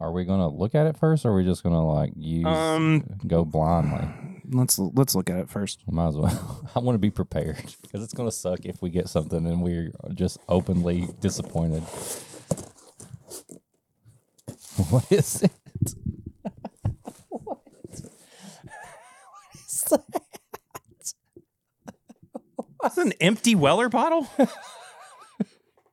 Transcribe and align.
are 0.00 0.12
we 0.12 0.24
gonna 0.24 0.48
look 0.48 0.74
at 0.74 0.86
it 0.86 0.96
first, 0.96 1.24
or 1.24 1.30
are 1.30 1.36
we 1.36 1.44
just 1.44 1.62
gonna 1.62 1.84
like 1.86 2.12
use 2.16 2.46
Um, 2.46 3.04
go 3.26 3.44
blindly? 3.44 4.08
let's 4.50 4.78
let's 4.78 5.14
look 5.14 5.28
at 5.30 5.38
it 5.38 5.48
first. 5.48 5.80
Might 5.90 6.08
as 6.08 6.16
well. 6.16 6.68
I 6.74 6.78
want 6.80 6.94
to 6.94 7.00
be 7.00 7.10
prepared 7.10 7.74
because 7.82 8.02
it's 8.02 8.12
gonna 8.14 8.30
suck 8.30 8.64
if 8.64 8.80
we 8.82 8.90
get 8.90 9.08
something 9.08 9.46
and 9.46 9.62
we're 9.62 9.90
just 10.14 10.38
openly 10.48 11.08
disappointed. 11.20 11.82
What 14.90 15.10
is 15.10 15.42
it? 15.42 15.50
what? 17.30 17.40
what 17.40 17.58
is 19.54 19.84
that? 19.90 20.04
That's 22.82 22.98
an 22.98 23.12
empty 23.20 23.54
Weller 23.54 23.88
bottle. 23.88 24.28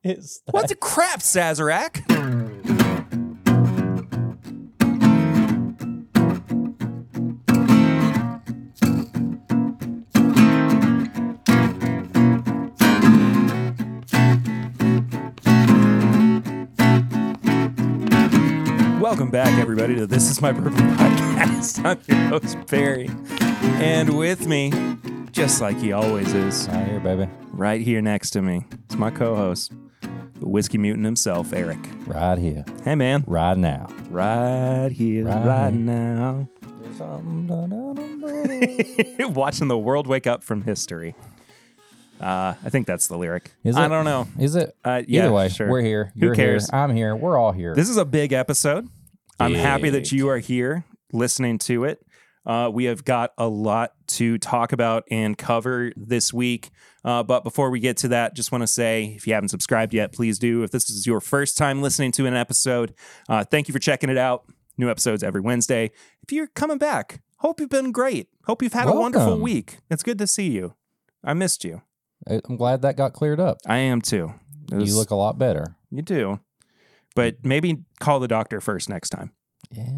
It's 0.06 0.42
what 0.50 0.68
the 0.68 0.74
crap, 0.74 1.20
Sazerac? 1.20 2.04
Back, 19.34 19.58
everybody, 19.58 19.96
to 19.96 20.06
This 20.06 20.30
Is 20.30 20.40
My 20.40 20.52
Bourbon 20.52 20.74
Podcast. 20.96 21.84
I'm 21.84 21.98
your 22.06 22.28
host, 22.28 22.56
Barry. 22.68 23.10
And 23.82 24.16
with 24.16 24.46
me, 24.46 24.72
just 25.32 25.60
like 25.60 25.76
he 25.78 25.92
always 25.92 26.32
is, 26.32 26.68
Right 26.68 26.86
here, 26.86 27.00
baby. 27.00 27.28
right 27.50 27.80
here 27.80 28.00
next 28.00 28.30
to 28.30 28.42
me, 28.42 28.64
it's 28.84 28.94
my 28.94 29.10
co 29.10 29.34
host, 29.34 29.72
the 30.38 30.48
whiskey 30.48 30.78
mutant 30.78 31.04
himself, 31.04 31.52
Eric. 31.52 31.80
Right 32.06 32.38
here, 32.38 32.64
Hey, 32.84 32.94
man. 32.94 33.24
right 33.26 33.58
now. 33.58 33.88
Right 34.08 34.90
here, 34.92 35.24
Right 35.24 35.44
right, 35.44 35.74
now. 35.74 36.48
Watching 39.30 39.66
the 39.66 39.78
world 39.78 40.06
wake 40.06 40.28
up 40.28 40.44
from 40.44 40.62
history. 40.62 41.16
Uh, 42.20 42.54
I 42.64 42.70
think 42.70 42.86
that's 42.86 43.08
the 43.08 43.18
lyric. 43.18 43.50
Is 43.64 43.76
it? 43.76 43.80
I 43.80 43.86
it? 43.86 43.88
don't 43.88 44.04
know. 44.04 44.28
Is 44.38 44.54
it? 44.54 44.76
Uh, 44.84 45.02
yeah, 45.08 45.24
Either 45.24 45.32
way, 45.32 45.48
sure. 45.48 45.68
we're 45.68 45.80
here. 45.80 46.12
Who 46.14 46.26
You're 46.26 46.36
cares? 46.36 46.70
here. 46.70 46.78
I'm 46.78 46.94
here. 46.94 47.16
We're 47.16 47.36
all 47.36 47.50
here. 47.50 47.74
This 47.74 47.88
is 47.88 47.96
a 47.96 48.04
big 48.04 48.32
episode. 48.32 48.88
I'm 49.40 49.54
happy 49.54 49.90
that 49.90 50.12
you 50.12 50.28
are 50.28 50.38
here 50.38 50.84
listening 51.12 51.58
to 51.60 51.84
it. 51.84 52.04
Uh, 52.46 52.70
we 52.72 52.84
have 52.84 53.04
got 53.04 53.32
a 53.38 53.48
lot 53.48 53.92
to 54.06 54.36
talk 54.38 54.72
about 54.72 55.04
and 55.10 55.36
cover 55.38 55.92
this 55.96 56.32
week. 56.32 56.70
Uh, 57.02 57.22
but 57.22 57.42
before 57.42 57.70
we 57.70 57.80
get 57.80 57.96
to 57.98 58.08
that, 58.08 58.34
just 58.34 58.52
want 58.52 58.60
to 58.62 58.66
say 58.66 59.14
if 59.16 59.26
you 59.26 59.32
haven't 59.34 59.48
subscribed 59.48 59.94
yet, 59.94 60.12
please 60.12 60.38
do. 60.38 60.62
If 60.62 60.70
this 60.70 60.90
is 60.90 61.06
your 61.06 61.20
first 61.20 61.56
time 61.56 61.80
listening 61.80 62.12
to 62.12 62.26
an 62.26 62.34
episode, 62.34 62.94
uh, 63.30 63.44
thank 63.44 63.66
you 63.68 63.72
for 63.72 63.78
checking 63.78 64.10
it 64.10 64.18
out. 64.18 64.44
New 64.76 64.90
episodes 64.90 65.22
every 65.22 65.40
Wednesday. 65.40 65.90
If 66.22 66.32
you're 66.32 66.48
coming 66.48 66.78
back, 66.78 67.22
hope 67.38 67.60
you've 67.60 67.70
been 67.70 67.92
great. 67.92 68.28
Hope 68.44 68.60
you've 68.62 68.72
had 68.72 68.88
a 68.88 68.92
wonderful 68.92 69.38
week. 69.40 69.78
It's 69.90 70.02
good 70.02 70.18
to 70.18 70.26
see 70.26 70.50
you. 70.50 70.74
I 71.22 71.32
missed 71.32 71.64
you. 71.64 71.80
I'm 72.26 72.56
glad 72.56 72.82
that 72.82 72.96
got 72.96 73.12
cleared 73.12 73.40
up. 73.40 73.58
I 73.66 73.78
am 73.78 74.02
too. 74.02 74.34
Was- 74.70 74.90
You 74.90 74.96
look 74.98 75.10
a 75.10 75.14
lot 75.16 75.38
better. 75.38 75.76
you 75.90 76.02
do. 76.02 76.40
But 77.14 77.36
maybe 77.44 77.78
call 78.00 78.20
the 78.20 78.28
doctor 78.28 78.60
first 78.60 78.88
next 78.88 79.10
time. 79.10 79.32
Yeah. 79.70 79.88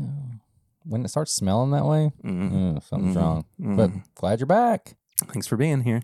When 0.85 1.05
it 1.05 1.09
starts 1.09 1.33
smelling 1.33 1.71
that 1.73 1.85
way, 1.87 2.13
Mhm. 2.25 2.53
mm, 2.53 2.83
something's 2.83 3.17
Mhm. 3.17 3.21
wrong. 3.21 3.45
Mhm. 3.61 3.77
But 3.77 3.91
glad 4.15 4.41
you're 4.41 4.47
back. 4.47 4.97
Thanks 5.27 5.47
for 5.47 5.57
being 5.57 5.83
here. 5.83 6.03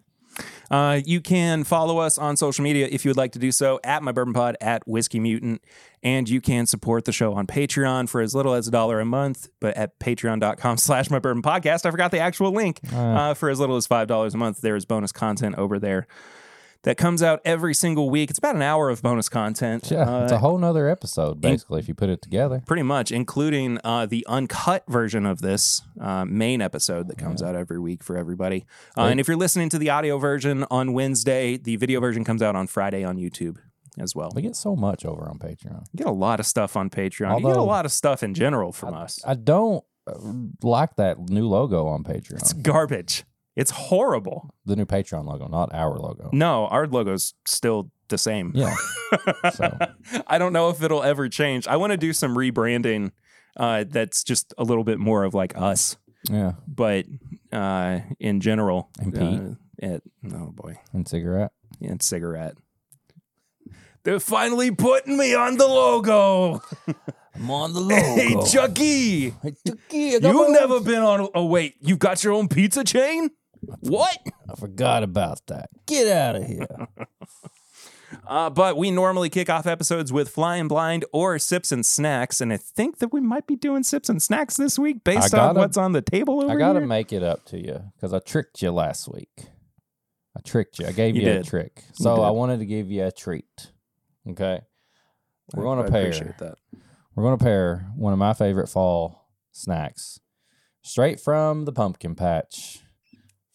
Uh, 0.71 0.99
you 1.05 1.21
can 1.21 1.63
follow 1.63 1.99
us 1.99 2.17
on 2.17 2.39
social 2.39 2.63
media 2.65 2.89
if 2.91 3.05
you 3.05 3.11
would 3.11 3.19
like 3.19 3.33
to 3.33 3.39
do 3.39 3.53
so 3.53 3.79
at 3.85 4.03
my 4.03 4.11
bourbon 4.13 4.33
pod 4.33 4.57
at 4.63 4.83
whiskey 4.89 5.21
mutant 5.21 5.63
and 6.03 6.27
you 6.27 6.41
can 6.41 6.65
support 6.65 7.05
the 7.05 7.13
show 7.13 7.35
on 7.35 7.47
patreon 7.47 8.09
for 8.09 8.23
as 8.23 8.35
little 8.35 8.55
as 8.55 8.67
a 8.67 8.71
dollar 8.71 8.99
a 8.99 9.05
month 9.05 9.51
but 9.61 9.77
at 9.77 9.99
patreon.com 10.01 10.77
slash 10.79 11.11
my 11.11 11.19
bourbon 11.19 11.43
podcast 11.43 11.85
i 11.85 11.91
forgot 11.91 12.11
the 12.13 12.19
actual 12.19 12.51
link 12.51 12.81
uh, 12.95 13.35
for 13.35 13.51
as 13.51 13.61
little 13.61 13.77
as 13.77 13.87
five 13.87 14.09
dollars 14.09 14.33
a 14.33 14.39
month 14.39 14.63
there 14.63 14.75
is 14.75 14.87
bonus 14.87 15.13
content 15.13 15.55
over 15.59 15.79
there 15.79 16.07
that 16.83 16.97
comes 16.97 17.23
out 17.23 17.41
every 17.45 17.75
single 17.75 18.11
week 18.11 18.31
it's 18.31 18.39
about 18.39 18.57
an 18.57 18.63
hour 18.63 18.89
of 18.91 19.03
bonus 19.03 19.29
content 19.29 19.91
Yeah, 19.91 20.09
Uh, 20.09 20.23
it's 20.25 20.33
a 20.33 20.39
whole 20.39 20.59
nother 20.59 20.89
episode, 20.89 21.41
basically, 21.41 21.81
if 21.81 21.89
you 21.89 21.95
put 21.95 22.09
it 22.09 22.23
together. 22.23 22.63
pretty 22.67 22.83
much, 22.83 23.11
including 23.13 23.79
uh, 23.85 24.07
the 24.07 24.25
uncut 24.29 24.85
version 24.89 25.27
of 25.27 25.41
this 25.41 25.83
uh, 26.01 26.25
main 26.25 26.61
episode 26.61 27.09
that 27.09 27.19
comes 27.19 27.43
out 27.43 27.55
every 27.55 27.79
week 27.79 28.03
for 28.03 28.17
everybody. 28.17 28.65
Uh, 28.97 29.03
and 29.03 29.21
if 29.21 29.29
you're 29.29 29.37
listening 29.37 29.69
to 29.69 29.79
the 29.79 29.91
audio 29.91 30.19
version 30.19 30.65
on 30.71 30.93
Wednesday, 30.93 31.57
the 31.57 31.77
video 31.77 32.01
version 32.01 32.25
comes 32.25 32.43
out 32.43 32.57
on 32.57 32.67
Friday 32.67 33.05
on 33.05 33.17
YouTube 33.17 33.59
as 33.99 34.15
well. 34.15 34.31
We 34.35 34.43
get 34.43 34.57
so 34.57 34.75
much 34.75 35.05
over 35.05 35.29
on 35.29 35.39
Patreon. 35.39 35.85
You 35.93 35.99
get 35.99 36.07
a 36.07 36.13
lot 36.13 36.41
of 36.41 36.47
stuff 36.47 36.77
on 36.77 36.91
Patreon. 36.91 37.39
you 37.41 37.47
get 37.47 37.57
a 37.57 37.63
lot 37.63 37.85
of 37.85 37.93
stuff 37.93 38.23
in 38.23 38.35
general 38.35 38.73
from 38.73 38.95
us. 38.95 39.21
I 39.27 39.35
don't 39.35 39.85
uh, 40.07 40.15
like 40.63 40.97
that 40.97 41.19
new 41.19 41.47
logo 41.49 41.87
on 41.87 42.03
Patreon. 42.03 42.41
It's 42.41 42.53
garbage. 42.53 43.25
It's 43.57 43.71
horrible. 43.71 44.55
The 44.65 44.77
new 44.77 44.87
Patreon 44.87 45.27
logo, 45.27 45.47
not 45.47 45.75
our 45.75 45.99
logo. 45.99 46.31
No, 46.33 46.67
our 46.69 46.87
logo's 46.87 47.35
still 47.47 47.91
the 48.09 48.19
same. 48.19 48.53
Yeah. 48.55 48.75
So 49.53 49.77
I 50.27 50.39
don't 50.39 50.55
know 50.55 50.71
if 50.71 50.83
it'll 50.83 51.03
ever 51.03 51.29
change. 51.29 51.67
I 51.69 51.77
want 51.77 51.91
to 51.93 51.99
do 51.99 52.15
some 52.15 52.35
rebranding 52.35 53.11
uh, 53.59 53.85
that's 53.87 54.25
just 54.25 54.55
a 54.57 54.65
little 54.65 54.85
bit 54.85 54.99
more 54.99 55.25
of 55.25 55.35
like 55.35 55.53
us. 55.55 55.97
yeah. 56.31 56.53
but 56.67 57.05
uh, 57.53 57.99
in 58.19 58.41
general, 58.41 58.89
And 58.99 59.13
Pete? 59.13 59.23
uh, 59.23 59.95
it, 59.97 60.03
oh 60.35 60.51
boy, 60.53 60.79
And 60.95 61.07
cigarette. 61.07 61.53
and 61.83 62.01
cigarette. 62.01 62.55
They're 64.05 64.19
finally 64.21 64.71
putting 64.71 65.17
me 65.19 65.35
on 65.35 65.59
the 65.59 65.67
logo. 65.69 66.61
I'm 67.35 67.51
on 67.51 67.73
the 67.75 67.81
logo. 67.81 67.95
Hey, 67.95 68.35
Chucky, 68.51 69.31
Hey, 69.43 69.53
Chucky, 69.67 69.99
you've 69.99 70.23
never 70.23 70.75
own- 70.77 70.85
been 70.85 71.03
on. 71.03 71.29
Oh 71.35 71.45
wait, 71.47 71.75
you've 71.81 71.99
got 71.99 72.25
your 72.25 72.33
own 72.33 72.49
pizza 72.49 72.83
chain? 72.85 73.31
What? 73.81 74.19
I 74.51 74.55
forgot 74.57 75.03
about 75.03 75.47
that. 75.47 75.71
Get 75.87 76.09
out 76.09 76.37
of 76.37 76.45
here. 76.45 76.67
Uh, 78.27 78.51
but 78.51 78.77
we 78.77 78.91
normally 78.91 79.31
kick 79.31 79.49
off 79.49 79.67
episodes 79.67 80.13
with 80.13 80.29
Flying 80.29 80.69
Blind 80.69 81.05
or 81.15 81.39
Sips 81.39 81.73
and 81.73 81.85
Snacks, 81.85 82.43
and 82.43 82.53
I 82.53 82.59
think 82.59 82.99
that 82.99 83.11
we 83.13 83.21
might 83.21 83.47
be 83.47 83.57
doing 83.57 83.83
Sips 83.83 84.11
and 84.11 84.23
Snacks 84.23 84.57
this 84.57 84.79
week 84.79 85.03
based 85.03 85.33
on 85.35 85.49
gotta- 85.55 85.61
what's 85.61 85.77
on 85.79 85.93
the 85.93 86.03
table 86.03 86.37
over 86.43 86.49
here. 86.51 86.59
I 86.59 86.61
got 86.61 86.75
to 86.75 86.81
here. 86.81 86.87
make 86.87 87.11
it 87.13 87.23
up 87.23 87.47
to 87.47 87.59
you 87.59 87.83
because 87.97 88.13
I 88.13 88.19
tricked 88.19 88.61
you 88.61 88.71
last 88.71 89.09
week. 89.09 89.47
I 90.37 90.41
tricked 90.45 90.79
you. 90.79 90.87
I 90.87 90.93
gave 90.93 91.17
You 91.17 91.23
you, 91.23 91.31
a 91.39 91.43
trick. 91.43 91.85
So 91.95 92.21
I 92.23 92.31
wanted 92.31 92.59
to 92.59 92.67
give 92.67 92.91
you 92.91 93.05
a 93.07 93.11
treat. 93.11 93.73
Okay. 94.29 94.61
We're 95.55 95.63
going 95.65 95.83
to 95.83 95.91
pair. 95.91 96.03
appreciate 96.03 96.37
that. 96.39 96.57
We're 97.15 97.25
going 97.25 97.39
to 97.39 97.43
pair 97.45 97.91
one 97.97 98.13
of 98.13 98.19
my 98.19 98.35
favorite 98.35 98.69
fall 98.69 99.27
snacks 99.53 100.21
straight 100.83 101.19
from 101.19 101.65
the 101.65 101.73
pumpkin 101.73 102.15
patch 102.15 102.82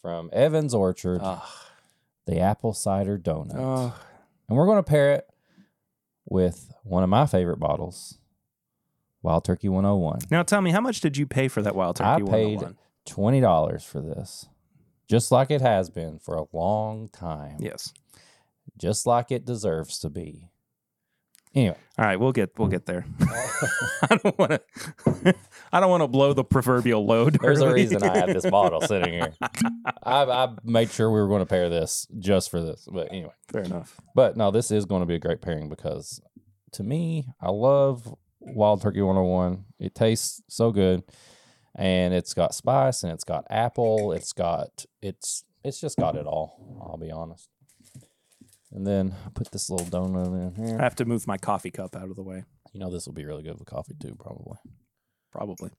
from 0.02 0.30
Evans 0.34 0.74
Orchard, 0.74 1.20
Ah. 1.24 1.50
the 2.26 2.40
apple 2.40 2.74
cider 2.74 3.18
donut. 3.18 3.56
Oh, 3.56 4.00
And 4.48 4.58
we're 4.58 4.66
going 4.66 4.78
to 4.80 4.84
pair 4.84 5.14
it 5.14 5.30
with 6.30 6.74
one 6.84 7.04
of 7.04 7.10
my 7.10 7.26
favorite 7.26 7.58
bottles, 7.60 8.18
Wild 9.22 9.44
Turkey 9.46 9.70
101. 9.70 10.20
now 10.32 10.44
tell 10.44 10.62
me, 10.62 10.72
how 10.72 10.82
much 10.82 11.02
did 11.02 11.18
you 11.18 11.26
pay 11.26 11.48
for 11.48 11.62
that 11.62 11.76
Wild 11.76 11.96
Turkey 11.98 12.10
I 12.10 12.18
Turkey 12.20 12.32
paid 12.32 12.62
101? 12.62 12.78
$20 13.06 13.84
for 13.86 14.02
this, 14.02 14.48
just 15.08 15.32
like 15.32 15.50
it 15.52 15.62
has 15.62 15.90
been 15.90 16.20
for 16.20 16.36
a 16.36 16.46
long 16.54 17.08
time, 17.10 17.58
Yes. 17.60 17.94
just 18.78 19.06
like 19.06 19.32
it 19.32 19.46
deserves 19.46 20.00
to 20.00 20.10
be. 20.10 20.50
Anyway, 21.56 21.76
All 21.98 22.06
right, 22.06 22.20
we'll 22.20 22.32
get 22.32 22.52
we'll 22.58 22.68
get 22.68 22.86
there. 22.86 23.06
I 23.22 24.18
don't 24.24 24.38
want 24.38 24.52
to. 24.52 25.36
I 25.74 25.80
don't 25.80 25.90
want 25.90 26.04
to 26.04 26.08
blow 26.08 26.34
the 26.34 26.44
proverbial 26.44 27.06
load. 27.06 27.38
there's 27.42 27.62
a 27.62 27.74
reason 27.74 28.04
I 28.04 28.18
have 28.18 28.34
this 28.34 28.46
bottle 28.50 28.82
sitting 28.82 29.14
here. 29.14 29.34
I, 30.04 30.24
I 30.24 30.50
made 30.64 30.92
sure 30.92 31.10
we 31.12 31.20
were 31.20 31.28
going 31.28 31.40
to 31.42 31.46
pair 31.48 31.70
this 31.70 32.08
just 32.20 32.52
for 32.52 32.62
this. 32.62 32.88
But 32.92 33.08
anyway, 33.12 33.32
Fair 33.52 33.64
enough. 33.64 34.00
but 34.14 34.38
no, 34.38 34.52
this 34.52 34.70
is 34.72 34.86
going 34.86 35.02
to 35.02 35.06
be 35.08 35.16
a 35.16 35.20
great 35.20 35.42
pairing 35.42 35.68
because 35.70 36.22
to 36.74 36.84
me, 36.84 37.26
I 37.42 37.50
love 37.50 38.14
Wild 38.40 38.82
Turkey 38.82 39.02
101. 39.02 39.66
It 39.80 39.96
tastes 39.96 40.42
so 40.48 40.72
good. 40.72 41.04
And 41.76 42.14
it's 42.14 42.34
got 42.34 42.54
spice 42.56 43.04
and 43.04 43.12
it's 43.12 43.24
got 43.24 43.46
apple. 43.50 44.12
It's 44.12 44.34
got 44.34 44.86
it's 45.02 45.44
it's 45.64 45.80
just 45.82 45.98
got 45.98 46.16
it 46.16 46.26
all, 46.26 46.80
I'll 46.82 46.98
be 46.98 47.12
honest. 47.12 47.50
And 48.72 48.86
then 48.86 49.16
I 49.26 49.30
put 49.30 49.52
this 49.52 49.70
little 49.70 49.86
donut 49.88 50.58
in 50.58 50.66
here. 50.66 50.78
I 50.80 50.84
have 50.84 50.96
to 50.98 51.06
move 51.06 51.26
my 51.28 51.38
coffee 51.38 51.72
cup 51.72 51.96
out 51.96 52.10
of 52.10 52.16
the 52.16 52.24
way. 52.24 52.44
You 52.74 52.80
know 52.80 52.92
this 52.92 53.06
will 53.06 53.14
be 53.14 53.26
really 53.26 53.44
good 53.44 53.58
with 53.58 53.68
coffee 53.68 53.96
too, 54.00 54.16
probably. 54.20 54.58
Probably. 55.32 55.72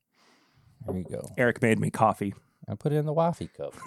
Here 0.87 0.97
you 0.97 1.05
go. 1.05 1.29
Eric 1.37 1.61
made 1.61 1.79
me 1.79 1.91
coffee. 1.91 2.35
I 2.69 2.75
put 2.75 2.93
it 2.93 2.97
in 2.97 3.07
the 3.07 3.13
wifey 3.13 3.49
cup. 3.57 3.75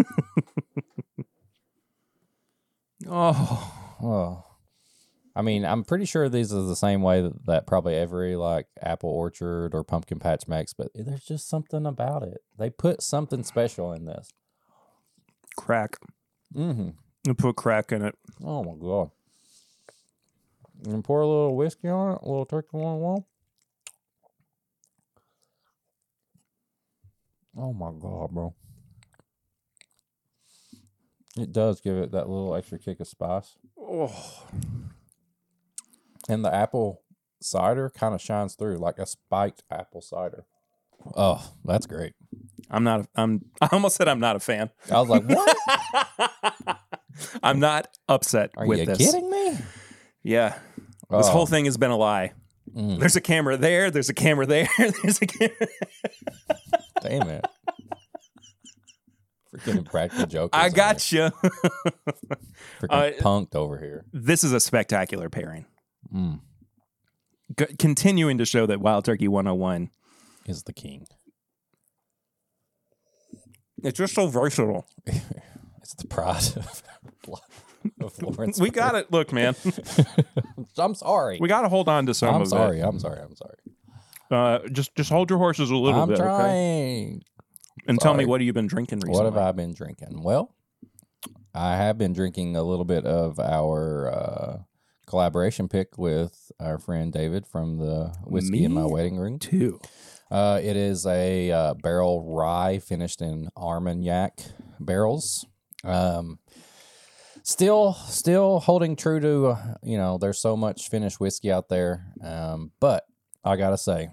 Oh, 3.08 3.98
Oh, 4.04 4.44
I 5.36 5.42
mean, 5.42 5.64
I'm 5.66 5.84
pretty 5.84 6.06
sure 6.06 6.28
these 6.28 6.52
are 6.54 6.62
the 6.64 6.76
same 6.76 7.02
way 7.02 7.22
that, 7.22 7.46
that 7.46 7.68
probably 7.68 7.96
every 7.96 8.36
like 8.36 8.68
apple 8.82 9.10
orchard 9.10 9.74
or 9.76 9.84
pumpkin 9.84 10.20
patch 10.20 10.48
makes, 10.48 10.74
but 10.74 10.90
there's 10.96 11.24
just 11.24 11.48
something 11.48 11.86
about 11.86 12.24
it. 12.24 12.42
They 12.58 12.70
put 12.70 13.02
something 13.02 13.44
special 13.44 13.92
in 13.94 14.06
this. 14.06 14.30
crack. 15.56 15.98
Mm-hmm. 16.56 16.90
I 17.28 17.34
put 17.34 17.56
crack 17.56 17.92
in 17.92 18.04
it. 18.04 18.16
Oh 18.44 18.64
my 18.64 18.74
god! 18.80 19.12
And 20.86 21.04
pour 21.04 21.22
a 21.22 21.28
little 21.28 21.56
whiskey 21.56 21.90
on 21.90 22.14
it, 22.14 22.20
a 22.22 22.28
little 22.28 22.46
turkey 22.46 22.78
on 22.78 23.00
one. 23.00 23.24
Oh 27.58 27.74
my 27.74 27.92
god, 27.92 28.32
bro. 28.32 28.56
It 31.38 31.52
does 31.52 31.80
give 31.80 31.98
it 31.98 32.12
that 32.12 32.28
little 32.30 32.56
extra 32.56 32.78
kick 32.80 33.00
of 33.00 33.08
spice. 33.08 33.56
Oh, 33.80 34.46
And 36.28 36.44
the 36.44 36.54
apple 36.54 37.02
cider 37.42 37.90
kind 37.90 38.14
of 38.14 38.22
shines 38.22 38.56
through 38.56 38.78
like 38.78 39.00
a 39.00 39.06
spiked 39.06 39.64
apple 39.72 40.02
cider. 40.02 40.46
Oh, 41.16 41.54
that's 41.66 41.88
great. 41.88 42.14
I'm 42.70 42.84
not. 42.84 43.08
I'm. 43.16 43.46
I 43.62 43.70
almost 43.72 43.96
said 43.96 44.08
I'm 44.08 44.20
not 44.20 44.36
a 44.36 44.40
fan. 44.40 44.70
I 44.92 45.00
was 45.00 45.10
like, 45.10 45.24
what? 45.24 46.54
I'm 47.44 47.60
not 47.60 47.88
upset 48.08 48.52
with 48.56 48.56
this. 48.56 48.64
Are 48.64 48.68
with 48.68 48.80
you 48.80 48.86
this. 48.86 48.98
kidding 48.98 49.30
me? 49.30 49.58
Yeah, 50.24 50.50
this 51.10 51.28
Oh, 51.28 51.32
whole 51.32 51.46
thing 51.46 51.66
has 51.66 51.78
been 51.78 51.92
a 51.92 51.98
lie. 51.98 52.34
mm, 52.76 53.00
There's 53.00 53.16
a 53.16 53.22
camera 53.22 53.58
there. 53.58 53.90
There's 53.92 54.10
a 54.10 54.14
camera 54.14 54.46
there. 54.46 54.68
There's 54.78 55.22
a 55.22 55.26
camera. 55.28 55.68
damn 57.02 57.30
it. 57.30 57.46
Freaking 59.58 59.86
practical 59.86 60.26
joke. 60.28 60.52
I 60.54 60.70
got 60.70 61.12
you. 61.12 61.30
Freaking 62.80 62.90
Uh, 62.90 63.12
punked 63.22 63.56
over 63.56 63.78
here. 63.78 64.06
this 64.14 64.44
is 64.44 64.54
a 64.54 64.60
spectacular 64.60 65.30
pairing. 65.30 65.66
Mm, 66.14 66.40
C- 67.60 67.76
continuing 67.78 68.38
to 68.38 68.46
show 68.46 68.66
that 68.66 68.80
Wild 68.80 69.04
Turkey 69.06 69.28
101 69.28 69.90
is 70.46 70.64
the 70.64 70.74
king. 70.74 71.06
it's 73.84 73.98
just 73.98 74.14
so 74.14 74.28
versatile. 74.28 74.86
It's 75.84 75.96
the 75.96 76.08
pride 76.08 76.44
of, 76.58 76.84
of 78.02 78.22
Lawrence. 78.22 78.60
We 78.60 78.70
got 78.70 78.96
it. 78.96 79.12
Look, 79.12 79.32
man, 79.34 79.56
I'm 80.78 80.96
sorry. 80.96 81.38
we 81.40 81.48
got 81.48 81.62
to 81.62 81.70
hold 81.70 81.90
on 81.90 82.06
to 82.06 82.14
some 82.14 82.36
I'm 82.36 82.42
of 82.42 82.48
sorry. 82.48 82.82
I'm 82.82 83.00
sorry. 83.00 83.20
I'm 83.22 83.36
sorry. 83.36 83.56
Uh, 84.30 84.60
just 84.70 84.96
just 84.96 85.10
hold 85.10 85.30
your 85.30 85.40
horses 85.40 85.70
a 85.70 85.76
little 85.76 86.06
bit. 86.08 86.20
I'm 86.20 86.20
bit, 86.20 86.20
okay? 86.20 86.26
trying. 86.26 87.24
And 87.88 88.00
tell 88.00 88.14
me 88.14 88.26
what 88.26 88.42
have 88.42 88.46
you 88.46 88.54
been 88.54 88.68
drinking 88.68 89.00
recently? 89.00 89.18
What 89.18 89.26
have 89.26 89.38
I 89.38 89.52
been 89.52 89.74
drinking? 89.74 90.22
Well, 90.22 90.54
I 91.54 91.76
have 91.76 91.98
been 91.98 92.14
drinking 92.14 92.56
a 92.56 92.64
little 92.64 92.86
bit 92.86 93.06
of 93.06 93.40
our 93.40 94.10
uh, 94.12 94.58
collaboration 95.08 95.68
pick 95.68 95.98
with 95.98 96.52
our 96.60 96.78
friend 96.78 97.12
David 97.12 97.46
from 97.48 97.78
the 97.78 98.14
Whiskey 98.24 98.64
in 98.64 98.74
My 98.74 98.86
Wedding 98.86 99.18
Ring. 99.18 99.40
too. 99.40 99.80
Uh, 100.30 100.62
it 100.64 100.78
is 100.78 101.06
a 101.06 101.52
uh, 101.52 101.74
barrel 101.74 102.34
rye 102.34 102.80
finished 102.80 103.22
in 103.22 103.50
Armagnac 103.58 104.40
barrels. 104.80 105.46
Um, 105.84 106.40
still, 107.52 107.94
still 107.94 108.60
holding 108.60 108.96
true 108.96 109.20
to 109.20 109.48
uh, 109.48 109.76
you 109.84 109.98
know. 109.98 110.18
There's 110.18 110.40
so 110.40 110.56
much 110.56 110.90
finished 110.90 111.20
whiskey 111.20 111.52
out 111.52 111.70
there, 111.70 112.06
um, 112.24 112.72
but 112.80 113.06
I 113.44 113.56
gotta 113.56 113.78
say, 113.78 114.10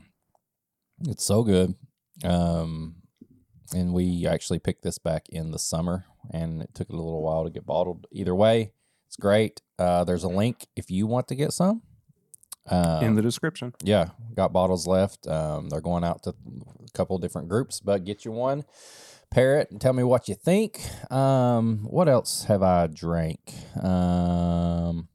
it's 1.07 1.25
so 1.25 1.43
good. 1.43 1.75
Um, 2.25 2.97
and 3.75 3.93
we 3.93 4.27
actually 4.27 4.59
picked 4.59 4.83
this 4.83 4.99
back 4.99 5.29
in 5.29 5.51
the 5.51 5.59
summer, 5.59 6.07
and 6.33 6.63
it 6.63 6.75
took 6.75 6.89
a 6.89 6.97
little 6.97 7.23
while 7.23 7.45
to 7.45 7.51
get 7.51 7.67
bottled. 7.67 8.07
Either 8.11 8.35
way, 8.35 8.73
it's 9.07 9.17
great. 9.17 9.63
Uh, 9.79 10.05
there's 10.05 10.25
a 10.25 10.29
link 10.29 10.67
if 10.75 10.91
you 10.91 11.07
want 11.07 11.29
to 11.29 11.35
get 11.35 11.53
some. 11.53 11.83
Um, 12.71 13.03
in 13.03 13.15
the 13.15 13.23
description. 13.23 13.73
yeah, 13.83 14.11
got 14.35 14.53
bottles 14.53 14.87
left. 14.87 15.27
Um, 15.27 15.71
they're 15.71 15.81
going 15.81 16.05
out 16.05 16.23
to 16.25 16.31
a 16.31 16.91
couple 16.93 17.17
different 17.19 17.49
groups, 17.49 17.81
but 17.81 18.05
get 18.05 18.27
you 18.27 18.33
one, 18.33 18.65
pair 19.31 19.59
it, 19.59 19.71
and 19.71 19.81
tell 19.81 19.93
me 19.93 20.03
what 20.03 20.29
you 20.29 20.35
think. 20.35 20.81
Um, 21.13 21.79
what 21.85 22.09
else 22.09 22.45
have 22.45 22.63
I 22.63 22.87
drank? 22.87 23.41
Um, 23.83 25.09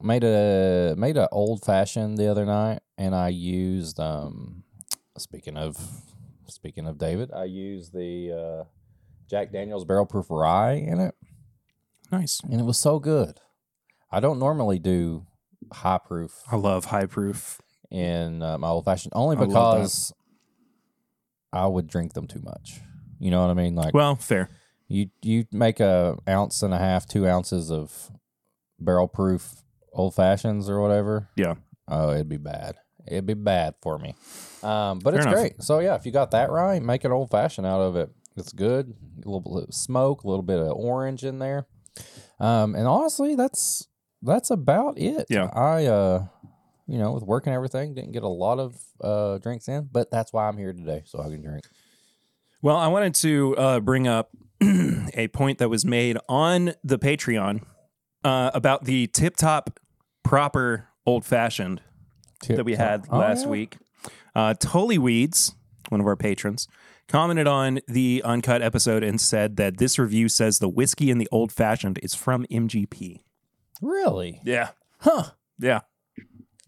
made 0.00 0.24
a 0.24 0.94
made 0.96 1.16
a 1.16 1.28
old 1.30 1.64
fashioned 1.64 2.18
the 2.18 2.28
other 2.30 2.44
night, 2.44 2.80
and 2.98 3.14
I 3.14 3.28
used. 3.28 3.98
Um, 4.00 4.64
speaking 5.18 5.56
of 5.56 5.76
speaking 6.48 6.86
of 6.86 6.98
David, 6.98 7.30
I 7.32 7.44
used 7.44 7.92
the 7.92 8.32
uh, 8.32 8.64
Jack 9.28 9.52
Daniel's 9.52 9.84
barrel 9.84 10.06
proof 10.06 10.26
rye 10.30 10.72
in 10.74 11.00
it 11.00 11.14
Nice. 12.10 12.40
and 12.44 12.60
it 12.60 12.64
was 12.64 12.78
so 12.78 12.98
good. 12.98 13.40
I 14.10 14.20
don't 14.20 14.38
normally 14.38 14.78
do 14.78 15.26
high 15.72 15.98
proof 16.04 16.42
I 16.50 16.56
love 16.56 16.84
high 16.86 17.06
proof. 17.06 17.60
in 17.90 18.42
uh, 18.42 18.58
my 18.58 18.68
old 18.68 18.84
fashioned 18.84 19.12
only 19.14 19.36
I 19.36 19.40
love 19.40 19.48
that. 19.48 19.78
because 19.78 20.12
I 21.52 21.66
would 21.66 21.86
drink 21.86 22.14
them 22.14 22.26
too 22.26 22.40
much. 22.42 22.80
You 23.18 23.30
know 23.30 23.40
what 23.42 23.50
I 23.50 23.54
mean? 23.54 23.74
Like 23.74 23.94
Well, 23.94 24.16
fair. 24.16 24.48
you 24.88 25.10
you 25.22 25.44
make 25.52 25.80
a 25.80 26.16
ounce 26.28 26.62
and 26.62 26.72
a 26.74 26.78
half, 26.78 27.06
two 27.06 27.26
ounces 27.26 27.70
of 27.70 28.10
barrel 28.78 29.08
proof 29.08 29.62
old 29.92 30.14
fashions 30.14 30.68
or 30.68 30.80
whatever. 30.80 31.28
Yeah. 31.36 31.54
Oh, 31.88 32.10
it'd 32.12 32.28
be 32.28 32.36
bad. 32.38 32.76
It'd 33.06 33.26
be 33.26 33.34
bad 33.34 33.74
for 33.82 33.98
me. 33.98 34.14
Um, 34.62 34.98
but 35.00 35.10
Fair 35.12 35.16
it's 35.16 35.26
enough. 35.26 35.34
great. 35.34 35.62
So 35.62 35.80
yeah, 35.80 35.94
if 35.96 36.06
you 36.06 36.12
got 36.12 36.30
that 36.30 36.50
right, 36.50 36.80
make 36.82 37.04
an 37.04 37.12
old 37.12 37.30
fashioned 37.30 37.66
out 37.66 37.80
of 37.80 37.96
it. 37.96 38.10
It's 38.36 38.52
good. 38.52 38.94
A 39.24 39.28
little 39.28 39.40
bit 39.40 39.68
of 39.68 39.74
smoke, 39.74 40.22
a 40.24 40.28
little 40.28 40.42
bit 40.44 40.58
of 40.58 40.68
orange 40.72 41.22
in 41.24 41.38
there. 41.38 41.66
Um, 42.40 42.74
and 42.74 42.86
honestly, 42.86 43.34
that's 43.36 43.86
that's 44.22 44.50
about 44.50 44.98
it. 44.98 45.26
Yeah. 45.28 45.50
I 45.52 45.86
uh 45.86 46.26
you 46.86 46.98
know, 46.98 47.12
with 47.12 47.22
work 47.22 47.46
and 47.46 47.54
everything, 47.54 47.94
didn't 47.94 48.12
get 48.12 48.22
a 48.22 48.28
lot 48.28 48.58
of 48.58 48.76
uh 49.00 49.38
drinks 49.38 49.68
in, 49.68 49.88
but 49.90 50.10
that's 50.10 50.32
why 50.32 50.48
I'm 50.48 50.58
here 50.58 50.72
today, 50.72 51.02
so 51.06 51.20
I 51.20 51.24
can 51.30 51.42
drink. 51.42 51.64
Well, 52.60 52.76
I 52.76 52.86
wanted 52.88 53.14
to 53.16 53.56
uh, 53.56 53.80
bring 53.80 54.06
up 54.06 54.30
a 54.62 55.28
point 55.32 55.58
that 55.58 55.68
was 55.68 55.84
made 55.84 56.16
on 56.28 56.74
the 56.84 56.98
Patreon 56.98 57.62
uh, 58.22 58.52
about 58.54 58.84
the 58.84 59.08
tip 59.08 59.34
top 59.36 59.80
proper 60.22 60.86
old 61.04 61.24
fashioned 61.24 61.82
that 62.46 62.64
we 62.64 62.74
had 62.76 63.06
Oh, 63.10 63.18
last 63.18 63.44
yeah? 63.44 63.50
week. 63.50 63.76
Uh, 64.34 64.54
Tully 64.58 64.96
Weeds, 64.98 65.54
one 65.88 66.00
of 66.00 66.06
our 66.06 66.14
patrons, 66.16 66.68
commented 67.08 67.46
on 67.48 67.80
the 67.88 68.22
uncut 68.24 68.62
episode 68.62 69.02
and 69.02 69.20
said 69.20 69.56
that 69.56 69.78
this 69.78 69.98
review 69.98 70.28
says 70.28 70.58
the 70.60 70.68
whiskey 70.68 71.10
in 71.10 71.18
the 71.18 71.28
old 71.32 71.50
fashioned 71.52 71.98
is 72.02 72.14
from 72.14 72.44
MGP. 72.50 73.20
Really? 73.80 74.40
Yeah. 74.44 74.68
Huh. 75.00 75.30
Yeah. 75.58 75.80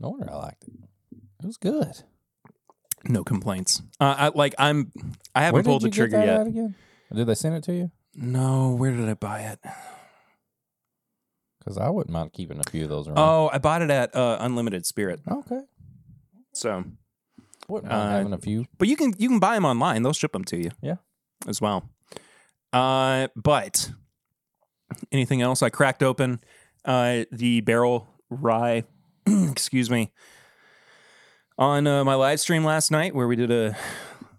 No 0.04 0.10
wonder 0.10 0.30
I 0.30 0.36
liked 0.36 0.64
it. 0.64 0.74
It 1.42 1.46
was 1.46 1.56
good. 1.56 2.02
No 3.04 3.24
complaints. 3.24 3.82
Uh, 3.98 4.14
I, 4.18 4.28
like 4.34 4.54
I'm, 4.58 4.92
I 5.34 5.40
Where 5.40 5.44
haven't 5.46 5.62
did 5.62 5.64
pulled 5.70 5.82
the 5.82 5.86
you 5.86 5.90
get 5.92 5.96
trigger 5.96 6.16
that 6.18 6.26
yet. 6.26 6.46
again? 6.46 6.74
Did 7.14 7.26
they 7.26 7.34
send 7.34 7.54
it 7.54 7.64
to 7.64 7.74
you? 7.74 7.90
No, 8.14 8.74
where 8.74 8.90
did 8.92 9.08
I 9.08 9.14
buy 9.14 9.40
it? 9.40 9.60
Because 11.58 11.78
I 11.78 11.88
wouldn't 11.88 12.12
mind 12.12 12.32
keeping 12.32 12.58
a 12.60 12.70
few 12.70 12.84
of 12.84 12.90
those 12.90 13.08
around. 13.08 13.18
Oh, 13.18 13.48
I 13.52 13.58
bought 13.58 13.82
it 13.82 13.90
at 13.90 14.14
uh, 14.14 14.36
Unlimited 14.40 14.84
Spirit. 14.86 15.20
okay. 15.30 15.60
So, 16.52 16.84
Wouldn't 17.68 17.90
mind 17.90 18.02
Uh, 18.02 18.16
having 18.18 18.32
a 18.34 18.38
few. 18.38 18.66
but 18.78 18.86
you 18.88 18.96
can 18.96 19.14
you 19.18 19.28
can 19.28 19.38
buy 19.38 19.54
them 19.54 19.64
online. 19.64 20.02
They'll 20.02 20.12
ship 20.12 20.32
them 20.32 20.44
to 20.44 20.56
you. 20.58 20.70
Yeah. 20.82 20.96
as 21.48 21.60
well. 21.60 21.88
Uh, 22.72 23.28
but 23.34 23.90
anything 25.10 25.40
else? 25.42 25.62
I 25.62 25.70
cracked 25.70 26.02
open 26.02 26.40
uh, 26.84 27.24
the 27.32 27.60
barrel 27.62 28.06
rye. 28.30 28.84
excuse 29.50 29.90
me. 29.90 30.12
On 31.56 31.86
uh, 31.86 32.04
my 32.04 32.14
live 32.14 32.40
stream 32.40 32.64
last 32.64 32.90
night, 32.90 33.14
where 33.14 33.28
we 33.28 33.36
did 33.36 33.50
a 33.50 33.76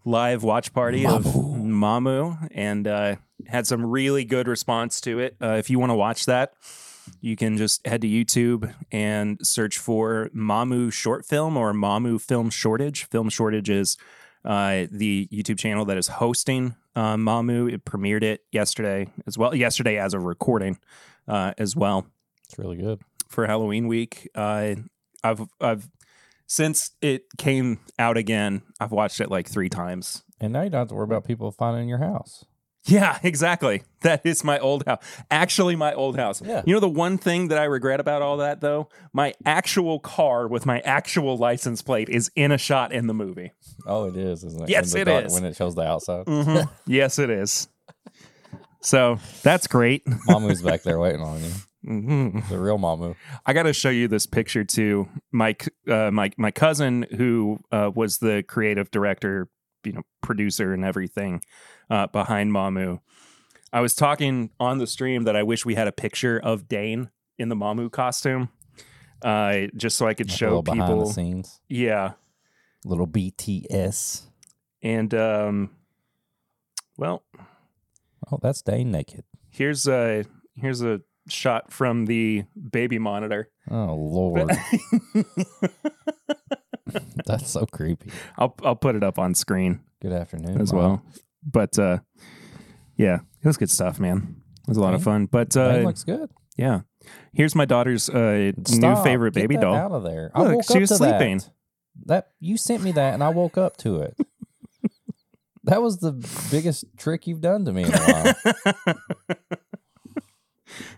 live 0.03 0.43
watch 0.43 0.73
party 0.73 1.05
of 1.05 1.23
Mamu, 1.23 2.49
and 2.51 2.87
uh, 2.87 3.15
had 3.47 3.65
some 3.65 3.85
really 3.85 4.25
good 4.25 4.47
response 4.47 4.99
to 5.01 5.19
it. 5.19 5.35
Uh, 5.41 5.53
if 5.53 5.69
you 5.69 5.79
want 5.79 5.91
to 5.91 5.95
watch 5.95 6.25
that, 6.25 6.53
you 7.21 7.35
can 7.35 7.57
just 7.57 7.85
head 7.87 8.01
to 8.01 8.07
YouTube 8.07 8.73
and 8.91 9.39
search 9.45 9.77
for 9.77 10.29
Mamu 10.35 10.91
short 10.91 11.25
film 11.25 11.57
or 11.57 11.73
Mamu 11.73 12.19
film 12.19 12.49
shortage. 12.49 13.05
Film 13.05 13.29
shortage 13.29 13.69
is 13.69 13.97
uh, 14.43 14.85
the 14.91 15.27
YouTube 15.31 15.57
channel 15.57 15.85
that 15.85 15.97
is 15.97 16.07
hosting 16.07 16.75
uh, 16.95 17.15
Mamu. 17.15 17.71
It 17.71 17.85
premiered 17.85 18.23
it 18.23 18.43
yesterday 18.51 19.07
as 19.25 19.37
well. 19.37 19.55
Yesterday, 19.55 19.97
as 19.97 20.13
a 20.13 20.19
recording, 20.19 20.77
uh, 21.27 21.53
as 21.57 21.75
well 21.75 22.07
It's 22.43 22.59
really 22.59 22.77
good. 22.77 23.01
For 23.35 23.45
Halloween 23.45 23.87
week. 23.87 24.27
Uh, 24.33 24.75
I've 25.23 25.41
I've 25.61 25.89
since 26.47 26.91
it 27.01 27.25
came 27.37 27.79
out 27.99 28.17
again. 28.17 28.63
I've 28.79 28.91
watched 28.91 29.19
it 29.21 29.29
like 29.29 29.47
three 29.47 29.69
times. 29.69 30.23
And 30.41 30.53
now 30.53 30.63
you 30.63 30.69
don't 30.69 30.79
have 30.79 30.87
to 30.89 30.95
worry 30.95 31.03
about 31.05 31.25
people 31.25 31.51
finding 31.51 31.87
your 31.87 31.99
house. 31.99 32.45
Yeah, 32.85 33.17
exactly. 33.23 33.83
That 34.01 34.25
is 34.25 34.43
my 34.43 34.59
old 34.59 34.85
house. 34.85 35.03
Actually, 35.31 35.75
my 35.75 35.93
old 35.93 36.17
house. 36.17 36.41
Yeah. 36.41 36.61
You 36.65 36.73
know 36.75 36.79
the 36.79 36.87
one 36.89 37.17
thing 37.17 37.47
that 37.49 37.57
I 37.57 37.63
regret 37.63 37.99
about 37.99 38.21
all 38.21 38.37
that 38.37 38.61
though, 38.61 38.89
my 39.13 39.33
actual 39.45 39.99
car 39.99 40.47
with 40.47 40.65
my 40.65 40.79
actual 40.81 41.37
license 41.37 41.81
plate 41.81 42.09
is 42.09 42.31
in 42.35 42.51
a 42.51 42.57
shot 42.57 42.91
in 42.91 43.07
the 43.07 43.13
movie. 43.13 43.51
Oh, 43.87 44.07
it 44.07 44.15
is, 44.17 44.43
isn't 44.43 44.63
it? 44.63 44.69
Yes, 44.69 44.93
it 44.95 45.05
dark- 45.05 45.25
is. 45.25 45.33
When 45.33 45.45
it 45.45 45.55
shows 45.55 45.75
the 45.75 45.83
outside. 45.83 46.25
Mhm. 46.25 46.69
yes, 46.85 47.19
it 47.19 47.29
is. 47.29 47.67
So 48.81 49.17
that's 49.41 49.65
great. 49.65 50.05
Mamu's 50.05 50.61
back 50.61 50.83
there 50.83 50.99
waiting 50.99 51.21
on 51.21 51.43
you. 51.43 51.51
Mhm. 51.85 52.47
The 52.49 52.59
real 52.59 52.77
Mamu. 52.79 53.15
I 53.45 53.53
got 53.53 53.63
to 53.63 53.73
show 53.73 53.89
you 53.89 54.07
this 54.07 54.25
picture 54.25 54.63
too. 54.63 55.07
My 55.31 55.55
uh, 55.87 56.09
my 56.11 56.31
my 56.37 56.51
cousin, 56.51 57.05
who 57.15 57.59
uh, 57.71 57.91
was 57.93 58.17
the 58.17 58.43
creative 58.47 58.89
director, 58.91 59.49
you 59.83 59.93
know, 59.93 60.01
producer 60.21 60.73
and 60.73 60.83
everything 60.83 61.41
uh, 61.89 62.07
behind 62.07 62.51
Mamu. 62.51 62.99
I 63.71 63.81
was 63.81 63.93
talking 63.93 64.49
on 64.59 64.77
the 64.79 64.87
stream 64.87 65.23
that 65.25 65.35
I 65.35 65.43
wish 65.43 65.65
we 65.65 65.75
had 65.75 65.87
a 65.87 65.91
picture 65.91 66.39
of 66.39 66.67
Dane 66.67 67.09
in 67.37 67.49
the 67.49 67.55
Mamu 67.55 67.91
costume, 67.91 68.49
uh, 69.21 69.67
just 69.75 69.97
so 69.97 70.07
I 70.07 70.13
could 70.13 70.27
Like 70.29 70.33
a 70.35 70.37
show 70.37 70.45
little 70.47 70.61
behind 70.63 70.81
the 70.81 70.95
people. 70.95 71.11
scenes. 71.11 71.59
Yeah, 71.67 72.13
Little 72.85 73.07
BTS. 73.07 74.23
And 74.81 75.13
um, 75.13 75.71
well, 76.97 77.23
Oh, 78.31 78.39
that's 78.41 78.61
Dane 78.61 78.91
naked. 78.91 79.23
here's 79.49 79.87
a 79.87 80.25
here's 80.55 80.81
a 80.81 81.01
shot 81.27 81.71
from 81.71 82.05
the 82.05 82.43
baby 82.71 82.99
monitor. 82.99 83.49
Oh 83.69 83.95
Lord, 83.95 84.51
that's 87.25 87.49
so 87.49 87.65
creepy. 87.65 88.11
I'll 88.37 88.55
I'll 88.63 88.75
put 88.75 88.95
it 88.95 89.03
up 89.03 89.17
on 89.19 89.33
screen 89.35 89.81
Good 90.01 90.13
afternoon 90.13 90.61
as 90.61 90.71
Mom. 90.73 90.81
well. 90.83 91.03
But 91.43 91.77
uh, 91.79 91.99
yeah, 92.97 93.15
it 93.41 93.47
was 93.47 93.57
good 93.57 93.69
stuff, 93.71 93.99
man. 93.99 94.41
It 94.61 94.67
was 94.69 94.77
a 94.77 94.81
lot 94.81 94.93
of 94.93 95.03
fun. 95.03 95.25
But 95.27 95.55
uh, 95.57 95.77
looks 95.77 96.03
good. 96.03 96.29
yeah, 96.57 96.81
here's 97.33 97.55
my 97.55 97.65
daughter's 97.65 98.09
uh, 98.09 98.51
new 98.71 98.95
favorite 99.03 99.33
Get 99.33 99.41
baby 99.41 99.57
doll. 99.57 99.75
Out 99.75 99.91
of 99.91 100.03
there. 100.03 100.31
I 100.33 100.41
Look, 100.43 100.55
woke 100.55 100.63
she 100.65 100.75
up 100.75 100.81
was 100.81 100.89
to 100.89 100.95
sleeping. 100.97 101.37
That. 101.37 101.49
that 102.05 102.27
you 102.39 102.57
sent 102.57 102.83
me 102.83 102.91
that, 102.93 103.13
and 103.13 103.23
I 103.23 103.29
woke 103.29 103.57
up 103.57 103.77
to 103.77 104.01
it. 104.01 104.17
that 105.65 105.81
was 105.81 105.99
the 105.99 106.11
biggest 106.51 106.85
trick 106.97 107.27
you've 107.27 107.41
done 107.41 107.65
to 107.65 107.73
me 107.73 107.83
in 107.83 107.93
a 107.93 107.97
while. 107.97 108.95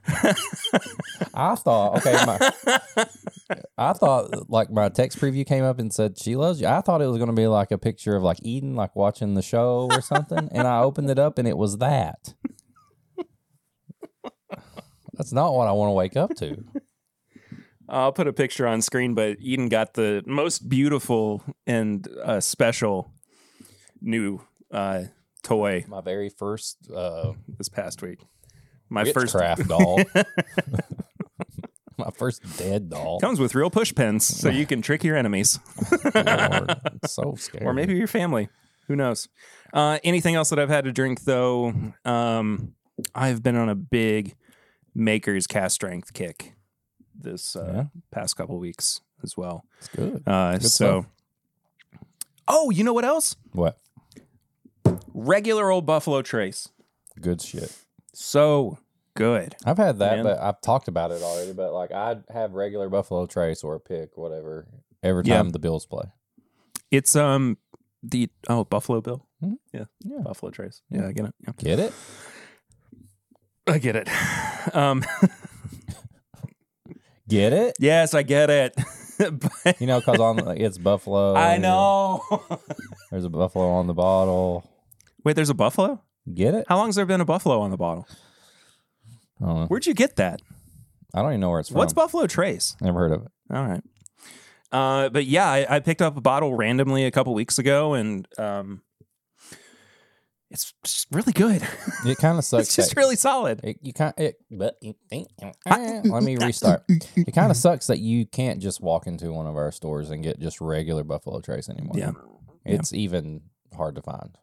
I 1.33 1.55
thought, 1.55 1.97
okay, 1.97 2.13
my, 2.25 2.51
I 3.77 3.93
thought 3.93 4.49
like 4.49 4.71
my 4.71 4.89
text 4.89 5.19
preview 5.19 5.45
came 5.45 5.63
up 5.63 5.79
and 5.79 5.93
said 5.93 6.17
she 6.17 6.35
loves 6.35 6.61
you. 6.61 6.67
I 6.67 6.81
thought 6.81 7.01
it 7.01 7.07
was 7.07 7.17
going 7.17 7.29
to 7.29 7.35
be 7.35 7.47
like 7.47 7.71
a 7.71 7.77
picture 7.77 8.15
of 8.15 8.23
like 8.23 8.37
Eden, 8.41 8.75
like 8.75 8.95
watching 8.95 9.33
the 9.33 9.41
show 9.41 9.87
or 9.91 10.01
something, 10.01 10.49
and 10.51 10.67
I 10.67 10.79
opened 10.79 11.09
it 11.09 11.19
up 11.19 11.37
and 11.37 11.47
it 11.47 11.57
was 11.57 11.77
that. 11.79 12.33
That's 15.13 15.33
not 15.33 15.53
what 15.53 15.67
I 15.67 15.71
want 15.71 15.89
to 15.89 15.93
wake 15.93 16.15
up 16.15 16.35
to. 16.37 16.63
I'll 17.89 18.11
put 18.11 18.27
a 18.27 18.33
picture 18.33 18.67
on 18.67 18.81
screen, 18.81 19.13
but 19.13 19.37
Eden 19.39 19.69
got 19.69 19.93
the 19.93 20.23
most 20.25 20.69
beautiful 20.69 21.43
and 21.65 22.07
uh, 22.23 22.39
special 22.39 23.11
new 24.01 24.41
uh, 24.71 25.03
toy 25.43 25.85
My 25.87 26.01
very 26.01 26.29
first 26.29 26.77
uh, 26.93 27.33
this 27.57 27.69
past 27.69 28.01
week. 28.01 28.25
My 28.89 29.11
first 29.11 29.35
craft 29.35 29.67
doll. 29.69 29.99
My 31.97 32.09
first 32.11 32.43
dead 32.59 32.89
doll. 32.89 33.19
comes 33.19 33.39
with 33.39 33.55
real 33.55 33.71
push 33.71 33.93
pins, 33.93 34.23
so 34.25 34.49
you 34.49 34.67
can 34.67 34.83
trick 34.83 35.03
your 35.03 35.17
enemies 35.17 35.59
Lord, 36.13 36.75
so 37.07 37.33
scary. 37.37 37.65
or 37.65 37.73
maybe 37.73 37.95
your 37.95 38.05
family. 38.07 38.49
Who 38.87 38.95
knows? 38.95 39.27
Uh, 39.73 39.97
anything 40.03 40.35
else 40.35 40.49
that 40.51 40.59
I've 40.59 40.69
had 40.69 40.83
to 40.85 40.91
drink 40.91 41.23
though? 41.23 41.73
Um, 42.05 42.73
I've 43.15 43.41
been 43.41 43.55
on 43.55 43.67
a 43.69 43.75
big 43.75 44.35
Maker's 44.93 45.47
cask 45.47 45.73
strength 45.73 46.13
kick 46.13 46.53
this 47.19 47.55
uh, 47.55 47.71
Yeah. 47.73 47.83
past 48.11 48.35
couple 48.37 48.59
weeks 48.59 49.01
as 49.23 49.35
well. 49.35 49.65
it's 49.79 49.87
good. 49.89 50.21
Uh, 50.27 50.53
Good 50.53 50.65
so, 50.69 51.07
oh, 52.47 52.69
you 52.69 52.83
know 52.83 52.93
what 52.93 53.05
else? 53.05 53.35
What? 53.53 53.79
Regular 55.15 55.71
old 55.71 55.87
Buffalo 55.87 56.21
Trace. 56.21 56.69
Good 57.19 57.41
shit. 57.41 57.75
So 58.19 58.79
good. 59.15 59.55
I've 59.63 59.77
had 59.77 59.99
that, 59.99 60.15
Man. 60.17 60.23
but 60.23 60.39
I've 60.39 60.59
talked 60.61 60.87
about 60.87 61.11
it 61.11 61.21
already. 61.21 61.53
But 61.53 61.71
like, 61.71 61.91
I'd 61.91 62.23
have 62.33 62.53
regular 62.53 62.89
Buffalo 62.89 63.27
Trace 63.27 63.63
or 63.63 63.75
a 63.75 63.79
pick, 63.79 64.17
whatever, 64.17 64.65
every 65.03 65.23
Yeah. 65.23 65.37
time 65.37 65.51
the 65.51 65.59
Bills 65.59 65.85
play. 65.85 66.05
It's 66.89 67.15
um 67.15 67.57
the 68.01 68.27
oh 68.49 68.63
Buffalo 68.63 69.01
Bill. 69.01 69.23
Mhm. 69.43 69.57
Yeah. 69.71 69.83
Yeah. 70.03 70.21
Buffalo 70.23 70.49
Trace. 70.51 70.81
Yeah, 70.89 71.07
I 71.07 71.11
get 71.11 71.25
it. 71.25 71.35
Yeah. 71.45 71.53
Get 71.57 71.79
it? 71.79 71.93
I 73.67 73.77
get 73.77 73.95
it. 73.95 74.09
Um 74.73 75.03
Get 77.29 77.53
it? 77.53 77.75
yes, 77.79 78.13
I 78.13 78.23
get 78.23 78.49
it. 78.49 78.73
But- 79.19 79.81
You 79.81 79.87
know, 79.87 79.99
because 79.99 80.19
on 80.19 80.37
like, 80.37 80.59
it's 80.59 80.77
Buffalo. 80.77 81.35
I 81.35 81.57
know. 81.57 82.23
There's 83.11 83.25
a 83.25 83.29
Buffalo 83.29 83.69
on 83.69 83.87
the 83.87 83.93
bottle. 83.93 84.63
Wait, 85.23 85.35
there's 85.35 85.49
a 85.49 85.53
buffalo? 85.55 86.01
Get 86.33 86.53
it? 86.53 86.65
How 86.67 86.77
long's 86.77 86.95
there 86.95 87.05
been 87.05 87.21
a 87.21 87.25
buffalo 87.25 87.59
on 87.61 87.71
the 87.71 87.77
bottle? 87.77 88.07
I 89.41 89.45
don't 89.45 89.55
know. 89.61 89.65
Where'd 89.67 89.85
you 89.85 89.93
get 89.93 90.15
that? 90.17 90.41
I 91.13 91.21
don't 91.21 91.31
even 91.31 91.41
know 91.41 91.49
where 91.51 91.59
it's 91.59 91.69
from. 91.69 91.77
What's 91.77 91.93
Buffalo 91.93 92.27
Trace? 92.27 92.75
Never 92.81 92.99
heard 92.99 93.11
of 93.13 93.21
it. 93.23 93.31
All 93.51 93.65
right. 93.67 93.81
Uh, 94.71 95.09
but 95.09 95.25
yeah, 95.25 95.49
I, 95.49 95.75
I 95.75 95.79
picked 95.79 96.01
up 96.01 96.17
a 96.17 96.21
bottle 96.21 96.53
randomly 96.55 97.05
a 97.05 97.11
couple 97.11 97.33
weeks 97.33 97.57
ago, 97.57 97.93
and 97.93 98.27
um, 98.37 98.81
it's 100.51 100.73
just 100.83 101.07
really 101.11 101.31
good. 101.33 101.61
It 102.05 102.17
kind 102.17 102.37
of 102.37 102.43
sucks. 102.45 102.67
it's 102.67 102.75
just 102.75 102.89
that- 102.95 102.97
really 102.99 103.15
solid. 103.15 103.61
It, 103.63 103.77
you 103.81 103.93
can't. 103.93 104.17
It, 104.19 104.35
but 104.51 104.75
you 104.81 104.95
think. 105.09 105.29
eh, 105.41 106.01
let 106.03 106.23
me 106.23 106.35
restart. 106.41 106.83
It 106.89 107.33
kind 107.33 107.51
of 107.51 107.57
sucks 107.65 107.87
that 107.87 107.99
you 107.99 108.25
can't 108.25 108.59
just 108.61 108.81
walk 108.81 109.07
into 109.07 109.31
one 109.31 109.47
of 109.47 109.55
our 109.55 109.71
stores 109.71 110.09
and 110.09 110.23
get 110.23 110.39
just 110.39 110.59
regular 110.59 111.03
Buffalo 111.03 111.39
Trace 111.39 111.69
anymore. 111.69 111.95
Yeah. 111.95 112.11
it's 112.65 112.91
even 112.91 113.41
hard 113.75 113.95
to 113.95 114.01
find. 114.01 114.37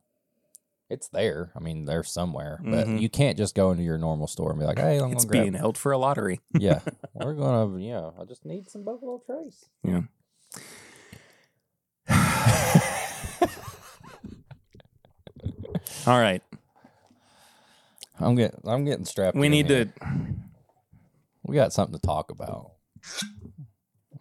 It's 0.91 1.09
there. 1.09 1.51
I 1.57 1.61
mean, 1.61 1.87
they're 1.87 2.05
somewhere, 2.05 2.61
but 2.63 2.87
Mhm. 2.87 3.01
you 3.01 3.09
can't 3.09 3.39
just 3.39 3.55
go 3.55 3.71
into 3.71 3.83
your 3.83 3.97
normal 3.99 4.27
store 4.27 4.51
and 4.51 4.61
be 4.61 4.67
like, 4.67 4.79
"Hey, 4.79 4.99
I'm 5.01 5.13
It's 5.13 5.25
gonna 5.25 5.33
grab." 5.33 5.43
being 5.45 5.55
held 5.55 5.79
for 5.79 5.93
a 5.93 5.99
lottery. 5.99 6.41
yeah, 6.59 6.81
we're 7.15 7.35
gonna. 7.35 7.79
Yeah, 7.81 8.11
I 8.21 8.25
just 8.25 8.45
need 8.45 8.69
some 8.71 8.85
Buffalo 8.85 9.21
Trace. 9.27 9.65
Yeah. 9.83 10.03
All 16.07 16.19
right. 16.21 16.43
I'm 18.21 18.35
getting. 18.35 18.61
I'm 18.65 18.85
getting 18.85 19.05
strapped. 19.05 19.37
We 19.37 19.49
need 19.49 19.69
here. 19.69 19.87
to. 19.87 19.93
We 21.45 21.57
got 21.57 21.73
something 21.73 21.99
to 21.99 22.07
talk 22.07 22.31
about. 22.31 22.73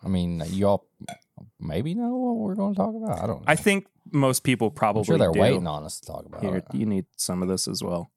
I 0.03 0.08
mean, 0.10 0.43
you 0.48 0.67
all 0.67 0.88
maybe 1.60 1.93
know 1.93 2.15
what 2.17 2.36
we're 2.38 2.55
going 2.55 2.74
to 2.74 2.77
talk 2.77 2.93
about. 2.96 3.22
I 3.24 3.27
don't. 3.27 3.39
know. 3.39 3.46
I 3.48 3.55
think 3.55 3.86
most 4.13 4.43
people 4.43 4.72
probably 4.72 5.01
I'm 5.01 5.05
sure 5.05 5.17
they're 5.17 5.32
do. 5.32 5.39
waiting 5.39 5.67
on 5.67 5.84
us 5.84 6.00
to 6.00 6.08
talk 6.08 6.25
about 6.25 6.41
Here, 6.41 6.58
it. 6.58 6.65
you 6.74 6.86
need 6.86 7.05
some 7.17 7.41
of 7.41 7.48
this 7.48 7.67
as 7.67 7.84
well, 7.84 8.12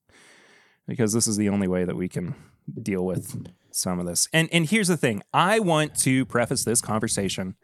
because 0.87 1.13
this 1.13 1.27
is 1.27 1.37
the 1.37 1.49
only 1.49 1.69
way 1.69 1.85
that 1.85 1.97
we 1.97 2.09
can 2.09 2.35
deal 2.83 3.05
with 3.05 3.49
some 3.71 3.99
of 3.99 4.07
this. 4.07 4.29
And 4.33 4.49
and 4.53 4.67
here's 4.67 4.89
the 4.89 4.97
thing: 4.97 5.23
I 5.33 5.59
want 5.61 5.95
to 6.01 6.25
preface 6.27 6.65
this 6.65 6.81
conversation 6.81 7.57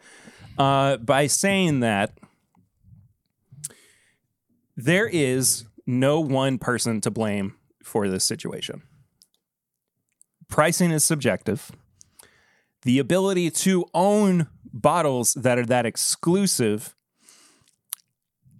uh, 0.59 0.97
by 0.97 1.27
saying 1.27 1.81
that 1.81 2.19
there 4.77 5.07
is 5.07 5.65
no 5.87 6.21
one 6.21 6.59
person 6.59 7.01
to 7.03 7.11
blame 7.11 7.55
for 7.83 8.09
this 8.09 8.25
situation. 8.25 8.83
Pricing 10.49 10.91
is 10.91 11.05
subjective. 11.05 11.71
The 12.83 12.99
ability 12.99 13.51
to 13.51 13.87
own 13.95 14.49
bottles 14.73 15.35
that 15.35 15.59
are 15.59 15.67
that 15.67 15.87
exclusive 15.87 16.97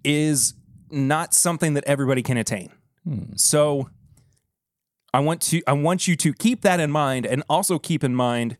is 0.03 0.53
not 0.89 1.33
something 1.33 1.73
that 1.73 1.83
everybody 1.85 2.21
can 2.21 2.37
attain. 2.37 2.71
Hmm. 3.03 3.35
So 3.35 3.89
I 5.13 5.19
want 5.19 5.41
to 5.43 5.61
I 5.67 5.73
want 5.73 6.07
you 6.07 6.15
to 6.17 6.33
keep 6.33 6.61
that 6.61 6.79
in 6.79 6.91
mind 6.91 7.25
and 7.25 7.43
also 7.49 7.77
keep 7.77 8.03
in 8.03 8.15
mind 8.15 8.57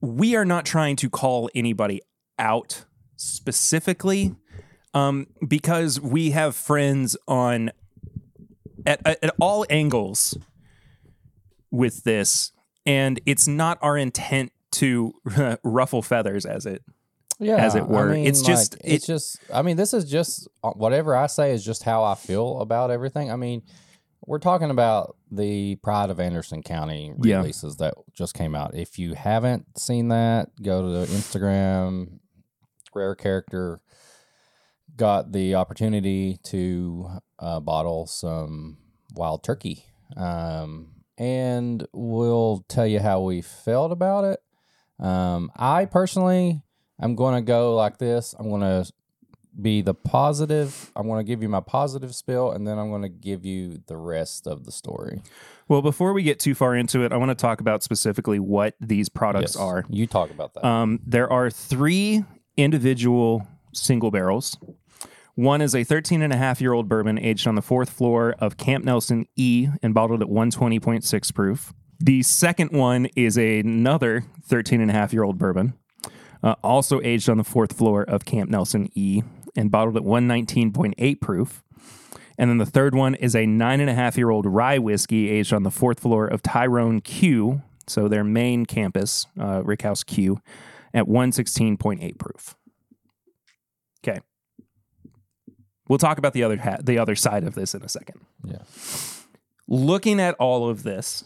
we 0.00 0.36
are 0.36 0.44
not 0.44 0.66
trying 0.66 0.94
to 0.96 1.08
call 1.08 1.48
anybody 1.54 2.02
out 2.38 2.84
specifically 3.16 4.36
um, 4.92 5.26
because 5.46 6.00
we 6.00 6.30
have 6.30 6.54
friends 6.54 7.16
on 7.26 7.70
at, 8.84 9.00
at, 9.06 9.24
at 9.24 9.34
all 9.40 9.64
angles 9.70 10.36
with 11.70 12.04
this 12.04 12.52
and 12.84 13.20
it's 13.24 13.48
not 13.48 13.78
our 13.80 13.96
intent 13.96 14.52
to 14.72 15.14
ruffle 15.64 16.02
feathers 16.02 16.44
as 16.44 16.66
it 16.66 16.82
yeah, 17.38 17.56
as 17.56 17.74
it 17.74 17.86
were. 17.86 18.10
I 18.10 18.14
mean, 18.14 18.26
It's 18.26 18.42
just- 18.42 18.74
like, 18.74 18.80
it's 18.84 19.06
just. 19.06 19.38
I 19.52 19.62
mean, 19.62 19.76
this 19.76 19.92
is 19.94 20.04
just 20.10 20.48
uh, 20.64 20.70
whatever 20.70 21.14
I 21.16 21.26
say 21.26 21.52
is 21.52 21.64
just 21.64 21.82
how 21.82 22.02
I 22.04 22.14
feel 22.14 22.60
about 22.60 22.90
everything. 22.90 23.30
I 23.30 23.36
mean, 23.36 23.62
we're 24.26 24.38
talking 24.38 24.70
about 24.70 25.16
the 25.30 25.76
Pride 25.76 26.10
of 26.10 26.18
Anderson 26.18 26.62
County 26.62 27.12
Yeah. 27.22 27.36
releases 27.38 27.76
that 27.76 27.94
just 28.14 28.34
came 28.34 28.54
out. 28.54 28.74
If 28.74 28.98
you 28.98 29.14
haven't 29.14 29.78
seen 29.78 30.08
that, 30.08 30.48
go 30.62 30.82
to 30.82 30.88
the 30.88 31.06
Instagram. 31.06 32.18
Rare 32.94 33.14
character 33.14 33.80
got 34.96 35.32
the 35.32 35.54
opportunity 35.54 36.38
to 36.44 37.08
uh, 37.38 37.60
bottle 37.60 38.06
some 38.06 38.78
wild 39.14 39.42
turkey, 39.44 39.84
um, 40.16 40.92
and 41.18 41.86
we'll 41.92 42.64
tell 42.68 42.86
you 42.86 43.00
how 43.00 43.20
we 43.20 43.42
felt 43.42 43.92
about 43.92 44.24
it. 44.24 44.40
Um, 44.98 45.50
I 45.56 45.84
personally, 45.84 46.62
I'm 46.98 47.14
going 47.14 47.34
to 47.34 47.42
go 47.42 47.74
like 47.74 47.98
this. 47.98 48.34
I'm 48.38 48.48
going 48.48 48.62
to 48.62 48.90
be 49.60 49.80
the 49.80 49.94
positive. 49.94 50.92
I'm 50.94 51.06
going 51.06 51.24
to 51.24 51.28
give 51.28 51.42
you 51.42 51.48
my 51.48 51.60
positive 51.60 52.14
spill, 52.14 52.52
and 52.52 52.66
then 52.66 52.78
I'm 52.78 52.90
going 52.90 53.02
to 53.02 53.08
give 53.08 53.44
you 53.44 53.82
the 53.86 53.96
rest 53.96 54.46
of 54.46 54.64
the 54.64 54.72
story. 54.72 55.22
Well, 55.68 55.82
before 55.82 56.12
we 56.12 56.22
get 56.22 56.38
too 56.38 56.54
far 56.54 56.74
into 56.76 57.02
it, 57.02 57.12
I 57.12 57.16
want 57.16 57.30
to 57.30 57.34
talk 57.34 57.60
about 57.60 57.82
specifically 57.82 58.38
what 58.38 58.74
these 58.80 59.08
products 59.08 59.54
Yes, 59.54 59.56
are. 59.56 59.84
You 59.88 60.06
talk 60.06 60.30
about 60.30 60.54
that. 60.54 60.64
Um, 60.64 61.00
there 61.06 61.30
are 61.32 61.50
three 61.50 62.24
individual 62.56 63.46
single 63.72 64.10
barrels. 64.10 64.56
One 65.34 65.60
is 65.60 65.74
a 65.74 65.84
13 65.84 66.22
and 66.22 66.32
a 66.32 66.36
half 66.36 66.60
year 66.62 66.72
old 66.72 66.88
bourbon 66.88 67.18
aged 67.18 67.46
on 67.46 67.56
the 67.56 67.62
fourth 67.62 67.90
floor 67.90 68.34
of 68.38 68.56
Camp 68.56 68.84
Nelson 68.84 69.26
E 69.36 69.68
and 69.82 69.92
bottled 69.92 70.22
at 70.22 70.28
120.6 70.28 71.34
proof. 71.34 71.74
The 71.98 72.22
second 72.22 72.72
one 72.72 73.06
is 73.16 73.36
another 73.36 74.24
13 74.44 74.80
and 74.80 74.90
a 74.90 74.94
half 74.94 75.12
year 75.12 75.24
old 75.24 75.36
bourbon, 75.36 75.74
uh, 76.46 76.54
also 76.62 77.00
aged 77.02 77.28
on 77.28 77.38
the 77.38 77.44
fourth 77.44 77.72
floor 77.72 78.04
of 78.04 78.24
Camp 78.24 78.48
Nelson 78.48 78.88
E 78.94 79.22
and 79.56 79.68
bottled 79.68 79.96
at 79.96 80.04
119.8 80.04 81.20
proof. 81.20 81.64
And 82.38 82.48
then 82.48 82.58
the 82.58 82.66
third 82.66 82.94
one 82.94 83.16
is 83.16 83.34
a 83.34 83.46
nine 83.46 83.80
and 83.80 83.90
a 83.90 83.94
half 83.94 84.16
year 84.16 84.30
old 84.30 84.46
rye 84.46 84.78
whiskey 84.78 85.28
aged 85.28 85.52
on 85.52 85.64
the 85.64 85.72
fourth 85.72 85.98
floor 85.98 86.28
of 86.28 86.42
Tyrone 86.42 87.00
Q, 87.00 87.62
so 87.88 88.06
their 88.06 88.22
main 88.22 88.64
campus, 88.64 89.26
uh, 89.40 89.62
Rickhouse 89.62 90.06
Q, 90.06 90.40
at 90.94 91.06
116.8 91.06 92.16
proof. 92.16 92.54
Okay. 94.06 94.20
We'll 95.88 95.98
talk 95.98 96.18
about 96.18 96.32
the 96.32 96.44
other 96.44 96.58
ha- 96.58 96.78
the 96.80 96.98
other 96.98 97.16
side 97.16 97.42
of 97.42 97.56
this 97.56 97.74
in 97.74 97.82
a 97.82 97.88
second. 97.88 98.20
Yeah. 98.44 98.58
Looking 99.66 100.20
at 100.20 100.36
all 100.36 100.68
of 100.68 100.84
this, 100.84 101.24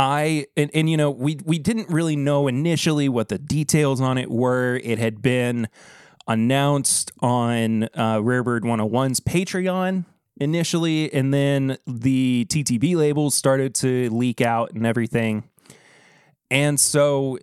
I 0.00 0.46
and, 0.56 0.70
and 0.72 0.88
you 0.88 0.96
know 0.96 1.10
we 1.10 1.38
we 1.44 1.58
didn't 1.58 1.90
really 1.90 2.16
know 2.16 2.48
initially 2.48 3.06
what 3.10 3.28
the 3.28 3.38
details 3.38 4.00
on 4.00 4.16
it 4.16 4.30
were. 4.30 4.80
It 4.82 4.98
had 4.98 5.20
been 5.20 5.68
announced 6.26 7.12
on 7.20 7.84
uh, 7.84 8.16
Rarebird 8.16 8.62
101's 8.62 9.20
Patreon 9.20 10.06
initially, 10.40 11.12
and 11.12 11.34
then 11.34 11.76
the 11.86 12.46
TTB 12.48 12.96
labels 12.96 13.34
started 13.34 13.74
to 13.76 14.08
leak 14.08 14.40
out 14.40 14.72
and 14.72 14.86
everything. 14.86 15.50
And 16.50 16.80
so, 16.80 17.38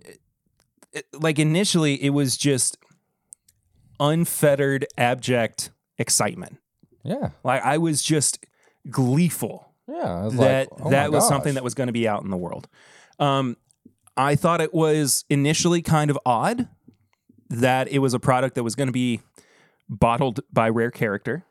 like 1.13 1.37
initially, 1.37 2.03
it 2.03 2.09
was 2.09 2.37
just 2.37 2.75
unfettered, 3.99 4.87
abject 4.97 5.69
excitement. 5.99 6.57
Yeah. 7.03 7.29
Like 7.43 7.61
I 7.61 7.77
was 7.77 8.01
just 8.01 8.43
gleeful 8.89 9.66
Yeah. 9.87 10.29
That 10.31 10.71
like, 10.71 10.81
oh 10.81 10.89
that 10.89 11.11
was 11.11 11.27
something 11.27 11.53
that 11.55 11.63
was 11.63 11.73
going 11.73 11.87
to 11.87 11.93
be 11.93 12.07
out 12.07 12.23
in 12.23 12.29
the 12.29 12.37
world. 12.37 12.67
Um, 13.19 13.57
I 14.15 14.35
thought 14.35 14.61
it 14.61 14.73
was 14.73 15.25
initially 15.29 15.81
kind 15.81 16.09
of 16.09 16.17
odd 16.25 16.67
that 17.49 17.87
it 17.87 17.99
was 17.99 18.13
a 18.13 18.19
product 18.19 18.55
that 18.55 18.63
was 18.63 18.75
going 18.75 18.87
to 18.87 18.93
be 18.93 19.21
bottled 19.87 20.41
by 20.51 20.69
Rare 20.69 20.91
Character. 20.91 21.45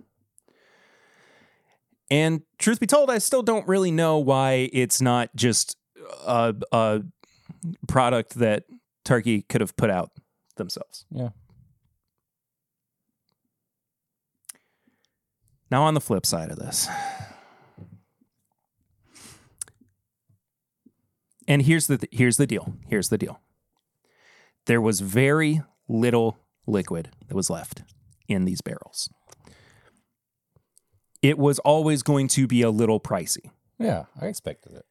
And 2.11 2.43
truth 2.59 2.79
be 2.79 2.87
told, 2.87 3.11
I 3.11 3.19
still 3.19 3.43
don't 3.43 3.67
really 3.67 3.91
know 3.91 4.19
why 4.19 4.69
it's 4.73 5.01
not 5.01 5.35
just 5.35 5.77
a, 6.25 6.55
a 6.71 7.03
product 7.89 8.35
that 8.35 8.65
Turkey 9.05 9.43
could 9.43 9.61
have 9.61 9.77
put 9.77 9.91
out 9.91 10.11
themselves. 10.57 11.05
Yeah. 11.11 11.31
Now, 15.69 15.83
on 15.83 15.95
the 15.95 16.01
flip 16.01 16.25
side 16.25 16.51
of 16.51 16.59
this, 16.59 16.89
and 21.49 21.63
here's 21.63 21.87
the 21.87 21.99
th- 21.99 22.13
here's 22.13 22.37
the 22.37 22.47
deal. 22.47 22.75
Here's 22.89 23.09
the 23.09 23.19
deal. 23.19 23.41
There 24.67 24.81
was 24.81 25.01
very 25.01 25.63
little 25.89 26.39
liquid 26.67 27.11
that 27.29 27.35
was 27.35 27.49
left 27.51 27.83
in 28.29 28.45
these 28.45 28.61
barrels. 28.61 29.09
It 31.23 31.39
was 31.39 31.59
always 31.61 32.03
going 32.03 32.29
to 32.29 32.47
be 32.47 32.63
a 32.63 32.71
little 32.71 33.01
pricey. 33.01 33.51
Yeah. 33.79 34.05
I 34.21 34.27
expected 34.27 34.75
it. 34.75 34.85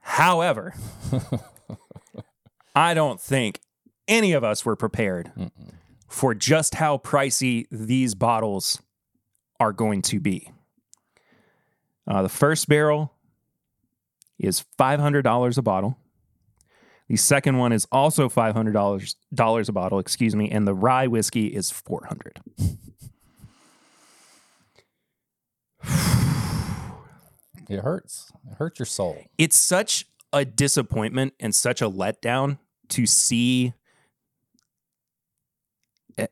However, 0.00 0.74
I 2.74 2.94
don't 2.94 3.20
think 3.20 3.60
any 4.08 4.32
of 4.32 4.42
us 4.44 4.64
were 4.64 4.76
prepared 4.76 5.32
Mm-mm. 5.36 5.72
for 6.08 6.34
just 6.34 6.76
how 6.76 6.98
pricey 6.98 7.66
these 7.70 8.14
bottles 8.14 8.80
are 9.58 9.72
going 9.72 10.02
to 10.02 10.20
be. 10.20 10.50
Uh, 12.06 12.22
the 12.22 12.28
first 12.28 12.68
barrel 12.68 13.12
is 14.40 14.64
$500 14.78 15.58
a 15.58 15.62
bottle. 15.62 15.98
The 17.08 17.16
second 17.16 17.58
one 17.58 17.72
is 17.72 17.86
also 17.90 18.28
$500 18.28 19.68
a 19.68 19.72
bottle, 19.72 19.98
excuse 19.98 20.36
me, 20.36 20.50
and 20.50 20.66
the 20.66 20.74
rye 20.74 21.06
whiskey 21.06 21.48
is 21.48 21.70
400. 21.70 22.40
It 27.68 27.78
hurts. 27.78 28.32
It 28.50 28.56
hurts 28.56 28.80
your 28.80 28.86
soul. 28.86 29.22
It's 29.38 29.56
such 29.56 30.04
a 30.32 30.44
disappointment 30.44 31.34
and 31.38 31.54
such 31.54 31.80
a 31.80 31.88
letdown 31.88 32.58
to 32.88 33.06
see 33.06 33.74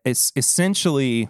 it's 0.05 0.33
essentially 0.37 1.29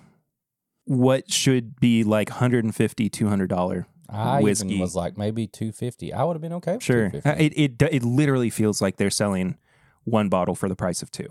what 0.85 1.31
should 1.31 1.79
be 1.79 2.03
like 2.05 2.31
150 2.31 3.09
200 3.11 3.47
dollar 3.49 3.87
I 4.09 4.41
Whiskey. 4.41 4.69
even 4.69 4.81
was 4.81 4.95
like 4.97 5.19
maybe 5.19 5.47
two 5.47 5.71
fifty. 5.73 6.13
I 6.13 6.25
would 6.25 6.35
have 6.35 6.41
been 6.43 6.55
okay. 6.55 6.75
With 6.75 6.83
Sure. 6.83 7.11
250. 7.11 7.45
It, 7.45 7.81
it 7.83 7.95
it 7.95 8.03
literally 8.05 8.51
feels 8.51 8.81
like 8.81 8.97
they're 8.97 9.11
selling 9.11 9.59
one 10.05 10.29
bottle 10.29 10.55
for 10.55 10.69
the 10.69 10.77
price 10.77 11.03
of 11.03 11.11
two. 11.11 11.29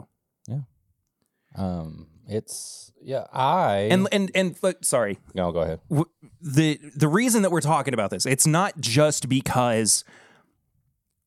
Um, 1.55 2.07
it's 2.27 2.91
yeah. 3.01 3.25
I 3.33 3.87
And 3.91 4.07
and 4.11 4.29
and 4.35 4.55
sorry, 4.81 5.17
no, 5.33 5.51
go 5.51 5.61
ahead. 5.61 5.79
w- 5.89 6.05
the 6.41 6.79
the 6.95 7.07
reason 7.07 7.41
that 7.41 7.49
we're 7.51 7.61
talking 7.61 7.93
about 7.95 8.11
this, 8.11 8.25
it's 8.27 8.45
not 8.45 8.79
just 8.79 9.27
because 9.27 10.03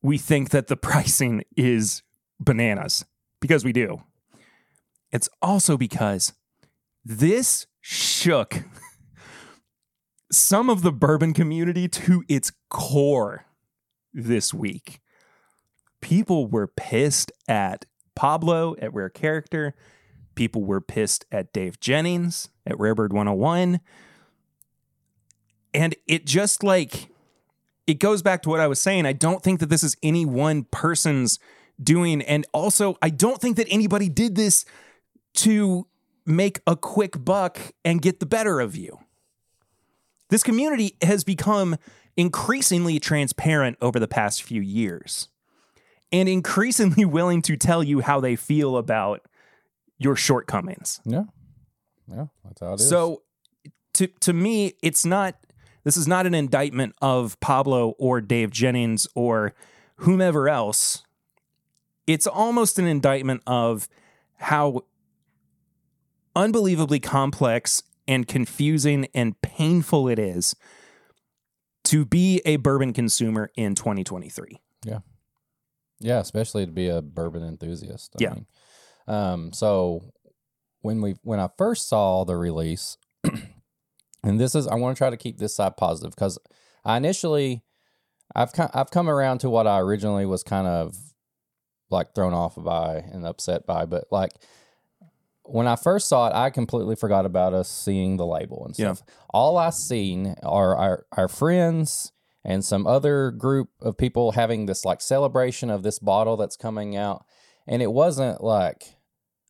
we 0.02 0.18
think 0.18 0.50
that 0.50 0.68
the 0.68 0.76
pricing 0.90 1.42
is 1.56 2.02
bananas 2.38 3.04
because 3.40 3.64
we 3.64 3.72
do. 3.72 4.02
It's 5.10 5.28
also 5.42 5.76
because 5.76 6.32
this 7.04 7.66
shook 7.80 8.62
some 10.30 10.70
of 10.70 10.82
the 10.82 10.92
bourbon 10.92 11.32
community 11.32 11.88
to 11.88 12.24
its 12.28 12.52
core 12.68 13.46
this 14.12 14.54
week. 14.54 15.00
People 16.00 16.46
were 16.46 16.66
pissed 16.66 17.32
at 17.48 17.84
Pablo 18.14 18.74
at 18.80 18.92
Rare 18.94 19.08
Character. 19.08 19.74
People 20.34 20.64
were 20.64 20.80
pissed 20.80 21.24
at 21.30 21.52
Dave 21.52 21.80
Jennings 21.80 22.48
at 22.66 22.76
Rarebird 22.76 23.10
101. 23.10 23.80
And 25.74 25.94
it 26.06 26.26
just 26.26 26.62
like 26.62 27.08
it 27.86 27.98
goes 27.98 28.22
back 28.22 28.42
to 28.42 28.48
what 28.48 28.60
I 28.60 28.66
was 28.66 28.80
saying. 28.80 29.06
I 29.06 29.12
don't 29.12 29.42
think 29.42 29.60
that 29.60 29.68
this 29.68 29.82
is 29.82 29.96
any 30.02 30.24
one 30.24 30.64
person's 30.64 31.38
doing. 31.82 32.22
And 32.22 32.46
also, 32.52 32.96
I 33.02 33.10
don't 33.10 33.40
think 33.40 33.56
that 33.56 33.66
anybody 33.70 34.08
did 34.08 34.36
this 34.36 34.64
to 35.34 35.86
make 36.24 36.60
a 36.66 36.76
quick 36.76 37.24
buck 37.24 37.58
and 37.84 38.00
get 38.00 38.20
the 38.20 38.26
better 38.26 38.60
of 38.60 38.76
you. 38.76 38.98
This 40.30 40.42
community 40.42 40.96
has 41.02 41.24
become 41.24 41.76
increasingly 42.16 42.98
transparent 42.98 43.76
over 43.80 43.98
the 43.98 44.08
past 44.08 44.42
few 44.42 44.60
years 44.60 45.28
and 46.10 46.28
increasingly 46.28 47.04
willing 47.16 47.42
to 47.42 47.56
tell 47.56 47.82
you 47.82 48.00
how 48.00 48.20
they 48.20 48.36
feel 48.36 48.76
about 48.76 49.22
your 49.98 50.16
shortcomings. 50.16 51.00
Yeah, 51.04 51.24
yeah. 52.08 52.26
That's 52.44 52.60
how 52.60 52.72
it 52.72 52.80
is. 52.80 52.88
So 52.88 53.22
to 53.94 54.06
to 54.06 54.32
me, 54.32 54.74
it's 54.82 55.04
not 55.04 55.36
this 55.84 55.96
is 55.96 56.06
not 56.06 56.26
an 56.26 56.34
indictment 56.34 56.94
of 57.00 57.38
Pablo 57.40 57.90
or 57.98 58.20
Dave 58.20 58.50
Jennings 58.50 59.06
or 59.14 59.54
whomever 59.96 60.48
else. 60.48 61.04
It's 62.06 62.26
almost 62.26 62.78
an 62.78 62.86
indictment 62.86 63.42
of 63.46 63.88
how 64.36 64.84
unbelievably 66.34 67.00
complex 67.00 67.82
and 68.10 68.26
confusing 68.28 69.06
and 69.14 69.40
painful 69.40 70.08
it 70.08 70.18
is 70.18 70.54
to 71.84 72.04
be 72.04 72.42
a 72.44 72.56
bourbon 72.56 72.92
consumer 72.92 73.50
in 73.56 73.74
2023. 73.74 74.60
yeah, 74.84 74.98
Yeah, 76.00 76.18
especially 76.18 76.66
to 76.66 76.72
be 76.72 76.88
a 76.88 77.00
bourbon 77.00 77.42
enthusiast. 77.42 78.14
I 78.16 78.22
Yeah. 78.22 78.34
mean, 78.34 78.46
um. 79.06 79.52
So 79.52 80.02
when 80.82 81.00
we 81.00 81.14
when 81.22 81.40
I 81.40 81.48
first 81.56 81.88
saw 81.88 82.24
the 82.24 82.36
release, 82.36 82.98
and 84.22 84.38
this 84.40 84.54
is 84.54 84.66
I 84.66 84.74
want 84.74 84.96
to 84.96 84.98
try 84.98 85.10
to 85.10 85.16
keep 85.16 85.38
this 85.38 85.54
side 85.54 85.76
positive 85.76 86.10
because 86.14 86.38
I 86.84 86.96
initially 86.96 87.62
I've 88.34 88.52
kind 88.52 88.70
I've 88.74 88.90
come 88.90 89.08
around 89.08 89.38
to 89.38 89.50
what 89.50 89.66
I 89.66 89.78
originally 89.80 90.26
was 90.26 90.42
kind 90.42 90.66
of 90.66 90.96
like 91.90 92.14
thrown 92.14 92.32
off 92.34 92.54
by 92.56 92.96
and 92.96 93.26
upset 93.26 93.66
by, 93.66 93.84
but 93.84 94.04
like 94.10 94.32
when 95.52 95.66
I 95.66 95.76
first 95.76 96.08
saw 96.08 96.28
it, 96.28 96.34
I 96.34 96.50
completely 96.50 96.96
forgot 96.96 97.26
about 97.26 97.52
us 97.54 97.68
seeing 97.68 98.16
the 98.16 98.26
label 98.26 98.64
and 98.64 98.78
Yeah. 98.78 98.92
stuff. 98.94 99.06
All 99.30 99.56
I 99.58 99.70
seen 99.70 100.34
are 100.42 100.76
our 100.76 101.06
our 101.16 101.28
friends 101.28 102.12
and 102.44 102.64
some 102.64 102.86
other 102.86 103.30
group 103.30 103.68
of 103.80 103.96
people 103.98 104.32
having 104.32 104.66
this 104.66 104.84
like 104.84 105.00
celebration 105.00 105.68
of 105.70 105.82
this 105.82 105.98
bottle 105.98 106.36
that's 106.36 106.56
coming 106.56 106.96
out, 106.96 107.24
and 107.66 107.82
it 107.82 107.92
wasn't 107.92 108.42
like, 108.42 108.96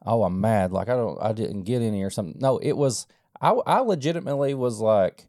oh, 0.04 0.24
I'm 0.24 0.40
mad, 0.40 0.72
like 0.72 0.88
I 0.88 0.94
don't, 0.96 1.18
I 1.22 1.32
didn't 1.32 1.62
get 1.62 1.82
any 1.82 2.02
or 2.02 2.10
something. 2.10 2.36
No, 2.40 2.58
it 2.58 2.72
was. 2.76 3.06
I 3.40 3.50
I 3.66 3.78
legitimately 3.80 4.54
was 4.54 4.80
like, 4.80 5.28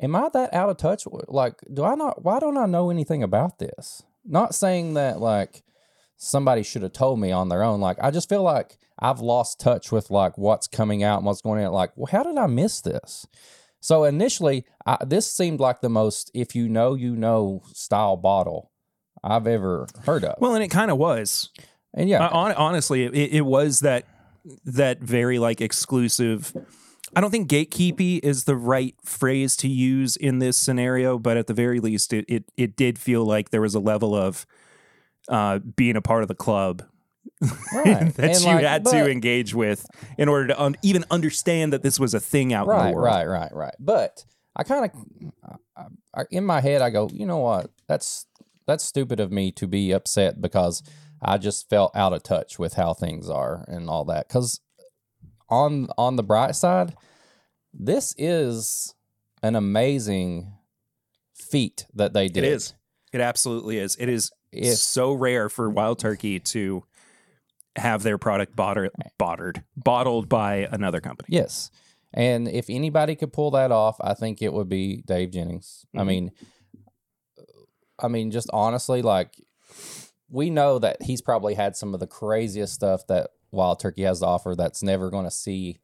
am 0.00 0.16
I 0.16 0.28
that 0.32 0.52
out 0.52 0.68
of 0.70 0.76
touch? 0.76 1.06
Like, 1.28 1.60
do 1.72 1.84
I 1.84 1.94
not? 1.94 2.24
Why 2.24 2.38
don't 2.38 2.58
I 2.58 2.66
know 2.66 2.90
anything 2.90 3.22
about 3.22 3.58
this? 3.58 4.02
Not 4.24 4.54
saying 4.54 4.94
that 4.94 5.20
like 5.20 5.62
somebody 6.16 6.62
should 6.62 6.82
have 6.82 6.92
told 6.92 7.20
me 7.20 7.30
on 7.32 7.48
their 7.48 7.62
own. 7.62 7.80
Like, 7.80 7.98
I 8.00 8.10
just 8.10 8.28
feel 8.28 8.42
like 8.42 8.78
I've 8.98 9.20
lost 9.20 9.60
touch 9.60 9.90
with 9.90 10.10
like 10.10 10.38
what's 10.38 10.66
coming 10.66 11.02
out 11.02 11.18
and 11.18 11.26
what's 11.26 11.40
going 11.40 11.64
on. 11.64 11.72
Like, 11.72 11.90
well, 11.96 12.08
how 12.10 12.22
did 12.22 12.38
I 12.38 12.46
miss 12.46 12.80
this? 12.80 13.26
So 13.80 14.04
initially, 14.04 14.64
I, 14.86 14.96
this 15.04 15.30
seemed 15.30 15.60
like 15.60 15.80
the 15.80 15.90
most 15.90 16.30
if 16.32 16.54
you 16.54 16.68
know, 16.68 16.94
you 16.94 17.14
know 17.16 17.62
style 17.72 18.16
bottle 18.16 18.70
I've 19.22 19.46
ever 19.46 19.86
heard 20.06 20.24
of. 20.24 20.36
Well, 20.40 20.54
and 20.54 20.64
it 20.64 20.68
kind 20.68 20.90
of 20.90 20.98
was. 20.98 21.50
and 21.92 22.08
yeah, 22.08 22.28
hon- 22.28 22.52
honestly, 22.52 23.04
it, 23.04 23.14
it 23.14 23.42
was 23.42 23.80
that 23.80 24.06
that 24.64 25.00
very 25.00 25.38
like 25.38 25.60
exclusive. 25.60 26.54
I 27.16 27.20
don't 27.20 27.30
think 27.30 27.48
gatekeepy 27.48 28.20
is 28.22 28.44
the 28.44 28.56
right 28.56 28.94
phrase 29.04 29.56
to 29.56 29.68
use 29.68 30.16
in 30.16 30.38
this 30.38 30.56
scenario, 30.56 31.18
but 31.18 31.36
at 31.36 31.46
the 31.46 31.54
very 31.54 31.80
least, 31.80 32.12
it 32.12 32.24
it, 32.26 32.44
it 32.56 32.76
did 32.76 32.98
feel 32.98 33.24
like 33.24 33.50
there 33.50 33.60
was 33.60 33.74
a 33.74 33.80
level 33.80 34.14
of 34.14 34.46
uh, 35.28 35.58
being 35.58 35.96
a 35.96 36.02
part 36.02 36.22
of 36.22 36.28
the 36.28 36.34
club 36.34 36.82
Right. 37.74 38.14
that 38.14 38.18
And, 38.30 38.40
you 38.40 38.46
like, 38.46 38.64
had 38.64 38.84
but- 38.84 38.92
to 38.92 39.10
engage 39.10 39.54
with 39.54 39.86
in 40.18 40.28
order 40.28 40.48
to 40.48 40.62
un- 40.62 40.76
even 40.82 41.04
understand 41.10 41.72
that 41.72 41.82
this 41.82 41.98
was 41.98 42.14
a 42.14 42.20
thing 42.20 42.52
out 42.52 42.64
in 42.66 42.70
right, 42.70 42.90
the 42.90 42.94
world. 42.96 43.06
right, 43.06 43.26
right, 43.26 43.54
right. 43.54 43.74
But 43.80 44.24
I 44.56 44.62
kind 44.62 44.90
of, 45.76 46.26
in 46.30 46.44
my 46.44 46.60
head, 46.60 46.80
I 46.82 46.90
go, 46.90 47.08
you 47.12 47.26
know 47.26 47.38
what? 47.38 47.70
That's 47.88 48.26
that's 48.66 48.84
stupid 48.84 49.20
of 49.20 49.30
me 49.32 49.50
to 49.52 49.66
be 49.66 49.90
upset 49.92 50.40
because 50.40 50.82
I 51.20 51.38
just 51.38 51.68
felt 51.68 51.94
out 51.96 52.12
of 52.12 52.22
touch 52.22 52.58
with 52.58 52.74
how 52.74 52.94
things 52.94 53.28
are 53.28 53.64
and 53.68 53.90
all 53.90 54.04
that. 54.06 54.28
Because 54.28 54.60
on 55.48 55.88
on 55.98 56.16
the 56.16 56.22
bright 56.22 56.54
side, 56.56 56.94
this 57.72 58.14
is 58.16 58.94
an 59.42 59.56
amazing 59.56 60.52
feat 61.34 61.86
that 61.94 62.12
they 62.14 62.28
did. 62.28 62.44
It 62.44 62.52
is. 62.52 62.74
It 63.12 63.20
absolutely 63.20 63.78
is. 63.78 63.96
It 63.98 64.08
is 64.08 64.30
If 64.56 64.76
so 64.78 65.12
rare 65.12 65.48
for 65.48 65.68
Wild 65.70 65.98
Turkey 65.98 66.40
to 66.40 66.84
have 67.76 68.02
their 68.02 68.18
product 68.18 68.54
bottled, 68.54 68.90
bottled, 69.18 69.62
bottled 69.76 70.28
by 70.28 70.68
another 70.70 71.00
company. 71.00 71.28
Yes. 71.30 71.70
And 72.12 72.46
if 72.46 72.66
anybody 72.70 73.16
could 73.16 73.32
pull 73.32 73.50
that 73.52 73.72
off, 73.72 73.96
I 74.00 74.14
think 74.14 74.40
it 74.40 74.52
would 74.52 74.68
be 74.68 75.02
Dave 75.06 75.32
Jennings. 75.32 75.84
I 75.94 76.02
Mhm. 76.02 76.06
mean, 76.06 76.32
I 77.98 78.08
mean, 78.08 78.30
just 78.30 78.48
honestly, 78.52 79.02
like 79.02 79.34
we 80.28 80.50
know 80.50 80.78
that 80.78 81.02
he's 81.02 81.20
probably 81.20 81.54
had 81.54 81.76
some 81.76 81.94
of 81.94 82.00
the 82.00 82.06
craziest 82.06 82.74
stuff 82.74 83.06
that 83.08 83.30
Wild 83.50 83.80
Turkey 83.80 84.02
has 84.02 84.20
to 84.20 84.26
offer 84.26 84.54
that's 84.56 84.82
never 84.82 85.10
going 85.10 85.24
to 85.24 85.30
see, 85.30 85.78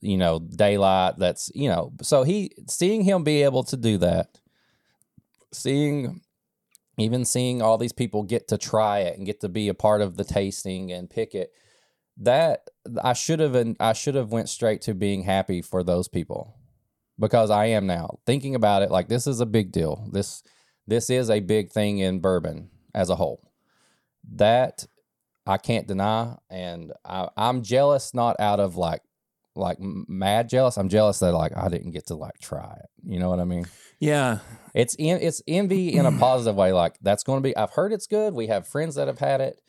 you 0.00 0.16
know, 0.16 0.38
daylight. 0.38 1.16
That's 1.16 1.50
you 1.54 1.68
know, 1.68 1.92
so 2.02 2.22
he 2.22 2.52
seeing 2.68 3.02
him 3.02 3.24
be 3.24 3.42
able 3.42 3.64
to 3.64 3.76
do 3.76 3.98
that, 3.98 4.38
seeing 5.52 6.20
even 6.98 7.24
seeing 7.24 7.62
all 7.62 7.78
these 7.78 7.92
people 7.92 8.22
get 8.22 8.48
to 8.48 8.58
try 8.58 9.00
it 9.00 9.16
and 9.16 9.26
get 9.26 9.40
to 9.40 9.48
be 9.48 9.68
a 9.68 9.74
part 9.74 10.00
of 10.00 10.16
the 10.16 10.24
tasting 10.24 10.92
and 10.92 11.08
pick 11.08 11.34
it 11.34 11.52
that 12.20 12.68
I 13.02 13.12
should 13.12 13.40
have 13.40 13.76
I 13.80 13.92
should 13.92 14.16
have 14.16 14.32
went 14.32 14.48
straight 14.48 14.82
to 14.82 14.94
being 14.94 15.22
happy 15.22 15.62
for 15.62 15.82
those 15.82 16.08
people 16.08 16.56
because 17.18 17.50
I 17.50 17.66
am 17.66 17.86
now 17.86 18.18
thinking 18.26 18.54
about 18.54 18.82
it 18.82 18.90
like 18.90 19.08
this 19.08 19.26
is 19.26 19.40
a 19.40 19.46
big 19.46 19.72
deal. 19.72 20.08
This 20.12 20.42
this 20.86 21.10
is 21.10 21.30
a 21.30 21.40
big 21.40 21.70
thing 21.70 21.98
in 21.98 22.20
bourbon 22.20 22.70
as 22.94 23.10
a 23.10 23.16
whole. 23.16 23.52
That 24.32 24.86
I 25.46 25.58
can't 25.58 25.86
deny 25.86 26.36
and 26.50 26.92
I, 27.04 27.28
I'm 27.36 27.62
jealous 27.62 28.12
not 28.12 28.38
out 28.40 28.60
of 28.60 28.76
like 28.76 29.02
like 29.58 29.78
mad 29.80 30.48
jealous. 30.48 30.76
I'm 30.76 30.88
jealous 30.88 31.18
that 31.18 31.32
like 31.32 31.56
I 31.56 31.68
didn't 31.68 31.90
get 31.92 32.06
to 32.06 32.14
like 32.14 32.38
try 32.40 32.78
it. 32.78 32.90
You 33.04 33.18
know 33.18 33.28
what 33.28 33.40
I 33.40 33.44
mean? 33.44 33.66
Yeah. 34.00 34.38
It's 34.74 34.94
in, 34.98 35.18
it's 35.20 35.42
envy 35.48 35.94
in 35.94 36.06
a 36.06 36.12
positive 36.12 36.56
way. 36.56 36.72
Like 36.72 36.94
that's 37.02 37.22
going 37.24 37.42
to 37.42 37.46
be. 37.46 37.56
I've 37.56 37.72
heard 37.72 37.92
it's 37.92 38.06
good. 38.06 38.32
We 38.34 38.46
have 38.46 38.66
friends 38.66 38.94
that 38.94 39.08
have 39.08 39.18
had 39.18 39.40
it. 39.40 39.60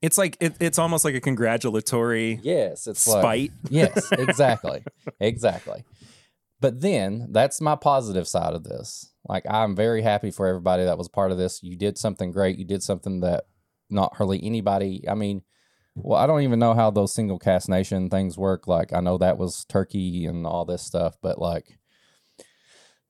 It's 0.00 0.18
like 0.18 0.36
it, 0.40 0.54
it's 0.60 0.78
almost 0.78 1.04
like 1.04 1.14
a 1.14 1.20
congratulatory 1.20 2.38
Yes, 2.42 2.86
it's 2.86 3.06
like 3.06 3.22
spite. 3.22 3.50
yes, 3.70 4.12
exactly. 4.12 4.84
exactly. 5.18 5.82
But 6.60 6.80
then 6.82 7.28
that's 7.30 7.60
my 7.60 7.74
positive 7.74 8.28
side 8.28 8.52
of 8.54 8.64
this. 8.64 9.12
Like 9.26 9.44
I'm 9.48 9.74
very 9.74 10.02
happy 10.02 10.30
for 10.30 10.46
everybody 10.46 10.84
that 10.84 10.98
was 10.98 11.08
part 11.08 11.30
of 11.32 11.38
this. 11.38 11.62
You 11.62 11.76
did 11.76 11.96
something 11.96 12.32
great. 12.32 12.58
You 12.58 12.66
did 12.66 12.82
something 12.82 13.20
that 13.20 13.44
not 13.90 14.16
hardly 14.16 14.44
anybody. 14.44 15.04
I 15.08 15.14
mean, 15.14 15.42
well, 15.96 16.18
I 16.18 16.26
don't 16.26 16.42
even 16.42 16.58
know 16.58 16.74
how 16.74 16.90
those 16.90 17.12
Single 17.14 17.38
Cask 17.38 17.68
Nation 17.68 18.10
things 18.10 18.36
work. 18.36 18.66
Like 18.66 18.92
I 18.92 19.00
know 19.00 19.18
that 19.18 19.38
was 19.38 19.64
Turkey 19.66 20.26
and 20.26 20.46
all 20.46 20.64
this 20.64 20.82
stuff, 20.82 21.16
but 21.22 21.38
like 21.38 21.78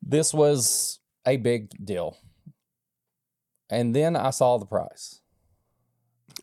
this 0.03 0.35
was 0.35 1.01
a 1.27 1.37
big 1.37 1.70
deal. 1.85 2.18
And 3.70 3.94
then 3.97 4.14
I 4.14 4.31
saw 4.31 4.59
the 4.59 4.66
price, 4.66 5.20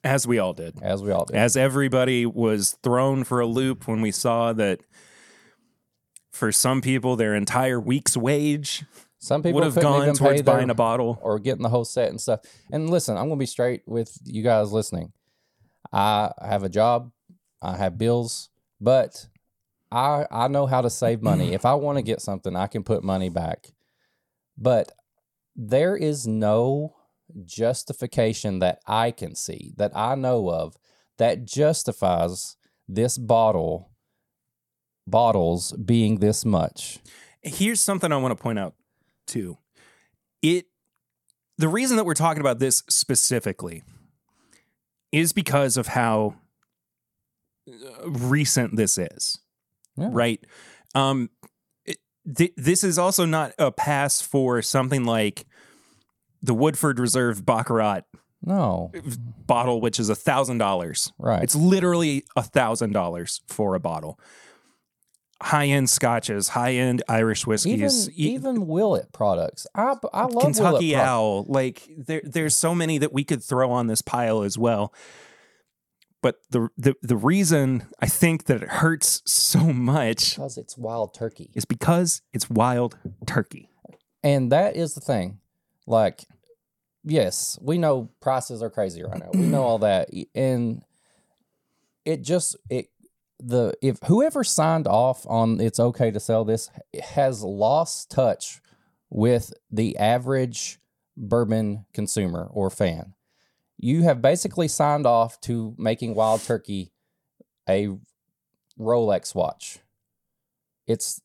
as 0.03 0.25
we 0.25 0.39
all 0.39 0.53
did. 0.53 0.81
as 0.81 1.03
we 1.03 1.11
all 1.11 1.25
did. 1.25 1.35
As 1.35 1.55
everybody 1.55 2.25
was 2.25 2.77
thrown 2.81 3.23
for 3.23 3.39
a 3.39 3.45
loop 3.45 3.87
when 3.87 4.01
we 4.01 4.11
saw 4.11 4.51
that 4.53 4.79
for 6.31 6.51
some 6.51 6.81
people 6.81 7.15
their 7.15 7.35
entire 7.35 7.79
week's 7.79 8.17
wage 8.17 8.83
Some 9.19 9.43
people 9.43 9.59
would 9.59 9.65
have 9.65 9.75
gone 9.79 10.15
towards 10.15 10.41
their- 10.41 10.55
buying 10.55 10.71
a 10.71 10.75
bottle. 10.75 11.19
or 11.21 11.37
getting 11.37 11.61
the 11.61 11.69
whole 11.69 11.85
set 11.85 12.09
and 12.09 12.19
stuff. 12.19 12.39
And 12.71 12.89
listen, 12.89 13.15
I'm 13.17 13.27
going 13.27 13.37
to 13.37 13.43
be 13.43 13.45
straight 13.45 13.83
with 13.85 14.17
you 14.25 14.41
guys 14.41 14.71
listening. 14.71 15.13
I 15.91 16.31
have 16.41 16.63
a 16.63 16.69
job, 16.69 17.11
I 17.61 17.77
have 17.77 17.97
bills, 17.97 18.49
but 18.79 19.27
I 19.91 20.25
I 20.31 20.47
know 20.47 20.65
how 20.65 20.81
to 20.81 20.89
save 20.89 21.21
money. 21.21 21.53
if 21.53 21.65
I 21.65 21.73
want 21.73 21.97
to 21.97 22.01
get 22.01 22.21
something, 22.21 22.55
I 22.55 22.67
can 22.67 22.83
put 22.83 23.03
money 23.03 23.29
back. 23.29 23.67
But 24.57 24.91
there 25.55 25.95
is 25.95 26.27
no 26.27 26.95
justification 27.45 28.59
that 28.59 28.79
I 28.85 29.11
can 29.11 29.35
see 29.35 29.73
that 29.77 29.91
I 29.95 30.15
know 30.15 30.49
of 30.49 30.75
that 31.17 31.45
justifies 31.45 32.57
this 32.87 33.17
bottle 33.17 33.91
bottles 35.07 35.73
being 35.73 36.19
this 36.19 36.45
much. 36.45 36.99
Here's 37.41 37.79
something 37.79 38.11
I 38.11 38.17
want 38.17 38.37
to 38.37 38.41
point 38.41 38.59
out 38.59 38.75
too. 39.27 39.57
It 40.41 40.67
the 41.57 41.67
reason 41.67 41.97
that 41.97 42.05
we're 42.05 42.13
talking 42.13 42.41
about 42.41 42.59
this 42.59 42.83
specifically 42.89 43.83
is 45.11 45.33
because 45.33 45.77
of 45.77 45.87
how 45.87 46.35
uh, 47.69 48.09
recent 48.09 48.75
this 48.75 48.97
is. 48.97 49.39
Yeah. 49.97 50.09
Right? 50.11 50.43
Um 50.95 51.29
it, 51.85 51.97
th- 52.35 52.53
this 52.57 52.83
is 52.83 52.97
also 52.97 53.25
not 53.25 53.53
a 53.59 53.71
pass 53.71 54.21
for 54.21 54.61
something 54.61 55.03
like 55.05 55.45
the 56.41 56.53
Woodford 56.53 56.99
Reserve 56.99 57.45
Baccarat 57.45 58.01
No. 58.43 58.91
bottle, 59.45 59.79
which 59.81 59.99
is 59.99 60.09
a 60.09 60.15
thousand 60.15 60.57
dollars. 60.57 61.11
Right. 61.19 61.43
It's 61.43 61.55
literally 61.55 62.23
a 62.35 62.41
thousand 62.43 62.93
dollars 62.93 63.41
for 63.47 63.75
a 63.75 63.79
bottle. 63.79 64.19
High 65.41 65.67
end 65.67 65.89
scotches, 65.89 66.49
high 66.49 66.73
end 66.75 67.01
Irish 67.07 67.41
even 67.41 67.49
whiskeys, 67.49 68.09
e- 68.09 68.33
even 68.33 68.67
Willet 68.67 69.11
products. 69.11 69.65
I 69.73 69.95
I 70.13 70.25
love 70.25 70.43
Kentucky 70.43 70.91
Willet 70.91 70.93
pro- 70.93 71.03
Owl. 71.03 71.45
Like 71.47 71.89
there, 71.97 72.21
there's 72.23 72.55
so 72.55 72.75
many 72.75 72.99
that 72.99 73.11
we 73.11 73.23
could 73.23 73.43
throw 73.43 73.71
on 73.71 73.87
this 73.87 74.01
pile 74.01 74.43
as 74.43 74.57
well. 74.57 74.93
But 76.21 76.35
the 76.51 76.69
the 76.77 76.93
the 77.01 77.17
reason 77.17 77.87
I 77.99 78.05
think 78.05 78.43
that 78.45 78.61
it 78.61 78.69
hurts 78.69 79.23
so 79.25 79.59
much 79.73 80.35
because 80.35 80.57
it's 80.59 80.77
wild 80.77 81.15
turkey, 81.15 81.49
is 81.55 81.65
because 81.65 82.21
it's 82.31 82.47
wild 82.47 82.97
turkey. 83.25 83.67
and 84.23 84.51
that 84.51 84.75
is 84.75 84.93
the 84.93 85.01
thing. 85.01 85.39
Like, 85.87 86.25
yes, 87.03 87.57
we 87.59 87.79
know 87.79 88.11
prices 88.21 88.61
are 88.61 88.69
crazy 88.69 89.01
right 89.01 89.17
now. 89.17 89.31
We 89.33 89.39
know 89.47 89.63
all 89.63 89.79
that, 89.79 90.09
and 90.35 90.83
it 92.05 92.21
just 92.21 92.55
it 92.69 92.89
the 93.43 93.73
if 93.81 93.97
whoever 94.05 94.43
signed 94.43 94.87
off 94.87 95.25
on 95.27 95.59
it's 95.59 95.79
okay 95.79 96.11
to 96.11 96.19
sell 96.19 96.45
this 96.45 96.69
has 97.01 97.43
lost 97.43 98.11
touch 98.11 98.61
with 99.09 99.53
the 99.69 99.97
average 99.97 100.79
bourbon 101.17 101.85
consumer 101.93 102.49
or 102.51 102.69
fan. 102.69 103.13
You 103.77 104.03
have 104.03 104.21
basically 104.21 104.67
signed 104.67 105.05
off 105.05 105.39
to 105.41 105.75
making 105.77 106.15
Wild 106.15 106.41
Turkey 106.41 106.91
a 107.67 107.89
Rolex 108.79 109.33
watch. 109.33 109.79
It's 110.87 111.21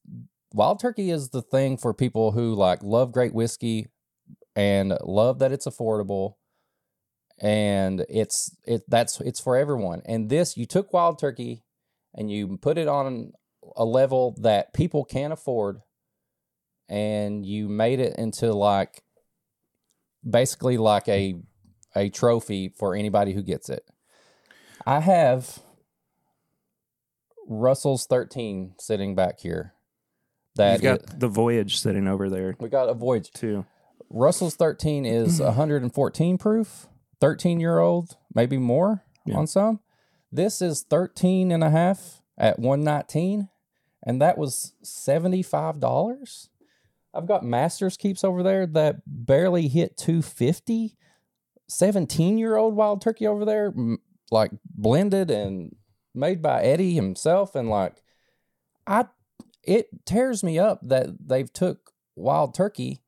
Wild 0.53 0.81
Turkey 0.81 1.11
is 1.11 1.31
the 1.31 1.43
thing 1.43 1.77
for 1.77 1.93
people 1.93 2.33
who 2.33 2.55
like 2.55 2.83
love 2.83 3.13
great 3.13 3.35
whiskey 3.35 3.89
and 4.55 4.97
love 5.05 5.39
that 5.41 5.53
it's 5.53 5.67
affordable 5.67 6.35
and 7.39 8.07
it's 8.09 8.57
it 8.65 8.83
that's 8.89 9.21
it's 9.21 9.41
for 9.41 9.57
everyone. 9.57 10.03
And 10.07 10.31
this 10.31 10.57
you 10.57 10.67
took 10.67 10.93
Wild 10.93 11.19
Turkey 11.19 11.63
and 12.17 12.31
you 12.31 12.57
put 12.57 12.79
it 12.79 12.89
on 12.89 13.33
a 13.77 13.85
level 13.85 14.35
that 14.41 14.73
people 14.73 15.05
can't 15.05 15.33
afford 15.33 15.81
and 16.89 17.45
you 17.45 17.69
made 17.69 18.01
it 18.01 18.17
into 18.19 18.53
like 18.53 19.03
basically 20.29 20.77
like 20.79 21.09
a 21.09 21.35
a 21.95 22.09
trophy 22.11 22.69
for 22.69 22.95
anybody 22.95 23.33
who 23.33 23.43
gets 23.43 23.69
it. 23.69 23.85
I 24.87 25.01
have 25.01 25.61
Russell's 27.49 28.07
13 28.07 28.75
sitting 28.79 29.15
back 29.15 29.41
here. 29.41 29.73
That 30.57 30.75
You've 30.75 30.83
got 30.83 31.01
it- 31.01 31.21
the 31.21 31.29
voyage 31.29 31.79
sitting 31.79 32.07
over 32.09 32.31
there 32.31 32.55
we 32.59 32.69
got 32.69 32.89
a 32.89 32.95
voyage. 32.95 33.31
too. 33.31 33.67
Russell's 34.09 34.55
13 34.57 35.05
is 35.05 35.41
114 35.41 36.39
proof, 36.39 36.87
13 37.21 37.61
year 37.61 37.79
old, 37.79 38.17
maybe 38.35 38.57
more 38.59 39.03
Yeah. 39.27 39.37
on 39.37 39.47
some. 39.47 39.81
This 40.33 40.61
is 40.61 40.83
13 40.83 41.53
and 41.53 41.63
a 41.63 41.71
half 41.71 42.23
at 42.37 42.59
119, 42.59 43.49
and 44.05 44.21
that 44.21 44.39
was 44.39 44.75
$75. 44.85 46.49
I've 47.15 47.27
got 47.27 47.45
Masters 47.45 47.97
Keeps 47.97 48.25
over 48.25 48.43
there 48.43 48.67
that 48.67 48.97
barely 49.07 49.69
hit 49.69 49.97
250. 49.97 50.97
17 51.69 52.39
year 52.39 52.57
old 52.57 52.77
wild 52.77 53.01
turkey 53.03 53.27
over 53.27 53.45
there, 53.45 53.75
like 54.31 54.53
blended 54.65 55.31
and 55.31 55.75
made 56.15 56.41
by 56.41 56.63
Eddie 56.63 56.95
himself, 56.95 57.55
and 57.55 57.69
like, 57.69 57.97
I, 58.87 59.07
it 59.63 59.89
tears 60.05 60.45
me 60.45 60.59
up 60.59 60.81
that 60.83 61.09
they've 61.27 61.53
took 61.53 61.93
Wild 62.15 62.55
Turkey, 62.55 63.03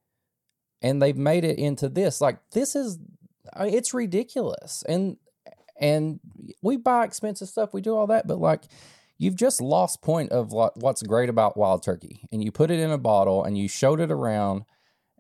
and 0.83 1.00
they've 1.00 1.16
made 1.16 1.44
it 1.44 1.59
into 1.59 1.88
this. 1.88 2.20
Like, 2.20 2.38
this 2.50 2.74
is, 2.74 2.98
it's 3.61 3.94
ridiculous, 3.94 4.83
and 4.88 5.16
and 5.80 6.20
we 6.62 6.76
buy 6.76 7.04
expensive 7.04 7.48
stuff, 7.48 7.72
we 7.72 7.80
do 7.80 7.96
all 7.96 8.06
that, 8.08 8.26
but 8.26 8.38
like. 8.38 8.64
You've 9.20 9.34
just 9.34 9.60
lost 9.60 10.00
point 10.00 10.30
of 10.30 10.52
what's 10.52 11.02
great 11.02 11.28
about 11.28 11.56
wild 11.56 11.82
turkey, 11.82 12.28
and 12.30 12.40
you 12.40 12.52
put 12.52 12.70
it 12.70 12.78
in 12.78 12.92
a 12.92 12.98
bottle 12.98 13.42
and 13.42 13.58
you 13.58 13.66
showed 13.66 13.98
it 13.98 14.12
around, 14.12 14.62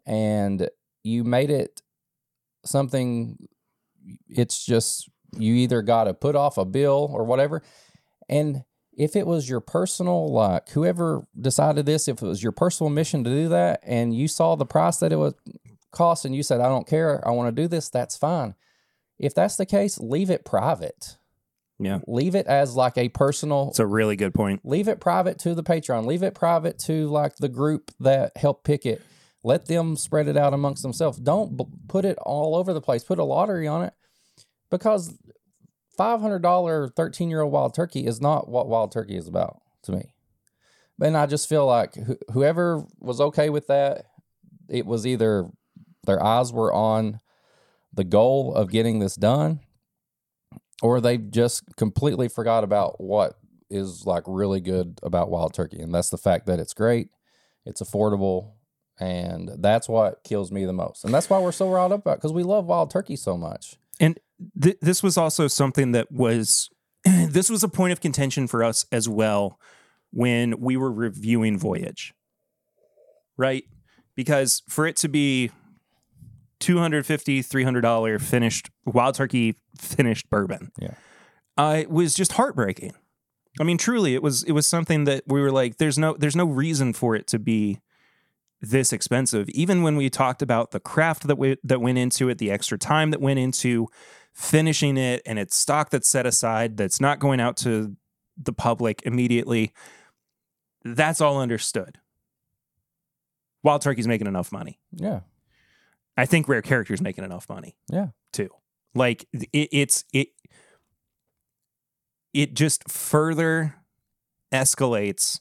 and 0.06 0.68
you 1.02 1.24
made 1.24 1.50
it 1.50 1.82
something 2.64 3.36
it's 4.28 4.64
just 4.64 5.08
you 5.36 5.54
either 5.54 5.82
got 5.82 6.04
to 6.04 6.14
put 6.14 6.36
off 6.36 6.58
a 6.58 6.64
bill 6.64 7.10
or 7.12 7.24
whatever 7.24 7.62
and 8.28 8.62
if 8.92 9.14
it 9.14 9.26
was 9.26 9.48
your 9.48 9.60
personal 9.60 10.32
like 10.32 10.68
whoever 10.70 11.26
decided 11.40 11.86
this 11.86 12.08
if 12.08 12.22
it 12.22 12.26
was 12.26 12.42
your 12.42 12.52
personal 12.52 12.90
mission 12.90 13.24
to 13.24 13.30
do 13.30 13.48
that 13.48 13.80
and 13.82 14.14
you 14.14 14.26
saw 14.28 14.54
the 14.54 14.66
price 14.66 14.98
that 14.98 15.12
it 15.12 15.16
would 15.16 15.34
cost 15.92 16.24
and 16.24 16.34
you 16.34 16.42
said 16.42 16.60
i 16.60 16.68
don't 16.68 16.86
care 16.86 17.26
i 17.26 17.30
want 17.30 17.54
to 17.54 17.62
do 17.62 17.68
this 17.68 17.88
that's 17.88 18.16
fine 18.16 18.54
if 19.18 19.34
that's 19.34 19.56
the 19.56 19.66
case 19.66 19.98
leave 19.98 20.30
it 20.30 20.44
private. 20.44 21.16
Yeah. 21.80 22.00
leave 22.08 22.34
it 22.34 22.46
as 22.48 22.74
like 22.74 22.98
a 22.98 23.08
personal 23.08 23.68
It's 23.70 23.78
a 23.78 23.86
really 23.86 24.16
good 24.16 24.34
point. 24.34 24.62
leave 24.64 24.88
it 24.88 25.00
private 25.00 25.38
to 25.40 25.54
the 25.54 25.62
patreon. 25.62 26.06
Leave 26.06 26.24
it 26.24 26.34
private 26.34 26.76
to 26.80 27.06
like 27.08 27.36
the 27.36 27.48
group 27.48 27.92
that 28.00 28.36
helped 28.36 28.64
pick 28.64 28.84
it. 28.84 29.00
Let 29.44 29.66
them 29.66 29.94
spread 29.96 30.26
it 30.26 30.36
out 30.36 30.52
amongst 30.54 30.82
themselves. 30.82 31.18
Don't 31.18 31.56
b- 31.56 31.66
put 31.86 32.04
it 32.04 32.18
all 32.18 32.56
over 32.56 32.72
the 32.74 32.80
place. 32.80 33.04
Put 33.04 33.20
a 33.20 33.24
lottery 33.24 33.68
on 33.68 33.84
it. 33.84 33.92
Because 34.72 35.16
$500 35.98 36.94
13 36.94 37.30
year 37.30 37.42
old 37.42 37.52
wild 37.52 37.74
turkey 37.74 38.06
is 38.06 38.20
not 38.20 38.48
what 38.48 38.68
wild 38.68 38.92
turkey 38.92 39.16
is 39.16 39.28
about 39.28 39.60
to 39.82 39.92
me. 39.92 40.12
And 41.00 41.16
i 41.16 41.26
just 41.26 41.48
feel 41.48 41.66
like 41.66 41.94
wh- 41.94 42.32
whoever 42.32 42.84
was 42.98 43.20
okay 43.20 43.50
with 43.50 43.68
that 43.68 44.06
it 44.68 44.84
was 44.84 45.06
either 45.06 45.48
their 46.06 46.22
eyes 46.22 46.52
were 46.52 46.72
on 46.72 47.20
the 47.98 48.04
goal 48.04 48.54
of 48.54 48.70
getting 48.70 49.00
this 49.00 49.16
done 49.16 49.58
or 50.82 51.00
they 51.00 51.18
just 51.18 51.64
completely 51.76 52.28
forgot 52.28 52.62
about 52.62 53.00
what 53.00 53.34
is 53.68 54.06
like 54.06 54.22
really 54.26 54.60
good 54.60 54.98
about 55.02 55.30
wild 55.30 55.52
turkey 55.52 55.80
and 55.80 55.92
that's 55.92 56.10
the 56.10 56.16
fact 56.16 56.46
that 56.46 56.60
it's 56.60 56.72
great 56.72 57.08
it's 57.66 57.82
affordable 57.82 58.52
and 59.00 59.50
that's 59.58 59.88
what 59.88 60.22
kills 60.22 60.52
me 60.52 60.64
the 60.64 60.72
most 60.72 61.04
and 61.04 61.12
that's 61.12 61.28
why 61.28 61.40
we're 61.40 61.52
so 61.52 61.68
riled 61.68 61.92
up 61.92 62.00
about 62.00 62.18
because 62.18 62.32
we 62.32 62.44
love 62.44 62.66
wild 62.66 62.88
turkey 62.90 63.16
so 63.16 63.36
much 63.36 63.76
And 64.00 64.18
th- 64.60 64.78
this 64.80 65.02
was 65.02 65.16
also 65.16 65.48
something 65.48 65.92
that 65.92 66.10
was 66.12 66.70
this 67.04 67.50
was 67.50 67.62
a 67.62 67.68
point 67.68 67.92
of 67.92 68.00
contention 68.00 68.46
for 68.46 68.62
us 68.62 68.86
as 68.92 69.08
well 69.08 69.58
when 70.10 70.60
we 70.60 70.76
were 70.76 70.92
reviewing 70.92 71.58
Voyage. 71.58 72.14
Right? 73.36 73.64
Because 74.14 74.62
for 74.68 74.86
it 74.86 74.96
to 74.96 75.08
be 75.08 75.50
250 76.60 77.42
$300 77.42 78.20
finished 78.20 78.70
wild 78.84 79.14
turkey 79.14 79.54
finished 79.76 80.28
bourbon. 80.30 80.70
Yeah. 80.78 80.94
Uh, 81.56 81.78
it 81.80 81.90
was 81.90 82.14
just 82.14 82.32
heartbreaking. 82.32 82.92
I 83.60 83.64
mean 83.64 83.78
truly 83.78 84.14
it 84.14 84.22
was 84.22 84.44
it 84.44 84.52
was 84.52 84.66
something 84.66 85.04
that 85.04 85.24
we 85.26 85.40
were 85.40 85.50
like 85.50 85.78
there's 85.78 85.98
no 85.98 86.14
there's 86.16 86.36
no 86.36 86.44
reason 86.44 86.92
for 86.92 87.16
it 87.16 87.26
to 87.28 87.38
be 87.38 87.80
this 88.60 88.92
expensive. 88.92 89.48
Even 89.50 89.82
when 89.82 89.96
we 89.96 90.10
talked 90.10 90.42
about 90.42 90.70
the 90.70 90.80
craft 90.80 91.26
that 91.26 91.38
we, 91.38 91.56
that 91.62 91.80
went 91.80 91.98
into 91.98 92.28
it, 92.28 92.38
the 92.38 92.50
extra 92.50 92.78
time 92.78 93.10
that 93.10 93.20
went 93.20 93.38
into 93.38 93.88
finishing 94.32 94.96
it, 94.96 95.22
and 95.26 95.38
it's 95.38 95.56
stock 95.56 95.90
that's 95.90 96.08
set 96.08 96.26
aside 96.26 96.76
that's 96.76 97.00
not 97.00 97.18
going 97.18 97.40
out 97.40 97.56
to 97.58 97.96
the 98.36 98.52
public 98.52 99.02
immediately. 99.04 99.72
That's 100.84 101.20
all 101.20 101.40
understood. 101.40 101.98
Wild 103.62 103.82
Turkey's 103.82 104.08
making 104.08 104.26
enough 104.26 104.52
money. 104.52 104.78
yeah 104.92 105.20
I 106.18 106.26
think 106.26 106.48
Rare 106.48 106.62
Character's 106.62 107.00
making 107.00 107.24
enough 107.24 107.48
money 107.48 107.76
yeah. 107.90 108.08
too. 108.32 108.50
Like 108.92 109.26
it, 109.32 109.68
it's 109.70 110.04
it 110.12 110.28
it 112.34 112.54
just 112.54 112.90
further 112.90 113.76
escalates 114.52 115.38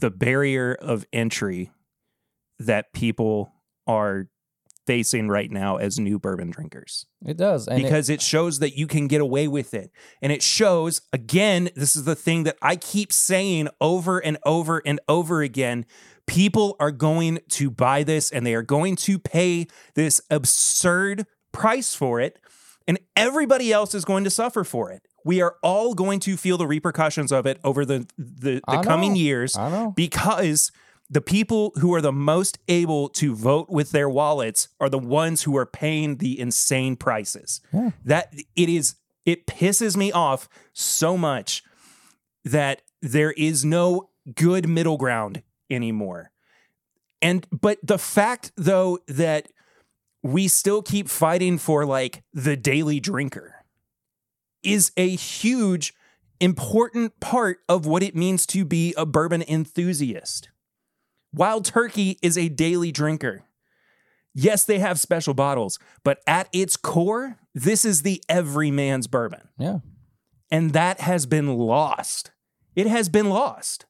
the 0.00 0.10
barrier 0.10 0.74
of 0.74 1.06
entry 1.12 1.70
that 2.58 2.92
people 2.92 3.52
are 3.86 4.26
facing 4.86 5.28
right 5.28 5.52
now 5.52 5.76
as 5.76 6.00
new 6.00 6.18
bourbon 6.18 6.50
drinkers. 6.50 7.06
It 7.24 7.36
does 7.36 7.68
and 7.68 7.78
it- 7.78 7.84
because 7.84 8.10
it, 8.10 8.20
shows 8.20 8.58
that 8.58 8.76
you 8.76 8.88
can 8.88 9.06
get 9.06 9.20
away 9.20 9.46
with 9.46 9.74
it. 9.74 9.92
And 10.20 10.32
it 10.32 10.42
shows 10.42 11.02
again 11.12 11.70
this 11.76 11.94
is 11.94 12.02
the 12.04 12.16
thing 12.16 12.42
that 12.42 12.56
I 12.60 12.74
keep 12.74 13.12
saying 13.12 13.68
over 13.80 14.18
and 14.18 14.36
over 14.44 14.82
and 14.84 14.98
over 15.06 15.42
again 15.42 15.86
people 16.26 16.76
are 16.80 16.90
going 16.90 17.40
to 17.50 17.70
buy 17.70 18.02
this 18.02 18.30
and 18.30 18.46
they 18.46 18.54
are 18.54 18.62
going 18.62 18.96
to 18.96 19.18
pay 19.18 19.66
this 19.94 20.20
absurd 20.30 21.26
price 21.52 21.94
for 21.94 22.20
it 22.20 22.38
and 22.88 22.98
everybody 23.16 23.72
else 23.72 23.94
is 23.94 24.04
going 24.04 24.24
to 24.24 24.30
suffer 24.30 24.64
for 24.64 24.90
it 24.90 25.06
we 25.24 25.40
are 25.40 25.56
all 25.62 25.94
going 25.94 26.18
to 26.20 26.36
feel 26.36 26.56
the 26.58 26.66
repercussions 26.66 27.30
of 27.32 27.46
it 27.46 27.58
over 27.64 27.84
the 27.84 28.06
the, 28.18 28.60
the 28.68 28.82
coming 28.82 29.14
years 29.16 29.56
because 29.94 30.72
the 31.10 31.20
people 31.20 31.72
who 31.76 31.92
are 31.94 32.00
the 32.00 32.12
most 32.12 32.58
able 32.68 33.10
to 33.10 33.34
vote 33.34 33.68
with 33.68 33.92
their 33.92 34.08
wallets 34.08 34.68
are 34.80 34.88
the 34.88 34.98
ones 34.98 35.42
who 35.42 35.54
are 35.58 35.66
paying 35.66 36.16
the 36.16 36.40
insane 36.40 36.96
prices. 36.96 37.60
Yeah. 37.72 37.90
That 38.04 38.34
it 38.56 38.68
is 38.70 38.96
it 39.26 39.46
pisses 39.46 39.94
me 39.96 40.10
off 40.10 40.48
so 40.72 41.18
much 41.18 41.62
that 42.44 42.80
there 43.02 43.32
is 43.32 43.62
no 43.64 44.08
good 44.34 44.66
middle 44.68 44.96
ground 44.96 45.42
anymore. 45.72 46.30
And 47.20 47.46
but 47.50 47.78
the 47.82 47.98
fact 47.98 48.52
though 48.56 48.98
that 49.08 49.48
we 50.22 50.48
still 50.48 50.82
keep 50.82 51.08
fighting 51.08 51.58
for 51.58 51.84
like 51.84 52.22
the 52.32 52.56
daily 52.56 53.00
drinker 53.00 53.64
is 54.62 54.92
a 54.96 55.08
huge 55.08 55.94
important 56.40 57.18
part 57.20 57.58
of 57.68 57.86
what 57.86 58.02
it 58.02 58.16
means 58.16 58.46
to 58.46 58.64
be 58.64 58.94
a 58.96 59.06
bourbon 59.06 59.42
enthusiast. 59.42 60.50
Wild 61.32 61.64
Turkey 61.64 62.18
is 62.22 62.36
a 62.36 62.48
daily 62.48 62.92
drinker. 62.92 63.44
Yes, 64.34 64.64
they 64.64 64.78
have 64.78 64.98
special 64.98 65.34
bottles, 65.34 65.78
but 66.04 66.20
at 66.26 66.48
its 66.52 66.76
core, 66.76 67.38
this 67.54 67.84
is 67.84 68.02
the 68.02 68.22
everyman's 68.28 69.06
bourbon. 69.06 69.48
yeah 69.58 69.78
And 70.50 70.72
that 70.72 71.00
has 71.00 71.26
been 71.26 71.56
lost. 71.56 72.32
It 72.74 72.86
has 72.86 73.08
been 73.08 73.28
lost. 73.28 73.86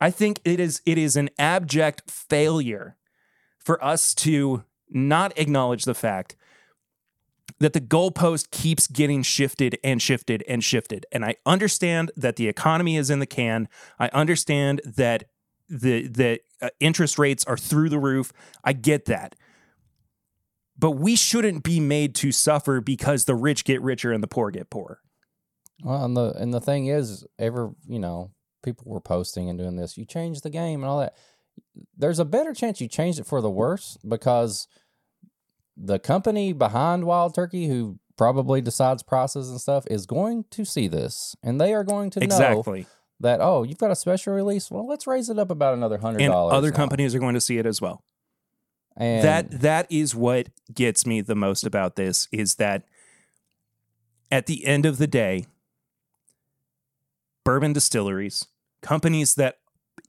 I 0.00 0.10
think 0.10 0.40
it 0.44 0.60
is 0.60 0.80
it 0.86 0.98
is 0.98 1.16
an 1.16 1.30
abject 1.38 2.10
failure 2.10 2.96
for 3.58 3.82
us 3.84 4.14
to 4.14 4.64
not 4.90 5.36
acknowledge 5.36 5.84
the 5.84 5.94
fact 5.94 6.36
that 7.58 7.72
the 7.72 7.80
goalpost 7.80 8.50
keeps 8.50 8.86
getting 8.86 9.22
shifted 9.22 9.78
and 9.82 10.00
shifted 10.00 10.44
and 10.48 10.62
shifted. 10.62 11.06
And 11.10 11.24
I 11.24 11.36
understand 11.44 12.12
that 12.16 12.36
the 12.36 12.48
economy 12.48 12.96
is 12.96 13.10
in 13.10 13.18
the 13.18 13.26
can. 13.26 13.68
I 13.98 14.08
understand 14.12 14.80
that 14.84 15.24
the 15.68 16.06
the 16.06 16.40
uh, 16.62 16.70
interest 16.80 17.18
rates 17.18 17.44
are 17.44 17.56
through 17.56 17.88
the 17.88 17.98
roof. 17.98 18.32
I 18.64 18.72
get 18.72 19.06
that. 19.06 19.34
But 20.78 20.92
we 20.92 21.16
shouldn't 21.16 21.64
be 21.64 21.80
made 21.80 22.14
to 22.16 22.30
suffer 22.30 22.80
because 22.80 23.24
the 23.24 23.34
rich 23.34 23.64
get 23.64 23.82
richer 23.82 24.12
and 24.12 24.22
the 24.22 24.28
poor 24.28 24.50
get 24.52 24.70
poorer. 24.70 25.00
Well, 25.82 26.04
and 26.04 26.16
the 26.16 26.32
and 26.32 26.54
the 26.54 26.60
thing 26.60 26.86
is, 26.86 27.26
ever 27.38 27.74
you 27.86 27.98
know, 27.98 28.30
people 28.62 28.84
were 28.86 29.00
posting 29.00 29.48
and 29.48 29.58
doing 29.58 29.76
this. 29.76 29.96
You 29.96 30.04
change 30.04 30.40
the 30.42 30.50
game 30.50 30.82
and 30.82 30.90
all 30.90 31.00
that. 31.00 31.14
There's 31.96 32.18
a 32.18 32.24
better 32.24 32.54
chance 32.54 32.80
you 32.80 32.88
changed 32.88 33.18
it 33.18 33.26
for 33.26 33.40
the 33.40 33.50
worse 33.50 33.96
because 34.06 34.68
the 35.76 35.98
company 35.98 36.52
behind 36.52 37.04
Wild 37.04 37.34
Turkey, 37.34 37.68
who 37.68 37.98
probably 38.16 38.60
decides 38.60 39.02
prices 39.02 39.48
and 39.50 39.60
stuff, 39.60 39.84
is 39.90 40.06
going 40.06 40.44
to 40.50 40.64
see 40.64 40.88
this, 40.88 41.36
and 41.42 41.60
they 41.60 41.72
are 41.74 41.84
going 41.84 42.10
to 42.10 42.20
know 42.20 42.24
Exactly. 42.24 42.86
that 43.20 43.40
oh, 43.40 43.62
you've 43.62 43.78
got 43.78 43.90
a 43.90 43.96
special 43.96 44.32
release. 44.34 44.70
Well, 44.70 44.86
let's 44.86 45.06
raise 45.06 45.28
it 45.30 45.38
up 45.38 45.50
about 45.50 45.74
another 45.74 45.98
hundred 45.98 46.22
And 46.22 46.32
dollars. 46.32 46.54
other 46.54 46.72
companies 46.72 47.14
are 47.14 47.20
going 47.20 47.34
to 47.34 47.40
see 47.40 47.58
it 47.58 47.66
as 47.66 47.80
well. 47.80 48.02
and 48.96 49.24
that 49.24 49.50
that 49.60 49.86
is 49.90 50.14
what 50.16 50.48
gets 50.74 51.06
me 51.06 51.20
the 51.20 51.36
most 51.36 51.64
about 51.64 51.94
this 51.96 52.26
is 52.32 52.56
that 52.56 52.82
at 54.30 54.46
the 54.46 54.64
end 54.66 54.84
of 54.84 54.98
the 54.98 55.06
day 55.06 55.46
bourbon 57.48 57.72
distilleries 57.72 58.46
companies 58.82 59.34
that 59.34 59.58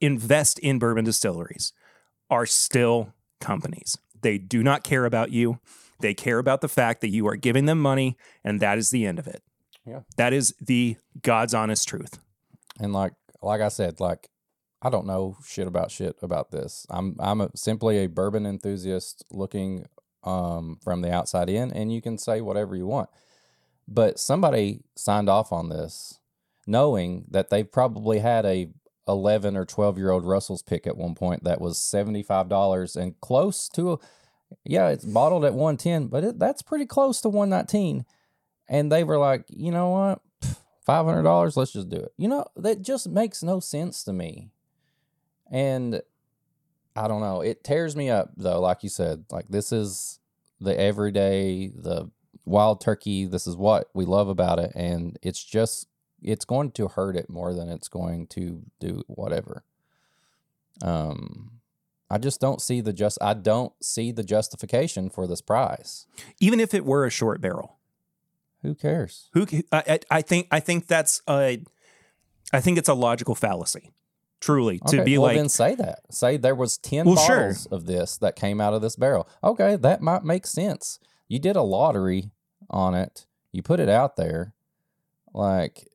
invest 0.00 0.58
in 0.58 0.78
bourbon 0.78 1.04
distilleries 1.04 1.72
are 2.28 2.44
still 2.46 3.14
companies 3.40 3.96
they 4.20 4.36
do 4.36 4.62
not 4.62 4.84
care 4.84 5.04
about 5.06 5.30
you 5.32 5.58
they 6.00 6.14
care 6.14 6.38
about 6.38 6.60
the 6.60 6.68
fact 6.68 7.00
that 7.00 7.08
you 7.08 7.26
are 7.26 7.36
giving 7.36 7.64
them 7.64 7.80
money 7.80 8.16
and 8.44 8.60
that 8.60 8.76
is 8.78 8.90
the 8.90 9.06
end 9.06 9.18
of 9.18 9.26
it 9.26 9.42
Yeah. 9.86 10.00
that 10.18 10.32
is 10.32 10.54
the 10.60 10.96
god's 11.22 11.54
honest 11.54 11.88
truth 11.88 12.18
And 12.78 12.92
like 12.92 13.12
like 13.42 13.62
I 13.62 13.68
said, 13.68 14.00
like 14.00 14.28
I 14.82 14.90
don't 14.90 15.06
know 15.06 15.36
shit 15.46 15.66
about 15.66 15.90
shit 15.90 16.16
about 16.22 16.50
this. 16.50 16.86
I'm 16.90 17.16
I'm 17.18 17.40
a, 17.40 17.50
simply 17.56 17.98
a 17.98 18.06
bourbon 18.06 18.44
enthusiast 18.46 19.24
looking 19.30 19.86
um 20.24 20.78
from 20.84 21.00
the 21.00 21.10
outside 21.10 21.48
in, 21.48 21.72
and 21.72 21.90
you 21.92 22.02
can 22.02 22.18
say 22.18 22.42
whatever 22.42 22.76
you 22.76 22.86
want. 22.86 23.08
But 23.88 24.18
somebody 24.18 24.82
signed 24.94 25.28
off 25.30 25.52
on 25.52 25.70
this. 25.70 26.19
Knowing 26.70 27.24
that 27.30 27.50
they've 27.50 27.70
probably 27.70 28.20
had 28.20 28.46
a 28.46 28.68
11 29.08 29.56
or 29.56 29.64
12 29.64 29.98
year 29.98 30.10
old 30.10 30.24
Russell's 30.24 30.62
pick 30.62 30.86
at 30.86 30.96
one 30.96 31.14
point 31.14 31.44
that 31.44 31.60
was 31.60 31.78
$75 31.78 32.96
and 32.96 33.20
close 33.20 33.68
to 33.70 33.92
a, 33.92 33.98
yeah, 34.64 34.88
it's 34.88 35.04
bottled 35.04 35.44
at 35.44 35.54
110, 35.54 36.06
but 36.06 36.24
it, 36.24 36.38
that's 36.38 36.62
pretty 36.62 36.86
close 36.86 37.20
to 37.22 37.28
119. 37.28 38.04
And 38.68 38.90
they 38.90 39.04
were 39.04 39.18
like, 39.18 39.44
you 39.48 39.72
know 39.72 39.88
what? 39.90 40.20
$500, 40.88 41.56
let's 41.56 41.72
just 41.72 41.88
do 41.88 41.96
it. 41.96 42.12
You 42.16 42.28
know, 42.28 42.46
that 42.56 42.82
just 42.82 43.08
makes 43.08 43.42
no 43.42 43.60
sense 43.60 44.04
to 44.04 44.12
me. 44.12 44.50
And 45.50 46.00
I 46.96 47.08
don't 47.08 47.20
know. 47.20 47.40
It 47.40 47.64
tears 47.64 47.96
me 47.96 48.10
up 48.10 48.30
though, 48.36 48.60
like 48.60 48.82
you 48.82 48.88
said. 48.88 49.24
Like 49.30 49.48
this 49.48 49.72
is 49.72 50.20
the 50.60 50.78
everyday, 50.78 51.68
the 51.68 52.10
wild 52.44 52.80
turkey. 52.80 53.26
This 53.26 53.46
is 53.46 53.56
what 53.56 53.88
we 53.94 54.04
love 54.04 54.28
about 54.28 54.58
it. 54.58 54.72
And 54.74 55.18
it's 55.22 55.42
just 55.42 55.89
it's 56.22 56.44
going 56.44 56.70
to 56.72 56.88
hurt 56.88 57.16
it 57.16 57.28
more 57.30 57.54
than 57.54 57.68
it's 57.68 57.88
going 57.88 58.26
to 58.28 58.62
do 58.78 59.02
whatever. 59.06 59.64
Um 60.82 61.52
I 62.12 62.18
just 62.18 62.40
don't 62.40 62.60
see 62.60 62.80
the 62.80 62.92
just 62.92 63.18
I 63.20 63.34
don't 63.34 63.72
see 63.82 64.10
the 64.10 64.24
justification 64.24 65.10
for 65.10 65.26
this 65.26 65.40
price. 65.40 66.06
Even 66.40 66.58
if 66.58 66.74
it 66.74 66.84
were 66.84 67.04
a 67.06 67.10
short 67.10 67.40
barrel. 67.40 67.76
Who 68.62 68.74
cares? 68.74 69.30
Who 69.32 69.46
I, 69.72 69.82
I, 69.88 69.98
I 70.18 70.22
think 70.22 70.48
I 70.50 70.60
think 70.60 70.86
that's 70.86 71.22
a 71.28 71.62
I 72.52 72.60
think 72.60 72.78
it's 72.78 72.88
a 72.88 72.94
logical 72.94 73.34
fallacy. 73.34 73.92
Truly, 74.40 74.78
to 74.88 74.96
Okay, 74.96 75.04
be 75.04 75.18
well, 75.18 75.28
like 75.28 75.36
then 75.36 75.50
say 75.50 75.74
that. 75.74 76.00
Say 76.10 76.38
there 76.38 76.54
was 76.54 76.78
ten 76.78 77.04
Well, 77.06 77.16
sure. 77.16 77.36
bottles 77.36 77.66
of 77.66 77.84
this 77.84 78.16
that 78.18 78.36
came 78.36 78.58
out 78.58 78.72
of 78.72 78.80
this 78.80 78.96
barrel. 78.96 79.28
Okay, 79.44 79.76
that 79.76 80.00
might 80.00 80.24
make 80.24 80.46
sense. 80.46 80.98
You 81.28 81.38
did 81.38 81.56
a 81.56 81.62
lottery 81.62 82.30
on 82.70 82.94
it. 82.94 83.26
You 83.52 83.62
put 83.62 83.80
it 83.80 83.90
out 83.90 84.16
there. 84.16 84.54
Like, 85.34 85.86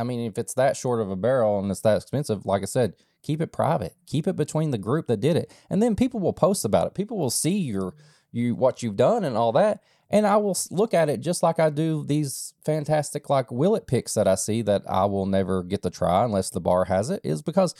I 0.00 0.04
mean, 0.04 0.20
if 0.20 0.38
it's 0.38 0.54
that 0.54 0.76
short 0.76 1.00
of 1.00 1.10
a 1.10 1.16
barrel 1.16 1.58
and 1.58 1.70
it's 1.70 1.82
that 1.82 1.98
expensive, 1.98 2.46
like 2.46 2.62
I 2.62 2.66
said, 2.66 2.94
keep 3.22 3.40
it 3.40 3.52
private. 3.52 3.94
Keep 4.06 4.26
it 4.26 4.36
between 4.36 4.70
the 4.70 4.78
group 4.78 5.06
that 5.08 5.20
did 5.20 5.36
it, 5.36 5.52
and 5.68 5.82
then 5.82 5.94
people 5.94 6.20
will 6.20 6.32
post 6.32 6.64
about 6.64 6.86
it. 6.86 6.94
People 6.94 7.18
will 7.18 7.30
see 7.30 7.58
your 7.58 7.94
you 8.32 8.54
what 8.54 8.82
you've 8.82 8.96
done 8.96 9.24
and 9.24 9.36
all 9.36 9.52
that. 9.52 9.82
And 10.08 10.26
I 10.26 10.38
will 10.38 10.56
look 10.70 10.92
at 10.92 11.08
it 11.08 11.20
just 11.20 11.42
like 11.42 11.60
I 11.60 11.70
do 11.70 12.04
these 12.04 12.54
fantastic 12.64 13.30
like 13.30 13.52
Willet 13.52 13.86
picks 13.86 14.14
that 14.14 14.26
I 14.26 14.34
see 14.34 14.62
that 14.62 14.82
I 14.88 15.04
will 15.04 15.26
never 15.26 15.62
get 15.62 15.82
to 15.82 15.90
try 15.90 16.24
unless 16.24 16.50
the 16.50 16.60
bar 16.60 16.86
has 16.86 17.10
it 17.10 17.20
is 17.22 17.42
because 17.42 17.74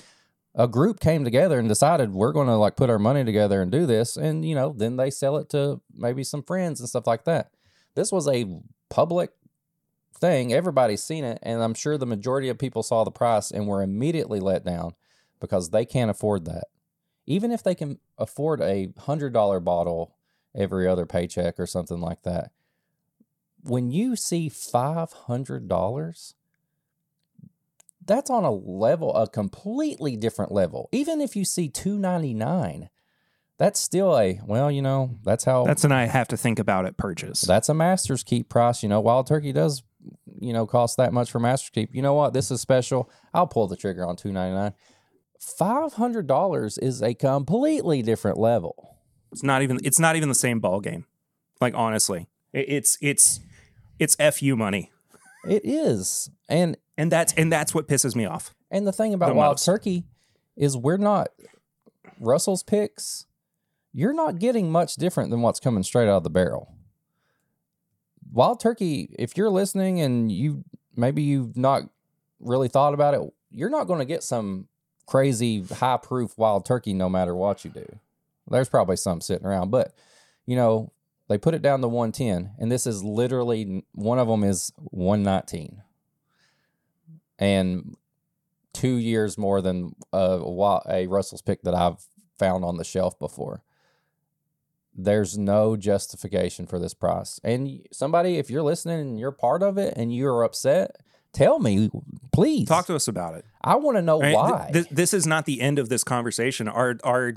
a 0.54 0.68
group 0.68 1.00
came 1.00 1.24
together 1.24 1.59
and 1.59 1.68
decided 1.68 2.12
we're 2.12 2.33
going 2.33 2.46
to 2.46 2.56
like 2.56 2.76
put 2.76 2.90
our 2.90 2.98
money 2.98 3.24
together 3.24 3.62
and 3.62 3.70
do 3.70 3.87
this 3.87 4.16
and 4.16 4.44
you 4.44 4.54
know 4.54 4.74
then 4.76 4.96
they 4.96 5.11
sell 5.11 5.37
it 5.37 5.48
to 5.50 5.80
maybe 5.94 6.24
some 6.24 6.42
friends 6.42 6.80
and 6.80 6.88
stuff 6.88 7.06
like 7.06 7.24
that. 7.24 7.50
This 7.94 8.12
was 8.12 8.28
a 8.28 8.46
public 8.88 9.30
thing, 10.20 10.52
everybody's 10.52 11.02
seen 11.02 11.24
it 11.24 11.38
and 11.42 11.62
I'm 11.62 11.74
sure 11.74 11.96
the 11.96 12.06
majority 12.06 12.48
of 12.48 12.59
people 12.59 12.83
saw 12.83 13.04
the 13.04 13.11
price 13.11 13.50
and 13.50 13.66
were 13.66 13.83
immediately 13.83 14.40
let 14.40 14.64
down 14.64 14.92
because 15.40 15.70
they 15.70 15.85
can't 15.85 16.11
afford 16.11 16.44
that. 16.44 16.64
Even 17.26 17.50
if 17.52 17.62
they 17.62 17.74
can 17.74 17.98
afford 18.18 18.61
a 18.61 18.88
$100 18.88 19.64
bottle 19.64 20.14
every 20.54 20.87
other 20.87 21.06
paycheck 21.06 21.59
or 21.59 21.66
something 21.66 22.00
like 22.00 22.22
that. 22.22 22.50
When 23.62 23.90
you 23.90 24.16
see 24.16 24.48
$500, 24.48 26.35
that's 28.06 28.30
on 28.30 28.44
a 28.44 28.50
level, 28.50 29.14
a 29.14 29.28
completely 29.28 30.16
different 30.16 30.50
level. 30.52 30.88
Even 30.92 31.20
if 31.20 31.37
you 31.37 31.44
see 31.44 31.68
299, 31.68 32.88
that's 33.59 33.78
still 33.78 34.18
a, 34.18 34.40
well, 34.46 34.70
you 34.70 34.80
know, 34.80 35.18
that's 35.22 35.44
how 35.44 35.64
that's 35.64 35.85
an 35.85 35.92
I 35.92 36.06
have 36.06 36.28
to 36.28 36.37
think 36.37 36.59
about 36.59 36.87
it 36.87 36.96
purchase. 36.96 37.42
that's 37.42 37.68
a 37.68 37.74
master's 37.74 38.24
keep 38.24 38.48
price. 38.48 38.83
You 38.83 38.88
know, 38.88 39.00
wild 39.00 39.26
turkey 39.26 39.52
does, 39.52 39.83
you 40.40 40.52
know, 40.52 40.66
cost 40.66 40.96
that 40.96 41.12
much 41.12 41.30
for 41.30 41.38
master's 41.38 41.70
keep. 41.70 41.94
You 41.94 42.02
know 42.02 42.14
what? 42.14 42.32
This 42.32 42.50
is 42.50 42.60
special. 42.60 43.10
I'll 43.34 43.46
pull 43.46 43.66
the 43.66 43.76
trigger 43.76 44.06
on 44.06 44.16
299. 44.16 44.72
$500 45.58 46.82
is 46.82 47.02
a 47.02 47.14
completely 47.14 48.02
different 48.02 48.38
level. 48.38 48.96
It's 49.32 49.42
not 49.42 49.62
even 49.62 49.78
it's 49.84 49.98
not 49.98 50.16
even 50.16 50.28
the 50.28 50.34
same 50.34 50.60
ball 50.60 50.80
game. 50.80 51.06
Like 51.60 51.74
honestly, 51.74 52.28
it's 52.52 52.98
it's 53.00 53.40
it's 53.98 54.16
fu 54.16 54.56
money, 54.56 54.90
It 55.46 55.62
is. 55.64 56.30
And 56.48 56.76
and 56.98 57.12
that's 57.12 57.32
and 57.34 57.52
that's 57.52 57.74
what 57.74 57.86
pisses 57.86 58.16
me 58.16 58.24
off. 58.24 58.54
And 58.70 58.86
the 58.86 58.92
thing 58.92 59.14
about 59.14 59.28
The 59.28 59.34
wild 59.34 59.54
most. 59.54 59.64
turkey 59.64 60.04
is 60.56 60.76
we're 60.76 60.96
not 60.96 61.28
Russell's 62.18 62.62
picks. 62.62 63.26
You're 63.92 64.12
not 64.12 64.38
getting 64.38 64.70
much 64.70 64.96
different 64.96 65.30
than 65.30 65.42
what's 65.42 65.60
coming 65.60 65.82
straight 65.82 66.08
out 66.08 66.18
of 66.18 66.24
the 66.24 66.30
barrel. 66.30 66.74
Wild 68.32 68.60
turkey, 68.60 69.14
if 69.18 69.36
you're 69.36 69.50
listening 69.50 70.00
and 70.00 70.30
you 70.30 70.64
maybe 70.96 71.22
you've 71.22 71.56
not 71.56 71.82
really 72.38 72.68
thought 72.68 72.94
about 72.94 73.14
it, 73.14 73.20
you're 73.50 73.70
not 73.70 73.86
going 73.86 73.98
to 73.98 74.04
get 74.04 74.22
some 74.22 74.68
crazy 75.06 75.62
high 75.64 75.96
proof 75.96 76.38
wild 76.38 76.64
turkey 76.64 76.94
no 76.94 77.08
matter 77.08 77.34
what 77.34 77.64
you 77.64 77.70
do. 77.70 77.98
There's 78.48 78.68
probably 78.68 78.96
some 78.96 79.20
sitting 79.20 79.46
around, 79.46 79.70
but 79.70 79.92
you 80.46 80.56
know, 80.56 80.92
they 81.28 81.38
put 81.38 81.54
it 81.54 81.62
down 81.62 81.80
to 81.80 81.88
110 81.88 82.54
and 82.58 82.70
this 82.70 82.86
is 82.86 83.02
literally 83.04 83.84
one 83.92 84.18
of 84.18 84.28
them 84.28 84.44
is 84.44 84.72
119. 84.76 85.82
And 87.38 87.96
two 88.72 88.96
years 88.96 89.38
more 89.38 89.60
than 89.60 89.94
a, 90.12 90.40
a 90.88 91.06
Russell's 91.06 91.42
pick 91.42 91.62
that 91.62 91.74
I've 91.74 92.04
found 92.38 92.64
on 92.64 92.76
the 92.76 92.84
shelf 92.84 93.18
before. 93.18 93.62
There's 94.94 95.38
no 95.38 95.76
justification 95.76 96.66
for 96.66 96.79
this 96.79 96.94
price. 96.94 97.40
And 97.44 97.87
somebody, 97.92 98.37
if 98.38 98.50
you're 98.50 98.62
listening 98.62 99.00
and 99.00 99.18
you're 99.18 99.33
part 99.33 99.62
of 99.62 99.79
it 99.79 99.94
and 99.96 100.14
you're 100.14 100.42
upset, 100.42 100.96
tell 101.33 101.59
me, 101.59 101.90
please. 102.33 102.68
Talk 102.68 102.87
to 102.87 102.96
us 102.96 103.09
about 103.09 103.35
it. 103.35 103.44
I 103.62 103.76
want 103.76 103.96
to 103.98 104.03
know 104.03 104.20
Right? 104.20 104.31
Th- 104.31 104.37
why. 104.37 104.70
th- 104.72 104.88
this 104.90 105.14
is 105.14 105.26
not 105.26 105.46
the 105.46 105.61
end 105.61 105.79
of 105.79 105.88
this 105.88 106.03
conversation. 106.05 106.66
Our 106.68 106.96
our 107.05 107.35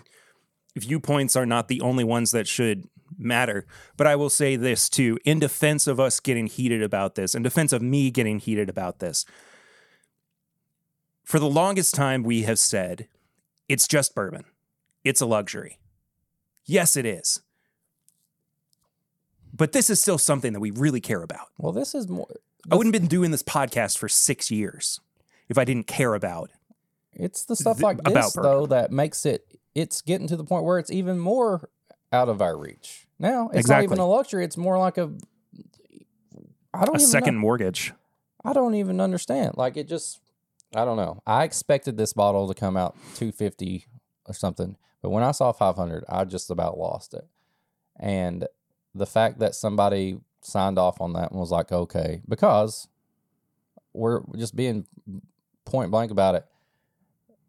viewpoints 0.75 1.35
are 1.35 1.45
not 1.45 1.67
the 1.67 1.81
only 1.81 2.03
ones 2.03 2.31
that 2.31 2.47
should 2.47 2.87
matter. 3.17 3.67
But 3.95 4.07
I 4.07 4.15
will 4.15 4.31
say 4.31 4.55
this 4.55 4.89
too, 4.89 5.19
in 5.23 5.39
defense 5.39 5.85
of 5.85 5.99
us 5.99 6.19
getting 6.19 6.47
heated 6.47 6.81
about 6.81 7.13
this, 7.13 7.35
in 7.35 7.43
defense 7.43 7.71
of 7.71 7.81
me 7.83 8.09
getting 8.09 8.39
heated 8.39 8.69
about 8.69 8.97
this. 8.99 9.25
For 11.23 11.39
the 11.39 11.49
longest 11.49 11.93
time, 11.93 12.23
we 12.23 12.41
have 12.43 12.57
said 12.59 13.07
it's 13.69 13.87
just 13.87 14.15
bourbon. 14.15 14.45
It's 15.03 15.21
a 15.21 15.25
luxury. 15.27 15.77
Yes, 16.65 16.95
it 16.95 17.05
is. 17.05 17.41
But 19.55 19.71
this 19.71 19.89
is 19.89 20.01
still 20.01 20.17
something 20.17 20.53
that 20.53 20.59
we 20.59 20.71
really 20.71 21.01
care 21.01 21.21
about. 21.21 21.47
well, 21.57 21.71
this 21.71 21.93
is 21.93 22.07
more. 22.07 22.27
I 22.71 22.75
wouldn't 22.75 22.95
have 22.95 23.01
been 23.01 23.09
doing 23.09 23.31
this 23.31 23.43
podcast 23.43 23.97
for 23.97 24.07
six 24.07 24.49
years 24.49 24.99
if 25.49 25.57
I 25.57 25.65
didn't 25.65 25.85
care 25.85 26.13
about 26.13 26.49
It's 27.11 27.43
the 27.45 27.55
stuff 27.57 27.75
th- 27.77 27.83
like 27.83 27.99
about 27.99 28.13
this 28.13 28.33
though 28.33 28.65
that 28.67 28.91
makes 28.91 29.25
it. 29.25 29.45
It's 29.75 30.01
getting 30.01 30.27
to 30.27 30.37
the 30.37 30.43
point 30.45 30.63
where 30.63 30.79
it's 30.79 30.91
even 30.91 31.19
more 31.19 31.69
out 32.11 32.29
of 32.29 32.41
our 32.41 32.57
reach. 32.57 33.05
Now 33.19 33.49
it's 33.49 33.59
Exactly. 33.59 33.87
not 33.87 33.93
even 33.93 33.99
a 33.99 34.07
luxury. 34.07 34.45
It's 34.45 34.57
more 34.57 34.77
like 34.79 34.97
a. 34.97 35.11
I 36.73 36.85
don't 36.85 36.95
a 36.95 36.99
second 36.99 37.35
Know. 37.35 37.41
mortgage. 37.41 37.93
I 38.45 38.53
don't 38.53 38.75
even 38.75 38.99
understand. 39.01 39.55
Like 39.57 39.77
it 39.77 39.87
just. 39.87 40.19
I 40.75 40.85
don't 40.85 40.97
know. 40.97 41.21
I 41.27 41.43
expected 41.43 41.97
this 41.97 42.13
bottle 42.13 42.47
to 42.47 42.53
come 42.55 42.75
out 42.77 42.95
two 43.15 43.31
fifty 43.31 43.85
or 44.25 44.33
something, 44.33 44.77
but 45.03 45.11
when 45.11 45.21
I 45.23 45.31
saw 45.31 45.51
five 45.51 45.75
hundred, 45.75 46.03
I 46.09 46.25
just 46.25 46.49
about 46.49 46.79
lost 46.79 47.13
it. 47.13 47.27
And 47.99 48.47
the 48.95 49.05
fact 49.05 49.37
that 49.39 49.53
somebody 49.53 50.17
signed 50.41 50.79
off 50.79 50.99
on 50.99 51.13
that 51.13 51.29
and 51.31 51.39
was 51.39 51.51
like, 51.51 51.71
okay, 51.71 52.21
because 52.27 52.87
we're 53.93 54.21
just 54.35 54.55
being 54.55 54.87
point 55.65 55.91
blank 55.91 56.11
about 56.11 56.33
it. 56.35 56.45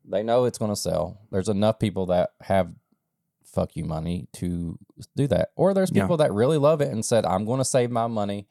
They 0.04 0.22
know 0.22 0.44
it's 0.44 0.58
going 0.58 0.70
to 0.70 0.76
sell. 0.76 1.18
There's 1.30 1.48
enough 1.48 1.78
people 1.78 2.06
that 2.06 2.30
have 2.42 2.74
fuck 3.44 3.74
you 3.76 3.84
money 3.84 4.28
to 4.34 4.78
do 5.16 5.26
that. 5.28 5.50
Or 5.56 5.72
there's 5.72 5.90
Yeah. 5.90 6.02
people 6.02 6.18
that 6.18 6.32
really 6.32 6.58
love 6.58 6.80
it 6.82 6.92
and 6.92 7.04
said, 7.04 7.24
I'm 7.24 7.46
going 7.46 7.58
to 7.58 7.64
save 7.64 7.90
my 7.90 8.06
money 8.06 8.46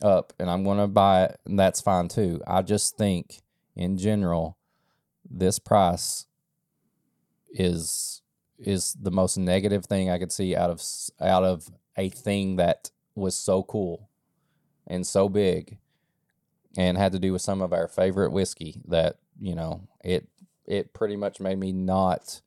up 0.00 0.32
and 0.38 0.48
I'm 0.48 0.64
going 0.64 0.78
to 0.78 0.86
buy 0.86 1.24
it. 1.24 1.40
And 1.44 1.58
that's 1.58 1.80
fine 1.80 2.08
too. 2.08 2.40
I 2.46 2.62
just 2.62 2.96
think 2.96 3.42
in 3.76 3.98
general, 3.98 4.56
this 5.28 5.58
price 5.58 6.26
is 7.50 8.19
is 8.60 8.96
the 9.00 9.10
most 9.10 9.36
negative 9.36 9.86
thing 9.86 10.10
I 10.10 10.18
could 10.18 10.32
see 10.32 10.54
out 10.54 10.70
of 10.70 10.82
out 11.20 11.44
of 11.44 11.68
a 11.96 12.08
thing 12.08 12.56
that 12.56 12.90
was 13.14 13.36
so 13.36 13.62
cool 13.62 14.08
and 14.86 15.06
so 15.06 15.28
big 15.28 15.78
and 16.76 16.96
had 16.96 17.12
to 17.12 17.18
do 17.18 17.32
with 17.32 17.42
some 17.42 17.62
of 17.62 17.72
our 17.72 17.88
favorite 17.88 18.32
whiskey 18.32 18.80
that 18.86 19.16
you 19.40 19.54
know 19.54 19.88
it 20.04 20.28
it 20.66 20.92
pretty 20.94 21.16
much 21.16 21.40
made 21.40 21.58
me 21.58 21.72
not 21.72 22.40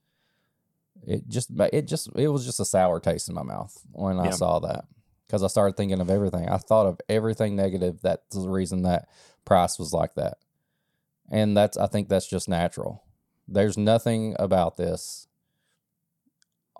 it 1.05 1.27
just 1.27 1.49
it 1.73 1.87
just 1.87 2.09
it 2.15 2.29
was 2.29 2.45
just 2.45 2.59
a 2.59 2.65
sour 2.65 2.99
taste 2.99 3.27
in 3.27 3.35
my 3.35 3.43
mouth 3.43 3.77
when 3.91 4.19
I 4.19 4.29
saw 4.29 4.59
that 4.59 4.85
because 5.27 5.43
I 5.43 5.47
started 5.47 5.75
thinking 5.75 5.99
of 5.99 6.09
everything. 6.09 6.47
I 6.47 6.57
thought 6.57 6.85
of 6.85 7.01
everything 7.09 7.55
negative 7.55 7.99
that's 8.01 8.35
the 8.35 8.49
reason 8.49 8.83
that 8.83 9.09
price 9.45 9.79
was 9.79 9.91
like 9.91 10.13
that. 10.15 10.37
And 11.31 11.57
that's 11.57 11.77
I 11.77 11.87
think 11.87 12.07
that's 12.07 12.27
just 12.27 12.47
natural. 12.47 13.03
There's 13.47 13.77
nothing 13.77 14.35
about 14.39 14.77
this 14.77 15.27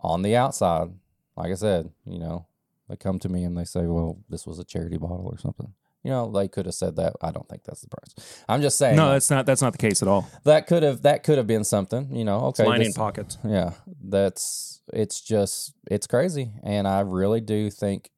on 0.04 0.22
the 0.22 0.36
outside 0.36 0.90
like 1.36 1.52
I 1.52 1.56
said 1.56 1.90
you 2.06 2.20
know 2.20 2.46
they 2.90 2.96
come 2.96 3.18
to 3.20 3.30
me 3.30 3.44
and 3.44 3.58
they 3.58 3.64
say 3.64 3.86
well 3.86 4.20
this 4.30 4.46
was 4.46 4.60
a 4.60 4.64
charity 4.64 4.98
bottle 4.98 5.28
or 5.32 5.38
something 5.38 5.74
You 6.06 6.12
know, 6.12 6.30
they 6.30 6.50
could 6.50 6.66
have 6.66 6.76
said 6.76 6.98
that. 6.98 7.14
I 7.22 7.32
don't 7.32 7.48
think 7.48 7.64
that's 7.64 7.80
the 7.80 7.88
price. 7.88 8.12
I'm 8.50 8.62
just 8.62 8.78
saying. 8.78 8.98
No, 8.98 9.14
that's 9.14 9.30
not 9.30 9.46
that's 9.46 9.62
not 9.62 9.72
the 9.72 9.78
case 9.88 10.02
at 10.02 10.10
all. 10.10 10.28
that 10.44 10.68
could 10.68 10.84
have 10.84 11.04
that 11.04 11.24
could 11.24 11.38
have 11.38 11.48
been 11.48 11.64
something. 11.64 12.14
You 12.14 12.26
know, 12.26 12.40
okay, 12.52 12.66
Lining 12.66 12.88
this- 12.90 12.98
pockets. 12.98 13.38
yeah, 13.46 13.72
that's 14.04 14.82
it's 14.92 15.22
just 15.22 15.72
it's 15.90 16.06
crazy, 16.06 16.52
and 16.62 16.90
I 16.90 17.00
really 17.20 17.40
do 17.40 17.70
think 17.70 18.10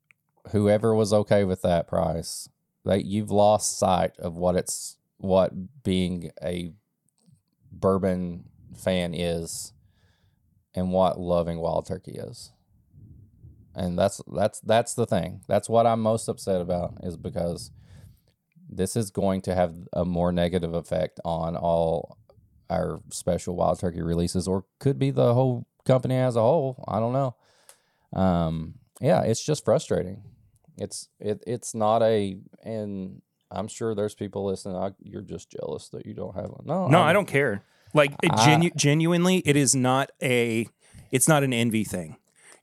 whoever 0.51 0.95
was 0.95 1.13
okay 1.13 1.43
with 1.43 1.61
that 1.61 1.87
price, 1.87 2.49
that 2.85 3.05
you've 3.05 3.29
lost 3.29 3.77
sight 3.77 4.17
of 4.17 4.33
what 4.35 4.55
it's 4.55 4.97
what 5.19 5.51
being 5.83 6.31
a 6.43 6.73
bourbon 7.71 8.45
fan 8.75 9.13
is, 9.13 9.73
and 10.75 10.91
what 10.91 11.19
loving 11.19 11.59
wild 11.59 11.85
turkey 11.87 12.13
is. 12.13 12.51
And 13.73 13.97
that's 13.99 14.21
that's 14.33 14.59
that's 14.61 14.93
the 14.93 15.05
thing. 15.05 15.41
That's 15.47 15.67
what 15.69 15.85
I'm 15.85 16.01
most 16.01 16.27
upset 16.29 16.61
about 16.61 16.95
is 17.03 17.17
because 17.17 17.71
this 18.69 18.95
is 18.95 19.11
going 19.11 19.41
to 19.41 19.53
have 19.55 19.75
a 19.93 20.05
more 20.05 20.31
negative 20.31 20.73
effect 20.73 21.19
on 21.25 21.55
all 21.55 22.17
our 22.69 22.99
special 23.11 23.55
wild 23.55 23.79
turkey 23.79 24.01
releases 24.01 24.47
or 24.47 24.65
could 24.79 24.97
be 24.97 25.11
the 25.11 25.33
whole 25.33 25.67
company 25.85 26.15
as 26.15 26.35
a 26.35 26.41
whole 26.41 26.83
i 26.87 26.99
don't 26.99 27.13
know 27.13 27.35
um 28.19 28.73
yeah 28.99 29.21
it's 29.21 29.45
just 29.45 29.63
frustrating 29.63 30.23
it's 30.79 31.09
it 31.19 31.43
it's 31.45 31.75
not 31.75 32.01
a 32.01 32.39
and 32.63 33.21
i'm 33.51 33.67
sure 33.67 33.93
there's 33.93 34.15
people 34.15 34.43
listening 34.45 34.75
I, 34.75 34.93
you're 35.03 35.21
just 35.21 35.51
jealous 35.51 35.89
that 35.89 36.07
you 36.07 36.15
don't 36.15 36.33
have 36.33 36.49
one 36.49 36.63
no 36.65 36.87
No, 36.87 36.97
I'm- 37.01 37.07
I 37.09 37.13
don't 37.13 37.27
care. 37.27 37.61
Like 37.95 38.11
it 38.21 38.31
I- 38.33 38.45
genu- 38.45 38.71
genuinely, 38.75 39.37
it 39.45 39.55
is 39.55 39.73
not 39.75 40.11
a 40.21 40.67
it's 41.11 41.27
not 41.27 41.43
an 41.43 41.53
envy 41.53 41.83
thing. 41.83 42.17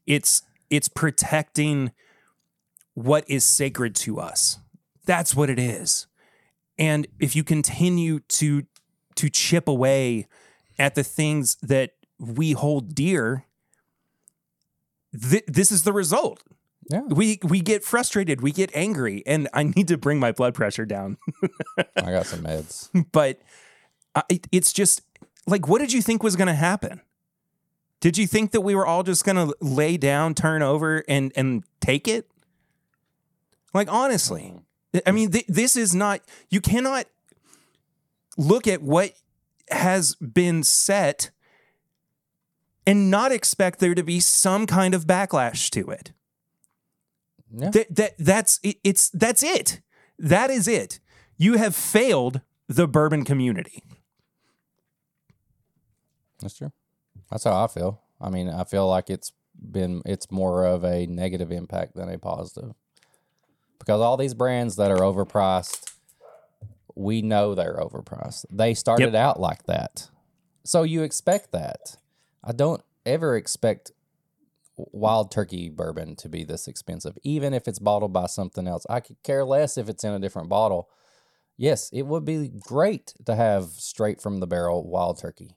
It's 0.07 0.43
it's 0.71 0.89
protecting 0.89 1.91
what 2.95 3.25
is 3.29 3.45
sacred 3.45 3.95
to 3.97 4.21
us. 4.21 4.59
That's 5.07 5.35
what 5.35 5.51
it 5.51 5.59
is. 5.59 6.07
And 6.79 7.07
if 7.19 7.35
you 7.35 7.43
continue 7.45 8.21
to 8.21 8.65
to 9.17 9.29
chip 9.31 9.69
away 9.69 10.27
at 10.79 10.95
the 10.95 11.03
things 11.03 11.57
that 11.63 11.93
we 12.19 12.53
hold 12.53 12.95
dear, 12.95 13.45
th- 15.31 15.45
this 15.47 15.71
is 15.73 15.83
the 15.85 15.93
result. 15.93 16.43
yeah 16.91 17.01
We 17.09 17.39
we 17.43 17.61
get 17.61 17.85
frustrated, 17.85 18.41
we 18.43 18.53
get 18.53 18.71
angry, 18.75 19.23
and 19.27 19.49
I 19.53 19.63
need 19.65 19.89
to 19.89 19.97
bring 19.99 20.19
my 20.21 20.33
blood 20.33 20.55
pressure 20.55 20.85
down. 20.87 21.17
i 21.97 22.11
got 22.11 22.27
some 22.27 22.41
meds 22.41 22.89
but 23.13 23.41
uh, 24.15 24.23
I, 24.31 24.41
it's 24.51 24.73
just 24.73 25.03
like, 25.47 25.69
what 25.69 25.81
did 25.81 25.93
you 25.93 26.03
think 26.03 26.23
was 26.23 26.37
going 26.37 26.49
to 26.49 26.55
happen? 26.55 27.01
Did 28.01 28.19
you 28.19 28.27
think 28.27 28.51
that 28.51 28.63
we 28.63 28.75
were 28.75 28.87
all 28.87 29.03
just 29.03 29.25
going 29.25 29.37
to 29.37 29.55
lay 29.61 29.97
down, 29.97 30.35
turn 30.35 30.61
over, 30.63 31.05
and 31.09 31.33
and 31.37 31.63
take 31.81 32.09
it? 32.09 32.29
Like 33.73 33.91
honestly, 33.91 34.55
mm-hmm. 34.93 35.09
I 35.09 35.13
mean, 35.13 35.31
th- 35.31 35.47
this 35.47 35.77
is 35.77 35.95
not. 35.95 36.21
You 36.51 36.61
cannot 36.61 37.07
look 38.37 38.67
at 38.67 38.83
what 38.83 39.13
has 39.71 40.17
been 40.17 40.63
set 40.63 41.31
and 42.87 43.11
not 43.11 43.31
expect 43.31 43.79
there 43.79 43.95
to 43.95 44.03
be 44.03 44.21
some 44.21 44.67
kind 44.67 44.95
of 44.95 45.07
backlash 45.07 45.71
to 45.71 45.91
it. 45.91 46.13
yeah 47.55 47.71
That, 47.71 47.95
that 47.95 48.15
that's 48.19 48.59
it, 48.63 48.79
it's 48.83 49.11
that's 49.11 49.43
it. 49.43 49.81
That 50.19 50.51
is 50.51 50.67
it. 50.69 51.01
You 51.37 51.55
have 51.55 51.75
failed 51.77 52.41
the 52.69 52.89
bourbon 52.89 53.25
community. 53.25 53.83
That's 56.43 56.57
true. 56.57 56.73
That's 57.31 57.45
how 57.45 57.65
I 57.65 57.67
feel. 57.67 58.01
I 58.21 58.31
mean, 58.31 58.49
I 58.49 58.65
feel 58.65 58.89
like 58.89 59.11
it's 59.11 59.33
been 59.55 60.03
it's 60.05 60.31
more 60.31 60.65
of 60.65 60.85
a 60.85 61.07
negative 61.07 61.53
impact 61.53 61.95
than 61.95 62.09
a 62.09 62.19
positive. 62.19 62.75
Because 63.79 64.01
all 64.01 64.17
these 64.17 64.35
brands 64.35 64.77
that 64.77 64.91
are 64.91 64.99
overpriced, 64.99 65.93
we 66.95 67.21
know 67.21 67.55
they're 67.55 67.79
overpriced. 67.79 68.45
They 68.51 68.75
started 68.75 69.15
out 69.15 69.41
like 69.41 69.65
that. 69.65 70.09
So 70.65 70.85
you 70.85 71.03
expect 71.03 71.53
that. 71.53 71.97
I 72.45 72.53
don't 72.53 72.83
ever 73.05 73.37
expect 73.37 73.91
wild 74.77 75.31
turkey 75.31 75.69
bourbon 75.69 76.17
to 76.17 76.29
be 76.29 76.45
this 76.45 76.69
expensive, 76.69 77.19
even 77.23 77.53
if 77.55 77.67
it's 77.67 77.79
bottled 77.79 78.13
by 78.13 78.27
something 78.27 78.67
else. 78.67 78.87
I 78.89 79.01
could 79.01 79.23
care 79.23 79.45
less 79.45 79.77
if 79.77 79.89
it's 79.89 80.05
in 80.05 80.13
a 80.13 80.21
different 80.21 80.49
bottle. 80.49 80.89
Yes, 81.57 81.91
it 81.93 82.03
would 82.03 82.25
be 82.25 82.49
great 82.49 83.15
to 83.27 83.35
have 83.35 83.67
straight 83.71 84.21
from 84.21 84.39
the 84.39 84.47
barrel 84.47 84.89
wild 84.89 85.19
turkey. 85.19 85.57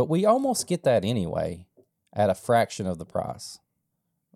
But 0.00 0.08
we 0.08 0.24
almost 0.24 0.66
get 0.66 0.84
that 0.84 1.04
anyway 1.04 1.66
at 2.14 2.30
a 2.30 2.34
fraction 2.34 2.86
of 2.86 2.96
the 2.96 3.04
price. 3.04 3.58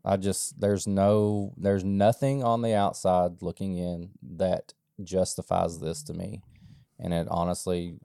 I 0.04 0.18
just 0.18 0.60
there's 0.60 0.86
no 0.86 1.54
there's 1.56 1.82
nothing 1.82 2.44
on 2.44 2.60
the 2.60 2.74
outside 2.74 3.40
looking 3.40 3.78
in 3.78 4.10
that 4.36 4.74
justifies 5.02 5.80
this 5.80 6.02
to 6.02 6.12
me. 6.12 6.42
And 6.98 7.14
it 7.14 7.28
honestly 7.30 7.96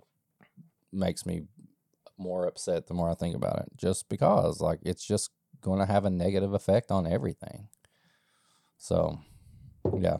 makes 0.93 1.25
me 1.25 1.41
more 2.17 2.47
upset 2.47 2.87
the 2.87 2.93
more 2.93 3.09
I 3.09 3.13
think 3.13 3.35
about 3.35 3.59
it. 3.59 3.71
Just 3.75 4.07
because 4.07 4.61
like 4.61 4.79
it's 4.83 5.05
just 5.05 5.29
going 5.59 5.79
to 5.79 5.85
have 5.85 6.05
a 6.05 6.09
negative 6.09 6.53
effect 6.53 6.91
on 6.91 7.05
everything. 7.05 7.67
So, 8.77 9.19
yeah. 9.97 10.19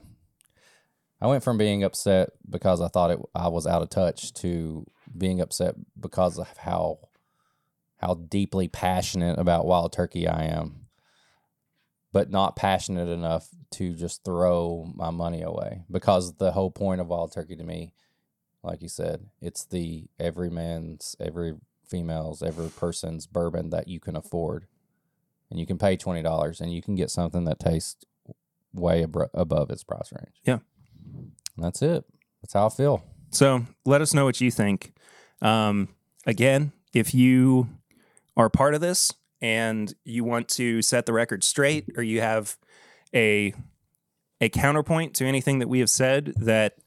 I 1.21 1.27
went 1.27 1.45
from 1.45 1.57
being 1.57 1.85
upset 1.85 2.31
because 2.49 2.81
I 2.81 2.89
thought 2.89 3.11
it 3.11 3.19
I 3.33 3.47
was 3.47 3.65
out 3.65 3.81
of 3.81 3.89
touch 3.89 4.33
to 4.33 4.85
being 5.17 5.39
upset 5.39 5.75
because 5.97 6.37
of 6.37 6.57
how 6.57 6.99
how 7.99 8.15
deeply 8.15 8.67
passionate 8.67 9.37
about 9.37 9.65
wild 9.65 9.93
turkey 9.93 10.27
I 10.27 10.45
am, 10.45 10.87
but 12.11 12.31
not 12.31 12.55
passionate 12.55 13.09
enough 13.09 13.49
to 13.71 13.93
just 13.93 14.23
throw 14.23 14.91
my 14.95 15.11
money 15.11 15.41
away. 15.41 15.83
Because 15.91 16.35
the 16.37 16.51
whole 16.51 16.71
point 16.71 17.01
of 17.01 17.07
wild 17.07 17.33
turkey 17.33 17.55
to 17.55 17.63
me, 17.63 17.93
like 18.63 18.81
you 18.81 18.89
said, 18.89 19.27
it's 19.41 19.65
the 19.65 20.07
every 20.19 20.49
man's, 20.49 21.15
every 21.19 21.55
female's, 21.85 22.41
every 22.41 22.69
person's 22.69 23.27
bourbon 23.27 23.69
that 23.69 23.87
you 23.87 23.99
can 23.99 24.15
afford. 24.15 24.65
And 25.49 25.59
you 25.59 25.65
can 25.65 25.77
pay 25.77 25.97
twenty 25.97 26.21
dollars 26.21 26.61
and 26.61 26.71
you 26.73 26.81
can 26.81 26.95
get 26.95 27.09
something 27.09 27.45
that 27.45 27.59
tastes 27.59 28.05
way 28.71 29.03
abro- 29.03 29.31
above 29.33 29.71
its 29.71 29.83
price 29.83 30.11
range. 30.11 30.35
Yeah. 30.43 30.59
And 31.15 31.65
that's 31.65 31.81
it. 31.81 32.05
That's 32.41 32.53
how 32.53 32.67
I 32.67 32.69
feel. 32.69 33.03
So 33.31 33.65
let 33.85 34.01
us 34.01 34.13
know 34.13 34.25
what 34.25 34.39
you 34.41 34.51
think. 34.51 34.93
Um, 35.41 35.89
again, 36.25 36.71
if 36.93 37.13
you 37.13 37.67
are 38.39 38.49
part 38.49 38.73
of 38.73 38.79
this 38.81 39.13
and 39.41 39.93
you 40.05 40.23
want 40.23 40.47
to 40.47 40.81
set 40.81 41.05
the 41.05 41.13
record 41.13 41.43
straight, 41.43 41.89
or 41.95 42.03
you 42.03 42.21
have 42.21 42.57
a 43.13 43.53
a 44.41 44.49
counterpoint 44.49 45.13
to 45.15 45.25
anything 45.25 45.59
that 45.59 45.67
we 45.67 45.79
have 45.79 45.89
said 45.89 46.33
that 46.37 46.77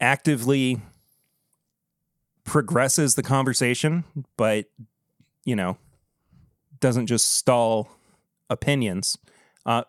actively 0.00 0.80
progresses 2.42 3.14
the 3.14 3.22
conversation, 3.22 4.04
but 4.36 4.66
you 5.44 5.56
know 5.56 5.78
doesn't 6.80 7.06
just 7.06 7.32
stall 7.32 7.88
opinions, 8.50 9.16
uh, 9.64 9.84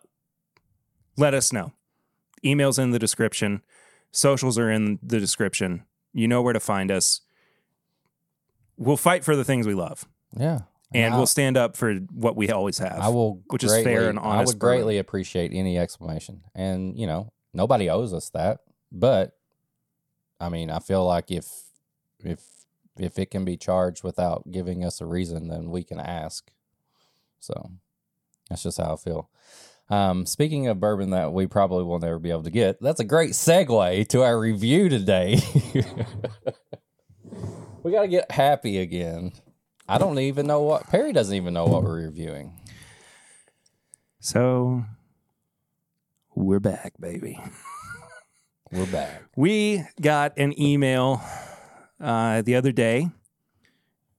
let 1.16 1.34
us 1.34 1.52
know. 1.52 1.72
Emails 2.44 2.78
in 2.78 2.90
the 2.90 2.98
description. 2.98 3.62
Socials 4.12 4.58
are 4.58 4.70
in 4.70 4.98
the 5.02 5.18
description. 5.18 5.84
You 6.14 6.28
know 6.28 6.40
where 6.40 6.52
to 6.52 6.60
find 6.60 6.90
us. 6.90 7.20
We'll 8.78 8.96
fight 8.96 9.24
for 9.24 9.36
the 9.36 9.44
things 9.44 9.66
we 9.66 9.74
love, 9.74 10.06
Yeah. 10.38 10.60
and 10.94 11.14
I- 11.14 11.16
we'll 11.16 11.26
stand 11.26 11.56
up 11.56 11.76
for 11.76 11.94
what 12.12 12.36
we 12.36 12.50
always 12.50 12.78
have. 12.78 12.98
I 13.00 13.08
will, 13.08 13.42
which 13.48 13.64
is 13.64 13.72
fair 13.72 13.82
greatly- 13.82 14.06
and 14.08 14.18
I 14.18 14.44
would 14.44 14.58
greatly 14.58 14.98
appreciate 14.98 15.52
any 15.52 15.78
explanation, 15.78 16.42
and 16.54 16.98
you 16.98 17.06
know, 17.06 17.32
nobody 17.54 17.88
owes 17.90 18.12
us 18.14 18.30
that. 18.30 18.60
But 18.92 19.32
I 20.38 20.48
mean, 20.48 20.70
I 20.70 20.78
feel 20.78 21.04
like 21.04 21.30
if 21.30 21.48
if 22.24 22.40
if 22.98 23.18
it 23.18 23.30
can 23.30 23.44
be 23.44 23.56
charged 23.56 24.02
without 24.04 24.50
giving 24.50 24.84
us 24.84 25.00
a 25.00 25.06
reason, 25.06 25.48
then 25.48 25.70
we 25.70 25.82
can 25.84 25.98
ask. 26.00 26.50
So 27.40 27.70
that's 28.48 28.62
just 28.62 28.78
how 28.78 28.94
I 28.94 28.96
feel. 28.96 29.28
Um, 29.88 30.26
speaking 30.26 30.66
of 30.66 30.80
bourbon 30.80 31.10
that 31.10 31.32
we 31.32 31.46
probably 31.46 31.84
will 31.84 31.98
never 32.00 32.18
be 32.18 32.30
able 32.30 32.42
to 32.42 32.50
get, 32.50 32.80
that's 32.80 32.98
a 32.98 33.04
great 33.04 33.30
segue 33.32 34.08
to 34.08 34.22
our 34.24 34.36
review 34.38 34.88
today. 34.88 35.38
we 37.82 37.92
got 37.92 38.02
to 38.02 38.08
get 38.08 38.30
happy 38.32 38.78
again. 38.78 39.32
I 39.88 39.98
don't 39.98 40.18
even 40.18 40.46
know 40.46 40.62
what 40.62 40.88
Perry 40.88 41.12
doesn't 41.12 41.34
even 41.34 41.54
know 41.54 41.66
what 41.66 41.84
we're 41.84 42.02
reviewing. 42.02 42.52
So 44.18 44.84
we're 46.34 46.60
back, 46.60 46.94
baby. 46.98 47.38
We're 48.72 48.86
back. 48.86 49.22
We 49.36 49.84
got 50.00 50.36
an 50.36 50.60
email 50.60 51.22
uh, 52.00 52.42
the 52.42 52.56
other 52.56 52.72
day 52.72 53.10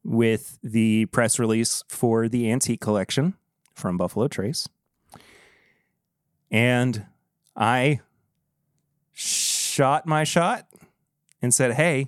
with 0.06 0.58
the 0.64 1.08
press 1.08 1.38
release 1.38 1.84
for 1.90 2.30
the 2.30 2.50
antique 2.50 2.80
collection 2.80 3.34
from 3.76 3.98
Buffalo 3.98 4.30
Trace. 4.30 4.70
And 6.50 7.08
I 7.58 8.00
shot 9.12 10.06
my 10.06 10.24
shot 10.24 10.66
and 11.42 11.54
said, 11.54 11.74
Hey, 11.74 12.08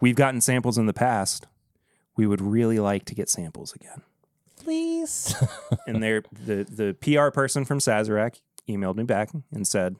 we've 0.00 0.14
gotten 0.14 0.40
samples 0.40 0.78
in 0.78 0.86
the 0.86 0.92
past. 0.92 1.48
We 2.16 2.26
would 2.26 2.40
really 2.40 2.78
like 2.78 3.04
to 3.06 3.14
get 3.14 3.28
samples 3.28 3.74
again. 3.74 4.02
Please. 4.56 5.34
and 5.86 6.02
there 6.02 6.22
the 6.32 6.64
the 6.64 6.94
PR 7.00 7.30
person 7.30 7.64
from 7.64 7.78
Sazerac 7.78 8.40
emailed 8.68 8.96
me 8.96 9.04
back 9.04 9.30
and 9.52 9.66
said, 9.66 9.96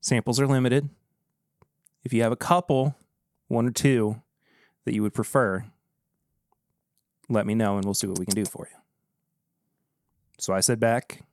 Samples 0.00 0.40
are 0.40 0.46
limited. 0.46 0.88
If 2.04 2.12
you 2.12 2.22
have 2.22 2.32
a 2.32 2.36
couple, 2.36 2.96
one 3.48 3.66
or 3.66 3.70
two, 3.70 4.22
that 4.84 4.94
you 4.94 5.02
would 5.02 5.12
prefer, 5.12 5.66
let 7.28 7.46
me 7.46 7.54
know 7.54 7.76
and 7.76 7.84
we'll 7.84 7.94
see 7.94 8.06
what 8.06 8.18
we 8.18 8.24
can 8.24 8.34
do 8.34 8.44
for 8.44 8.68
you. 8.70 8.78
So 10.38 10.54
I 10.54 10.60
said 10.60 10.80
back, 10.80 11.24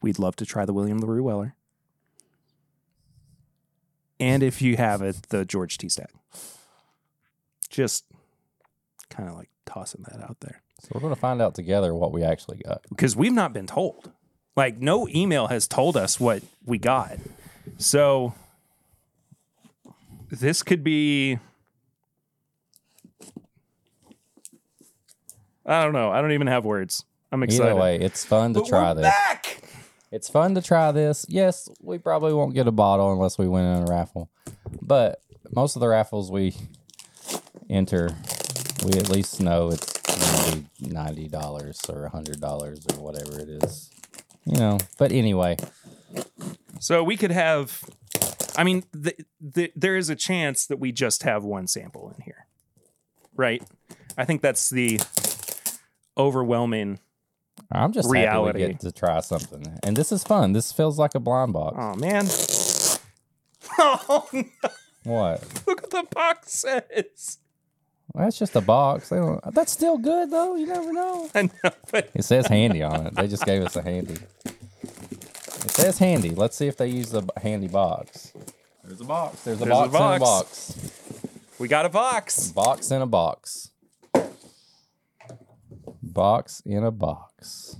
we'd 0.00 0.18
love 0.18 0.36
to 0.36 0.46
try 0.46 0.64
the 0.64 0.72
William 0.72 1.00
LaRue 1.00 1.24
Weller. 1.24 1.56
And 4.18 4.42
if 4.42 4.62
you 4.62 4.76
have 4.76 5.02
it, 5.02 5.24
the 5.28 5.44
George 5.44 5.78
T. 5.78 5.88
Stagg. 5.88 6.08
Just 7.68 8.04
kind 9.10 9.28
of 9.28 9.36
like 9.36 9.50
tossing 9.66 10.04
that 10.10 10.22
out 10.22 10.38
there 10.40 10.62
So 10.80 10.88
we're 10.92 11.00
going 11.00 11.14
to 11.14 11.20
find 11.20 11.42
out 11.42 11.54
together 11.54 11.94
what 11.94 12.12
we 12.12 12.22
actually 12.22 12.58
got. 12.58 12.82
because 12.88 13.14
we've 13.16 13.32
not 13.32 13.52
been 13.52 13.66
told. 13.66 14.10
Like, 14.56 14.78
no 14.78 15.06
email 15.08 15.48
has 15.48 15.68
told 15.68 15.96
us 15.98 16.18
what 16.18 16.42
we 16.64 16.78
got. 16.78 17.18
So, 17.76 18.32
this 20.30 20.62
could 20.62 20.82
be. 20.82 21.38
I 25.66 25.82
don't 25.82 25.92
know. 25.92 26.10
I 26.10 26.20
don't 26.22 26.32
even 26.32 26.46
have 26.46 26.64
words. 26.64 27.04
I'm 27.32 27.42
excited. 27.42 27.70
Either 27.72 27.80
way, 27.80 27.98
it's 28.00 28.24
fun 28.24 28.54
to 28.54 28.60
But 28.60 28.68
try 28.68 28.88
we're 28.90 29.02
this. 29.02 29.04
back. 29.04 29.62
It's 30.12 30.28
fun 30.28 30.54
to 30.54 30.62
try 30.62 30.92
this. 30.92 31.26
Yes, 31.28 31.68
we 31.80 31.98
probably 31.98 32.32
won't 32.32 32.54
get 32.54 32.68
a 32.68 32.72
bottle 32.72 33.12
unless 33.12 33.38
we 33.38 33.48
win 33.48 33.64
in 33.64 33.82
a 33.82 33.86
raffle. 33.86 34.30
But 34.80 35.20
most 35.52 35.76
of 35.76 35.80
the 35.80 35.88
raffles 35.88 36.30
we 36.30 36.54
enter, 37.68 38.14
we 38.84 38.92
at 38.92 39.08
least 39.10 39.40
know 39.40 39.70
it's 39.70 39.96
ninety 40.80 41.28
dollars 41.28 41.80
or 41.88 42.08
hundred 42.08 42.40
dollars 42.40 42.86
or 42.92 43.00
whatever 43.02 43.40
it 43.40 43.48
is. 43.64 43.90
You 44.44 44.58
know. 44.58 44.78
But 44.96 45.10
anyway, 45.12 45.56
So 46.78 47.02
we 47.02 47.16
could 47.16 47.32
have. 47.32 47.82
I 48.56 48.64
mean, 48.64 48.84
the, 48.92 49.14
the, 49.40 49.72
there 49.76 49.96
is 49.96 50.08
a 50.08 50.16
chance 50.16 50.66
that 50.66 50.78
we 50.78 50.90
just 50.92 51.24
have 51.24 51.44
one 51.44 51.66
sample 51.66 52.14
in 52.16 52.22
here, 52.22 52.46
right? 53.34 53.62
I 54.16 54.24
think 54.24 54.40
that's 54.40 54.70
the 54.70 54.98
overwhelming. 56.16 57.00
I'm 57.72 57.92
just 57.92 58.08
Reality. 58.10 58.60
happy 58.60 58.68
we 58.68 58.72
get 58.74 58.80
to 58.82 58.92
try 58.92 59.20
something, 59.20 59.64
and 59.82 59.96
this 59.96 60.12
is 60.12 60.22
fun. 60.22 60.52
This 60.52 60.72
feels 60.72 60.98
like 60.98 61.14
a 61.14 61.20
blind 61.20 61.52
box. 61.52 61.76
Oh 61.78 61.94
man! 61.96 62.26
Oh, 63.78 64.26
no. 64.32 64.44
What? 65.04 65.42
look 65.66 65.82
what 65.82 65.90
the 65.90 66.06
box 66.14 66.52
says. 66.52 67.38
That's 68.14 68.38
just 68.38 68.56
a 68.56 68.60
box. 68.62 69.10
They 69.10 69.16
don't, 69.16 69.40
that's 69.54 69.70
still 69.72 69.98
good 69.98 70.30
though. 70.30 70.54
You 70.56 70.66
never 70.66 70.92
know. 70.92 71.28
I 71.34 71.42
know, 71.42 71.70
but 71.90 72.10
It 72.14 72.22
says 72.24 72.46
handy 72.46 72.82
on 72.82 73.06
it. 73.08 73.14
They 73.14 73.28
just 73.28 73.44
gave 73.44 73.62
us 73.62 73.76
a 73.76 73.82
handy. 73.82 74.16
It 74.44 75.70
says 75.70 75.98
handy. 75.98 76.30
Let's 76.30 76.56
see 76.56 76.66
if 76.68 76.76
they 76.78 76.86
use 76.88 77.10
the 77.10 77.22
handy 77.42 77.68
box. 77.68 78.32
There's 78.84 79.00
a 79.00 79.04
box. 79.04 79.42
There's 79.44 79.60
a 79.60 79.64
There's 79.64 79.70
a 79.70 79.88
box 79.88 79.88
in 79.94 79.96
a 79.96 80.18
box. 80.18 80.72
box. 80.72 80.90
we 81.58 81.68
got 81.68 81.84
a 81.84 81.90
box. 81.90 82.48
Box 82.52 82.90
in 82.90 83.02
a 83.02 83.06
box. 83.06 83.70
Box 86.16 86.62
in 86.64 86.82
a 86.82 86.90
box. 86.90 87.76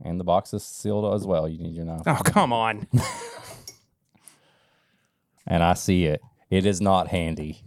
And 0.00 0.20
the 0.20 0.24
box 0.24 0.54
is 0.54 0.62
sealed 0.64 1.12
as 1.12 1.26
well. 1.26 1.48
You 1.48 1.58
need 1.58 1.74
your 1.74 1.84
knife. 1.84 2.02
Oh 2.06 2.20
come 2.24 2.52
on! 2.52 2.86
And 5.46 5.62
I 5.62 5.74
see 5.74 6.06
it. 6.06 6.22
It 6.48 6.64
is 6.64 6.80
not 6.80 7.08
handy. 7.08 7.62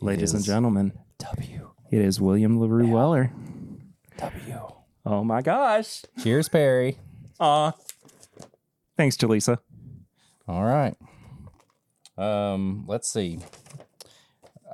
Ladies 0.00 0.32
and 0.32 0.44
gentlemen, 0.44 0.92
W. 1.18 1.70
it 1.90 2.00
is 2.00 2.20
William 2.20 2.60
Larue 2.60 2.88
Weller. 2.88 3.32
W. 4.18 4.68
Oh 5.04 5.24
my 5.24 5.42
gosh! 5.42 6.04
Cheers, 6.22 6.48
Perry. 6.48 6.98
Aw. 7.40 7.72
Thanks, 8.96 9.16
Jaleesa. 9.16 9.58
All 10.46 10.62
right. 10.62 10.94
Um, 12.16 12.84
let's 12.86 13.08
see. 13.08 13.40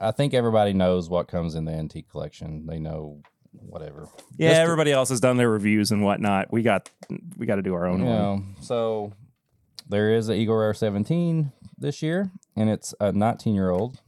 I 0.03 0.11
think 0.11 0.35
everybody 0.35 0.73
knows 0.73 1.09
what 1.09 1.29
comes 1.29 1.55
in 1.55 1.65
the 1.65 1.73
antique 1.73 2.09
collection. 2.11 2.67
They 2.67 2.79
know 2.79 3.23
whatever. 3.53 4.09
Yeah, 4.37 4.51
Just- 4.51 4.61
everybody 4.61 4.93
else 4.93 5.09
has 5.11 5.21
done 5.21 5.37
their 5.37 5.51
reviews 5.51 5.93
and 5.93 6.03
whatnot. 6.03 6.53
We 6.53 6.63
got 6.63 6.91
we 7.37 7.47
got 7.47 7.57
to 7.57 7.63
do 7.63 7.75
our 7.75 7.87
own 7.87 8.01
You 8.01 8.07
one. 8.07 8.57
so 8.61 9.13
there 9.89 10.15
is 10.15 10.29
an 10.29 10.37
Eagle 10.37 10.57
Rare 10.57 10.75
17 10.75 11.53
this 11.79 12.03
year, 12.03 12.31
and 12.57 12.69
it's 12.71 12.95
a 13.01 13.13
19 13.13 13.55
year 13.55 13.71
old. 13.71 14.01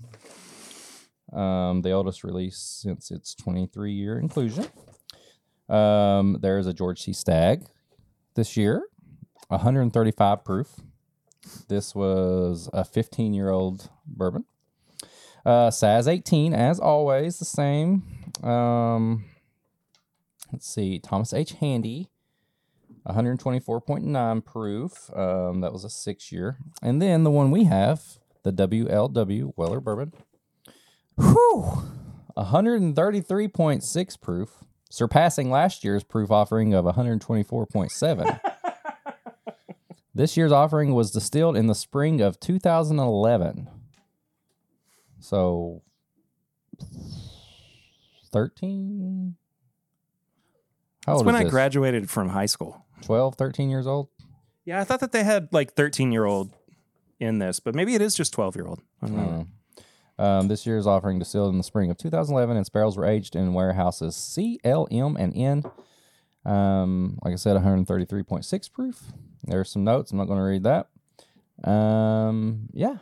Um, 1.33 1.83
the 1.83 1.91
oldest 1.91 2.23
release 2.23 2.59
since 2.59 3.11
its 3.11 3.35
23 3.35 3.93
year 3.93 4.19
inclusion. 4.19 4.67
Um, 5.69 6.39
there's 6.41 6.67
a 6.67 6.73
George 6.73 7.03
T. 7.05 7.13
Stagg 7.13 7.65
this 8.35 8.57
year, 8.57 8.83
135 9.49 10.45
proof. 10.45 10.69
This 11.69 11.95
was 11.95 12.69
a 12.73 12.85
15 12.85 13.35
year 13.35 13.51
old 13.51 13.91
bourbon. 14.07 14.45
Uh, 15.45 15.71
SAS 15.71 16.07
18, 16.07 16.55
as 16.55 16.81
always, 16.81 17.39
the 17.39 17.45
same. 17.45 18.03
Um, 18.43 19.25
let's 20.53 20.67
see, 20.67 20.99
Thomas 20.99 21.35
H. 21.35 21.53
Handy, 21.53 22.09
124.9 23.07 24.45
proof. 24.45 25.11
Um, 25.15 25.61
that 25.61 25.73
was 25.73 25.85
a 25.85 25.91
six 25.91 26.33
year. 26.33 26.59
And 26.83 27.01
then 27.03 27.25
the 27.25 27.31
one 27.31 27.51
we 27.51 27.65
have, 27.65 28.19
the 28.43 28.53
WLW 28.53 29.53
Weller 29.57 29.81
Bourbon. 29.81 30.13
Whew! 31.17 31.83
133.6 32.37 34.21
proof, 34.21 34.65
surpassing 34.91 35.51
last 35.51 35.85
year's 35.85 36.03
proof 36.03 36.31
offering 36.31 36.75
of 36.75 36.85
124.7. 36.85 38.41
this 40.15 40.37
year's 40.37 40.53
offering 40.53 40.95
was 40.95 41.13
distilled 41.13 41.57
in 41.57 41.67
the 41.69 41.75
spring 41.75 42.21
of 42.21 42.41
2011. 42.41 43.69
So 45.25 45.81
13 48.31 49.37
How 51.07 51.15
That's 51.15 51.25
when 51.25 51.35
I 51.35 51.45
this? 51.45 51.51
graduated 51.51 52.11
from 52.11 52.29
high 52.29 52.45
school. 52.45 52.85
12, 53.03 53.37
13 53.37 53.71
years 53.71 53.87
old? 53.87 54.09
Yeah, 54.67 54.81
I 54.81 54.85
thought 54.85 55.01
that 55.01 55.13
they 55.13 55.25
had 55.25 55.49
like 55.51 55.73
13 55.73 56.13
year 56.13 56.27
old 56.27 56.53
in 57.19 57.39
this, 57.39 57.59
but 57.59 57.75
maybe 57.75 57.95
it 57.95 58.03
is 58.03 58.15
just 58.15 58.35
12 58.35 58.55
year 58.55 58.67
old. 58.67 58.83
I 59.01 59.07
don't 59.07 59.17
know. 59.17 59.47
know. 60.19 60.25
Um, 60.25 60.49
this 60.49 60.67
year's 60.67 60.87
offering 60.87 61.19
distilled 61.19 61.53
in 61.53 61.59
the 61.59 61.65
spring 61.65 61.91
of 61.91 61.97
2011, 61.97 62.57
and 62.57 62.73
barrels 62.73 62.99
were 62.99 63.07
aged 63.07 63.35
in 63.35 63.55
warehouses 63.55 64.15
C, 64.15 64.61
L, 64.63 64.87
M, 64.91 65.17
and 65.17 65.35
N. 65.35 65.65
Um, 66.45 67.19
like 67.23 67.33
I 67.33 67.37
said, 67.37 67.57
133.6 67.57 68.73
proof. 68.73 69.05
There's 69.43 69.71
some 69.71 69.85
notes. 69.85 70.13
I'm 70.13 70.19
not 70.19 70.27
going 70.27 70.39
to 70.39 70.45
read 70.45 70.65
that. 70.65 70.89
Um, 71.69 72.69
yeah. 72.75 72.99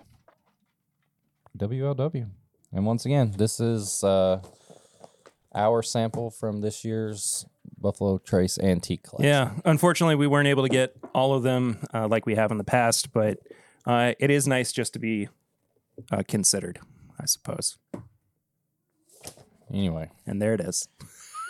WLW. 1.57 2.28
And 2.72 2.86
once 2.86 3.05
again, 3.05 3.34
this 3.36 3.61
is 3.61 4.03
uh, 4.03 4.40
our 5.55 5.82
sample 5.82 6.30
from 6.30 6.61
this 6.61 6.84
year's 6.84 7.44
Buffalo 7.78 8.18
Trace 8.18 8.59
Antique 8.59 9.03
Collection. 9.03 9.28
Yeah, 9.28 9.50
unfortunately, 9.64 10.14
we 10.14 10.26
weren't 10.26 10.48
able 10.48 10.62
to 10.62 10.68
get 10.68 10.96
all 11.14 11.34
of 11.34 11.42
them 11.42 11.78
uh, 11.92 12.09
like 12.09 12.24
we 12.26 12.34
have 12.34 12.50
in 12.50 12.59
the 12.59 12.64
past, 12.64 13.12
but 13.12 13.38
uh, 13.86 14.14
it 14.18 14.30
is 14.30 14.46
nice 14.48 14.72
just 14.72 14.92
to 14.94 14.98
be 14.98 15.28
uh, 16.11 16.22
considered, 16.26 16.78
I 17.20 17.26
suppose. 17.26 17.76
Anyway, 19.70 20.11
And 20.26 20.40
there 20.40 20.55
it 20.55 20.61
is, 20.61 20.88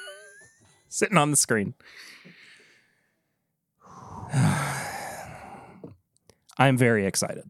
sitting 0.89 1.19
on 1.19 1.31
the 1.31 1.37
screen. 1.37 1.75
I'm 6.59 6.77
very 6.77 7.07
excited. 7.07 7.45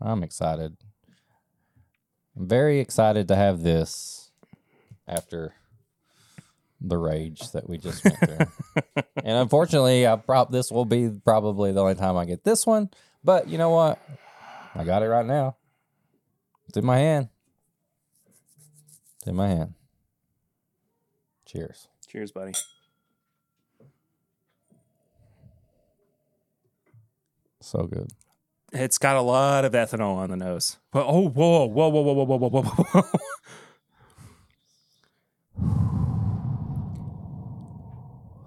I'm 0.00 0.22
excited. 0.22 0.76
I'm 2.36 2.48
very 2.48 2.80
excited 2.80 3.28
to 3.28 3.36
have 3.36 3.62
this 3.62 4.30
after 5.06 5.54
the 6.80 6.98
rage 6.98 7.52
that 7.52 7.68
we 7.68 7.78
just 7.78 8.04
went 8.04 8.18
through. 8.18 8.82
and 9.16 9.38
unfortunately, 9.38 10.06
I 10.06 10.16
prob 10.16 10.50
this 10.50 10.70
will 10.70 10.84
be 10.84 11.10
probably 11.24 11.72
the 11.72 11.80
only 11.80 11.94
time 11.94 12.16
I 12.16 12.24
get 12.24 12.44
this 12.44 12.66
one. 12.66 12.90
But 13.22 13.48
you 13.48 13.58
know 13.58 13.70
what? 13.70 13.98
I 14.74 14.84
got 14.84 15.02
it 15.02 15.06
right 15.06 15.26
now. 15.26 15.56
It's 16.68 16.78
in 16.78 16.86
my 16.86 16.98
hand. 16.98 17.28
It's 19.18 19.28
in 19.28 19.36
my 19.36 19.48
hand. 19.48 19.74
Cheers. 21.46 21.88
Cheers, 22.08 22.32
buddy. 22.32 22.52
So 27.60 27.84
good. 27.84 28.08
It's 28.72 28.96
got 28.96 29.16
a 29.16 29.20
lot 29.20 29.64
of 29.66 29.72
ethanol 29.72 30.16
on 30.16 30.30
the 30.30 30.36
nose. 30.36 30.78
But 30.92 31.04
oh, 31.06 31.28
whoa, 31.28 31.66
whoa, 31.66 31.88
whoa, 31.88 32.00
whoa, 32.00 32.12
whoa, 32.12 32.24
whoa, 32.24 32.36
whoa, 32.36 32.62
whoa, 32.62 32.62
whoa. 32.62 33.02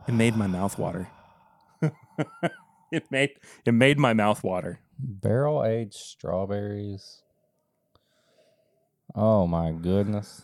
It 0.08 0.14
made 0.14 0.36
my 0.36 0.46
mouth 0.46 0.78
water. 0.78 1.10
it 2.92 3.10
made 3.10 3.32
it 3.66 3.72
made 3.74 3.98
my 3.98 4.14
mouth 4.14 4.44
water. 4.44 4.80
Barrel 5.00 5.66
aged 5.66 5.96
strawberries. 5.96 7.24
Oh 9.16 9.48
my 9.48 9.72
goodness. 9.72 10.44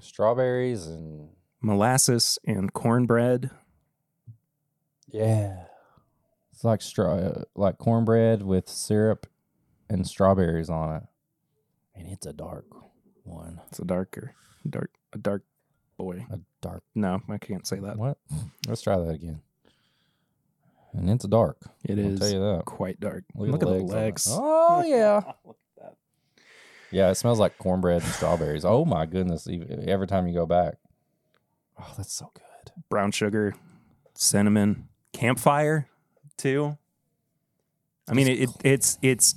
Strawberries 0.00 0.86
and 0.86 1.30
Molasses 1.62 2.38
and 2.44 2.72
cornbread. 2.72 3.50
Yeah. 5.08 5.64
It's 6.62 6.64
like 6.64 6.80
straw, 6.80 7.42
like 7.56 7.76
cornbread 7.78 8.42
with 8.44 8.68
syrup 8.68 9.26
and 9.90 10.06
strawberries 10.06 10.70
on 10.70 10.94
it, 10.94 11.02
and 11.96 12.06
it's 12.06 12.24
a 12.24 12.32
dark 12.32 12.66
one. 13.24 13.60
It's 13.66 13.80
a 13.80 13.84
darker, 13.84 14.36
dark, 14.70 14.92
a 15.12 15.18
dark 15.18 15.42
boy. 15.98 16.24
A 16.30 16.38
dark 16.60 16.84
No, 16.94 17.20
I 17.28 17.38
can't 17.38 17.66
say 17.66 17.80
that. 17.80 17.96
what? 17.96 18.16
Let's 18.68 18.80
try 18.80 18.96
that 18.96 19.08
again. 19.08 19.40
And 20.92 21.10
it's 21.10 21.26
dark. 21.26 21.56
It 21.82 21.98
I'll 21.98 22.12
is 22.12 22.20
tell 22.20 22.30
you 22.30 22.38
that. 22.38 22.64
quite 22.64 23.00
dark. 23.00 23.24
Look, 23.34 23.50
Look, 23.50 23.62
at, 23.64 23.68
the 23.68 23.74
legs. 23.80 23.92
legs. 23.92 24.28
Oh 24.30 24.82
yeah. 24.86 25.20
Look 25.44 25.58
at 25.78 25.82
that. 25.82 25.94
Yeah, 26.92 27.10
it 27.10 27.16
smells 27.16 27.40
like 27.40 27.58
cornbread 27.58 28.02
and 28.04 28.12
strawberries. 28.12 28.64
Oh 28.64 28.84
my 28.84 29.04
goodness! 29.04 29.48
Every 29.88 30.06
time 30.06 30.28
you 30.28 30.34
go 30.34 30.46
back. 30.46 30.74
Oh, 31.80 31.92
that's 31.96 32.12
so 32.12 32.30
good. 32.34 32.72
Brown 32.88 33.10
sugar, 33.10 33.56
cinnamon, 34.14 34.88
campfire, 35.12 35.88
too. 36.42 36.76
I 38.08 38.14
mean, 38.14 38.28
it, 38.28 38.40
it, 38.40 38.50
it's 38.64 38.98
it's 39.00 39.34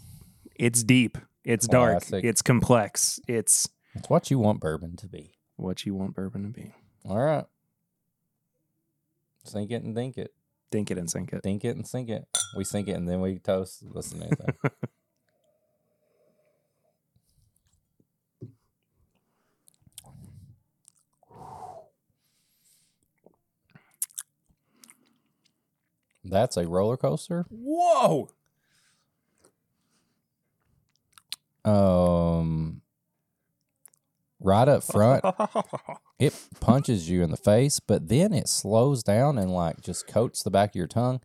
it's 0.56 0.84
deep. 0.84 1.18
It's 1.44 1.68
dark. 1.68 2.00
Classic. 2.00 2.24
It's 2.26 2.42
complex. 2.42 3.20
It's 3.28 3.70
It's 3.94 4.10
what 4.10 4.32
you 4.32 4.40
want 4.40 4.60
bourbon 4.60 4.96
to 4.98 5.08
be. 5.08 5.36
what 5.58 5.86
you 5.86 5.94
want 5.94 6.16
bourbon 6.16 6.44
to 6.44 6.50
be. 6.50 6.74
All 7.08 7.20
right. 7.20 7.46
Sink 9.44 9.70
it 9.72 9.84
and 9.84 9.96
think 9.96 10.18
it. 10.18 10.34
Dink 10.72 10.90
it 10.90 10.98
and 10.98 11.10
sink 11.10 11.32
it. 11.32 11.44
Think 11.44 11.64
it 11.64 11.76
and 11.76 11.88
sink 11.88 12.10
it. 12.10 12.26
We 12.58 12.64
sink 12.64 12.88
it 12.88 12.94
and 12.94 13.08
then 13.08 13.22
we 13.22 13.38
toast. 13.38 13.84
Listen 13.84 14.20
to 14.20 14.26
anything. 14.26 14.56
That's 26.26 26.58
a 26.58 26.68
roller 26.68 26.98
coaster. 26.98 27.46
Whoa! 27.50 28.30
Um, 31.64 32.82
right 34.40 34.68
up 34.68 34.84
front, 34.84 35.24
it 36.20 36.34
punches 36.60 37.10
you 37.10 37.24
in 37.24 37.32
the 37.32 37.38
face, 37.38 37.80
but 37.80 38.08
then 38.08 38.34
it 38.34 38.48
slows 38.50 39.04
down 39.04 39.38
and 39.38 39.52
like 39.52 39.82
just 39.82 40.08
coats 40.08 40.44
the 40.44 40.52
back 40.52 40.72
of 40.72 40.76
your 40.76 40.88
tongue. 40.88 41.22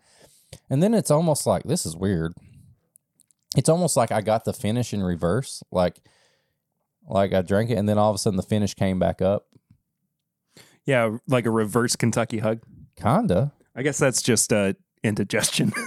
And 0.69 0.83
then 0.83 0.95
it's 0.95 1.11
almost 1.11 1.47
like 1.47 1.65
this 1.65 1.87
is 1.87 1.97
weird. 1.97 2.35
It's 3.57 3.69
almost 3.69 3.97
like 3.97 4.13
I 4.13 4.21
got 4.21 4.45
the 4.45 4.53
finish 4.53 4.93
in 4.93 5.03
reverse. 5.03 5.63
Like 5.71 6.01
like 7.07 7.33
I 7.33 7.43
drank 7.43 7.71
it 7.71 7.75
and 7.75 7.89
then 7.89 7.99
all 7.99 8.11
of 8.11 8.15
a 8.15 8.19
sudden 8.19 8.37
the 8.37 8.43
finish 8.43 8.75
came 8.75 8.99
back 8.99 9.21
up. 9.23 9.47
yeah, 10.85 11.17
like 11.27 11.47
a 11.47 11.51
reverse 11.51 11.97
Kentucky 11.97 12.39
hug. 12.39 12.61
Kinda. 12.97 13.53
I 13.75 13.83
guess 13.83 13.99
that's 13.99 14.23
just 14.23 14.53
uh, 14.53 14.75
indigestion. 15.03 15.73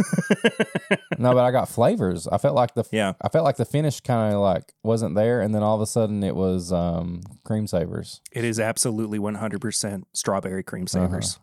No, 1.19 1.31
but 1.33 1.45
I 1.45 1.51
got 1.51 1.69
flavors. 1.69 2.27
I 2.27 2.37
felt 2.39 2.55
like 2.55 2.73
the 2.73 2.83
yeah. 2.91 3.13
I 3.21 3.29
felt 3.29 3.45
like 3.45 3.55
the 3.57 3.65
finish 3.65 4.01
kind 4.01 4.33
of 4.33 4.41
like 4.41 4.73
wasn't 4.81 5.15
there 5.15 5.41
and 5.41 5.53
then 5.53 5.61
all 5.61 5.75
of 5.75 5.81
a 5.81 5.85
sudden 5.85 6.23
it 6.23 6.35
was 6.35 6.73
um 6.73 7.21
Creme 7.45 7.67
Savers. 7.67 8.19
It 8.31 8.43
is 8.43 8.59
absolutely 8.59 9.19
100% 9.19 10.03
strawberry 10.13 10.63
Creme 10.63 10.87
Savers. 10.87 11.39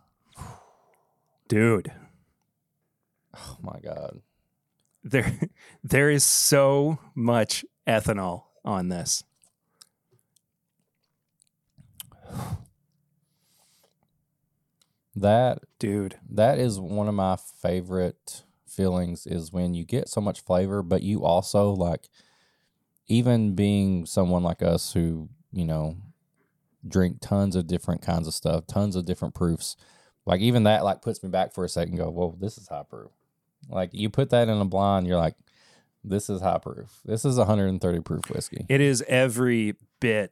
Dude, 1.47 1.91
Oh 3.35 3.57
my 3.61 3.79
god. 3.81 4.21
there 5.03 5.39
there 5.83 6.09
is 6.11 6.23
so 6.25 6.99
much 7.15 7.63
ethanol 7.87 8.43
on 8.65 8.89
this. 8.89 9.23
That 15.15 15.59
Dude. 15.79 16.17
that 16.29 16.57
is 16.59 16.79
one 16.79 17.07
of 17.07 17.13
my 17.13 17.37
favorite 17.61 18.43
feelings 18.67 19.27
is 19.27 19.51
when 19.51 19.73
you 19.73 19.83
get 19.83 20.07
so 20.07 20.21
much 20.21 20.39
flavor 20.41 20.81
but 20.81 21.01
you 21.01 21.25
also 21.25 21.71
like 21.71 22.09
even 23.07 23.53
being 23.53 24.05
someone 24.05 24.43
like 24.43 24.61
us 24.61 24.93
who 24.93 25.27
you 25.51 25.65
know 25.65 25.97
drink 26.87 27.17
tons 27.19 27.55
of 27.57 27.67
different 27.67 28.01
kinds 28.01 28.27
of 28.27 28.33
stuff 28.33 28.65
tons 28.67 28.95
of 28.95 29.05
different 29.05 29.35
proofs 29.35 29.75
like 30.25 30.39
even 30.39 30.63
that 30.63 30.85
like 30.85 31.01
puts 31.01 31.21
me 31.21 31.29
back 31.29 31.53
for 31.53 31.65
a 31.65 31.69
second 31.69 31.97
go 31.97 32.09
well 32.09 32.33
this 32.39 32.57
is 32.57 32.69
high 32.69 32.83
proof 32.89 33.11
like 33.69 33.89
you 33.91 34.09
put 34.09 34.29
that 34.29 34.47
in 34.47 34.61
a 34.61 34.65
blind 34.65 35.05
you're 35.05 35.17
like 35.17 35.35
this 36.03 36.29
is 36.29 36.39
high 36.39 36.57
proof 36.57 37.01
this 37.03 37.25
is 37.25 37.37
130 37.37 37.99
proof 37.99 38.29
whiskey 38.29 38.65
It 38.69 38.79
is 38.79 39.03
every 39.09 39.75
bit 39.99 40.31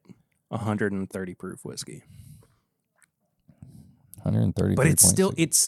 130 0.50 1.34
proof 1.36 1.64
whiskey. 1.64 2.04
130 4.24 4.76
But 4.76 4.88
it's 4.88 5.08
still 5.08 5.34
it's 5.38 5.68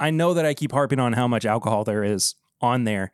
I 0.00 0.10
know 0.10 0.34
that 0.34 0.44
I 0.44 0.54
keep 0.54 0.72
harping 0.72 0.98
on 0.98 1.12
how 1.12 1.28
much 1.28 1.44
alcohol 1.46 1.84
there 1.84 2.02
is 2.04 2.34
on 2.60 2.84
there. 2.84 3.12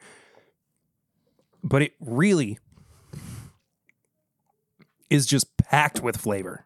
But 1.63 1.83
it 1.83 1.93
really 2.01 2.59
is 5.11 5.27
just 5.27 5.57
packed 5.59 6.01
with 6.03 6.17
flavor. 6.17 6.65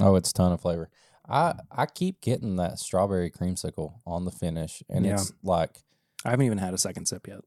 Oh, 0.00 0.16
it's 0.16 0.30
a 0.30 0.34
ton 0.34 0.52
of 0.52 0.60
flavor. 0.60 0.90
I 1.28 1.54
I 1.70 1.86
keep 1.86 2.20
getting 2.20 2.56
that 2.56 2.78
strawberry 2.78 3.30
creamsicle 3.30 3.94
on 4.06 4.24
the 4.24 4.30
finish, 4.30 4.82
and 4.88 5.04
Yeah. 5.06 5.14
it's 5.14 5.32
like, 5.42 5.82
I 6.24 6.30
haven't 6.30 6.46
even 6.46 6.58
had 6.58 6.74
a 6.74 6.78
second 6.78 7.06
sip 7.06 7.26
yet. 7.26 7.40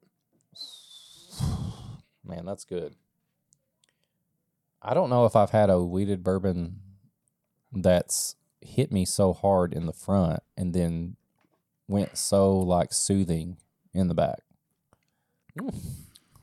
man, 2.23 2.45
that's 2.45 2.65
good. 2.65 2.95
I 4.81 4.93
don't 4.93 5.09
know 5.09 5.25
if 5.25 5.35
I've 5.35 5.51
had 5.51 5.69
a 5.69 5.83
wheated 5.83 6.23
bourbon 6.23 6.79
that's 7.71 8.35
hit 8.61 8.91
me 8.91 9.05
so 9.05 9.33
hard 9.33 9.73
in 9.73 9.85
the 9.85 9.93
front 9.93 10.41
and 10.55 10.73
then 10.73 11.15
went 11.87 12.17
so 12.17 12.57
like 12.57 12.93
soothing 12.93 13.57
in 13.93 14.07
the 14.07 14.13
back. 14.13 14.39
Mm, 15.59 15.75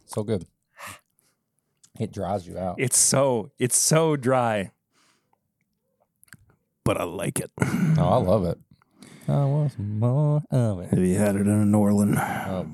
so 0.06 0.22
good. 0.22 0.46
It 1.98 2.12
dries 2.12 2.46
you 2.46 2.58
out. 2.58 2.76
It's 2.78 2.98
so 2.98 3.50
it's 3.58 3.76
so 3.76 4.16
dry. 4.16 4.70
But 6.84 7.00
I 7.00 7.04
like 7.04 7.38
it. 7.38 7.50
Oh, 7.60 8.08
I 8.08 8.16
love 8.16 8.44
it. 8.44 8.58
I 9.28 9.44
want 9.44 9.72
some 9.72 9.98
more 9.98 10.42
of 10.50 10.80
it. 10.80 10.90
Have 10.90 11.00
you 11.00 11.16
had 11.16 11.36
it 11.36 11.40
in 11.40 11.48
a 11.48 11.66
Norlan? 11.66 12.16
Oh, 12.16 12.66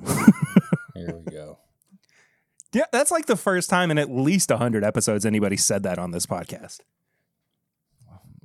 here 0.95 1.17
we 1.17 1.33
go. 1.33 1.59
Yeah, 2.73 2.85
that's 2.93 3.11
like 3.11 3.27
the 3.27 3.37
first 3.37 3.69
time 3.69 3.91
in 3.91 3.99
at 3.99 4.11
least 4.11 4.51
100 4.51 4.85
episodes 4.85 5.27
anybody 5.27 5.57
said 5.57 5.83
that 5.83 5.99
on 5.99 6.13
this 6.13 6.27
podcast. 6.27 6.81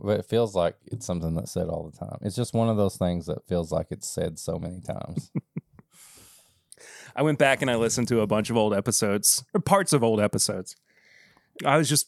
But 0.01 0.19
it 0.19 0.25
feels 0.25 0.55
like 0.55 0.75
it's 0.85 1.05
something 1.05 1.35
that's 1.35 1.51
said 1.51 1.67
all 1.67 1.89
the 1.89 1.97
time. 1.97 2.19
It's 2.21 2.35
just 2.35 2.53
one 2.53 2.69
of 2.69 2.77
those 2.77 2.95
things 2.97 3.25
that 3.25 3.45
feels 3.47 3.71
like 3.71 3.87
it's 3.89 4.07
said 4.07 4.39
so 4.39 4.57
many 4.57 4.79
times. 4.81 5.31
I 7.15 7.21
went 7.23 7.37
back 7.39 7.61
and 7.61 7.69
I 7.69 7.75
listened 7.75 8.07
to 8.09 8.21
a 8.21 8.27
bunch 8.27 8.49
of 8.49 8.55
old 8.57 8.73
episodes, 8.73 9.43
or 9.53 9.59
parts 9.59 9.91
of 9.93 10.03
old 10.03 10.21
episodes. 10.21 10.75
I 11.65 11.75
was 11.77 11.89
just 11.89 12.07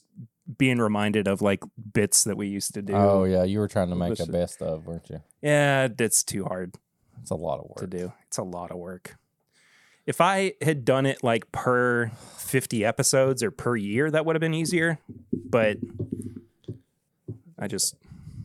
being 0.57 0.77
reminded 0.77 1.27
of 1.27 1.41
like 1.41 1.63
bits 1.93 2.23
that 2.23 2.37
we 2.37 2.47
used 2.47 2.73
to 2.75 2.81
do. 2.81 2.93
oh 2.93 3.25
yeah, 3.25 3.43
you 3.43 3.59
were 3.59 3.67
trying 3.67 3.89
to 3.89 3.95
make 3.95 4.19
a 4.19 4.25
best 4.25 4.61
of, 4.61 4.85
weren't 4.85 5.09
you? 5.09 5.21
Yeah, 5.41 5.87
it's 5.99 6.23
too 6.23 6.45
hard 6.45 6.75
It's 7.21 7.31
a 7.31 7.35
lot 7.35 7.59
of 7.59 7.65
work. 7.69 7.77
to 7.79 7.87
do. 7.87 8.13
It's 8.27 8.37
a 8.37 8.43
lot 8.43 8.71
of 8.71 8.77
work. 8.77 9.17
If 10.05 10.19
I 10.21 10.53
had 10.61 10.83
done 10.85 11.05
it 11.05 11.23
like 11.23 11.51
per 11.51 12.11
50 12.37 12.83
episodes 12.85 13.43
or 13.43 13.51
per 13.51 13.75
year, 13.75 14.09
that 14.11 14.25
would 14.25 14.35
have 14.35 14.41
been 14.41 14.53
easier. 14.53 14.99
But 15.31 15.77
I 17.61 17.67
just 17.67 17.95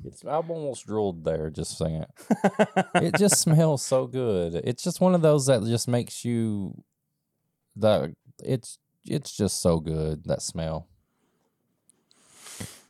It's 0.04 0.24
I've 0.24 0.50
almost 0.50 0.86
drooled 0.86 1.24
there 1.24 1.50
just 1.50 1.78
saying 1.78 2.04
it. 2.04 2.86
it 2.96 3.14
just 3.16 3.40
smells 3.40 3.82
so 3.82 4.06
good. 4.06 4.54
It's 4.54 4.84
just 4.84 5.00
one 5.00 5.14
of 5.14 5.22
those 5.22 5.46
that 5.46 5.64
just 5.64 5.88
makes 5.88 6.24
you 6.24 6.84
the 7.74 8.14
it's 8.44 8.78
it's 9.06 9.34
just 9.34 9.62
so 9.62 9.80
good 9.80 10.24
that 10.24 10.42
smell. 10.42 10.86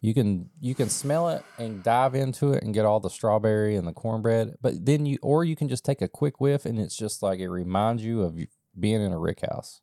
You 0.01 0.14
can 0.14 0.51
you 0.61 0.74
can 0.74 0.89
smell 0.91 1.31
it 1.31 1.45
and 1.59 1.83
dive 1.83 2.14
into 2.14 2.53
it 2.53 2.64
and 2.64 2.74
get 2.74 2.85
all 2.85 3.01
the 3.01 3.09
strawberry 3.09 3.77
and 3.77 3.87
the 3.87 3.93
cornbread, 3.93 4.57
but 4.61 4.85
then 4.85 5.07
you 5.07 5.18
or 5.22 5.45
you 5.45 5.55
can 5.55 5.68
just 5.68 5.85
take 5.85 6.03
a 6.03 6.09
quick 6.09 6.41
whiff 6.41 6.66
and 6.66 6.79
it's 6.79 6.97
just 6.97 7.22
like 7.22 7.39
it 7.39 7.49
reminds 7.49 8.05
you 8.05 8.22
of 8.22 8.37
being 8.79 9.01
in 9.01 9.12
a 9.12 9.18
rick 9.18 9.41
house. 9.41 9.81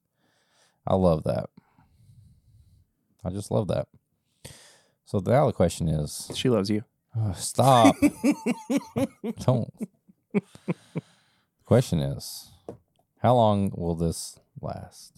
I 0.86 0.96
love 0.96 1.24
that. 1.24 1.50
I 3.24 3.30
just 3.30 3.50
love 3.50 3.70
that. 3.70 3.88
So 5.06 5.20
the 5.20 5.34
other 5.34 5.52
question 5.52 5.88
is, 5.90 6.32
she 6.34 6.50
loves 6.50 6.70
you. 6.70 6.84
Oh, 7.16 7.34
stop. 7.34 7.96
Don't. 9.40 9.72
The 10.34 10.42
question 11.66 12.00
is, 12.00 12.52
how 13.22 13.36
long 13.36 13.72
will 13.76 13.96
this 13.96 14.40
last? 14.62 15.14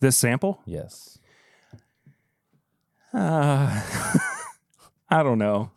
This 0.00 0.16
sample? 0.16 0.60
Yes. 0.66 1.18
Uh, 3.14 3.80
I 5.10 5.22
don't 5.22 5.38
know. 5.38 5.70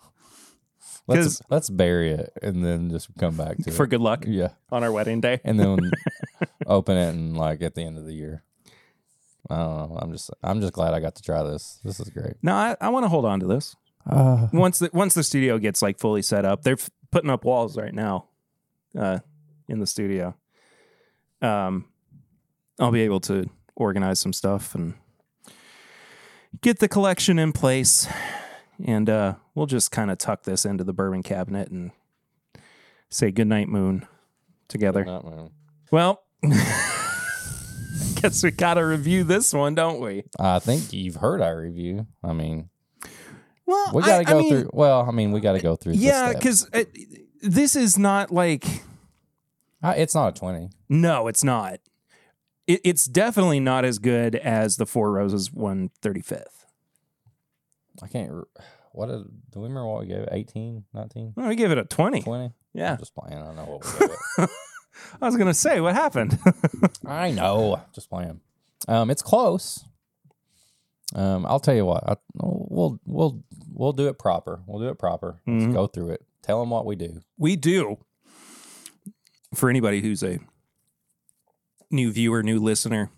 Let's 1.08 1.40
let's 1.50 1.70
bury 1.70 2.12
it 2.12 2.34
and 2.42 2.66
then 2.66 2.90
just 2.90 3.10
come 3.20 3.38
back 3.38 3.58
to 3.58 3.70
it. 3.70 3.74
For 3.74 3.84
it. 3.84 3.90
good 3.90 4.02
luck 4.02 4.24
Yeah, 4.28 4.50
on 4.72 4.84
our 4.84 4.92
wedding 4.92 5.22
day. 5.22 5.40
and 5.44 5.60
then 5.60 5.92
open 6.66 6.98
it 6.98 7.10
and 7.10 7.38
like 7.38 7.62
at 7.62 7.76
the 7.76 7.84
end 7.84 7.98
of 8.00 8.06
the 8.06 8.14
year. 8.14 8.44
I 9.50 9.56
don't 9.58 9.90
know. 9.92 10.00
I'm 10.02 10.12
just 10.12 10.30
I'm 10.44 10.62
just 10.62 10.74
glad 10.74 10.94
I 10.94 11.00
got 11.00 11.16
to 11.16 11.22
try 11.24 11.44
this. 11.44 11.80
This 11.84 12.00
is 12.00 12.10
great. 12.10 12.34
No, 12.42 12.54
I, 12.56 12.76
I 12.82 12.90
want 12.90 13.04
to 13.04 13.10
hold 13.10 13.26
on 13.26 13.40
to 13.42 13.46
this. 13.48 13.76
Uh, 14.10 14.48
Once 14.54 14.80
the 14.80 14.90
once 14.94 15.14
the 15.14 15.24
studio 15.24 15.58
gets 15.58 15.82
like 15.82 16.00
fully 16.00 16.22
set 16.22 16.46
up, 16.46 16.62
they're 16.64 16.74
f- 16.74 16.90
putting 17.12 17.30
up 17.30 17.44
walls 17.46 17.78
right 17.78 17.94
now. 17.94 18.28
Uh, 18.98 19.20
in 19.68 19.80
the 19.80 19.88
studio. 19.88 20.36
Um, 21.42 21.86
I'll 22.80 22.92
be 22.92 23.02
able 23.02 23.20
to 23.22 23.50
organize 23.76 24.20
some 24.20 24.32
stuff 24.32 24.74
and 24.76 24.94
get 26.62 26.80
the 26.80 26.88
collection 26.88 27.40
in 27.40 27.52
place, 27.52 28.08
and 28.86 29.10
uh, 29.10 29.36
we'll 29.54 29.66
just 29.66 29.92
kind 29.92 30.12
of 30.12 30.18
tuck 30.18 30.44
this 30.44 30.66
into 30.66 30.84
the 30.84 30.94
bourbon 30.94 31.24
cabinet 31.24 31.70
and 31.70 31.92
say 33.10 33.32
goodnight, 33.32 33.68
Moon, 33.68 34.08
together. 34.68 35.04
Not 35.04 35.26
moon. 35.26 35.50
Well, 35.92 36.24
guess 38.22 38.44
we 38.44 38.52
got 38.52 38.76
to 38.76 38.82
review 38.82 39.24
this 39.24 39.54
one, 39.54 39.76
don't 39.76 40.00
we? 40.00 40.24
I 40.40 40.60
think 40.60 40.94
you've 40.94 41.16
heard 41.16 41.42
our 41.42 41.60
review. 41.60 42.08
I 42.24 42.34
mean, 42.34 42.70
Well, 43.66 43.92
we 43.94 44.02
got 44.04 44.20
to 44.20 44.24
go 44.26 44.48
through. 44.48 44.70
Well, 44.74 45.06
I 45.08 45.12
mean, 45.12 45.32
we 45.32 45.40
got 45.40 45.54
to 45.54 45.60
go 45.60 45.76
through. 45.76 45.94
Yeah, 45.94 46.34
because 46.34 46.70
this 47.42 47.76
is 47.76 47.98
not 47.98 48.32
like. 48.32 48.66
Uh, 49.84 49.94
it's 49.98 50.16
not 50.16 50.36
a 50.36 50.40
twenty. 50.40 50.70
No, 50.90 51.28
it's 51.28 51.44
not. 51.44 51.80
It, 52.68 52.82
it's 52.84 53.06
definitely 53.06 53.60
not 53.60 53.86
as 53.86 54.00
good 54.00 54.36
as 54.36 54.78
the 54.78 54.86
Four 54.86 55.12
Roses 55.12 55.50
135th. 55.50 56.44
I 58.02 58.08
can't. 58.08 58.32
What 58.92 59.08
did, 59.08 59.24
do 59.52 59.60
we 59.60 59.68
remember 59.68 59.88
what 59.88 60.02
we 60.02 60.08
gave 60.08 60.20
it? 60.20 60.30
18, 60.32 60.86
19, 60.94 61.34
Well, 61.36 61.50
we 61.50 61.56
gave 61.56 61.70
it 61.72 61.78
a 61.78 61.84
20. 61.84 62.22
20? 62.22 62.52
Yeah. 62.74 62.94
I'm 62.94 62.98
just 62.98 63.14
playing. 63.14 63.38
I 63.38 63.46
don't 63.46 63.56
know 63.56 63.64
what 63.64 63.86
we 63.86 64.08
gave 64.08 64.16
it. 64.40 64.50
I 65.22 65.26
was 65.26 65.36
going 65.36 65.48
to 65.48 65.54
say, 65.54 65.82
what 65.82 65.96
happened? 65.96 66.38
I 67.06 67.32
know. 67.32 67.82
Just 67.94 68.10
playing. 68.10 68.40
Um, 68.88 69.10
it's 69.10 69.22
close. 69.22 69.84
Um, 71.14 71.46
I'll 71.46 71.60
tell 71.60 71.76
you 71.76 71.86
what. 71.86 72.04
I, 72.10 72.16
we'll 72.36 73.00
we'll 73.06 73.44
we'll 73.72 73.94
do 73.94 74.08
it 74.08 74.18
proper. 74.20 74.62
We'll 74.68 74.82
do 74.82 74.90
it 74.90 74.98
proper. 75.00 75.40
Let's 75.48 75.66
Mhm. 75.66 75.74
go 75.74 75.88
through 75.88 76.12
it. 76.12 76.26
Tell 76.42 76.60
them 76.60 76.70
what 76.70 76.86
we 76.86 76.96
do. 76.96 77.22
we 77.38 77.56
do. 77.56 77.98
For 79.54 79.70
anybody 79.70 80.02
who's 80.02 80.22
a 80.24 80.40
new 81.90 82.12
viewer, 82.12 82.44
new 82.44 82.60
listener 82.60 83.10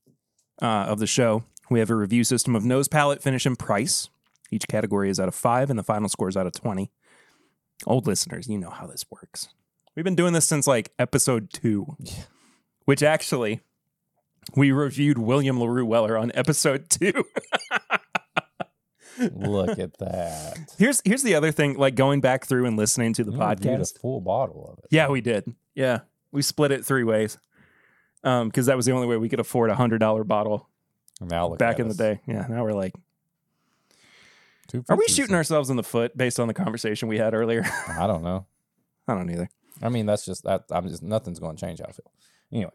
uh, 0.61 0.65
of 0.87 0.99
the 0.99 1.07
show, 1.07 1.43
we 1.69 1.79
have 1.79 1.89
a 1.89 1.95
review 1.95 2.23
system 2.23 2.55
of 2.55 2.63
nose, 2.63 2.87
palate, 2.87 3.23
finish, 3.23 3.45
and 3.45 3.57
price. 3.57 4.09
Each 4.51 4.67
category 4.67 5.09
is 5.09 5.19
out 5.19 5.27
of 5.27 5.35
five, 5.35 5.69
and 5.69 5.79
the 5.79 5.83
final 5.83 6.09
score 6.09 6.29
is 6.29 6.37
out 6.37 6.45
of 6.45 6.53
20. 6.53 6.91
Old 7.85 8.05
listeners, 8.07 8.47
you 8.47 8.57
know 8.57 8.69
how 8.69 8.85
this 8.87 9.05
works. 9.09 9.49
We've 9.97 10.03
been 10.03 10.13
doing 10.15 10.33
this 10.33 10.45
since 10.45 10.67
like 10.67 10.91
episode 10.99 11.49
two, 11.51 11.95
Yeah. 11.99 12.13
which 12.85 13.01
actually 13.01 13.61
we 14.55 14.71
reviewed 14.71 15.17
William 15.17 15.59
LaRue 15.59 15.87
Weller 15.87 16.15
on 16.15 16.31
episode 16.35 16.87
two. 16.87 17.13
Look 19.19 19.79
at 19.79 19.97
that. 19.97 20.59
here's 20.77 21.01
here's 21.03 21.23
the 21.23 21.33
other 21.33 21.51
thing, 21.51 21.77
like 21.79 21.95
going 21.95 22.21
back 22.21 22.45
through 22.45 22.67
and 22.67 22.77
listening 22.77 23.13
to 23.13 23.23
the 23.23 23.31
You 23.31 23.39
podcast. 23.39 23.95
a 23.95 23.99
full 23.99 24.21
bottle 24.21 24.69
of 24.71 24.77
it. 24.77 24.85
Yeah, 24.91 25.09
we 25.09 25.19
did. 25.19 25.45
Yeah, 25.73 26.01
we 26.31 26.43
split 26.43 26.71
it 26.71 26.85
three 26.85 27.03
ways, 27.03 27.39
um, 28.23 28.49
because 28.49 28.67
that 28.67 28.77
was 28.77 28.85
the 28.85 28.91
only 28.91 29.07
way 29.07 29.17
we 29.17 29.29
could 29.29 29.39
afford 29.39 29.71
a 29.71 29.75
hundred 29.75 29.97
dollar 29.97 30.23
bottle 30.23 30.69
Now 31.19 31.55
back 31.55 31.79
in 31.79 31.87
the 31.87 31.95
day. 31.95 32.21
Yeah, 32.27 32.45
now 32.47 32.63
we're 32.63 32.73
like, 32.73 32.93
are 34.89 34.95
we 34.95 35.07
shooting 35.07 35.33
ourselves 35.33 35.71
in 35.71 35.75
the 35.75 35.83
foot 35.83 36.15
based 36.15 36.39
on 36.39 36.47
the 36.47 36.53
conversation 36.53 37.07
we 37.07 37.17
had 37.17 37.33
earlier? 37.33 37.65
I 37.87 38.05
don't 38.05 38.21
know. 38.21 38.45
I 39.07 39.15
don't 39.15 39.31
either. 39.31 39.49
I 39.81 39.89
mean, 39.89 40.05
that's 40.05 40.25
just 40.25 40.43
that. 40.43 40.63
I'm 40.71 40.87
just 40.87 41.03
nothing's 41.03 41.39
going 41.39 41.55
to 41.55 41.61
change 41.65 41.79
how 41.79 41.85
I 41.85 41.91
feel. 41.91 42.11
Anyway, 42.51 42.71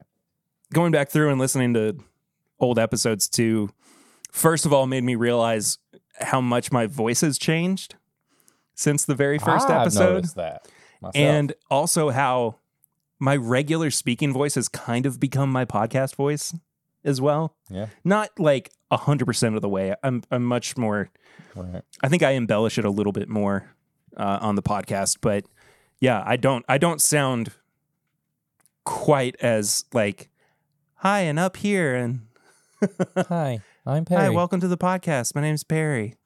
Going 0.73 0.93
back 0.93 1.11
through 1.11 1.31
and 1.31 1.39
listening 1.39 1.75
to 1.75 1.99
old 2.61 2.79
episodes 2.79 3.29
too, 3.29 3.71
first 4.31 4.65
of 4.67 4.73
all, 4.73 4.87
made 4.87 5.05
me 5.05 5.15
realize 5.15 5.79
how 6.21 6.41
much 6.41 6.71
my 6.73 6.87
voice 6.87 7.21
has 7.23 7.39
changed 7.39 7.97
since 8.75 9.05
the 9.05 9.15
very 9.15 9.39
1st 9.39 9.71
I've 9.71 9.81
episode. 9.83 10.25
that 10.37 10.69
myself. 11.01 11.15
and 11.17 11.53
also 11.71 12.11
how 12.11 12.57
my 13.19 13.37
regular 13.37 13.91
speaking 13.91 14.33
voice 14.33 14.55
has 14.55 14.69
kind 14.69 15.05
of 15.07 15.21
become 15.21 15.51
my 15.53 15.65
podcast 15.65 16.15
voice 16.17 16.55
as 17.05 17.21
well. 17.21 17.55
yeah, 17.69 17.87
Not 18.05 18.31
like 18.39 18.71
a 18.91 18.97
hundred 18.97 19.27
percent 19.27 19.55
of 19.57 19.63
the 19.63 19.69
way. 19.69 19.95
I'm 20.03 20.23
I'm 20.31 20.45
much 20.45 20.77
more. 20.77 21.11
right. 21.55 21.83
I 22.03 22.09
think 22.09 22.23
I 22.23 22.31
embellish 22.33 22.79
it 22.79 22.85
a 22.85 22.91
little 22.91 23.13
bit 23.13 23.29
more 23.29 23.75
uh, 24.17 24.39
on 24.41 24.55
the 24.55 24.63
podcast, 24.63 25.19
but 25.21 25.45
yeah, 26.03 26.23
I 26.27 26.37
don't 26.37 26.65
I 26.69 26.79
don't 26.79 27.01
sound 27.01 27.53
quite 28.85 29.37
as 29.41 29.85
like 29.93 30.29
hi 30.97 31.21
and 31.21 31.39
up 31.39 31.57
here 31.57 31.95
and 31.95 32.23
Hi, 33.29 33.61
I'm 33.87 34.05
Perry. 34.05 34.23
hi, 34.23 34.29
welcome 34.31 34.59
to 34.61 34.67
the 34.67 34.77
podcast. 34.77 35.37
My 35.37 35.41
name's 35.41 35.63
Perry. 35.63 36.17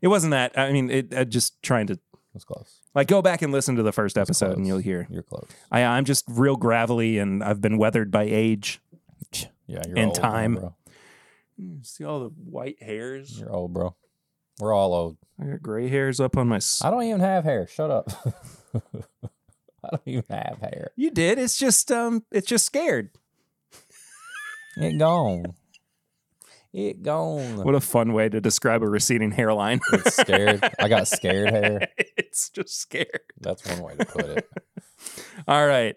It 0.00 0.08
wasn't 0.08 0.30
that. 0.30 0.58
I 0.58 0.72
mean, 0.72 0.90
it 0.90 1.28
just 1.28 1.62
trying 1.62 1.86
to 1.88 1.98
That's 2.32 2.46
close. 2.46 2.80
like 2.94 3.06
go 3.06 3.20
back 3.20 3.42
and 3.42 3.52
listen 3.52 3.76
to 3.76 3.82
the 3.82 3.92
first 3.92 4.16
episode, 4.16 4.56
and 4.56 4.66
you'll 4.66 4.78
hear. 4.78 5.06
You're 5.10 5.22
close. 5.22 5.46
I, 5.70 5.82
I'm 5.82 6.06
just 6.06 6.24
real 6.26 6.56
gravelly, 6.56 7.18
and 7.18 7.44
I've 7.44 7.60
been 7.60 7.76
weathered 7.76 8.10
by 8.10 8.22
age. 8.22 8.80
Yeah, 9.66 9.82
you're 9.86 9.98
And 9.98 10.06
old, 10.06 10.14
time. 10.14 10.54
bro. 10.54 10.74
Mm, 11.60 11.84
see 11.86 12.04
all 12.04 12.20
the 12.20 12.30
white 12.30 12.82
hairs? 12.82 13.38
You're 13.38 13.52
old, 13.52 13.74
bro. 13.74 13.94
We're 14.58 14.72
all 14.72 14.94
old. 14.94 15.18
I 15.38 15.44
got 15.48 15.62
gray 15.62 15.88
hairs 15.88 16.18
up 16.18 16.38
on 16.38 16.48
my. 16.48 16.56
s- 16.56 16.80
I 16.82 16.90
don't 16.90 17.02
even 17.02 17.20
have 17.20 17.44
hair. 17.44 17.66
Shut 17.66 17.90
up. 17.90 18.10
I 19.82 19.88
don't 19.90 20.02
even 20.06 20.24
have 20.28 20.58
hair. 20.60 20.90
You 20.96 21.10
did. 21.10 21.38
It's 21.38 21.56
just 21.56 21.90
um. 21.90 22.24
It's 22.30 22.46
just 22.46 22.66
scared. 22.66 23.10
It 24.76 24.98
gone. 24.98 25.54
It 26.72 27.02
gone. 27.02 27.64
What 27.64 27.74
a 27.74 27.80
fun 27.80 28.12
way 28.12 28.28
to 28.28 28.40
describe 28.40 28.82
a 28.82 28.88
receding 28.88 29.32
hairline. 29.32 29.80
It's 29.92 30.16
scared. 30.16 30.62
I 30.78 30.88
got 30.88 31.08
scared 31.08 31.50
hair. 31.50 31.88
it's 32.16 32.48
just 32.50 32.80
scared. 32.80 33.22
That's 33.40 33.66
one 33.66 33.82
way 33.82 33.96
to 33.96 34.04
put 34.04 34.24
it. 34.26 34.48
All 35.48 35.66
right. 35.66 35.96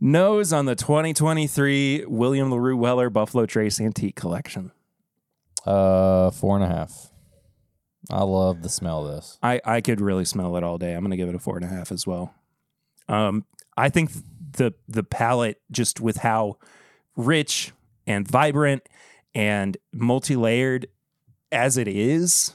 Nose 0.00 0.52
on 0.52 0.66
the 0.66 0.74
2023 0.74 2.04
William 2.06 2.50
LaRue 2.50 2.76
Weller 2.76 3.08
Buffalo 3.08 3.46
Trace 3.46 3.80
Antique 3.80 4.16
Collection. 4.16 4.72
Uh, 5.64 6.30
four 6.30 6.56
and 6.56 6.64
a 6.64 6.68
half. 6.68 7.11
I 8.10 8.22
love 8.24 8.62
the 8.62 8.68
smell 8.68 9.06
of 9.06 9.14
this. 9.14 9.38
I, 9.42 9.60
I 9.64 9.80
could 9.80 10.00
really 10.00 10.24
smell 10.24 10.56
it 10.56 10.64
all 10.64 10.76
day. 10.78 10.94
I'm 10.94 11.00
going 11.02 11.12
to 11.12 11.16
give 11.16 11.28
it 11.28 11.34
a 11.34 11.38
four 11.38 11.56
and 11.56 11.64
a 11.64 11.68
half 11.68 11.92
as 11.92 12.06
well. 12.06 12.34
Um, 13.08 13.44
I 13.76 13.88
think 13.88 14.10
the 14.56 14.74
the 14.88 15.02
palate, 15.02 15.60
just 15.70 16.00
with 16.00 16.18
how 16.18 16.58
rich 17.16 17.72
and 18.06 18.26
vibrant 18.28 18.88
and 19.34 19.76
multi 19.92 20.36
layered 20.36 20.86
as 21.50 21.76
it 21.76 21.88
is, 21.88 22.54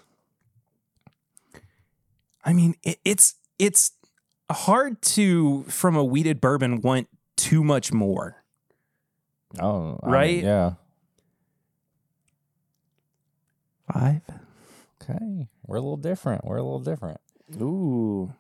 I 2.44 2.54
mean, 2.54 2.76
it, 2.84 3.00
it's 3.06 3.36
it's 3.58 3.92
hard 4.52 5.02
to 5.02 5.64
from 5.64 5.96
a 5.96 6.04
wheated 6.04 6.40
bourbon 6.42 6.82
want 6.82 7.08
too 7.36 7.64
much 7.64 7.92
more. 7.94 8.44
Oh, 9.60 10.00
I 10.04 10.06
mean, 10.06 10.14
Right? 10.14 10.44
yeah. 10.44 10.74
Five. 13.92 14.22
Okay. 15.10 15.48
We're 15.66 15.78
a 15.78 15.82
little 15.82 15.98
different. 15.98 16.46
We're 16.46 16.58
a 16.58 16.64
little 16.64 16.80
different. 16.80 17.20
Ooh. 17.62 18.34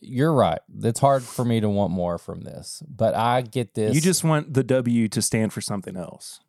You're 0.00 0.32
right. 0.32 0.60
It's 0.82 1.00
hard 1.00 1.22
for 1.22 1.44
me 1.44 1.60
to 1.60 1.68
want 1.68 1.92
more 1.92 2.16
from 2.18 2.42
this, 2.42 2.82
but 2.88 3.14
I 3.14 3.42
get 3.42 3.74
this. 3.74 3.94
You 3.94 4.00
just 4.00 4.22
want 4.22 4.54
the 4.54 4.62
W 4.62 5.08
to 5.08 5.20
stand 5.20 5.52
for 5.52 5.60
something 5.60 5.96
else. 5.96 6.40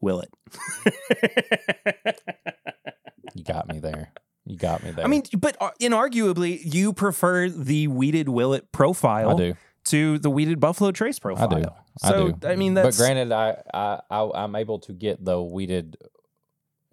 Willet? 0.00 0.30
you 3.34 3.42
got 3.44 3.68
me 3.68 3.80
there. 3.80 4.12
You 4.44 4.56
got 4.56 4.84
me 4.84 4.92
there. 4.92 5.04
I 5.04 5.08
mean, 5.08 5.24
but 5.36 5.56
uh, 5.60 5.70
inarguably, 5.80 6.60
you 6.62 6.92
prefer 6.92 7.48
the 7.48 7.88
wheated 7.88 8.28
Willet 8.28 8.70
profile 8.70 9.30
I 9.30 9.34
do. 9.34 9.56
to 9.84 10.18
the 10.18 10.30
wheated 10.30 10.60
Buffalo 10.60 10.92
Trace 10.92 11.18
profile. 11.18 11.54
I 11.54 11.60
do. 11.60 11.68
So 11.98 12.28
I 12.28 12.30
do. 12.30 12.48
I 12.48 12.56
mean, 12.56 12.74
that's 12.74 12.98
But 12.98 13.02
granted, 13.02 13.32
I, 13.32 13.56
I 13.72 14.00
I 14.10 14.44
I'm 14.44 14.54
able 14.54 14.78
to 14.80 14.92
get 14.92 15.24
the 15.24 15.42
wheated 15.42 15.96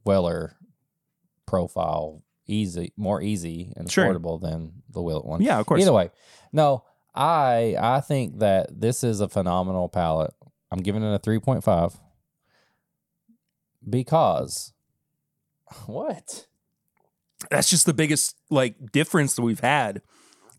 Weller 0.06 0.56
profile 1.52 2.24
easy, 2.48 2.92
more 2.98 3.22
easy 3.22 3.72
and 3.78 3.92
Sure. 3.92 4.06
affordable 4.06 4.42
than 4.42 4.82
the 4.90 5.02
Willet 5.02 5.26
one. 5.26 5.42
yeah, 5.42 5.60
of 5.60 5.66
course. 5.68 5.82
Either 5.82 5.94
way, 5.94 6.10
no, 6.52 6.84
I 7.14 7.76
I 7.80 8.02
think 8.02 8.40
that 8.40 8.80
this 8.82 9.04
is 9.04 9.20
a 9.22 9.28
phenomenal 9.30 9.88
palate. 9.90 10.34
I'm 10.72 10.80
giving 10.80 11.04
it 11.04 11.14
a 11.14 11.20
three 11.20 11.40
point 11.40 11.64
five 11.64 12.00
because 13.88 14.74
what? 15.86 16.48
That's 17.50 17.70
just 17.70 17.86
the 17.86 17.94
biggest 17.94 18.36
like 18.50 18.92
difference 18.92 19.36
that 19.36 19.42
we've 19.42 19.60
had 19.60 20.02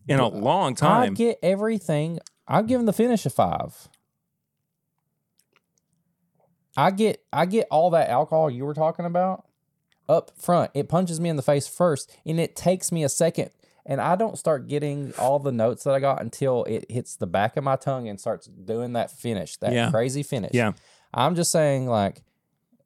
in 0.07 0.19
a 0.19 0.27
long 0.27 0.75
time. 0.75 1.13
I 1.13 1.15
get 1.15 1.39
everything. 1.41 2.19
I'm 2.47 2.67
giving 2.67 2.85
the 2.85 2.93
finish 2.93 3.25
a 3.25 3.29
five. 3.29 3.87
I 6.75 6.91
get 6.91 7.23
I 7.31 7.45
get 7.45 7.67
all 7.71 7.91
that 7.91 8.09
alcohol 8.09 8.49
you 8.49 8.65
were 8.65 8.73
talking 8.73 9.05
about 9.05 9.45
up 10.09 10.31
front. 10.37 10.71
It 10.73 10.89
punches 10.89 11.19
me 11.19 11.29
in 11.29 11.35
the 11.35 11.41
face 11.41 11.67
first, 11.67 12.15
and 12.25 12.39
it 12.39 12.55
takes 12.55 12.91
me 12.91 13.03
a 13.03 13.09
second. 13.09 13.49
And 13.85 13.99
I 13.99 14.15
don't 14.15 14.37
start 14.37 14.67
getting 14.67 15.13
all 15.19 15.39
the 15.39 15.51
notes 15.51 15.83
that 15.83 15.93
I 15.93 15.99
got 15.99 16.21
until 16.21 16.63
it 16.65 16.85
hits 16.89 17.15
the 17.17 17.27
back 17.27 17.57
of 17.57 17.63
my 17.65 17.75
tongue 17.75 18.07
and 18.07 18.19
starts 18.19 18.47
doing 18.47 18.93
that 18.93 19.11
finish, 19.11 19.57
that 19.57 19.73
Yeah. 19.73 19.91
crazy 19.91 20.23
finish. 20.23 20.51
Yeah. 20.53 20.71
I'm 21.13 21.35
just 21.35 21.51
saying, 21.51 21.87
like, 21.87 22.23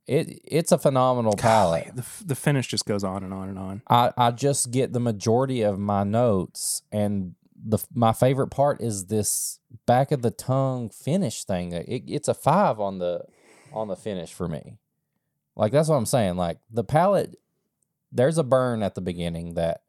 it 0.08 0.40
it's 0.46 0.72
a 0.72 0.78
phenomenal 0.78 1.34
palate. 1.34 1.96
The, 1.96 2.06
the 2.26 2.36
finish 2.36 2.68
just 2.68 2.86
goes 2.86 3.04
on 3.04 3.24
and 3.24 3.34
on 3.34 3.50
and 3.50 3.60
on. 3.60 3.82
I, 3.90 4.12
I 4.18 4.32
just 4.32 4.72
get 4.72 4.94
the 4.94 5.00
majority 5.00 5.62
of 5.62 5.78
my 5.78 6.04
notes 6.04 6.82
and 6.92 7.36
the 7.64 7.80
my 7.94 8.14
favorite 8.14 8.48
part 8.50 8.82
is 8.82 9.08
this 9.08 9.60
back 9.86 10.12
of 10.12 10.22
the 10.22 10.32
tongue 10.32 10.90
finish 10.90 11.44
thing. 11.44 11.74
It, 11.74 12.04
it's 12.08 12.28
a 12.28 12.34
five 12.34 12.80
on 12.80 13.00
the 13.00 13.26
on 13.74 13.88
the 13.90 13.96
finish 13.96 14.32
for 14.32 14.48
me. 14.48 14.78
Like 15.58 15.72
that's 15.72 15.90
what 15.90 15.96
I'm 15.96 16.06
saying. 16.06 16.38
Like 16.38 16.60
the 16.72 16.84
palate, 16.84 17.36
there's 18.12 18.38
a 18.38 18.44
burn 18.44 18.84
at 18.84 18.96
the 18.96 19.02
beginning 19.02 19.56
that 19.56 19.82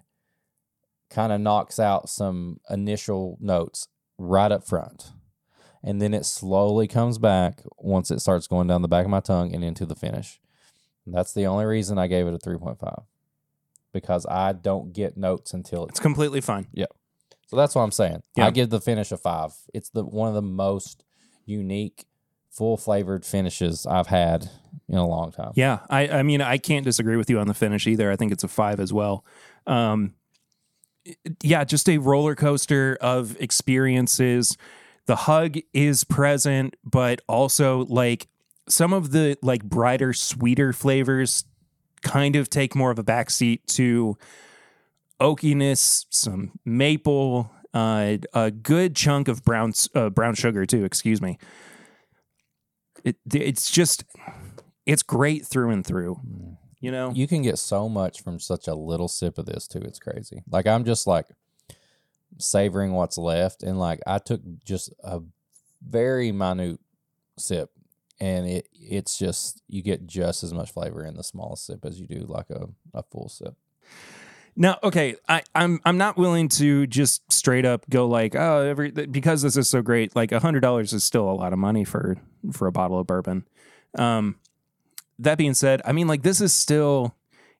kind 1.10 1.32
of 1.32 1.40
knocks 1.40 1.78
out 1.78 2.08
some 2.08 2.58
initial 2.68 3.38
notes 3.40 3.88
right 4.18 4.50
up 4.50 4.66
front. 4.66 5.12
And 5.82 6.02
then 6.02 6.12
it 6.12 6.26
slowly 6.26 6.88
comes 6.88 7.18
back 7.18 7.62
once 7.76 8.10
it 8.10 8.20
starts 8.20 8.48
going 8.48 8.66
down 8.66 8.82
the 8.82 8.88
back 8.88 9.04
of 9.04 9.10
my 9.10 9.20
tongue 9.20 9.54
and 9.54 9.62
into 9.62 9.86
the 9.86 9.94
finish. 9.94 10.40
That's 11.06 11.32
the 11.32 11.46
only 11.46 11.64
reason 11.64 11.98
I 11.98 12.08
gave 12.08 12.26
it 12.26 12.34
a 12.34 12.38
3.5 12.38 13.04
because 13.92 14.26
I 14.26 14.52
don't 14.52 14.92
get 14.92 15.16
notes 15.16 15.54
until 15.54 15.84
it's 15.84 15.92
It's 15.92 16.00
completely 16.00 16.40
fine. 16.40 16.66
Yeah. 16.72 16.86
So 17.46 17.56
that's 17.56 17.74
what 17.74 17.82
I'm 17.82 17.92
saying. 17.92 18.22
Yeah. 18.36 18.46
I 18.46 18.50
give 18.50 18.70
the 18.70 18.80
finish 18.80 19.10
a 19.12 19.16
five. 19.16 19.52
It's 19.72 19.88
the 19.90 20.04
one 20.04 20.28
of 20.28 20.34
the 20.34 20.42
most 20.42 21.04
unique, 21.46 22.04
full 22.50 22.76
flavored 22.76 23.24
finishes 23.24 23.86
I've 23.86 24.08
had 24.08 24.50
in 24.88 24.96
a 24.96 25.06
long 25.06 25.32
time. 25.32 25.52
Yeah, 25.54 25.80
I, 25.90 26.08
I 26.08 26.22
mean, 26.22 26.40
I 26.40 26.58
can't 26.58 26.84
disagree 26.84 27.16
with 27.16 27.30
you 27.30 27.38
on 27.38 27.46
the 27.46 27.54
finish 27.54 27.86
either. 27.86 28.10
I 28.10 28.16
think 28.16 28.32
it's 28.32 28.44
a 28.44 28.48
five 28.48 28.80
as 28.80 28.92
well. 28.92 29.24
Um, 29.66 30.14
yeah, 31.42 31.64
just 31.64 31.88
a 31.88 31.98
roller 31.98 32.34
coaster 32.34 32.98
of 33.00 33.36
experiences. 33.40 34.56
The 35.06 35.16
hug 35.16 35.56
is 35.72 36.04
present, 36.04 36.76
but 36.84 37.20
also 37.28 37.86
like 37.86 38.28
some 38.68 38.92
of 38.92 39.12
the 39.12 39.38
like 39.42 39.64
brighter, 39.64 40.12
sweeter 40.12 40.72
flavors 40.72 41.44
kind 42.02 42.36
of 42.36 42.50
take 42.50 42.74
more 42.74 42.90
of 42.90 42.98
a 42.98 43.04
backseat 43.04 43.64
to 43.66 44.16
oakiness, 45.20 46.06
some 46.10 46.52
maple, 46.64 47.50
uh, 47.74 48.16
a 48.34 48.50
good 48.50 48.94
chunk 48.94 49.28
of 49.28 49.44
brown 49.44 49.72
uh, 49.94 50.10
brown 50.10 50.34
sugar 50.34 50.66
too. 50.66 50.84
Excuse 50.84 51.20
me. 51.20 51.38
It 53.04 53.16
it's 53.32 53.70
just 53.70 54.04
it's 54.86 55.02
great 55.02 55.46
through 55.46 55.70
and 55.70 55.86
through. 55.86 56.16
Mm. 56.16 56.56
You 56.80 56.92
know, 56.92 57.10
You 57.12 57.26
can 57.26 57.42
get 57.42 57.58
so 57.58 57.88
much 57.88 58.22
from 58.22 58.38
such 58.38 58.68
a 58.68 58.74
little 58.74 59.08
sip 59.08 59.36
of 59.36 59.46
this 59.46 59.66
too. 59.66 59.80
It's 59.80 59.98
crazy. 59.98 60.44
Like 60.48 60.66
I'm 60.66 60.84
just 60.84 61.06
like 61.06 61.26
savoring 62.38 62.92
what's 62.92 63.18
left, 63.18 63.62
and 63.62 63.78
like 63.80 64.00
I 64.06 64.18
took 64.18 64.40
just 64.64 64.92
a 65.02 65.20
very 65.86 66.30
minute 66.30 66.78
sip, 67.36 67.70
and 68.20 68.46
it 68.48 68.68
it's 68.74 69.18
just 69.18 69.60
you 69.68 69.82
get 69.82 70.06
just 70.06 70.44
as 70.44 70.54
much 70.54 70.70
flavor 70.70 71.04
in 71.04 71.16
the 71.16 71.24
smallest 71.24 71.66
sip 71.66 71.84
as 71.84 72.00
you 72.00 72.06
do 72.06 72.26
like 72.28 72.50
a, 72.50 72.68
a 72.94 73.02
full 73.02 73.28
sip. 73.28 73.54
Now, 74.54 74.78
okay, 74.82 75.16
I, 75.28 75.42
I'm 75.54 75.80
I'm 75.84 75.98
not 75.98 76.16
willing 76.16 76.48
to 76.50 76.86
just 76.86 77.30
straight 77.32 77.64
up 77.64 77.88
go 77.90 78.06
like, 78.06 78.34
oh, 78.34 78.62
every 78.62 78.90
because 78.90 79.42
this 79.42 79.56
is 79.56 79.68
so 79.68 79.82
great. 79.82 80.16
Like 80.16 80.32
a 80.32 80.40
hundred 80.40 80.60
dollars 80.60 80.92
is 80.92 81.04
still 81.04 81.28
a 81.30 81.32
lot 81.32 81.52
of 81.52 81.58
money 81.58 81.84
for 81.84 82.18
for 82.52 82.66
a 82.66 82.72
bottle 82.72 82.98
of 82.98 83.06
bourbon. 83.06 83.46
Um, 83.96 84.36
that 85.18 85.38
being 85.38 85.54
said, 85.54 85.82
I 85.84 85.92
mean, 85.92 86.06
like 86.06 86.22
this 86.22 86.40
is 86.40 86.52
still 86.52 87.14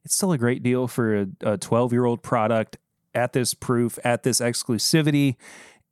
it's 0.04 0.14
still 0.14 0.32
a 0.32 0.38
great 0.38 0.62
deal 0.62 0.88
for 0.88 1.26
a 1.42 1.58
12 1.58 1.92
year 1.92 2.04
old 2.04 2.22
product 2.22 2.78
at 3.14 3.32
this 3.32 3.54
proof 3.54 3.98
at 4.04 4.22
this 4.22 4.40
exclusivity. 4.40 5.36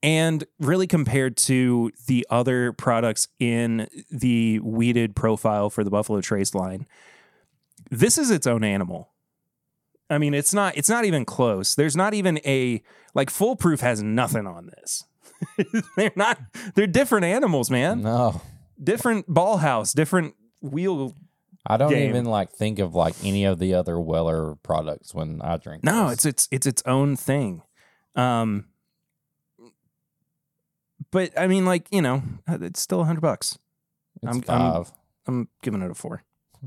And 0.02 0.44
really, 0.60 0.86
compared 0.86 1.36
to 1.38 1.90
the 2.06 2.26
other 2.30 2.72
products 2.72 3.28
in 3.40 3.88
the 4.10 4.58
wheated 4.60 5.16
profile 5.16 5.70
for 5.70 5.82
the 5.82 5.90
Buffalo 5.90 6.20
Trace 6.20 6.54
line, 6.54 6.86
this 7.90 8.18
is 8.18 8.30
its 8.30 8.46
own 8.46 8.62
animal. 8.62 9.10
I 10.08 10.18
mean, 10.18 10.34
it's 10.34 10.54
not 10.54 10.76
it's 10.76 10.88
not 10.88 11.04
even 11.04 11.24
close. 11.24 11.74
There's 11.74 11.96
not 11.96 12.14
even 12.14 12.38
a 12.44 12.82
like 13.14 13.30
Full 13.30 13.56
Proof 13.56 13.80
has 13.80 14.02
nothing 14.02 14.46
on 14.46 14.66
this. 14.66 15.04
they're 15.96 16.12
not 16.14 16.38
they're 16.74 16.86
different 16.86 17.24
animals, 17.24 17.70
man. 17.70 18.02
No, 18.02 18.40
Different 18.82 19.26
ball 19.26 19.58
house, 19.58 19.92
different 19.92 20.34
wheel. 20.60 21.14
I 21.66 21.76
don't 21.76 21.90
game. 21.90 22.10
even 22.10 22.24
like 22.26 22.50
think 22.50 22.78
of 22.78 22.94
like 22.94 23.14
any 23.24 23.44
of 23.44 23.58
the 23.58 23.74
other 23.74 23.98
Weller 23.98 24.54
products 24.62 25.14
when 25.14 25.40
I 25.42 25.56
drink. 25.56 25.82
No, 25.84 26.10
this. 26.10 26.24
it's 26.24 26.26
it's 26.26 26.48
it's 26.52 26.66
its 26.66 26.82
own 26.86 27.16
thing. 27.16 27.62
Um 28.14 28.66
but 31.10 31.38
I 31.38 31.46
mean 31.46 31.64
like, 31.64 31.86
you 31.90 32.02
know, 32.02 32.22
it's 32.48 32.80
still 32.80 32.98
a 32.98 33.00
100 33.00 33.20
bucks. 33.20 33.58
it's 34.22 34.26
I'm- 34.32 34.42
5 34.42 34.58
I'm- 34.60 34.84
I'm 35.28 35.48
giving 35.62 35.82
it 35.82 35.90
a 35.90 35.94
4. 35.94 36.22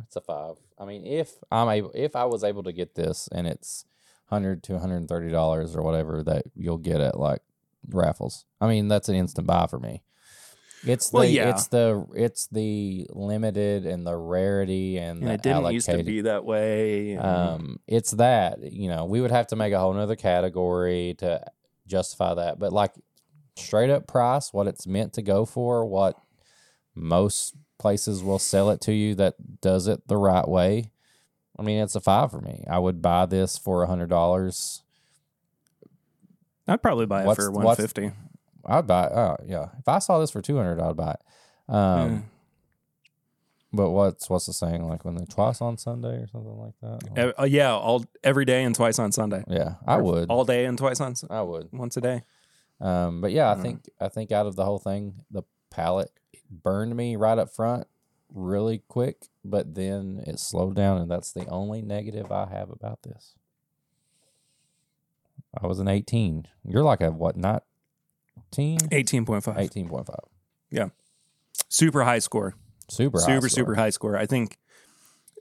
It's 0.06 0.16
a 0.16 0.22
five. 0.22 0.56
I 0.78 0.86
mean, 0.86 1.06
if 1.06 1.34
I'm 1.52 1.68
able, 1.68 1.92
if 1.96 2.16
I 2.16 2.26
was 2.26 2.44
able 2.44 2.64
to 2.64 2.72
get 2.72 2.96
this, 2.96 3.28
and 3.32 3.48
it's 3.48 3.86
hundred 4.28 4.62
to 4.64 4.74
one 4.74 4.82
hundred 4.82 4.98
and 4.98 5.10
thirty 5.10 5.30
dollars 5.30 5.76
or 5.76 5.82
whatever 5.82 6.22
that 6.24 6.44
you'll 6.56 6.78
get 6.78 7.02
at 7.02 7.20
like 7.20 7.42
raffles. 7.90 8.46
I 8.62 8.68
mean, 8.68 8.88
that's 8.88 9.10
an 9.10 9.16
instant 9.16 9.48
buy 9.48 9.66
for 9.68 9.80
me. 9.80 10.04
It's 10.86 11.10
the 11.10 11.28
yeah. 11.28 11.50
it's 11.50 11.68
the 11.68 12.06
it's 12.16 12.48
the 12.48 13.08
limited 13.12 13.86
and 13.86 14.08
the 14.08 14.16
rarity 14.16 14.98
and, 14.98 15.20
And 15.20 15.28
the 15.30 15.34
it 15.34 15.42
didn't 15.42 15.58
allocated. 15.58 15.74
used 15.74 15.90
to 15.90 16.04
be 16.04 16.22
that 16.22 16.46
way. 16.46 17.12
and- 17.14 17.26
Um, 17.26 17.80
it's 17.88 18.12
that 18.12 18.72
you 18.72 18.88
know 18.88 19.06
we 19.06 19.20
would 19.22 19.32
have 19.32 19.48
to 19.48 19.56
make 19.56 19.74
a 19.74 19.80
whole 19.80 19.94
nother 19.94 20.16
category 20.16 21.16
to 21.20 21.44
justify 21.88 22.34
that, 22.36 22.60
but 22.60 22.72
like 22.72 22.94
straight 23.58 23.90
up 23.90 24.08
price, 24.08 24.54
what 24.54 24.68
it's 24.68 24.88
meant 24.88 25.12
to 25.14 25.22
go 25.22 25.44
for, 25.46 25.86
what 25.86 26.16
most 26.96 27.56
places 27.78 28.24
will 28.24 28.40
sell 28.40 28.70
it 28.70 28.80
to 28.82 28.94
you 28.94 29.16
that 29.16 29.62
does 29.62 29.88
it 29.88 30.08
the 30.08 30.18
right 30.18 30.48
way. 30.48 30.92
I 31.58 31.62
mean, 31.62 31.82
it's 31.82 31.96
a 31.96 32.00
five 32.00 32.32
for 32.32 32.40
me. 32.40 32.64
I 32.70 32.80
would 32.80 33.02
buy 33.02 33.26
this 33.26 33.58
for 33.58 33.84
a 33.84 33.88
hundred 33.88 34.10
dollars. 34.10 34.82
I'd 36.68 36.82
probably 36.82 37.06
buy 37.06 37.24
it 37.24 37.26
what's- 37.28 37.44
for 37.44 37.52
150. 37.52 38.12
I'd 38.66 38.88
buy. 38.88 39.08
Oh 39.08 39.38
yeah, 39.46 39.68
if 39.80 39.88
I 39.88 40.00
saw 40.00 40.20
this 40.20 40.32
for 40.32 40.42
two 40.42 40.58
hundred, 40.58 40.80
I'd 40.80 40.96
buy 40.98 41.12
it. 41.12 41.74
Um, 41.74 42.12
Yeah. 42.12 42.20
but 43.74 43.92
what's 43.92 44.30
what's 44.30 44.46
the 44.48 44.54
saying? 44.54 44.88
Like 44.88 45.06
when 45.06 45.16
they 45.16 45.26
twice 45.26 45.62
on 45.62 45.78
Sunday 45.78 46.18
or 46.24 46.28
something 46.28 46.58
like 46.58 46.74
that. 46.82 47.34
Uh, 47.40 47.44
yeah, 47.46 47.72
all 47.74 48.06
every 48.24 48.46
day 48.46 48.64
and 48.64 48.76
twice 48.76 49.00
on 49.00 49.12
Sunday. 49.12 49.44
yeah, 49.48 49.76
I 49.88 49.98
Or 49.98 50.04
would. 50.04 50.30
all 50.30 50.46
day 50.46 50.66
and 50.66 50.78
twice 50.78 51.00
on 51.00 51.16
I 51.30 51.42
would. 51.42 51.70
once 51.72 51.96
a 51.98 52.02
day. 52.02 52.24
Um, 52.82 53.22
but 53.22 53.32
yeah, 53.32 53.52
I 53.52 53.56
Mm. 53.56 53.62
think 53.62 53.90
I 54.00 54.08
think 54.10 54.32
out 54.32 54.46
of 54.48 54.56
the 54.56 54.66
whole 54.66 54.80
thing, 54.80 55.24
the 55.30 55.44
palate 55.70 56.12
burned 56.50 56.96
me 56.96 57.16
right 57.16 57.38
up 57.38 57.52
front 57.52 57.88
really 58.34 58.84
quick, 58.88 59.26
but 59.44 59.74
then 59.76 60.24
it 60.28 60.40
slowed 60.40 60.76
down, 60.76 61.02
and 61.02 61.10
that's 61.12 61.32
the 61.32 61.46
only 61.48 61.82
negative 61.82 62.32
I 62.32 62.48
have 62.50 62.70
about 62.70 63.02
this. 63.04 63.36
I 65.62 65.66
was 65.68 65.80
an 65.80 65.88
18. 65.88 66.48
You're 66.64 66.84
like 66.84 67.02
a 67.02 67.12
what? 67.12 67.36
Not 67.36 67.64
18.5. 68.52 69.42
18.5. 69.44 70.92
Super 71.70 72.04
high 72.04 72.20
score. 72.20 72.56
Super, 72.90 73.20
high 73.20 73.26
super 73.36 73.50
score. 73.50 73.50
super 73.50 73.76
high 73.76 73.90
score. 73.92 74.18
I 74.18 74.26
think 74.26 74.58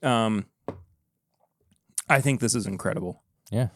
um 0.02 0.46
I 2.08 2.20
think 2.20 2.40
this 2.40 2.54
is 2.54 2.66
incredible. 2.66 3.22
Yeah. 3.50 3.68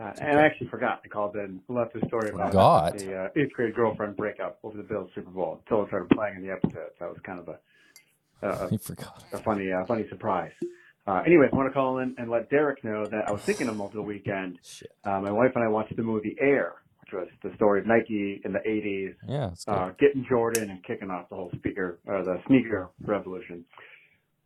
Uh, 0.00 0.12
and 0.20 0.38
I 0.38 0.42
actually 0.44 0.68
forgot. 0.68 1.00
I 1.04 1.08
called 1.08 1.34
in 1.34 1.40
and 1.40 1.60
left 1.68 1.94
a 1.96 2.06
story 2.06 2.30
about 2.30 2.48
Forgot? 2.52 2.98
the 2.98 3.16
uh, 3.16 3.28
eighth 3.34 3.52
grade 3.52 3.74
girlfriend 3.74 4.16
breakup 4.16 4.58
over 4.62 4.76
the 4.76 4.84
Bills 4.84 5.10
Super 5.14 5.30
Bowl 5.30 5.60
until 5.64 5.82
it 5.82 5.88
started 5.88 6.08
playing 6.10 6.36
in 6.36 6.42
the 6.46 6.52
episode. 6.52 6.90
That 7.00 7.08
was 7.08 7.18
kind 7.24 7.40
of 7.40 7.48
a, 7.48 8.48
a, 8.66 8.70
He 8.70 8.78
forgot. 8.78 9.24
a 9.32 9.38
funny, 9.38 9.72
uh, 9.72 9.84
funny 9.86 10.06
surprise. 10.08 10.52
Uh, 11.06 11.22
anyways, 11.26 11.50
I 11.52 11.56
want 11.56 11.68
to 11.68 11.72
call 11.72 11.98
in 11.98 12.14
and 12.16 12.30
let 12.30 12.48
Derek 12.48 12.84
know 12.84 13.06
that 13.06 13.28
I 13.28 13.32
was 13.32 13.40
thinking 13.42 13.66
of 13.66 13.74
him 13.74 13.80
over 13.80 13.94
the 13.94 14.02
weekend. 14.02 14.60
Shit. 14.62 14.92
Uh, 15.04 15.20
my 15.20 15.32
wife 15.32 15.52
and 15.56 15.64
I 15.64 15.68
watched 15.68 15.96
the 15.96 16.02
movie 16.02 16.36
Air, 16.40 16.74
was 17.12 17.28
the 17.42 17.52
story 17.56 17.80
of 17.80 17.86
Nike 17.86 18.40
in 18.44 18.52
the 18.52 18.58
80s 18.60 19.14
Yeah, 19.28 19.50
uh, 19.66 19.90
getting 19.98 20.24
Jordan 20.28 20.70
and 20.70 20.82
kicking 20.84 21.10
off 21.10 21.28
the 21.28 21.36
whole 21.36 21.50
speaker 21.56 21.98
or 22.06 22.22
the 22.22 22.40
sneaker 22.46 22.90
revolution. 23.04 23.64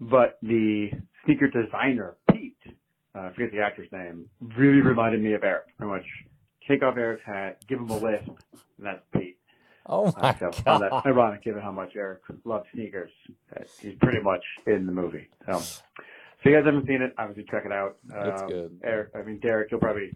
But 0.00 0.38
the 0.42 0.90
sneaker 1.24 1.48
designer 1.48 2.16
Pete, 2.30 2.56
uh, 3.14 3.20
I 3.20 3.30
forget 3.32 3.52
the 3.52 3.60
actor's 3.60 3.90
name, 3.92 4.26
really 4.56 4.80
reminded 4.80 5.22
me 5.22 5.34
of 5.34 5.44
Eric. 5.44 5.76
Pretty 5.78 5.92
much 5.92 6.06
take 6.68 6.82
off 6.82 6.96
Eric's 6.96 7.24
hat, 7.24 7.64
give 7.68 7.78
him 7.78 7.90
a 7.90 7.96
lisp, 7.98 8.26
and 8.28 8.86
that's 8.86 9.02
Pete. 9.12 9.38
oh 9.86 10.06
Uh, 10.06 10.12
my 10.22 10.34
so 10.38 10.48
I 10.52 10.52
found 10.52 10.82
that 10.82 10.90
god. 10.90 11.06
ironic 11.06 11.44
given 11.44 11.62
how 11.62 11.72
much 11.72 11.92
Eric 11.96 12.22
loved 12.44 12.66
sneakers. 12.74 13.10
that 13.52 13.66
He's 13.80 13.94
pretty 14.00 14.20
much 14.20 14.42
in 14.66 14.86
the 14.86 14.92
movie. 14.92 15.28
So, 15.46 15.58
so 15.60 16.48
you 16.50 16.56
guys 16.56 16.64
haven't 16.64 16.86
seen 16.88 17.02
it, 17.02 17.14
obviously 17.18 17.44
check 17.48 17.64
it 17.64 17.70
out. 17.72 17.96
It's 18.08 18.42
Um, 18.42 18.48
good. 18.48 18.80
Eric, 18.82 19.10
I 19.14 19.22
mean 19.22 19.38
Derek, 19.38 19.70
you'll 19.70 19.80
probably 19.80 20.12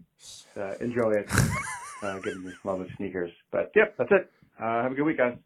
uh, 0.56 0.74
enjoy 0.80 1.12
it, 1.12 1.28
uh, 2.02 2.18
given 2.20 2.42
your 2.44 2.52
love 2.64 2.80
of 2.80 2.88
sneakers. 2.96 3.30
But 3.50 3.70
yep, 3.74 3.94
that's 3.98 4.10
it. 4.12 4.30
Uh, 4.60 4.82
have 4.82 4.92
a 4.92 4.94
good 4.94 5.04
week, 5.04 5.18
guys. 5.18 5.36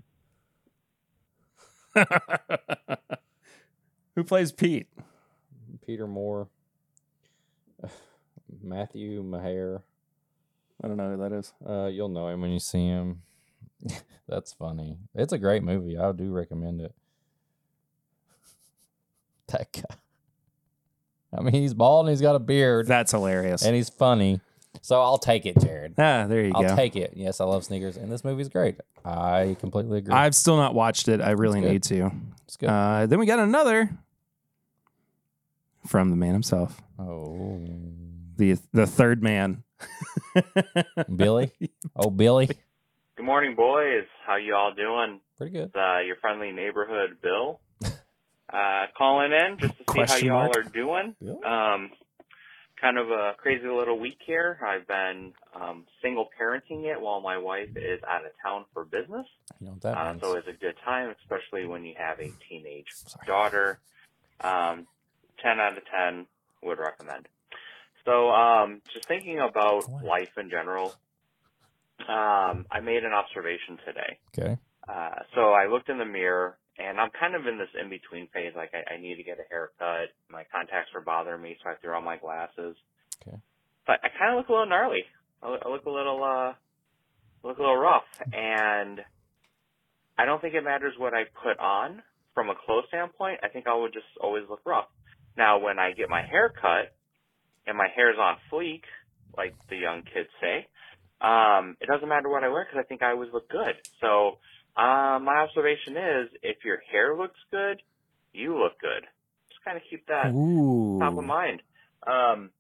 Who 4.17 4.25
plays 4.25 4.53
Pete? 4.53 4.87
Peter 5.87 6.07
Moore. 6.07 6.49
Matthew 8.63 9.23
Maher. 9.23 9.83
I 10.83 10.89
don't 10.89 10.97
know 10.97 11.11
who 11.15 11.23
that 11.23 11.33
is. 11.33 11.53
Uh, 11.67 11.87
you'll 11.87 12.09
know 12.09 12.29
him 12.29 12.41
when 12.41 12.51
you 12.51 12.59
see 12.59 12.87
him. 12.87 13.23
That's 14.29 14.53
funny. 14.53 14.97
It's 15.15 15.33
a 15.33 15.39
great 15.39 15.63
movie. 15.63 15.99
I 15.99 16.13
do 16.13 16.31
recommend 16.33 16.81
it. 16.81 16.95
That 19.49 19.73
guy. 19.73 19.97
I 21.37 21.41
mean, 21.43 21.55
he's 21.55 21.75
bald 21.75 22.07
and 22.07 22.11
he's 22.13 22.21
got 22.21 22.37
a 22.37 22.39
beard 22.41 22.87
That's 22.87 23.11
hilarious. 23.11 23.63
and 23.65 23.75
he's 23.75 23.89
funny. 23.89 24.41
So 24.83 25.01
I'll 25.01 25.19
take 25.19 25.47
it, 25.47 25.59
Jared. 25.61 25.95
ah, 25.99 26.27
there 26.27 26.45
you 26.45 26.53
I'll 26.55 26.63
go. 26.63 26.77
take 26.77 26.97
it. 26.97 27.13
Yes, 27.17 27.41
I 27.41 27.45
love 27.45 27.65
sneakers, 27.65 27.97
and 27.97 28.11
this 28.11 28.25
movie's 28.25 28.49
great. 28.49 28.77
I 29.05 29.57
completely 29.61 29.99
agree. 29.99 30.15
I've 30.15 30.35
still 30.35 30.57
not 30.57 30.75
watched 30.75 31.09
it. 31.09 31.21
I 31.21 31.31
really 31.31 31.61
need 31.61 31.83
to. 31.85 32.11
it's 32.45 32.57
good. 32.57 32.69
Uh, 32.69 33.07
then 33.07 33.19
we 33.19 33.27
got 33.27 33.39
another 33.41 33.91
from 35.87 36.11
the 36.11 36.17
man 36.17 36.33
himself, 36.33 36.81
oh, 36.99 37.61
the 38.37 38.57
the 38.73 38.87
third 38.87 39.23
man. 39.23 39.63
Billy. 41.17 41.51
Oh, 41.97 42.11
Billy. 42.11 42.47
Good 43.17 43.25
morning, 43.27 43.55
boys. 43.55 44.05
How 44.27 44.37
you 44.37 44.55
all 44.55 44.73
doing? 44.75 45.21
Pretty 45.39 45.53
good. 45.53 45.73
Uh, 45.75 46.01
your 46.01 46.17
friendly 46.17 46.53
neighborhood 46.53 47.19
Bill. 47.23 47.61
Uh, 48.53 48.87
calling 48.99 49.31
in 49.31 49.59
just 49.61 49.75
to 49.75 49.79
see 49.79 49.85
Question 49.85 50.29
how 50.29 50.35
y'all 50.35 50.45
mark? 50.47 50.57
are 50.57 50.63
doing. 50.71 51.15
Bill? 51.23 51.41
Um, 51.45 51.91
kind 52.81 52.99
of 52.99 53.11
a 53.11 53.35
crazy 53.37 53.69
little 53.69 53.99
week 53.99 54.19
here. 54.25 54.59
I've 54.67 54.87
been 54.87 55.33
um, 55.55 55.87
single 56.03 56.29
parenting 56.41 56.85
it 56.85 57.01
while 57.01 57.21
my 57.21 57.39
wife 57.39 57.77
is 57.77 58.01
out 58.09 58.25
of 58.25 58.33
town 58.43 58.65
for 58.73 58.85
business. 58.85 59.27
You 59.61 59.69
know 59.69 59.77
that 59.83 59.97
Uh, 59.97 60.19
so 60.21 60.35
it's 60.35 60.49
a 60.49 60.53
good 60.53 60.77
time, 60.85 61.15
especially 61.23 61.67
when 61.67 61.85
you 61.85 61.95
have 61.99 62.19
a 62.21 62.31
teenage 62.49 62.87
daughter. 63.27 63.79
Um, 64.41 64.87
10 65.43 65.61
out 65.61 65.77
of 65.77 65.85
10 65.87 66.27
would 66.63 66.79
recommend. 66.79 67.29
So, 68.05 68.31
um, 68.31 68.81
just 68.93 69.07
thinking 69.07 69.39
about 69.41 69.85
life 70.03 70.39
in 70.39 70.49
general, 70.49 70.95
um, 72.09 72.67
I 72.71 72.81
made 72.83 73.05
an 73.05 73.13
observation 73.13 73.79
today. 73.85 74.19
Okay. 74.39 74.59
Uh, 74.89 75.23
so 75.35 75.53
I 75.53 75.67
looked 75.67 75.89
in 75.91 75.99
the 75.99 76.07
mirror 76.07 76.57
and 76.81 76.99
I'm 76.99 77.11
kind 77.19 77.35
of 77.35 77.47
in 77.47 77.59
this 77.59 77.69
in 77.81 77.91
between 77.91 78.29
phase. 78.33 78.53
Like 78.57 78.73
I, 78.73 78.95
I 78.95 79.01
need 79.01 79.17
to 79.17 79.23
get 79.23 79.39
a 79.39 79.47
haircut. 79.49 80.09
My 80.31 80.45
contacts 80.51 80.91
are 80.95 81.01
bothering 81.01 81.43
me, 81.43 81.57
so 81.63 81.71
I 81.71 81.75
threw 81.77 81.95
on 81.95 82.05
my 82.05 82.17
glasses. 82.17 82.77
Okay. 83.23 83.37
But 83.87 84.01
I 84.03 84.09
kind 84.09 84.33
of 84.33 84.39
look 84.39 84.49
a 84.49 84.53
little 84.53 84.69
gnarly. 84.69 85.05
I 85.43 85.51
look, 85.51 85.63
I 85.65 85.69
look 85.69 85.85
a 85.85 85.91
little, 85.91 86.23
uh, 86.25 86.53
look 87.47 87.59
a 87.59 87.61
little 87.61 87.77
rough. 87.77 88.09
And 88.33 89.01
I 90.19 90.25
don't 90.25 90.41
think 90.41 90.55
it 90.55 90.65
matters 90.65 90.95
what 90.99 91.15
I 91.15 91.25
put 91.43 91.59
on 91.59 92.03
from 92.35 92.51
a 92.51 92.55
clothes 92.55 92.85
standpoint. 92.89 93.41
I 93.43 93.49
think 93.49 93.67
I 93.67 93.75
would 93.75 93.93
just 93.93 94.07
always 94.21 94.45
look 94.49 94.61
rough. 94.65 94.89
Now, 95.37 95.59
when 95.59 95.79
I 95.79 95.93
get 95.93 96.09
my 96.09 96.23
hair 96.23 96.51
cut 96.51 96.93
and 97.67 97.77
my 97.77 97.89
hair's 97.95 98.17
on 98.19 98.37
fleek, 98.53 98.83
like 99.37 99.55
the 99.69 99.77
young 99.77 100.03
kids 100.03 100.29
say, 100.41 100.67
um, 101.21 101.77
it 101.81 101.87
doesn't 101.87 102.09
matter 102.09 102.29
what 102.29 102.45
I 102.45 102.49
wear 102.49 102.65
because 102.65 102.83
I 102.85 102.89
think 102.89 103.03
I 103.03 103.13
always 103.13 103.31
look 103.33 103.49
good. 103.49 103.77
So, 104.01 104.39
um, 104.77 105.25
my 105.25 105.47
observation 105.47 105.97
is 105.97 106.29
if 106.43 106.65
your 106.65 106.79
hair 106.91 107.17
looks 107.17 107.39
good, 107.51 107.83
you 108.33 108.59
look 108.59 108.81
good. 108.81 109.03
Just 109.49 109.65
kind 109.65 109.77
of 109.77 109.83
keep 109.91 110.07
that 110.07 110.31
Ooh. 110.33 110.99
top 111.01 111.19
of 111.19 111.25
mind. 111.25 111.63
Um, 112.07 112.51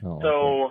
don't 0.00 0.22
so, 0.22 0.68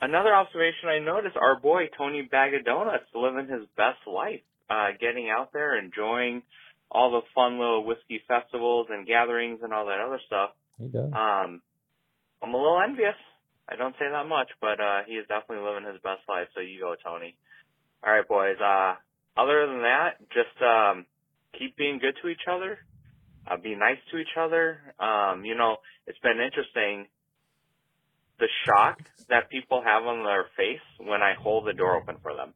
another 0.00 0.34
observation 0.34 0.88
I 0.88 1.00
noticed: 1.00 1.36
our 1.36 1.58
boy 1.58 1.88
Tony 1.98 2.22
Bag 2.22 2.54
of 2.54 2.64
Donuts 2.64 3.10
living 3.14 3.48
his 3.48 3.66
best 3.76 3.98
life, 4.06 4.40
uh, 4.70 4.90
getting 5.00 5.28
out 5.28 5.52
there, 5.52 5.78
enjoying 5.78 6.42
all 6.90 7.10
the 7.10 7.22
fun 7.34 7.58
little 7.58 7.84
whiskey 7.84 8.22
festivals 8.28 8.86
and 8.90 9.06
gatherings 9.06 9.60
and 9.62 9.72
all 9.72 9.86
that 9.86 9.98
other 9.98 10.20
stuff. 10.26 10.50
he 10.78 10.88
does. 10.88 11.10
Um, 11.12 11.62
I'm 12.42 12.54
a 12.54 12.56
little 12.56 12.80
envious. 12.86 13.16
I 13.68 13.76
don't 13.76 13.94
say 13.94 14.06
that 14.10 14.26
much, 14.26 14.48
but 14.60 14.78
uh, 14.80 15.02
he 15.06 15.14
is 15.14 15.26
definitely 15.26 15.64
living 15.64 15.88
his 15.90 16.00
best 16.02 16.20
life. 16.28 16.48
So 16.54 16.60
you 16.60 16.80
go, 16.80 16.94
Tony. 17.02 17.34
All 18.04 18.12
right, 18.12 18.26
boys. 18.26 18.56
Uh, 18.60 18.94
other 19.36 19.66
than 19.66 19.82
that, 19.82 20.18
just 20.30 20.60
um, 20.62 21.06
keep 21.58 21.76
being 21.76 21.98
good 21.98 22.14
to 22.22 22.28
each 22.28 22.46
other. 22.50 22.78
Uh, 23.46 23.56
be 23.56 23.74
nice 23.74 23.98
to 24.10 24.18
each 24.18 24.36
other. 24.38 24.78
Um, 24.98 25.44
you 25.44 25.54
know, 25.54 25.76
it's 26.06 26.18
been 26.18 26.40
interesting 26.40 27.06
the 28.38 28.46
shock 28.66 28.98
that 29.28 29.50
people 29.50 29.82
have 29.84 30.04
on 30.04 30.24
their 30.24 30.46
face 30.56 30.82
when 30.98 31.22
I 31.22 31.34
hold 31.40 31.66
the 31.66 31.72
door 31.72 31.96
open 31.96 32.16
for 32.22 32.34
them. 32.34 32.54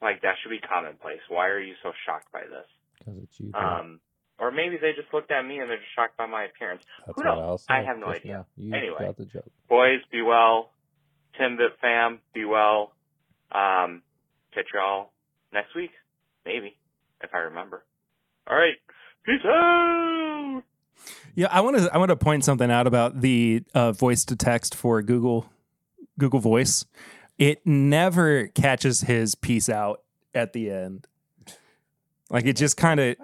Like 0.00 0.22
that 0.22 0.34
should 0.42 0.50
be 0.50 0.58
commonplace. 0.60 1.20
Why 1.28 1.48
are 1.48 1.60
you 1.60 1.74
so 1.82 1.92
shocked 2.06 2.30
by 2.32 2.42
this? 2.42 2.66
Because 2.98 3.22
it's 3.22 3.40
you. 3.40 3.52
Um, 3.54 4.00
or 4.38 4.50
maybe 4.50 4.76
they 4.80 4.92
just 4.92 5.12
looked 5.12 5.30
at 5.30 5.44
me 5.44 5.58
and 5.58 5.68
they're 5.70 5.78
just 5.78 5.94
shocked 5.94 6.16
by 6.16 6.26
my 6.26 6.44
appearance. 6.44 6.82
That's 7.06 7.16
who 7.16 7.24
knows? 7.24 7.64
I'll. 7.68 7.76
I 7.76 7.82
have 7.84 7.98
no 7.98 8.08
idea. 8.08 8.44
You 8.56 8.74
Anyway. 8.74 8.98
got 9.00 9.16
the 9.16 9.24
joke. 9.24 9.50
Boys, 9.68 10.00
be 10.12 10.22
well. 10.22 10.70
Timbit 11.40 11.76
fam, 11.80 12.20
be 12.34 12.44
well. 12.44 12.92
Um, 13.52 14.02
catch 14.56 14.66
y'all 14.74 15.10
next 15.52 15.74
week, 15.76 15.90
maybe, 16.44 16.76
if 17.22 17.30
I 17.34 17.38
remember. 17.38 17.84
All 18.48 18.56
right, 18.56 18.74
peace 19.24 19.44
out. 19.44 20.62
Yeah, 21.34 21.48
I 21.50 21.60
want 21.60 21.76
to 21.76 21.92
I 21.92 21.98
want 21.98 22.08
to 22.08 22.16
point 22.16 22.44
something 22.44 22.70
out 22.70 22.86
about 22.86 23.20
the 23.20 23.62
uh, 23.74 23.92
voice 23.92 24.24
to 24.26 24.36
text 24.36 24.74
for 24.74 25.02
Google 25.02 25.46
Google 26.18 26.40
Voice. 26.40 26.84
It 27.38 27.66
never 27.66 28.46
catches 28.48 29.02
his 29.02 29.34
peace 29.34 29.68
out 29.68 30.00
at 30.34 30.54
the 30.54 30.70
end. 30.70 31.06
Like 32.30 32.46
it 32.46 32.56
just 32.56 32.78
kind 32.78 32.98
of 32.98 33.16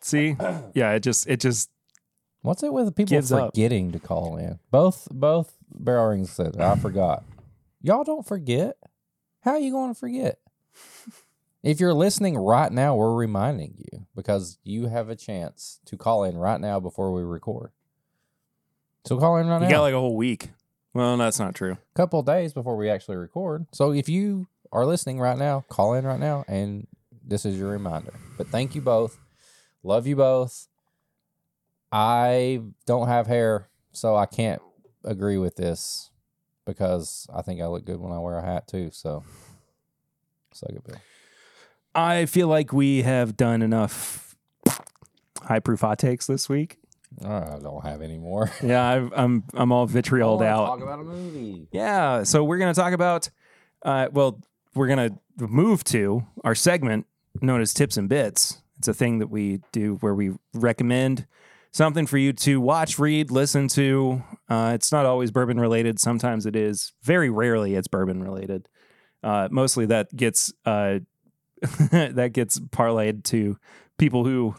see, 0.00 0.36
yeah, 0.74 0.90
it 0.92 1.00
just 1.04 1.28
it 1.28 1.40
just 1.40 1.70
What's 2.42 2.62
it 2.62 2.72
with 2.74 2.94
people 2.94 3.08
Gives 3.10 3.32
up. 3.32 3.54
forgetting 3.54 3.92
to 3.92 3.98
call 3.98 4.36
in? 4.36 4.58
Both 4.70 5.08
both 5.10 5.54
barrel 5.72 6.08
rings 6.08 6.30
said 6.30 6.60
I 6.60 6.76
forgot. 6.76 7.22
Y'all 7.80 8.04
don't 8.04 8.26
forget. 8.26 8.76
How 9.44 9.50
are 9.50 9.58
you 9.58 9.72
going 9.72 9.92
to 9.92 9.98
forget? 9.98 10.38
If 11.62 11.78
you're 11.78 11.94
listening 11.94 12.38
right 12.38 12.72
now, 12.72 12.96
we're 12.96 13.14
reminding 13.14 13.74
you 13.76 14.06
because 14.16 14.58
you 14.64 14.86
have 14.86 15.10
a 15.10 15.16
chance 15.16 15.80
to 15.84 15.98
call 15.98 16.24
in 16.24 16.36
right 16.38 16.60
now 16.60 16.80
before 16.80 17.12
we 17.12 17.22
record. 17.22 17.70
So 19.04 19.18
call 19.18 19.36
in 19.36 19.46
right 19.46 19.56
you 19.56 19.60
now. 19.60 19.66
You 19.66 19.74
got 19.74 19.82
like 19.82 19.94
a 19.94 20.00
whole 20.00 20.16
week. 20.16 20.50
Well, 20.94 21.18
that's 21.18 21.38
not 21.38 21.54
true. 21.54 21.72
A 21.72 21.94
couple 21.94 22.20
of 22.20 22.26
days 22.26 22.54
before 22.54 22.76
we 22.76 22.88
actually 22.88 23.16
record. 23.16 23.66
So 23.72 23.92
if 23.92 24.08
you 24.08 24.46
are 24.72 24.86
listening 24.86 25.20
right 25.20 25.36
now, 25.36 25.64
call 25.68 25.92
in 25.92 26.06
right 26.06 26.20
now 26.20 26.44
and 26.48 26.86
this 27.22 27.44
is 27.44 27.58
your 27.58 27.68
reminder. 27.68 28.14
But 28.38 28.48
thank 28.48 28.74
you 28.74 28.80
both. 28.80 29.18
Love 29.82 30.06
you 30.06 30.16
both. 30.16 30.68
I 31.92 32.62
don't 32.86 33.08
have 33.08 33.26
hair, 33.26 33.68
so 33.92 34.16
I 34.16 34.24
can't 34.24 34.62
agree 35.04 35.36
with 35.36 35.56
this 35.56 36.10
because 36.66 37.26
I 37.34 37.42
think 37.42 37.60
I 37.60 37.66
look 37.66 37.84
good 37.84 38.00
when 38.00 38.12
I 38.12 38.18
wear 38.18 38.38
a 38.38 38.44
hat 38.44 38.66
too. 38.68 38.90
So, 38.92 39.24
suck 40.52 40.70
it, 40.70 40.84
Bill. 40.84 40.96
I 41.94 42.26
feel 42.26 42.48
like 42.48 42.72
we 42.72 43.02
have 43.02 43.36
done 43.36 43.62
enough 43.62 44.36
high 45.42 45.60
proof 45.60 45.80
hot 45.80 45.98
takes 45.98 46.26
this 46.26 46.48
week. 46.48 46.78
I 47.24 47.58
don't 47.62 47.84
have 47.84 48.02
any 48.02 48.18
more. 48.18 48.50
Yeah, 48.62 48.84
I've, 48.84 49.12
I'm 49.14 49.44
I'm 49.54 49.70
all 49.72 49.86
vitrioled 49.86 50.42
I 50.42 50.48
out. 50.48 50.66
Talk 50.66 50.82
about 50.82 51.00
a 51.00 51.04
movie. 51.04 51.68
Yeah, 51.70 52.24
so 52.24 52.42
we're 52.42 52.58
gonna 52.58 52.74
talk 52.74 52.92
about. 52.92 53.30
Uh, 53.82 54.08
well, 54.12 54.40
we're 54.74 54.88
gonna 54.88 55.10
move 55.38 55.84
to 55.84 56.26
our 56.42 56.54
segment 56.54 57.06
known 57.40 57.60
as 57.60 57.72
tips 57.74 57.96
and 57.96 58.08
bits. 58.08 58.62
It's 58.78 58.88
a 58.88 58.94
thing 58.94 59.18
that 59.18 59.28
we 59.28 59.60
do 59.72 59.96
where 60.00 60.14
we 60.14 60.32
recommend 60.52 61.26
something 61.72 62.06
for 62.06 62.18
you 62.18 62.32
to 62.32 62.60
watch, 62.60 62.98
read, 62.98 63.30
listen 63.30 63.68
to. 63.68 64.22
Uh, 64.48 64.72
it's 64.74 64.92
not 64.92 65.06
always 65.06 65.30
bourbon 65.30 65.58
related. 65.58 65.98
Sometimes 65.98 66.44
it 66.46 66.54
is. 66.56 66.92
Very 67.02 67.30
rarely, 67.30 67.74
it's 67.74 67.88
bourbon 67.88 68.22
related. 68.22 68.68
Uh, 69.22 69.48
mostly 69.50 69.86
that 69.86 70.14
gets 70.14 70.52
uh, 70.66 70.98
that 71.90 72.30
gets 72.34 72.60
parlayed 72.60 73.24
to 73.24 73.56
people 73.98 74.24
who 74.24 74.54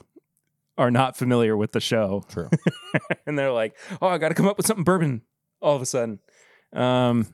are 0.78 0.90
not 0.92 1.16
familiar 1.16 1.56
with 1.56 1.72
the 1.72 1.80
show 1.80 2.24
True. 2.30 2.50
and 3.28 3.38
they're 3.38 3.52
like, 3.52 3.78
"Oh, 4.02 4.08
I 4.08 4.18
got 4.18 4.30
to 4.30 4.36
come 4.36 4.48
up 4.48 4.58
with 4.58 4.66
something 4.66 4.84
bourbon." 4.84 5.22
All 5.62 5.76
of 5.76 5.82
a 5.82 5.86
sudden, 5.86 6.20
um, 6.74 7.28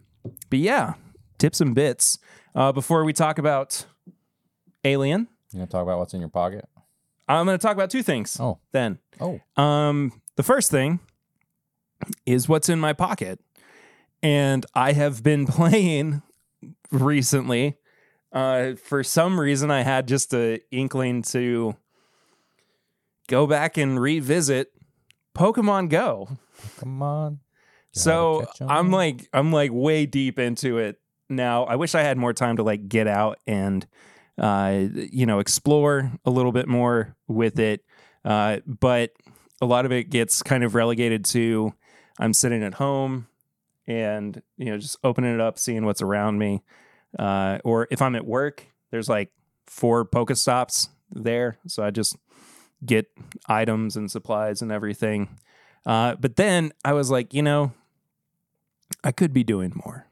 but 0.49 0.59
yeah, 0.59 0.93
tips 1.37 1.59
and 1.61 1.73
bits. 1.73 2.19
Uh, 2.53 2.71
before 2.71 3.03
we 3.05 3.13
talk 3.13 3.39
about 3.39 3.85
Alien, 4.83 5.27
You 5.51 5.59
gonna 5.59 5.67
talk 5.67 5.83
about 5.83 5.99
what's 5.99 6.13
in 6.13 6.19
your 6.19 6.29
pocket? 6.29 6.65
I'm 7.27 7.45
going 7.45 7.57
to 7.57 7.61
talk 7.65 7.75
about 7.75 7.89
two 7.89 8.03
things. 8.03 8.37
Oh. 8.41 8.59
Then, 8.73 8.99
Oh. 9.21 9.39
um, 9.55 10.11
the 10.35 10.43
first 10.43 10.69
thing 10.69 10.99
is 12.25 12.47
what's 12.49 12.69
in 12.69 12.79
my 12.79 12.93
pocket, 12.93 13.39
and 14.21 14.65
I 14.73 14.93
have 14.93 15.23
been 15.23 15.45
playing 15.47 16.21
recently. 16.91 17.77
Uh, 18.31 18.75
for 18.75 19.03
some 19.03 19.39
reason, 19.39 19.69
I 19.71 19.81
had 19.81 20.07
just 20.07 20.33
an 20.33 20.59
inkling 20.71 21.21
to 21.23 21.75
go 23.27 23.45
back 23.47 23.77
and 23.77 23.99
revisit 23.99 24.71
Pokemon 25.35 25.89
Go. 25.89 26.37
Come 26.79 27.01
on. 27.01 27.39
So 27.93 28.39
Gotta 28.41 28.45
catch 28.47 28.61
'em. 28.61 28.69
I'm 28.69 28.91
like 28.91 29.29
I'm 29.33 29.51
like 29.51 29.71
way 29.73 30.05
deep 30.05 30.39
into 30.39 30.77
it 30.77 30.97
now. 31.29 31.65
I 31.65 31.75
wish 31.75 31.93
I 31.95 32.01
had 32.03 32.17
more 32.17 32.33
time 32.33 32.57
to 32.57 32.63
like 32.63 32.87
get 32.87 33.07
out 33.07 33.39
and 33.45 33.85
uh 34.37 34.85
you 34.93 35.25
know 35.25 35.39
explore 35.39 36.11
a 36.23 36.29
little 36.31 36.51
bit 36.53 36.67
more 36.69 37.15
with 37.27 37.59
it. 37.59 37.83
Uh 38.23 38.59
but 38.65 39.11
a 39.61 39.65
lot 39.65 39.85
of 39.85 39.91
it 39.91 40.09
gets 40.09 40.41
kind 40.41 40.63
of 40.63 40.73
relegated 40.73 41.25
to 41.25 41.73
I'm 42.22 42.34
sitting 42.34 42.63
at 42.63 42.76
home 42.76 43.28
and 43.88 44.41
you 44.57 44.67
know 44.67 44.78
just 44.78 44.97
opening 45.03 45.34
it 45.34 45.41
up, 45.41 45.59
seeing 45.59 45.86
what's 45.86 46.01
around 46.01 46.38
me. 46.39 46.63
Uh 47.19 47.57
or 47.65 47.88
if 47.91 48.01
I'm 48.01 48.15
at 48.15 48.26
work, 48.26 48.67
there's 48.91 49.09
like 49.09 49.32
four 49.65 50.05
Pokestops 50.05 50.89
there, 51.13 51.57
so 51.67 51.84
I 51.84 51.91
just 51.91 52.15
get 52.86 53.07
items 53.47 53.95
and 53.95 54.09
supplies 54.09 54.61
and 54.61 54.72
everything. 54.72 55.38
Uh, 55.86 56.15
but 56.15 56.36
then 56.36 56.72
I 56.84 56.93
was 56.93 57.09
like, 57.09 57.34
you 57.34 57.41
know, 57.41 57.74
I 59.03 59.11
could 59.11 59.34
be 59.34 59.43
doing 59.43 59.74
more. 59.84 60.07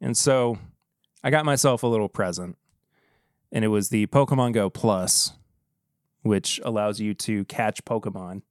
And 0.00 0.16
so 0.16 0.58
I 1.24 1.30
got 1.30 1.44
myself 1.44 1.82
a 1.82 1.86
little 1.86 2.08
present, 2.08 2.56
and 3.50 3.64
it 3.64 3.68
was 3.68 3.88
the 3.88 4.06
Pokemon 4.06 4.52
Go 4.52 4.70
Plus, 4.70 5.32
which 6.22 6.60
allows 6.64 7.00
you 7.00 7.14
to 7.14 7.44
catch 7.46 7.84
Pokemon 7.84 8.42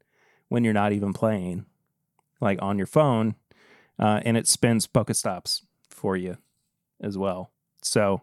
when 0.49 0.63
you're 0.63 0.73
not 0.73 0.91
even 0.93 1.13
playing, 1.13 1.65
like 2.41 2.61
on 2.61 2.77
your 2.77 2.87
phone, 2.87 3.35
uh, 3.99 4.21
and 4.23 4.37
it 4.37 4.47
spins 4.47 4.87
Pokestops 4.87 5.61
for 5.89 6.15
you 6.15 6.37
as 7.01 7.17
well. 7.17 7.51
So 7.81 8.21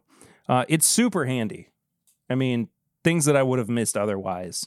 uh, 0.49 0.65
it's 0.69 0.87
super 0.87 1.25
handy. 1.25 1.69
I 2.29 2.35
mean, 2.35 2.69
things 3.03 3.25
that 3.27 3.37
I 3.37 3.43
would 3.43 3.59
have 3.59 3.69
missed 3.69 3.97
otherwise, 3.97 4.67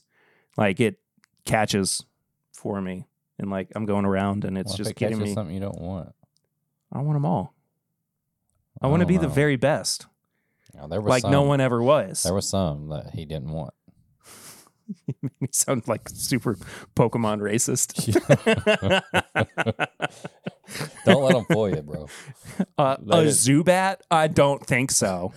like 0.58 0.80
it 0.80 1.00
catches 1.46 2.06
for 2.54 2.82
me, 2.82 3.08
and 3.40 3.50
like 3.50 3.70
I'm 3.76 3.86
going 3.86 4.06
around 4.06 4.46
and 4.46 4.58
it's 4.58 4.72
if 4.72 4.78
just 4.78 4.92
it 4.92 4.98
getting 4.98 5.20
me. 5.20 5.34
something 5.34 5.54
you 5.54 5.62
don't 5.62 5.80
want. 5.80 6.14
I 6.92 7.00
want 7.00 7.16
them 7.16 7.26
all. 7.26 7.54
I 8.82 8.88
want 8.88 9.02
to 9.02 9.08
be 9.08 9.18
the 9.18 9.28
very 9.28 9.56
best, 9.56 10.06
there 10.88 11.02
was 11.02 11.10
like 11.10 11.24
no 11.24 11.42
one 11.44 11.60
ever 11.62 11.82
was. 11.82 12.24
There 12.24 12.34
was 12.34 12.48
some 12.48 12.90
that 12.90 13.12
he 13.14 13.26
didn't 13.26 13.50
want. 13.50 13.74
You 15.08 15.14
make 15.22 15.42
me 15.42 15.48
sound 15.52 15.88
like 15.88 16.08
super 16.10 16.56
Pokemon 16.96 17.40
racist. 17.42 17.98
Don't 21.06 21.24
let 21.24 21.36
him 21.36 21.46
fool 21.46 21.70
you, 21.70 21.82
bro. 21.82 22.08
uh, 22.78 22.98
a 23.10 23.24
did- 23.24 23.34
Zubat? 23.34 23.98
I 24.12 24.28
don't 24.28 24.66
think 24.66 24.92
so. 24.92 25.34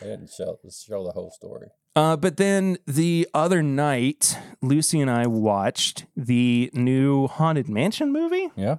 They 0.00 0.06
didn't 0.08 0.30
show 0.30 0.58
show 0.70 1.04
the 1.04 1.12
whole 1.12 1.30
story. 1.30 1.68
Uh, 1.94 2.16
but 2.16 2.36
then 2.36 2.76
the 2.86 3.26
other 3.32 3.62
night, 3.62 4.36
Lucy 4.60 5.00
and 5.00 5.10
I 5.10 5.26
watched 5.26 6.04
the 6.16 6.70
new 6.74 7.26
Haunted 7.26 7.68
Mansion 7.68 8.12
movie. 8.12 8.50
Yeah. 8.56 8.76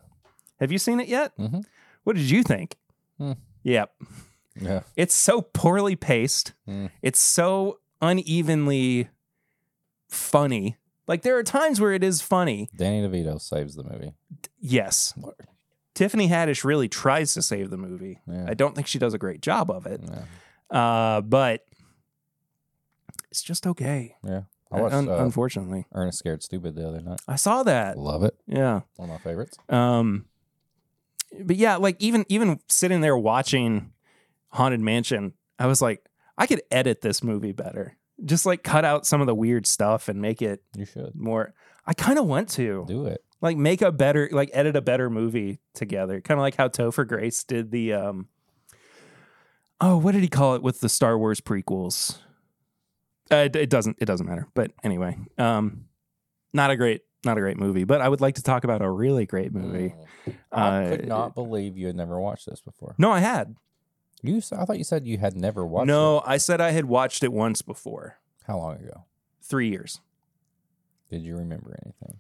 Have 0.59 0.71
you 0.71 0.77
seen 0.77 0.99
it 0.99 1.07
yet? 1.07 1.35
Mhm. 1.37 1.63
What 2.03 2.15
did 2.15 2.29
you 2.29 2.43
think? 2.43 2.75
Hmm. 3.17 3.33
Yep. 3.63 3.91
Yeah. 4.61 4.81
It's 4.95 5.15
so 5.15 5.41
poorly 5.41 5.95
paced. 5.95 6.53
Hmm. 6.67 6.87
It's 7.01 7.19
so 7.19 7.79
unevenly 8.01 9.09
funny. 10.09 10.77
Like 11.07 11.21
there 11.21 11.37
are 11.37 11.43
times 11.43 11.79
where 11.79 11.93
it 11.93 12.03
is 12.03 12.21
funny. 12.21 12.69
Danny 12.75 13.01
DeVito 13.07 13.39
saves 13.39 13.75
the 13.75 13.83
movie. 13.83 14.13
Yes. 14.59 15.13
Tiffany 15.93 16.27
Haddish 16.27 16.63
really 16.63 16.87
tries 16.89 17.33
to 17.33 17.41
save 17.41 17.69
the 17.69 17.77
movie. 17.77 18.19
Yeah. 18.27 18.45
I 18.47 18.53
don't 18.53 18.75
think 18.75 18.87
she 18.87 18.99
does 18.99 19.13
a 19.13 19.17
great 19.17 19.41
job 19.41 19.71
of 19.71 19.85
it. 19.85 20.01
Yeah. 20.03 21.15
Uh, 21.15 21.21
but 21.21 21.65
it's 23.31 23.41
just 23.41 23.65
okay. 23.65 24.15
yeah. 24.23 24.41
I 24.69 24.81
watched 24.81 24.95
Un- 24.95 25.07
uh, 25.09 25.17
unfortunately. 25.19 25.85
Ernest 25.93 26.19
Scared 26.19 26.43
Stupid 26.43 26.75
the 26.75 26.85
other 26.87 27.01
night. 27.01 27.21
I 27.27 27.37
saw 27.37 27.63
that. 27.63 27.97
Love 27.97 28.23
it. 28.23 28.35
Yeah. 28.47 28.81
One 28.97 29.09
of 29.09 29.15
my 29.15 29.17
favorites. 29.17 29.57
Um 29.69 30.25
but 31.41 31.55
yeah, 31.55 31.75
like 31.77 31.95
even 31.99 32.25
even 32.29 32.59
sitting 32.67 33.01
there 33.01 33.17
watching 33.17 33.91
Haunted 34.49 34.79
Mansion, 34.81 35.33
I 35.59 35.67
was 35.67 35.81
like, 35.81 36.05
I 36.37 36.47
could 36.47 36.61
edit 36.71 37.01
this 37.01 37.23
movie 37.23 37.51
better. 37.51 37.97
Just 38.25 38.45
like 38.45 38.63
cut 38.63 38.83
out 38.85 39.05
some 39.05 39.21
of 39.21 39.27
the 39.27 39.35
weird 39.35 39.67
stuff 39.67 40.07
and 40.09 40.19
make 40.21 40.41
it 40.41 40.63
You 40.75 40.85
should 40.85 41.11
more 41.13 41.53
I 41.85 41.93
kind 41.93 42.17
of 42.19 42.25
want 42.25 42.49
to. 42.49 42.83
do 42.87 43.05
it. 43.05 43.23
Like 43.41 43.55
make 43.57 43.81
a 43.83 43.91
better 43.91 44.27
like 44.31 44.49
edit 44.53 44.75
a 44.75 44.81
better 44.81 45.09
movie 45.09 45.59
together. 45.73 46.19
Kind 46.21 46.39
of 46.39 46.41
like 46.41 46.55
how 46.55 46.67
Topher 46.67 47.07
Grace 47.07 47.43
did 47.43 47.71
the 47.71 47.93
um 47.93 48.27
Oh, 49.79 49.97
what 49.97 50.13
did 50.13 50.23
he 50.23 50.27
call 50.27 50.55
it 50.55 50.63
with 50.63 50.79
the 50.79 50.89
Star 50.89 51.17
Wars 51.17 51.39
prequels? 51.39 52.17
Uh, 53.31 53.35
it, 53.45 53.55
it 53.55 53.69
doesn't 53.69 53.97
it 53.99 54.05
doesn't 54.05 54.25
matter. 54.25 54.47
But 54.55 54.71
anyway, 54.83 55.17
um 55.37 55.85
not 56.53 56.71
a 56.71 56.75
great 56.75 57.01
not 57.25 57.37
a 57.37 57.41
great 57.41 57.57
movie, 57.57 57.83
but 57.83 58.01
I 58.01 58.09
would 58.09 58.21
like 58.21 58.35
to 58.35 58.43
talk 58.43 58.63
about 58.63 58.81
a 58.81 58.89
really 58.89 59.25
great 59.25 59.53
movie. 59.53 59.93
Mm. 60.27 60.33
I 60.51 60.85
Uh, 60.85 60.89
could 60.89 61.07
not 61.07 61.35
believe 61.35 61.77
you 61.77 61.87
had 61.87 61.95
never 61.95 62.19
watched 62.19 62.47
this 62.47 62.61
before. 62.61 62.95
No, 62.97 63.11
I 63.11 63.19
had. 63.19 63.55
You, 64.23 64.37
I 64.57 64.65
thought 64.65 64.77
you 64.77 64.83
said 64.83 65.05
you 65.05 65.17
had 65.19 65.35
never 65.35 65.65
watched. 65.65 65.87
no, 65.87 66.17
it. 66.17 66.23
I 66.25 66.37
said 66.37 66.59
I 66.59 66.71
had 66.71 66.85
watched 66.85 67.23
it 67.23 67.31
once 67.31 67.61
before. 67.61 68.17
How 68.45 68.57
long 68.57 68.75
ago? 68.77 69.05
Three 69.41 69.69
years. 69.69 70.01
Did 71.09 71.21
you 71.21 71.37
remember 71.37 71.77
anything? 71.85 72.19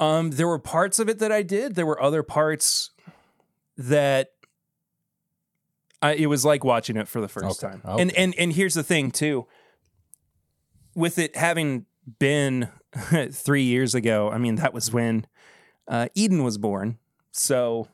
Um, 0.00 0.30
there 0.30 0.46
were 0.48 0.58
parts 0.58 0.98
of 0.98 1.08
it 1.08 1.18
that 1.18 1.32
I 1.32 1.42
did. 1.42 1.74
There 1.74 1.86
were 1.86 2.00
other 2.00 2.22
parts 2.22 2.90
that 3.76 4.30
I, 6.02 6.14
it 6.14 6.26
was 6.26 6.44
like 6.44 6.64
watching 6.64 6.96
it 6.96 7.08
for 7.08 7.20
the 7.20 7.28
first 7.28 7.62
Okay, 7.64 7.72
time. 7.72 7.82
okay. 7.84 8.02
And 8.02 8.12
and 8.12 8.34
and 8.38 8.52
here's 8.52 8.74
the 8.74 8.82
thing 8.82 9.10
too. 9.10 9.46
With 10.94 11.18
it 11.18 11.36
having 11.36 11.86
been 12.18 12.68
three 13.32 13.62
years 13.64 13.94
ago, 13.94 14.30
I 14.30 14.38
mean 14.38 14.56
that 14.56 14.72
was 14.74 14.92
when 14.92 15.26
uh, 15.88 16.08
Eden 16.14 16.44
was 16.44 16.58
born. 16.58 16.98
So 17.32 17.88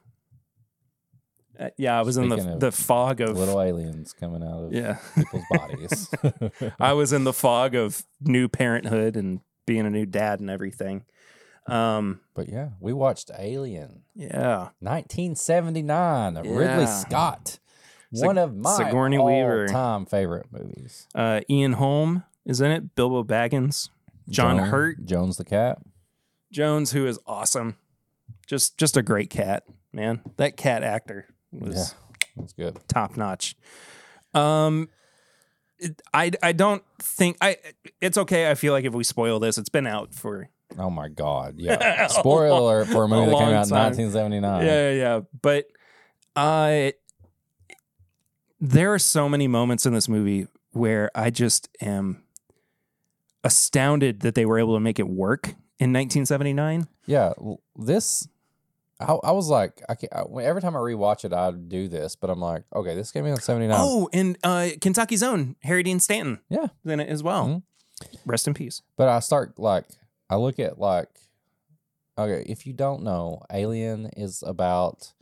uh, 1.61 1.69
yeah, 1.77 1.99
I 1.99 2.03
was 2.03 2.16
in 2.16 2.31
Speaking 2.31 2.47
the 2.47 2.53
of 2.55 2.61
the 2.61 2.73
fog 2.73 3.20
of 3.20 3.37
Little 3.37 3.61
aliens 3.61 4.12
coming 4.12 4.43
out 4.43 4.65
of 4.65 4.73
yeah. 4.73 4.97
people's 5.15 5.45
bodies. 5.51 6.09
I 6.81 6.95
was 6.95 7.12
in 7.12 7.24
the 7.24 7.32
fog 7.35 7.74
of 7.74 8.03
new 8.20 8.49
parenthood 8.49 9.15
and 9.16 9.41
being 9.66 9.87
a 9.87 9.91
new 9.91 10.07
dad 10.07 10.41
and 10.41 10.49
everything. 10.51 11.05
Um, 11.66 12.20
but 12.35 12.49
yeah, 12.49 12.70
we 12.81 12.93
watched 12.93 13.31
Alien, 13.39 14.03
yeah. 14.16 14.70
1979, 14.81 16.35
Yeah. 16.35 16.41
Ridley 16.51 16.87
Scott. 16.87 17.59
Sig- 18.12 18.27
One 18.27 18.39
of 18.39 18.57
my 18.57 18.77
Sigourney 18.77 19.19
Weaver. 19.19 19.62
all-time 19.69 20.07
favorite 20.07 20.47
movies. 20.51 21.07
Uh, 21.15 21.43
Ian 21.49 21.74
Holm 21.74 22.24
is 22.45 22.61
in 22.61 22.73
it. 22.73 22.95
Bilbo 22.97 23.23
Baggins, 23.23 23.89
John 24.28 24.57
Joan- 24.57 24.69
Hurt, 24.69 25.05
Jones 25.05 25.37
the 25.37 25.45
cat. 25.45 25.78
Jones, 26.51 26.91
who 26.93 27.07
is 27.07 27.20
awesome. 27.27 27.77
Just 28.49 28.77
just 28.78 28.97
a 28.97 29.03
great 29.03 29.31
cat, 29.31 29.62
man. 29.93 30.23
That 30.39 30.57
cat 30.57 30.82
actor 30.82 31.28
was 31.52 31.74
Yeah, 31.74 31.85
that's 32.36 32.52
good. 32.52 32.78
top 32.89 33.16
notch. 33.16 33.56
Um, 34.35 34.89
it- 35.78 36.01
I 36.14 36.31
I 36.43 36.52
don't 36.52 36.82
think 36.98 37.36
I. 37.40 37.56
It's 38.01 38.18
okay. 38.18 38.51
I 38.51 38.55
feel 38.55 38.72
like 38.72 38.85
if 38.85 38.93
we 38.94 39.05
spoil 39.05 39.39
this, 39.40 39.59
it's 39.59 39.68
been 39.68 39.86
out 39.86 40.14
for 40.14 40.48
Oh 40.78 40.90
my 40.90 41.09
god! 41.09 41.55
Yeah. 41.59 42.06
Spoiler 42.09 42.85
for 42.85 43.05
a 43.05 43.09
movie 43.09 43.31
that 43.31 43.39
came 43.39 43.48
out 43.55 43.64
in 43.64 43.70
time. 43.70 43.86
1979. 43.97 44.64
yeah, 44.66 44.90
yeah, 44.90 44.90
yeah. 44.97 45.20
But 45.43 45.66
uh, 46.36 46.93
there 48.60 48.93
are 48.94 48.98
so 48.98 49.28
many 49.28 49.48
moments 49.48 49.85
in 49.86 49.93
this 49.94 50.09
movie 50.09 50.47
where 50.72 51.10
I 51.14 51.31
just 51.31 51.68
am 51.81 52.22
astounded 53.43 54.20
that 54.20 54.35
they 54.35 54.44
were 54.47 54.59
able 54.59 54.74
to 54.74 54.81
make 54.81 54.98
it 54.98 55.09
work 55.09 55.48
in 55.78 55.93
1979. 55.93 56.86
Yeah, 57.06 57.32
this 57.74 58.28
I, 59.01 59.12
I 59.24 59.31
was 59.32 59.48
like, 59.48 59.82
I 59.89 59.94
can't, 59.94 60.12
I, 60.14 60.22
every 60.43 60.60
time 60.60 60.77
I 60.77 60.78
rewatch 60.81 61.24
it, 61.24 61.32
I 61.32 61.51
do 61.52 61.89
this, 61.89 62.14
but 62.16 62.28
I'm 62.31 62.40
like, 62.40 62.64
okay, 62.74 62.94
this 62.94 63.10
came 63.10 63.24
out 63.27 63.31
in 63.31 63.40
'79. 63.40 63.77
Oh, 63.81 64.09
and 64.12 64.36
uh, 64.44 64.68
Kentucky's 64.81 65.22
own 65.22 65.56
Harry 65.62 65.82
Dean 65.82 66.01
Stanton. 66.01 66.40
Yeah. 66.51 66.66
in 66.85 67.01
it 67.01 67.09
as 67.09 67.22
well. 67.22 67.47
Mhm. 67.47 67.62
Rest 68.27 68.47
in 68.47 68.55
peace. 68.55 68.82
But 68.97 69.09
I 69.09 69.20
start 69.20 69.59
like 69.59 69.85
I 70.28 70.36
look 70.36 70.59
at 70.59 70.78
like 70.78 71.09
okay, 72.18 72.44
if 72.47 72.66
you 72.66 72.72
don't 72.74 73.02
know, 73.02 73.43
Alien 73.52 74.10
is 74.16 74.43
about 74.47 75.12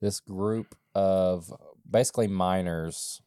this 0.00 0.20
group 0.20 0.74
of 0.94 1.50
basically 1.90 2.26
miners, 2.26 3.22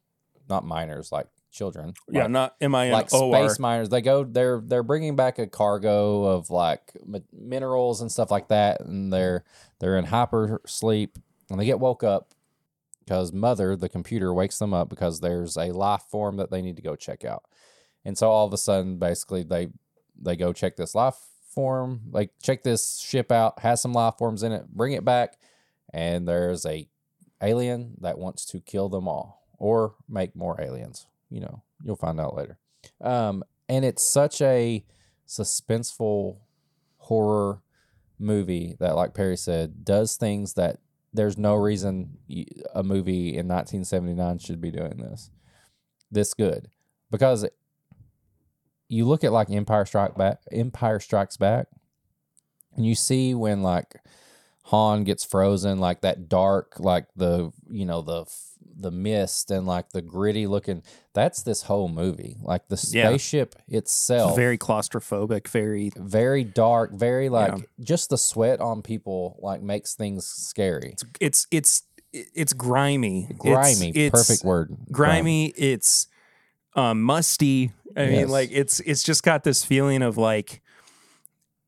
not 0.47 0.63
miners, 0.65 1.11
like 1.11 1.27
children. 1.51 1.93
Yeah, 2.09 2.23
like, 2.23 2.31
not 2.31 2.55
M 2.61 2.75
I 2.75 2.87
N 2.87 2.93
like 2.93 3.13
O 3.13 3.33
R. 3.33 3.49
space 3.49 3.59
miners. 3.59 3.89
They 3.89 4.01
go 4.01 4.23
they're 4.23 4.61
they're 4.63 4.83
bringing 4.83 5.15
back 5.15 5.39
a 5.39 5.47
cargo 5.47 6.23
of 6.23 6.49
like 6.49 6.91
mi- 7.05 7.23
minerals 7.31 8.01
and 8.01 8.11
stuff 8.11 8.31
like 8.31 8.49
that 8.49 8.81
and 8.81 9.11
they're 9.11 9.43
they're 9.79 9.97
in 9.97 10.05
hyper 10.05 10.61
sleep 10.65 11.17
and 11.49 11.59
they 11.59 11.65
get 11.65 11.79
woke 11.79 12.03
up 12.03 12.33
because 13.03 13.33
mother 13.33 13.75
the 13.75 13.89
computer 13.89 14.33
wakes 14.33 14.59
them 14.59 14.73
up 14.73 14.89
because 14.89 15.19
there's 15.19 15.57
a 15.57 15.71
life 15.71 16.03
form 16.09 16.37
that 16.37 16.51
they 16.51 16.61
need 16.61 16.75
to 16.75 16.81
go 16.81 16.95
check 16.95 17.25
out. 17.25 17.43
And 18.05 18.17
so 18.17 18.29
all 18.29 18.45
of 18.45 18.53
a 18.53 18.57
sudden 18.57 18.97
basically 18.97 19.43
they 19.43 19.69
they 20.21 20.35
go 20.35 20.53
check 20.53 20.75
this 20.75 20.93
life 20.93 21.17
form, 21.49 22.01
like 22.11 22.31
check 22.41 22.63
this 22.63 22.99
ship 22.99 23.31
out, 23.31 23.59
has 23.59 23.81
some 23.81 23.93
life 23.93 24.15
forms 24.17 24.43
in 24.43 24.51
it, 24.51 24.67
bring 24.67 24.93
it 24.93 25.03
back 25.03 25.37
and 25.93 26.27
there's 26.27 26.65
a 26.65 26.87
alien 27.41 27.95
that 28.01 28.19
wants 28.19 28.45
to 28.45 28.59
kill 28.59 28.89
them 28.89 29.07
all 29.07 29.47
or 29.57 29.95
make 30.07 30.35
more 30.35 30.59
aliens. 30.61 31.07
You 31.29 31.41
know, 31.41 31.63
you'll 31.83 31.95
find 31.95 32.19
out 32.19 32.35
later. 32.35 32.57
Um, 33.01 33.43
and 33.67 33.85
it's 33.85 34.07
such 34.07 34.41
a 34.41 34.83
suspenseful 35.27 36.37
horror 36.97 37.61
movie 38.17 38.75
that, 38.79 38.95
like 38.95 39.13
Perry 39.13 39.37
said, 39.37 39.85
does 39.85 40.15
things 40.15 40.53
that 40.55 40.79
there's 41.13 41.37
no 41.37 41.55
reason 41.55 42.17
a 42.73 42.83
movie 42.83 43.29
in 43.29 43.47
1979 43.47 44.39
should 44.39 44.61
be 44.61 44.69
doing 44.69 44.97
this 44.97 45.31
this 46.11 46.33
good 46.35 46.67
because 47.09 47.47
you 48.87 49.05
look 49.05 49.23
at 49.23 49.31
like 49.31 49.49
Empire 49.49 49.85
Strike 49.85 50.15
Back, 50.15 50.41
Empire 50.51 50.99
Strikes 50.99 51.37
Back, 51.37 51.67
and 52.75 52.85
you 52.85 52.95
see 52.95 53.33
when 53.35 53.61
like 53.61 54.01
Han 54.63 55.03
gets 55.03 55.23
frozen, 55.23 55.79
like 55.79 56.01
that 56.01 56.27
dark, 56.27 56.79
like 56.79 57.05
the 57.15 57.51
you 57.69 57.85
know 57.85 58.01
the 58.01 58.25
the 58.81 58.91
mist 58.91 59.51
and 59.51 59.65
like 59.67 59.89
the 59.89 60.01
gritty 60.01 60.47
looking. 60.47 60.83
That's 61.13 61.41
this 61.43 61.63
whole 61.63 61.89
movie. 61.89 62.37
Like 62.41 62.67
the 62.67 62.75
Yeah. 62.91 63.09
spaceship 63.09 63.55
itself, 63.67 64.35
Very 64.35 64.57
claustrophobic. 64.57 65.47
Very. 65.47 65.91
very 65.97 66.43
dark, 66.43 66.93
very 66.93 67.29
like 67.29 67.51
Yeah. 67.57 67.63
just 67.81 68.09
the 68.09 68.17
sweat 68.17 68.59
on 68.61 68.81
people 68.81 69.37
like 69.41 69.61
makes 69.61 69.93
things 69.95 70.25
scary. 70.25 70.95
It's 71.19 71.47
it's 71.51 71.83
it's 72.11 72.53
grimy. 72.53 73.25
It's- 73.25 73.37
Grimy, 73.39 73.89
It's, 73.91 74.11
perfect 74.11 74.43
word. 74.43 74.75
Grimy. 74.91 75.47
It's 75.55 76.07
um, 76.75 77.01
musty. 77.03 77.71
I 77.97 78.05
mean, 78.07 78.29
like 78.29 78.49
it's 78.51 78.79
it's 78.81 79.03
just 79.03 79.23
got 79.23 79.43
this 79.43 79.63
feeling 79.65 80.01
of 80.01 80.17
like 80.17 80.61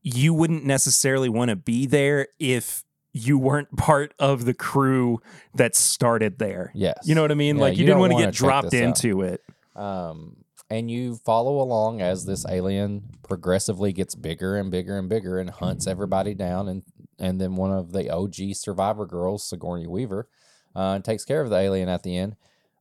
you 0.02 0.34
wouldn't 0.34 0.64
necessarily 0.64 1.28
want 1.28 1.50
to 1.50 1.56
be 1.56 1.86
there 1.86 2.28
if 2.38 2.82
you 3.12 3.36
weren't 3.38 3.76
part 3.76 4.14
of 4.18 4.44
the 4.44 4.54
crew 4.54 5.20
that 5.54 5.76
started 5.76 6.38
there. 6.38 6.70
Yes, 6.74 6.98
You 7.04 7.14
know 7.14 7.22
what 7.22 7.30
I 7.30 7.34
mean? 7.34 7.56
Yeah, 7.56 7.62
like 7.62 7.74
you, 7.76 7.80
you 7.80 7.86
didn't 7.86 8.00
want 8.00 8.12
to 8.12 8.18
get 8.18 8.34
dropped 8.34 8.70
this 8.70 8.80
out. 8.80 8.86
into 8.86 9.22
it. 9.22 9.42
um, 9.76 10.36
and 10.70 10.90
you 10.90 11.16
follow 11.16 11.60
along 11.60 12.00
as 12.00 12.24
this 12.24 12.46
alien 12.48 13.02
progressively 13.28 13.92
gets 13.92 14.14
bigger 14.14 14.56
and 14.56 14.70
bigger 14.70 14.98
and 14.98 15.06
bigger 15.06 15.38
and 15.38 15.50
hunts 15.50 15.86
everybody 15.86 16.32
down 16.32 16.66
and 16.68 16.82
and 17.18 17.38
then 17.38 17.56
one 17.56 17.70
of 17.70 17.92
the 17.92 18.08
OG 18.10 18.54
survivor 18.54 19.04
girls, 19.06 19.44
Sigourney 19.44 19.86
Weaver, 19.86 20.28
uh, 20.74 20.98
takes 21.00 21.24
care 21.26 21.42
of 21.42 21.50
the 21.50 21.56
alien 21.56 21.88
at 21.90 22.02
the 22.02 22.16
end. 22.16 22.36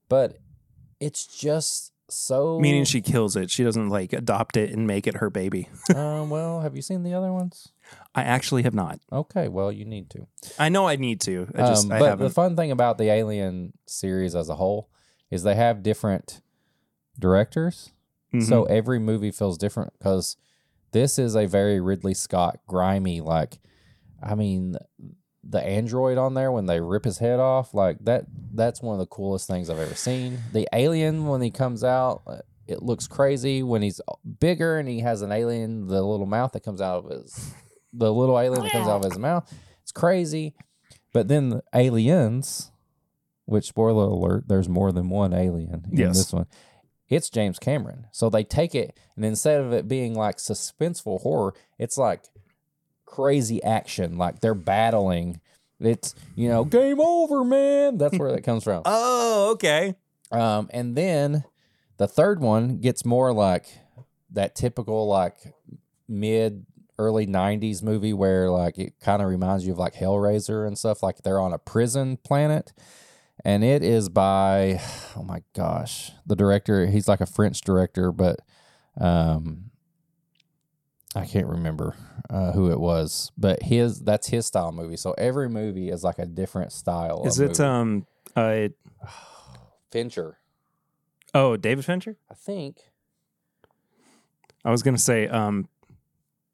But 0.08 0.38
it's 1.02 1.28
just 1.28 1.91
so 2.12 2.60
Meaning 2.60 2.84
she 2.86 3.02
kills 3.02 3.36
it. 3.36 3.50
She 3.50 3.64
doesn't 3.64 3.90
like 3.90 4.14
adopt 4.14 4.58
it 4.58 4.72
and 4.72 4.86
make 4.88 5.08
it 5.08 5.18
her 5.18 5.30
baby. 5.30 5.70
um, 5.96 6.30
well, 6.30 6.62
have 6.62 6.76
you 6.76 6.82
seen 6.82 7.04
the 7.04 7.14
other 7.14 7.32
ones? 7.34 7.72
I 8.16 8.24
actually 8.24 8.64
have 8.64 8.74
not. 8.74 9.00
Okay, 9.12 9.48
well 9.48 9.72
you 9.72 9.86
need 9.86 10.10
to. 10.12 10.28
I 10.60 10.70
know 10.70 10.88
I 10.88 10.96
need 10.96 11.22
to. 11.22 11.48
I 11.56 11.60
just 11.68 11.86
Um, 11.86 11.92
I 11.94 12.00
but 12.00 12.10
haven't. 12.10 12.28
the 12.28 12.34
fun 12.34 12.56
thing 12.56 12.72
about 12.72 12.98
the 12.98 13.10
Alien 13.10 13.74
series 13.88 14.36
as 14.36 14.50
a 14.50 14.56
whole 14.56 14.90
is 15.30 15.44
they 15.44 15.56
have 15.56 15.82
different 15.84 16.42
directors. 17.18 17.92
Mhm. 18.34 18.44
So 18.48 18.64
every 18.66 19.00
movie 19.00 19.32
feels 19.32 19.58
different 19.58 19.94
because 19.98 20.38
this 20.92 21.18
is 21.20 21.36
a 21.36 21.46
very 21.48 21.80
Ridley 21.80 22.14
Scott 22.14 22.60
grimy, 22.68 23.22
like, 23.22 23.60
I 24.22 24.36
mean, 24.36 24.76
the 25.44 25.62
android 25.62 26.18
on 26.18 26.34
there 26.34 26.52
when 26.52 26.66
they 26.68 26.80
rip 26.80 27.04
his 27.06 27.18
head 27.18 27.40
off, 27.40 27.74
like 27.74 27.98
that, 28.06 28.26
that's 28.54 28.82
one 28.82 28.94
of 28.94 29.00
the 29.00 29.08
coolest 29.08 29.48
things 29.48 29.70
I've 29.70 29.80
ever 29.80 29.96
seen. 29.96 30.40
The 30.54 30.68
alien, 30.74 31.26
when 31.28 31.42
he 31.42 31.50
comes 31.52 31.84
out, 31.84 32.22
it 32.68 32.84
looks 32.84 33.08
crazy. 33.08 33.64
When 33.64 33.82
he's 33.82 34.00
bigger 34.40 34.78
and 34.78 34.88
he 34.88 35.00
has 35.00 35.22
an 35.22 35.32
alien, 35.32 35.88
the 35.88 36.02
little 36.04 36.26
mouth 36.26 36.52
that 36.54 36.64
comes 36.64 36.80
out 36.82 37.06
of 37.06 37.12
his, 37.12 37.54
the 37.92 38.14
little 38.14 38.40
alien 38.40 38.62
that 38.64 38.72
comes 38.72 38.88
out 38.88 39.04
of 39.04 39.12
his 39.12 39.20
mouth, 39.20 39.52
it's 39.82 39.92
crazy. 39.92 40.54
But 41.14 41.28
then 41.28 41.50
the 41.50 41.64
aliens, 41.74 42.72
which 43.46 43.66
spoiler 43.66 44.06
alert, 44.06 44.48
there's 44.48 44.70
more 44.70 44.92
than 44.92 45.10
one 45.10 45.34
alien 45.34 45.86
in 45.92 45.98
Yes. 45.98 46.18
this 46.18 46.34
one 46.34 46.46
it's 47.10 47.30
James 47.30 47.60
Cameron. 47.60 48.08
So 48.14 48.30
they 48.30 48.46
take 48.46 48.74
it 48.74 48.98
and 49.18 49.26
instead 49.26 49.60
of 49.60 49.74
it 49.74 49.86
being 49.88 50.14
like 50.16 50.38
suspenseful 50.38 51.22
horror, 51.22 51.54
it's 51.78 51.98
like 51.98 52.24
crazy 53.12 53.62
action. 53.62 54.18
Like 54.18 54.40
they're 54.40 54.56
battling. 54.56 55.40
It's 55.80 56.16
you 56.36 56.50
know 56.50 56.64
game 56.64 57.00
over, 57.00 57.44
man. 57.44 57.98
That's 57.98 58.18
where 58.18 58.32
that 58.32 58.44
comes 58.44 58.64
from. 58.64 58.82
oh, 58.86 59.52
okay. 59.52 59.96
Um, 60.32 60.70
and 60.72 60.96
then 60.96 61.44
the 61.98 62.08
third 62.08 62.40
one 62.40 62.78
gets 62.80 63.06
more 63.06 63.34
like 63.34 63.68
that 64.32 64.56
typical 64.56 65.08
like 65.08 65.36
mid 66.08 66.66
early 66.98 67.26
90s 67.26 67.82
movie 67.82 68.14
where 68.14 68.50
like 68.50 68.78
it 68.78 68.94
kind 69.00 69.22
of 69.22 69.28
reminds 69.28 69.66
you 69.66 69.74
of 69.74 69.80
like 69.80 69.96
Hellraiser 69.96 70.68
and 70.68 70.78
stuff 70.78 71.02
like 71.02 71.24
they're 71.24 71.40
on 71.40 71.52
a 71.52 71.58
prison 71.58 72.18
planet 72.18 72.74
and 73.44 73.64
it 73.64 73.84
is 73.84 74.08
by 74.08 74.80
oh 75.18 75.24
my 75.24 75.42
gosh 75.56 76.12
the 76.28 76.36
director 76.36 76.86
he's 76.86 77.08
like 77.08 77.22
a 77.22 77.26
French 77.26 77.62
director 77.62 78.12
but 78.12 78.40
um 79.00 79.71
I 81.16 81.26
can't 81.26 81.48
remember 81.48 81.96
uh, 82.30 82.52
who 82.54 82.72
it 82.72 82.80
was 82.80 83.32
but 83.38 83.62
his 83.64 84.00
that's 84.00 84.28
his 84.28 84.46
style 84.46 84.72
movie 84.72 84.98
so 84.98 85.14
every 85.18 85.50
movie 85.50 85.90
is 85.90 86.04
like 86.04 86.20
a 86.20 86.26
different 86.26 86.72
style 86.72 87.24
Is 87.26 87.40
it 87.40 87.60
movie. 87.60 87.64
um 87.64 88.06
uh 88.36 88.68
Fincher 89.92 90.38
oh 91.34 91.58
David 91.58 91.84
Fincher? 91.86 92.16
I 92.30 92.34
think 92.36 92.78
I 94.64 94.72
was 94.72 94.84
gonna 94.84 94.98
say 94.98 95.28
um 95.28 95.68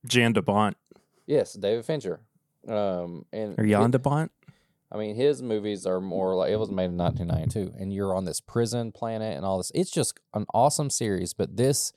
Jan 0.08 0.34
de 0.34 0.42
Bont 0.42 0.76
Yes, 1.28 1.54
David 1.54 1.84
Fincher. 1.86 2.22
Um, 2.68 3.26
and 3.34 3.60
or 3.60 3.66
Jan 3.66 3.92
de 3.92 4.00
Bont. 4.00 4.32
I 4.90 4.98
mean, 4.98 5.16
his 5.18 5.44
movies 5.44 5.86
are 5.86 6.00
more 6.00 6.36
like 6.36 6.50
it 6.52 6.56
was 6.56 6.72
made 6.72 6.86
in 6.86 6.98
1992, 6.98 7.74
and 7.78 7.94
you're 7.94 8.16
on 8.16 8.24
this 8.24 8.40
prison 8.40 8.94
planet 8.94 9.36
and 9.36 9.46
all 9.46 9.58
this. 9.58 9.70
It's 9.76 9.92
just 9.92 10.18
an 10.34 10.46
awesome 10.54 10.90
series, 10.90 11.34
but 11.34 11.58
this 11.58 11.92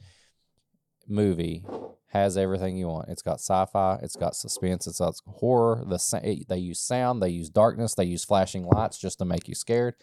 movie 1.07 1.65
has 2.11 2.37
everything 2.37 2.77
you 2.77 2.87
want. 2.89 3.09
It's 3.09 3.23
got 3.23 3.41
sci-fi, 3.41 3.99
it's 4.03 4.17
got 4.17 4.37
suspense, 4.37 4.87
it's 4.87 4.99
got 4.99 5.15
horror. 5.27 5.85
The 5.87 6.45
they 6.49 6.59
use 6.59 6.81
sound, 6.81 7.23
they 7.23 7.29
use 7.31 7.49
darkness, 7.49 7.95
they 7.95 8.05
use 8.05 8.25
flashing 8.25 8.65
lights 8.67 8.99
just 8.99 9.19
to 9.19 9.25
make 9.25 9.49
you 9.49 9.55
scared, 9.55 9.95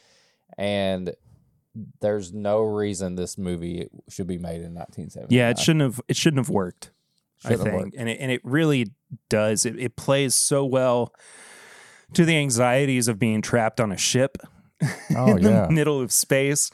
and 0.57 1.13
there's 2.01 2.33
no 2.33 2.61
reason 2.61 3.15
this 3.15 3.37
movie 3.37 3.87
should 4.09 4.25
be 4.27 4.37
made 4.39 4.61
in 4.61 4.73
1970. 4.73 5.35
Yeah, 5.35 5.49
it 5.49 5.59
shouldn't 5.59 5.83
have 5.83 6.01
it 6.07 6.15
shouldn't 6.15 6.39
have 6.39 6.49
worked. 6.49 6.91
I 7.43 7.49
Shouldn't 7.49 7.67
have 7.67 7.73
think, 7.73 7.83
worked. 7.85 7.95
and 7.97 8.09
it 8.09 8.17
and 8.19 8.31
it 8.31 8.41
really 8.43 8.91
does. 9.29 9.65
It, 9.65 9.77
it 9.79 9.95
plays 9.95 10.33
so 10.33 10.65
well 10.65 11.13
to 12.13 12.25
the 12.25 12.35
anxieties 12.37 13.07
of 13.07 13.19
being 13.19 13.41
trapped 13.41 13.79
on 13.79 13.91
a 13.91 13.97
ship 13.97 14.37
Oh 15.15 15.35
in 15.37 15.43
the 15.43 15.67
middle 15.69 15.99
of 16.01 16.11
space, 16.11 16.71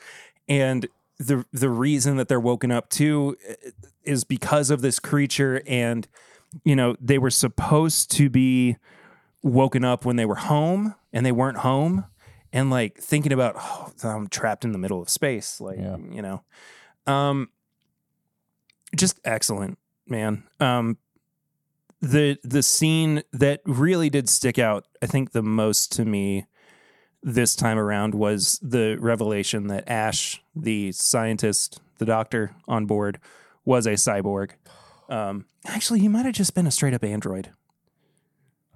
and 0.48 0.88
the 1.28 1.46
the 1.52 1.70
reason 1.70 2.18
that 2.18 2.28
they're 2.28 2.40
woken 2.40 2.72
up 2.72 2.90
too 2.90 3.38
uh, 3.50 3.54
is 4.04 4.24
because 4.24 4.70
of 4.70 4.82
this 4.82 5.00
creature, 5.00 5.62
and 5.68 6.08
you 6.64 6.76
know 6.76 6.96
they 7.02 7.18
were 7.18 7.30
supposed 7.32 8.12
to 8.12 8.30
be 8.30 8.78
woken 9.42 9.84
up 9.84 10.06
when 10.06 10.16
they 10.16 10.26
were 10.26 10.36
home, 10.36 10.96
and 11.12 11.26
they 11.26 11.32
weren't 11.32 11.58
home, 11.60 12.06
and 12.52 12.70
like 12.70 12.98
thinking 12.98 13.32
about 13.34 13.56
oh, 13.58 13.92
I'm 14.04 14.28
trapped 14.28 14.64
in 14.66 14.72
the 14.72 14.78
middle 14.78 15.02
of 15.02 15.10
space, 15.10 15.60
like 15.62 15.78
Yeah. 15.80 15.98
you 15.98 16.22
know. 16.22 16.44
Um, 17.06 17.50
just 18.96 19.20
excellent, 19.26 19.78
man. 20.08 20.44
Um, 20.60 20.98
the 22.02 22.38
the 22.44 22.64
scene 22.64 23.24
that 23.34 23.62
really 23.66 24.10
did 24.10 24.30
stick 24.30 24.60
out, 24.60 24.86
I 25.02 25.06
think, 25.06 25.32
the 25.32 25.42
most 25.44 25.92
to 25.94 26.06
me 26.06 26.46
this 27.24 27.56
time 27.56 27.80
around 27.80 28.14
was 28.14 28.60
the 28.62 28.98
revelation 29.00 29.68
that 29.68 29.90
Ash, 29.90 30.44
the 30.56 30.92
scientist, 30.92 31.82
the 31.98 32.06
doctor 32.06 32.54
on 32.68 32.86
board, 32.86 33.20
was 33.66 33.86
a 33.86 33.94
cyborg. 33.94 34.52
Um, 35.10 35.46
actually, 35.66 36.00
he 36.02 36.08
might 36.08 36.26
have 36.26 36.36
just 36.36 36.54
been 36.54 36.68
a 36.68 36.72
straight 36.72 36.94
up 36.94 37.04
android. 37.04 37.52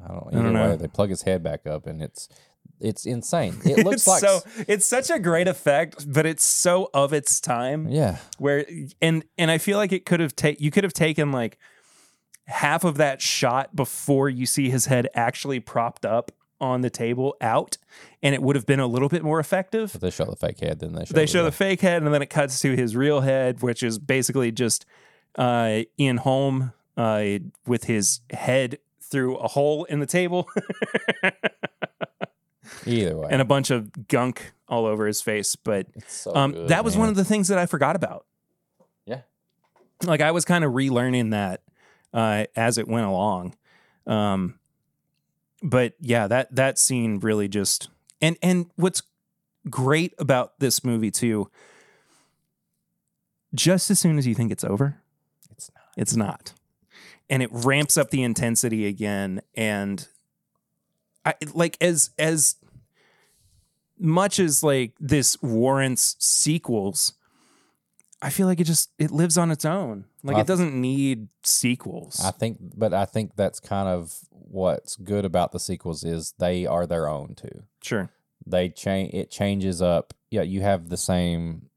I 0.04 0.08
don't, 0.14 0.28
I 0.32 0.32
don't 0.44 0.54
know. 0.54 0.70
way, 0.70 0.76
they 0.78 0.88
plug 0.88 1.10
his 1.10 1.24
head 1.24 1.44
back 1.44 1.66
up 1.68 1.88
and 1.88 2.02
it's 2.02 2.30
it's 2.80 3.06
insane. 3.06 3.56
It 3.66 3.84
looks 3.84 4.02
It's 4.02 4.08
like 4.08 4.22
so 4.22 4.42
it's 4.68 4.86
such 4.86 5.10
a 5.10 5.20
great 5.20 5.48
effect, 5.48 6.12
but 6.12 6.26
it's 6.26 6.46
so 6.46 6.90
of 6.94 7.14
its 7.14 7.40
time. 7.42 7.88
yeah. 7.90 8.18
where 8.38 8.66
and 9.02 9.26
and 9.38 9.50
I 9.52 9.58
feel 9.58 9.78
like 9.78 9.92
it 9.92 10.06
could 10.06 10.20
have 10.20 10.36
taken 10.36 10.64
you 10.64 10.72
could 10.72 10.84
have 10.84 10.94
taken 10.94 11.32
like 11.32 11.58
half 12.46 12.84
of 12.84 12.98
that 12.98 13.22
shot 13.22 13.76
before 13.76 14.30
you 14.30 14.46
see 14.46 14.70
his 14.70 14.86
head 14.86 15.10
actually 15.14 15.60
propped 15.60 16.06
up 16.06 16.32
on 16.60 16.82
the 16.82 16.90
table 16.90 17.36
out 17.42 17.78
and 18.24 18.34
it 18.34 18.42
would 18.42 18.56
have 18.56 18.66
been 18.66 18.80
a 18.80 18.88
little 18.88 19.10
bit 19.10 19.24
more 19.24 19.40
effective. 19.40 19.92
But 19.94 20.02
they 20.02 20.10
show 20.10 20.26
the 20.26 20.36
fake 20.36 20.60
head, 20.60 20.80
then 20.80 20.94
they 20.94 21.06
show 21.06 21.14
They 21.14 21.22
the 21.22 21.28
show 21.28 21.44
the 21.44 21.52
fake 21.52 21.82
head 21.82 22.04
and 22.04 22.14
then 22.14 22.22
it 22.22 22.30
cuts 22.30 22.60
to 22.62 22.76
his 22.76 22.96
real 22.96 23.22
head 23.22 23.62
which 23.62 23.84
is 23.84 24.00
basically 24.00 24.52
just 24.52 24.86
uh 25.38 25.82
Ian 26.00 26.18
Holm 26.18 26.74
uh 26.96 27.24
with 27.66 27.84
his 27.86 28.22
head 28.32 28.80
through 29.02 29.38
a 29.38 29.48
hole 29.48 29.86
in 29.86 30.00
the 30.00 30.06
table 30.06 30.48
either 32.86 33.18
way. 33.18 33.28
and 33.32 33.42
a 33.42 33.46
bunch 33.46 33.70
of 33.70 34.08
gunk 34.08 34.54
all 34.68 34.86
over 34.86 35.08
his 35.08 35.22
face 35.22 35.56
but 35.56 35.88
so 36.08 36.36
um, 36.36 36.52
good, 36.52 36.68
that 36.70 36.84
was 36.84 36.98
one 36.98 37.08
of 37.10 37.16
the 37.16 37.24
things 37.24 37.48
that 37.48 37.58
I 37.58 37.66
forgot 37.66 37.96
about. 37.96 38.26
Yeah. 39.06 39.22
Like 40.04 40.22
I 40.22 40.32
was 40.32 40.44
kind 40.46 40.64
of 40.64 40.74
relearning 40.74 41.32
that 41.32 41.62
uh, 42.14 42.46
as 42.56 42.78
it 42.78 42.88
went 42.88 43.06
along. 43.06 43.56
Um, 44.06 44.60
but 45.64 45.94
yeah, 46.00 46.28
that 46.28 46.54
that 46.56 46.78
scene 46.80 47.20
really 47.20 47.48
just 47.48 47.90
and 48.22 48.38
and 48.42 48.70
what's 48.76 49.02
great 49.70 50.14
about 50.18 50.60
this 50.60 50.84
movie 50.84 51.12
too. 51.12 51.50
Just 53.56 53.90
as 53.90 54.00
soon 54.00 54.18
as 54.18 54.28
you 54.28 54.36
think 54.36 54.52
it's 54.52 54.64
over, 54.64 54.98
It's 55.52 55.72
not. 55.74 55.84
it's 55.96 56.16
not, 56.16 56.54
and 57.30 57.42
it 57.42 57.50
ramps 57.52 57.98
up 57.98 58.10
the 58.12 58.22
intensity 58.24 58.86
again. 58.86 59.42
And 59.56 60.06
I 61.26 61.34
like 61.54 61.78
as 61.82 62.12
as 62.20 62.56
much 63.98 64.40
as 64.40 64.64
like 64.64 64.92
this 65.00 65.42
warrants 65.42 66.18
sequels, 66.20 67.14
I 68.22 68.30
feel 68.30 68.48
like 68.48 68.60
it 68.60 68.66
just 68.66 68.92
it 69.00 69.12
lives 69.12 69.38
on 69.38 69.50
its 69.50 69.66
own. 69.66 70.06
Like 70.24 70.38
it 70.38 70.48
doesn't 70.48 70.80
need 70.80 71.30
sequels. 71.44 72.22
I 72.24 72.32
think, 72.32 72.58
but 72.76 72.94
I 72.94 73.06
think 73.06 73.36
that's 73.38 73.62
kind 73.62 73.88
of 73.88 74.14
what's 74.50 74.96
good 74.96 75.26
about 75.26 75.52
the 75.52 75.60
sequels 75.60 76.04
is 76.04 76.34
they 76.40 76.66
are 76.66 76.86
their 76.88 77.08
own 77.08 77.36
too. 77.36 77.64
sure. 77.82 78.10
They 78.46 78.70
change. 78.70 79.14
It 79.14 79.30
changes 79.30 79.82
up. 79.82 80.14
Yeah, 80.32 80.44
you 80.44 80.62
have 80.62 80.88
the 80.90 80.96
same. 80.98 81.70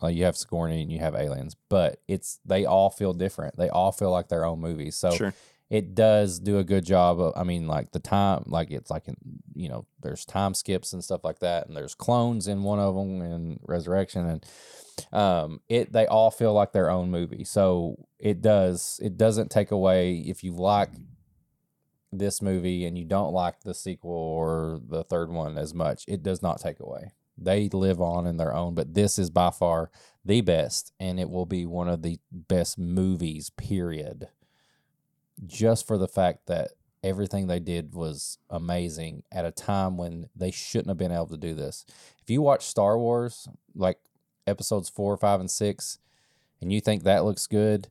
Uh, 0.00 0.06
you 0.08 0.24
have 0.24 0.36
Sigourney 0.36 0.82
and 0.82 0.92
you 0.92 0.98
have 1.00 1.14
Aliens, 1.16 1.56
but 1.68 2.00
it's 2.06 2.38
they 2.44 2.64
all 2.64 2.90
feel 2.90 3.12
different. 3.12 3.56
They 3.56 3.68
all 3.68 3.90
feel 3.92 4.10
like 4.10 4.28
their 4.28 4.44
own 4.44 4.60
movies. 4.60 4.94
So 4.96 5.10
Sure. 5.12 5.34
it 5.70 5.94
does 5.96 6.38
do 6.38 6.58
a 6.58 6.64
good 6.64 6.84
job 6.84 7.20
of. 7.20 7.32
I 7.36 7.42
mean, 7.44 7.66
like 7.66 7.90
the 7.92 7.98
time, 7.98 8.44
like 8.46 8.70
it's 8.70 8.90
like 8.90 9.08
in, 9.08 9.16
you 9.54 9.68
know, 9.68 9.86
there's 10.00 10.24
time 10.24 10.54
skips 10.54 10.92
and 10.92 11.02
stuff 11.02 11.24
like 11.24 11.40
that, 11.40 11.66
and 11.66 11.76
there's 11.76 11.94
clones 11.94 12.46
in 12.46 12.62
one 12.62 12.78
of 12.78 12.94
them 12.94 13.20
and 13.20 13.58
Resurrection, 13.66 14.26
and 14.28 14.46
um, 15.12 15.60
it 15.68 15.92
they 15.92 16.06
all 16.06 16.30
feel 16.30 16.52
like 16.52 16.72
their 16.72 16.90
own 16.90 17.10
movie. 17.10 17.42
So 17.44 17.96
it 18.18 18.40
does. 18.42 19.00
It 19.02 19.16
doesn't 19.16 19.50
take 19.50 19.70
away 19.72 20.18
if 20.18 20.44
you 20.44 20.52
like 20.52 20.90
this 22.12 22.42
movie 22.42 22.84
and 22.84 22.98
you 22.98 23.04
don't 23.04 23.32
like 23.32 23.60
the 23.60 23.74
sequel 23.74 24.12
or 24.12 24.80
the 24.86 25.04
third 25.04 25.30
one 25.30 25.56
as 25.56 25.74
much. 25.74 26.04
It 26.06 26.22
does 26.22 26.42
not 26.42 26.60
take 26.60 26.80
away. 26.80 27.12
They 27.38 27.68
live 27.70 28.00
on 28.00 28.26
in 28.26 28.36
their 28.36 28.54
own, 28.54 28.74
but 28.74 28.94
this 28.94 29.18
is 29.18 29.30
by 29.30 29.50
far 29.50 29.90
the 30.24 30.42
best, 30.42 30.92
and 31.00 31.18
it 31.18 31.30
will 31.30 31.46
be 31.46 31.64
one 31.66 31.88
of 31.88 32.02
the 32.02 32.18
best 32.30 32.78
movies. 32.78 33.50
Period 33.50 34.28
just 35.46 35.86
for 35.86 35.98
the 35.98 36.08
fact 36.08 36.46
that 36.46 36.72
everything 37.02 37.46
they 37.46 37.58
did 37.58 37.94
was 37.94 38.38
amazing 38.50 39.22
at 39.32 39.44
a 39.44 39.50
time 39.50 39.96
when 39.96 40.28
they 40.36 40.50
shouldn't 40.50 40.88
have 40.88 40.98
been 40.98 41.12
able 41.12 41.26
to 41.26 41.36
do 41.36 41.54
this. 41.54 41.84
If 42.22 42.30
you 42.30 42.42
watch 42.42 42.64
Star 42.64 42.98
Wars, 42.98 43.48
like 43.74 43.98
episodes 44.46 44.88
four, 44.88 45.16
five, 45.16 45.40
and 45.40 45.50
six, 45.50 45.98
and 46.60 46.72
you 46.72 46.80
think 46.80 47.02
that 47.02 47.24
looks 47.24 47.46
good, 47.46 47.88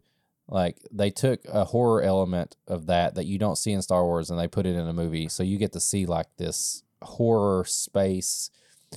like 0.48 0.78
they 0.92 1.10
took 1.10 1.42
a 1.46 1.66
horror 1.66 2.02
element 2.02 2.58
of 2.68 2.88
that 2.88 3.16
that 3.16 3.26
you 3.26 3.38
don't 3.38 3.58
see 3.58 3.72
in 3.72 3.82
Star 3.82 4.04
Wars 4.04 4.30
and 4.30 4.40
they 4.40 4.48
put 4.48 4.66
it 4.66 4.76
in 4.76 4.88
a 4.88 4.94
movie. 4.94 5.28
So 5.30 5.44
you 5.44 5.58
get 5.58 5.72
to 5.74 5.80
see 5.80 6.06
like 6.06 6.28
this 6.38 6.84
horror 7.02 7.64
space, 7.66 8.52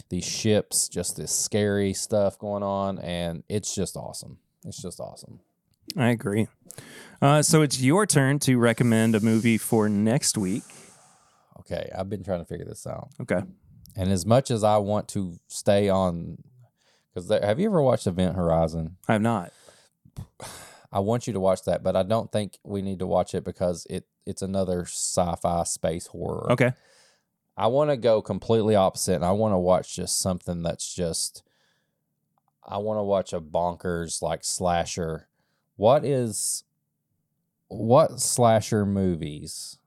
these 0.09 0.27
ships, 0.27 0.89
just 0.89 1.17
this 1.17 1.33
scary 1.33 1.95
stuff 1.95 2.39
going 2.39 2.63
on, 2.63 2.99
and 2.99 3.45
it's 3.49 3.75
just 3.75 3.97
awesome. 3.97 4.39
It's 4.65 4.83
just 4.83 4.99
awesome. 5.01 5.41
I 5.97 6.11
agree. 6.11 6.49
Uh, 7.23 7.43
so 7.43 7.63
it's 7.63 7.81
your 7.81 8.07
turn 8.07 8.39
to 8.41 8.59
recommend 8.59 9.15
a 9.15 9.21
movie 9.21 9.59
for 9.59 9.89
next 9.89 10.37
week. 10.37 10.65
Okay, 11.61 11.89
I've 11.97 12.11
been 12.11 12.25
trying 12.25 12.41
to 12.41 12.45
figure 12.45 12.67
this 12.67 12.87
out. 12.87 13.11
Okay. 13.21 13.43
And 13.97 14.11
as 14.11 14.27
much 14.27 14.51
as 14.51 14.65
I 14.65 14.79
want 14.79 15.07
to 15.11 15.39
stay 15.47 15.89
on, 15.89 16.39
because 17.15 17.29
have 17.31 17.61
you 17.61 17.67
ever 17.67 17.81
watched 17.81 18.09
Event 18.09 18.35
Horizon? 18.35 18.97
I 19.07 19.13
have 19.13 19.23
not. 19.23 19.53
I 20.95 21.01
want 21.01 21.27
you 21.27 21.33
to 21.33 21.41
watch 21.41 21.65
that, 21.65 21.83
but 21.83 21.97
I 21.97 22.05
don't 22.05 22.31
think 22.31 22.57
we 22.63 22.81
need 22.81 23.01
to 23.01 23.07
watch 23.07 23.35
it 23.35 23.43
because 23.45 23.85
it 23.91 24.07
it's 24.25 24.43
another 24.43 24.83
sci-fi 24.83 25.65
space 25.65 26.07
horror. 26.07 26.53
Okay. 26.53 26.73
I 27.57 27.67
want 27.67 27.91
to 27.91 27.97
go 27.97 28.23
completely 28.23 28.77
opposite, 28.77 29.17
and 29.17 29.25
I 29.25 29.33
want 29.33 29.55
to 29.55 29.59
watch 29.59 29.97
just 29.97 30.21
something 30.21 30.63
that's 30.63 30.95
just. 30.95 31.43
I 32.67 32.79
want 32.79 32.99
to 32.99 33.03
watch 33.03 33.33
a 33.33 33.41
bonkers 33.41 34.23
like 34.23 34.45
slasher. 34.45 35.29
What 35.77 36.05
is, 36.05 36.65
what 37.69 38.21
slasher 38.21 38.87
movies 38.87 39.79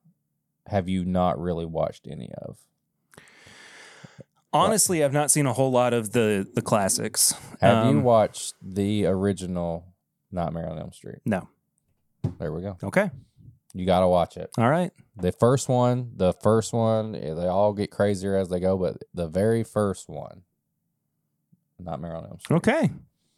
have 0.67 0.87
you 0.89 1.03
not 1.05 1.39
really 1.41 1.65
watched 1.65 2.05
any 2.05 2.31
of? 2.37 2.57
Honestly, 4.53 5.03
I've 5.03 5.13
not 5.13 5.31
seen 5.31 5.45
a 5.45 5.53
whole 5.53 5.71
lot 5.71 5.93
of 5.93 6.11
the 6.11 6.45
the 6.53 6.61
classics. 6.61 7.33
Have 7.61 7.85
you 7.85 7.99
Um, 7.99 8.03
watched 8.03 8.53
the 8.61 9.05
original 9.05 9.85
Nightmare 10.31 10.69
on 10.69 10.77
Elm 10.79 10.91
Street? 10.91 11.19
No. 11.25 11.47
There 12.39 12.51
we 12.51 12.61
go. 12.61 12.77
Okay. 12.83 13.09
You 13.73 13.85
got 13.85 13.99
to 14.01 14.07
watch 14.07 14.37
it. 14.37 14.49
All 14.57 14.69
right. 14.69 14.91
The 15.17 15.31
first 15.31 15.69
one, 15.69 16.11
the 16.15 16.33
first 16.33 16.73
one, 16.73 17.15
eh, 17.15 17.33
they 17.33 17.47
all 17.47 17.73
get 17.73 17.91
crazier 17.91 18.35
as 18.35 18.49
they 18.49 18.59
go, 18.59 18.77
but 18.77 18.97
the 19.13 19.27
very 19.27 19.63
first 19.63 20.09
one, 20.09 20.43
Nightmare 21.79 22.15
on 22.15 22.25
Elm 22.25 22.39
Street. 22.39 22.57
Okay. 22.57 22.89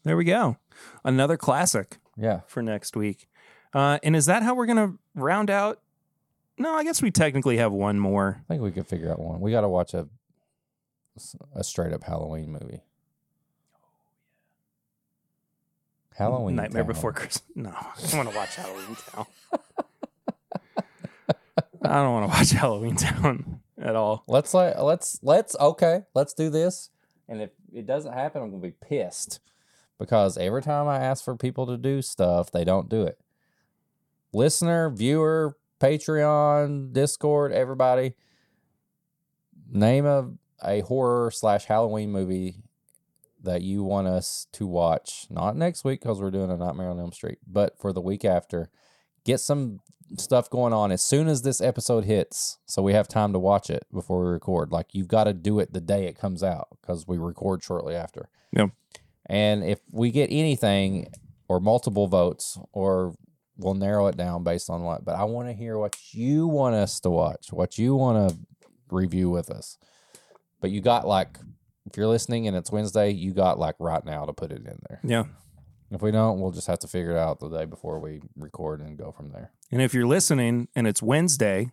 There 0.03 0.15
we 0.17 0.23
go. 0.23 0.57
Another 1.03 1.35
classic 1.37 1.97
Yeah. 2.17 2.41
for 2.47 2.61
next 2.63 2.95
week. 2.95 3.27
Uh, 3.73 3.99
and 4.01 4.15
is 4.15 4.25
that 4.27 4.43
how 4.43 4.55
we're 4.55 4.65
gonna 4.65 4.93
round 5.13 5.49
out? 5.49 5.81
No, 6.57 6.73
I 6.73 6.83
guess 6.83 7.01
we 7.01 7.11
technically 7.11 7.57
have 7.57 7.71
one 7.71 7.99
more. 7.99 8.41
I 8.49 8.53
think 8.53 8.61
we 8.63 8.71
could 8.71 8.87
figure 8.87 9.11
out 9.11 9.19
one. 9.19 9.39
We 9.41 9.51
got 9.51 9.61
to 9.61 9.69
watch 9.69 9.93
a 9.93 10.07
a 11.53 11.63
straight 11.63 11.91
up 11.93 12.03
Halloween 12.03 12.51
movie. 12.51 12.81
Halloween 16.19 16.55
Nightmare 16.55 16.83
Town. 16.83 16.91
Before 16.91 17.13
Christmas. 17.13 17.43
No, 17.55 17.71
I 17.71 17.93
don't 18.01 18.17
want 18.17 18.29
to 18.29 18.35
watch 18.35 18.55
Halloween 18.55 18.95
Town. 18.95 19.25
I 21.81 21.93
don't 22.03 22.13
want 22.13 22.31
to 22.31 22.37
watch 22.37 22.51
Halloween 22.51 22.95
Town 22.95 23.61
at 23.81 23.95
all. 23.95 24.23
Let's 24.27 24.53
like 24.53 24.77
let's 24.77 25.19
let's 25.23 25.55
okay, 25.59 26.01
let's 26.13 26.33
do 26.33 26.49
this. 26.49 26.89
And 27.27 27.41
if 27.41 27.51
it 27.73 27.87
doesn't 27.87 28.13
happen, 28.13 28.41
I'm 28.41 28.51
gonna 28.51 28.61
be 28.61 28.71
pissed 28.71 29.39
because 29.97 30.37
every 30.37 30.61
time 30.61 30.87
I 30.87 30.97
ask 30.97 31.23
for 31.23 31.35
people 31.35 31.67
to 31.67 31.77
do 31.77 32.01
stuff, 32.01 32.51
they 32.51 32.63
don't 32.63 32.89
do 32.89 33.03
it. 33.03 33.17
Listener, 34.33 34.89
viewer, 34.89 35.57
Patreon, 35.79 36.93
Discord, 36.93 37.51
everybody, 37.51 38.13
name 39.71 40.05
a 40.05 40.31
a 40.63 40.81
horror 40.81 41.31
slash 41.31 41.65
Halloween 41.65 42.11
movie 42.11 42.57
that 43.43 43.61
you 43.61 43.83
want 43.83 44.07
us 44.07 44.47
to 44.53 44.67
watch. 44.67 45.27
Not 45.29 45.55
next 45.55 45.83
week 45.83 46.01
because 46.01 46.19
we're 46.21 46.31
doing 46.31 46.51
a 46.51 46.57
Nightmare 46.57 46.89
on 46.89 46.99
Elm 46.99 47.11
Street, 47.11 47.37
but 47.47 47.79
for 47.79 47.93
the 47.93 48.01
week 48.01 48.25
after. 48.25 48.69
Get 49.25 49.39
some 49.39 49.81
stuff 50.17 50.49
going 50.49 50.73
on 50.73 50.91
as 50.91 51.03
soon 51.03 51.27
as 51.27 51.43
this 51.43 51.61
episode 51.61 52.03
hits 52.03 52.57
so 52.65 52.81
we 52.81 52.93
have 52.93 53.07
time 53.07 53.31
to 53.31 53.37
watch 53.37 53.69
it 53.69 53.85
before 53.93 54.23
we 54.23 54.27
record 54.31 54.71
like 54.71 54.87
you've 54.95 55.07
got 55.07 55.25
to 55.25 55.33
do 55.33 55.59
it 55.59 55.71
the 55.71 55.79
day 55.79 56.07
it 56.07 56.17
comes 56.17 56.41
out 56.41 56.67
because 56.81 57.07
we 57.07 57.15
record 57.19 57.61
shortly 57.63 57.93
after 57.93 58.27
Yep. 58.53 58.71
and 59.27 59.63
if 59.63 59.79
we 59.91 60.09
get 60.09 60.31
anything 60.31 61.09
or 61.47 61.59
multiple 61.59 62.07
votes 62.07 62.57
or 62.73 63.13
we'll 63.57 63.75
narrow 63.75 64.07
it 64.07 64.17
down 64.17 64.43
based 64.43 64.67
on 64.71 64.81
what 64.81 65.05
but 65.05 65.13
i 65.15 65.23
want 65.25 65.47
to 65.47 65.53
hear 65.53 65.77
what 65.77 65.95
you 66.11 66.47
want 66.47 66.73
us 66.73 66.99
to 67.01 67.11
watch 67.11 67.53
what 67.53 67.77
you 67.77 67.93
want 67.95 68.31
to 68.31 68.37
review 68.89 69.29
with 69.29 69.51
us 69.51 69.77
but 70.59 70.71
you 70.71 70.81
got 70.81 71.05
like 71.05 71.37
if 71.89 71.97
you're 71.97 72.07
listening 72.07 72.47
and 72.47 72.55
it's 72.55 72.71
wednesday 72.71 73.09
you 73.11 73.33
got 73.33 73.57
like 73.59 73.75
right 73.79 74.05
now 74.05 74.25
to 74.25 74.33
put 74.33 74.51
it 74.51 74.59
in 74.65 74.77
there 74.89 74.99
Yeah. 75.03 75.23
If 75.91 76.03
we 76.03 76.11
don't, 76.11 76.39
we'll 76.39 76.51
just 76.51 76.67
have 76.67 76.77
to 76.79 76.87
figure 76.87 77.13
it 77.13 77.17
out 77.17 77.39
the 77.39 77.49
day 77.49 77.65
before 77.65 77.97
we 77.99 78.21
record 78.35 78.79
and 78.79 78.95
go 78.95 79.11
from 79.11 79.31
there. 79.31 79.51
And 79.71 79.81
if 79.81 79.91
you're 79.91 80.05
listening 80.05 80.67
and 80.75 80.85
it's 80.85 81.01
Wednesday, 81.01 81.71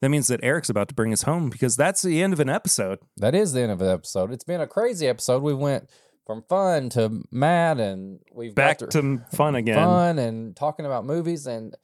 that 0.00 0.10
means 0.10 0.28
that 0.28 0.38
Eric's 0.44 0.68
about 0.70 0.86
to 0.90 0.94
bring 0.94 1.12
us 1.12 1.22
home 1.22 1.50
because 1.50 1.74
that's 1.76 2.02
the 2.02 2.22
end 2.22 2.32
of 2.32 2.38
an 2.38 2.48
episode. 2.48 3.00
That 3.16 3.34
is 3.34 3.52
the 3.52 3.62
end 3.62 3.72
of 3.72 3.82
an 3.82 3.88
episode. 3.88 4.32
It's 4.32 4.44
been 4.44 4.60
a 4.60 4.68
crazy 4.68 5.08
episode. 5.08 5.42
We 5.42 5.54
went 5.54 5.90
from 6.24 6.44
fun 6.48 6.88
to 6.90 7.24
mad, 7.32 7.80
and 7.80 8.20
we've 8.32 8.54
Back 8.54 8.78
got 8.78 8.92
to 8.92 9.22
fun 9.32 9.54
again. 9.56 9.74
fun 9.74 10.20
and 10.20 10.54
talking 10.54 10.86
about 10.86 11.04
movies. 11.04 11.48
And 11.48 11.76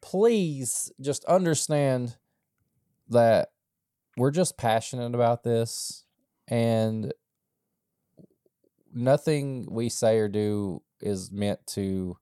please 0.00 0.90
just 1.02 1.22
understand 1.26 2.16
that 3.10 3.50
we're 4.16 4.30
just 4.30 4.56
passionate 4.56 5.14
about 5.14 5.42
this, 5.44 6.04
and 6.50 7.14
nothing 8.92 9.66
we 9.70 9.88
say 9.88 10.18
or 10.18 10.28
do 10.28 10.82
is 11.00 11.30
meant 11.30 11.64
to 11.68 12.16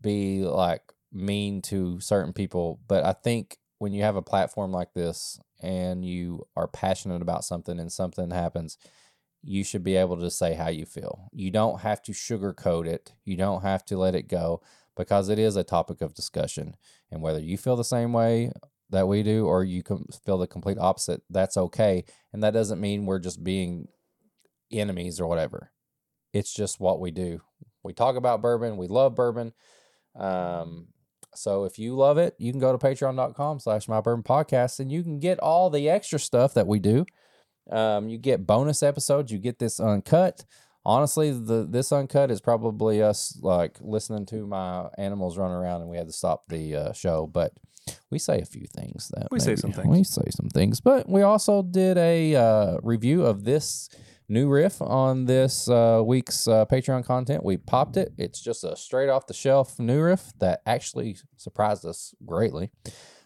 be 0.00 0.42
like 0.44 0.82
mean 1.10 1.62
to 1.62 1.98
certain 2.00 2.32
people. 2.32 2.78
But 2.86 3.04
I 3.04 3.12
think 3.12 3.56
when 3.78 3.92
you 3.92 4.02
have 4.02 4.16
a 4.16 4.22
platform 4.22 4.72
like 4.72 4.92
this 4.92 5.40
and 5.60 6.04
you 6.04 6.46
are 6.54 6.68
passionate 6.68 7.22
about 7.22 7.44
something 7.44 7.80
and 7.80 7.90
something 7.90 8.30
happens, 8.30 8.76
you 9.42 9.64
should 9.64 9.82
be 9.82 9.96
able 9.96 10.18
to 10.18 10.30
say 10.30 10.54
how 10.54 10.68
you 10.68 10.84
feel. 10.84 11.28
You 11.32 11.50
don't 11.50 11.80
have 11.80 12.02
to 12.02 12.12
sugarcoat 12.12 12.86
it. 12.86 13.14
You 13.24 13.36
don't 13.36 13.62
have 13.62 13.84
to 13.86 13.96
let 13.96 14.14
it 14.14 14.28
go 14.28 14.60
because 14.96 15.28
it 15.28 15.38
is 15.38 15.56
a 15.56 15.64
topic 15.64 16.00
of 16.00 16.14
discussion. 16.14 16.76
And 17.10 17.22
whether 17.22 17.40
you 17.40 17.56
feel 17.56 17.76
the 17.76 17.84
same 17.84 18.12
way 18.12 18.52
that 18.90 19.08
we 19.08 19.22
do 19.22 19.46
or 19.46 19.64
you 19.64 19.82
can 19.82 20.04
feel 20.24 20.38
the 20.38 20.46
complete 20.46 20.78
opposite, 20.78 21.22
that's 21.30 21.56
okay. 21.56 22.04
And 22.32 22.42
that 22.42 22.52
doesn't 22.52 22.80
mean 22.80 23.06
we're 23.06 23.18
just 23.18 23.42
being 23.42 23.88
enemies 24.70 25.20
or 25.20 25.26
whatever. 25.26 25.70
It's 26.32 26.52
just 26.52 26.80
what 26.80 27.00
we 27.00 27.10
do. 27.10 27.40
We 27.82 27.92
talk 27.92 28.16
about 28.16 28.42
bourbon. 28.42 28.76
We 28.76 28.86
love 28.86 29.14
bourbon. 29.14 29.52
Um, 30.18 30.88
so 31.34 31.64
if 31.64 31.78
you 31.78 31.94
love 31.94 32.18
it, 32.18 32.34
you 32.38 32.50
can 32.52 32.60
go 32.60 32.76
to 32.76 32.78
patreon.com 32.78 33.60
slash 33.60 33.88
my 33.88 34.00
bourbon 34.00 34.24
podcast 34.24 34.80
and 34.80 34.90
you 34.90 35.02
can 35.02 35.20
get 35.20 35.38
all 35.38 35.70
the 35.70 35.88
extra 35.88 36.18
stuff 36.18 36.54
that 36.54 36.66
we 36.66 36.78
do. 36.78 37.06
Um, 37.70 38.08
you 38.08 38.18
get 38.18 38.46
bonus 38.46 38.82
episodes. 38.82 39.30
You 39.30 39.38
get 39.38 39.58
this 39.58 39.78
uncut. 39.80 40.44
Honestly, 40.84 41.30
the 41.30 41.66
this 41.68 41.92
uncut 41.92 42.30
is 42.30 42.40
probably 42.40 43.02
us 43.02 43.38
like 43.42 43.76
listening 43.80 44.24
to 44.26 44.46
my 44.46 44.88
animals 44.96 45.36
run 45.36 45.50
around, 45.50 45.82
and 45.82 45.90
we 45.90 45.98
had 45.98 46.06
to 46.06 46.12
stop 46.12 46.44
the 46.48 46.76
uh, 46.76 46.92
show. 46.92 47.26
But 47.26 47.52
we 48.10 48.18
say 48.18 48.40
a 48.40 48.44
few 48.44 48.66
things 48.66 49.08
that 49.14 49.28
We 49.30 49.40
say 49.40 49.56
some 49.56 49.72
things. 49.72 49.88
We 49.88 50.04
say 50.04 50.24
some 50.30 50.48
things, 50.48 50.80
but 50.80 51.08
we 51.08 51.22
also 51.22 51.62
did 51.62 51.98
a 51.98 52.34
uh, 52.34 52.78
review 52.82 53.24
of 53.24 53.44
this 53.44 53.88
New 54.28 54.48
Riff 54.48 54.82
on 54.82 55.24
this 55.24 55.68
uh, 55.70 56.02
week's 56.04 56.46
uh, 56.46 56.66
Patreon 56.66 57.04
content. 57.04 57.42
We 57.42 57.56
popped 57.56 57.96
it. 57.96 58.12
It's 58.18 58.40
just 58.40 58.62
a 58.62 58.76
straight 58.76 59.08
off 59.08 59.26
the 59.26 59.34
shelf 59.34 59.78
New 59.78 60.02
Riff 60.02 60.32
that 60.38 60.60
actually 60.66 61.16
surprised 61.36 61.86
us 61.86 62.14
greatly. 62.26 62.70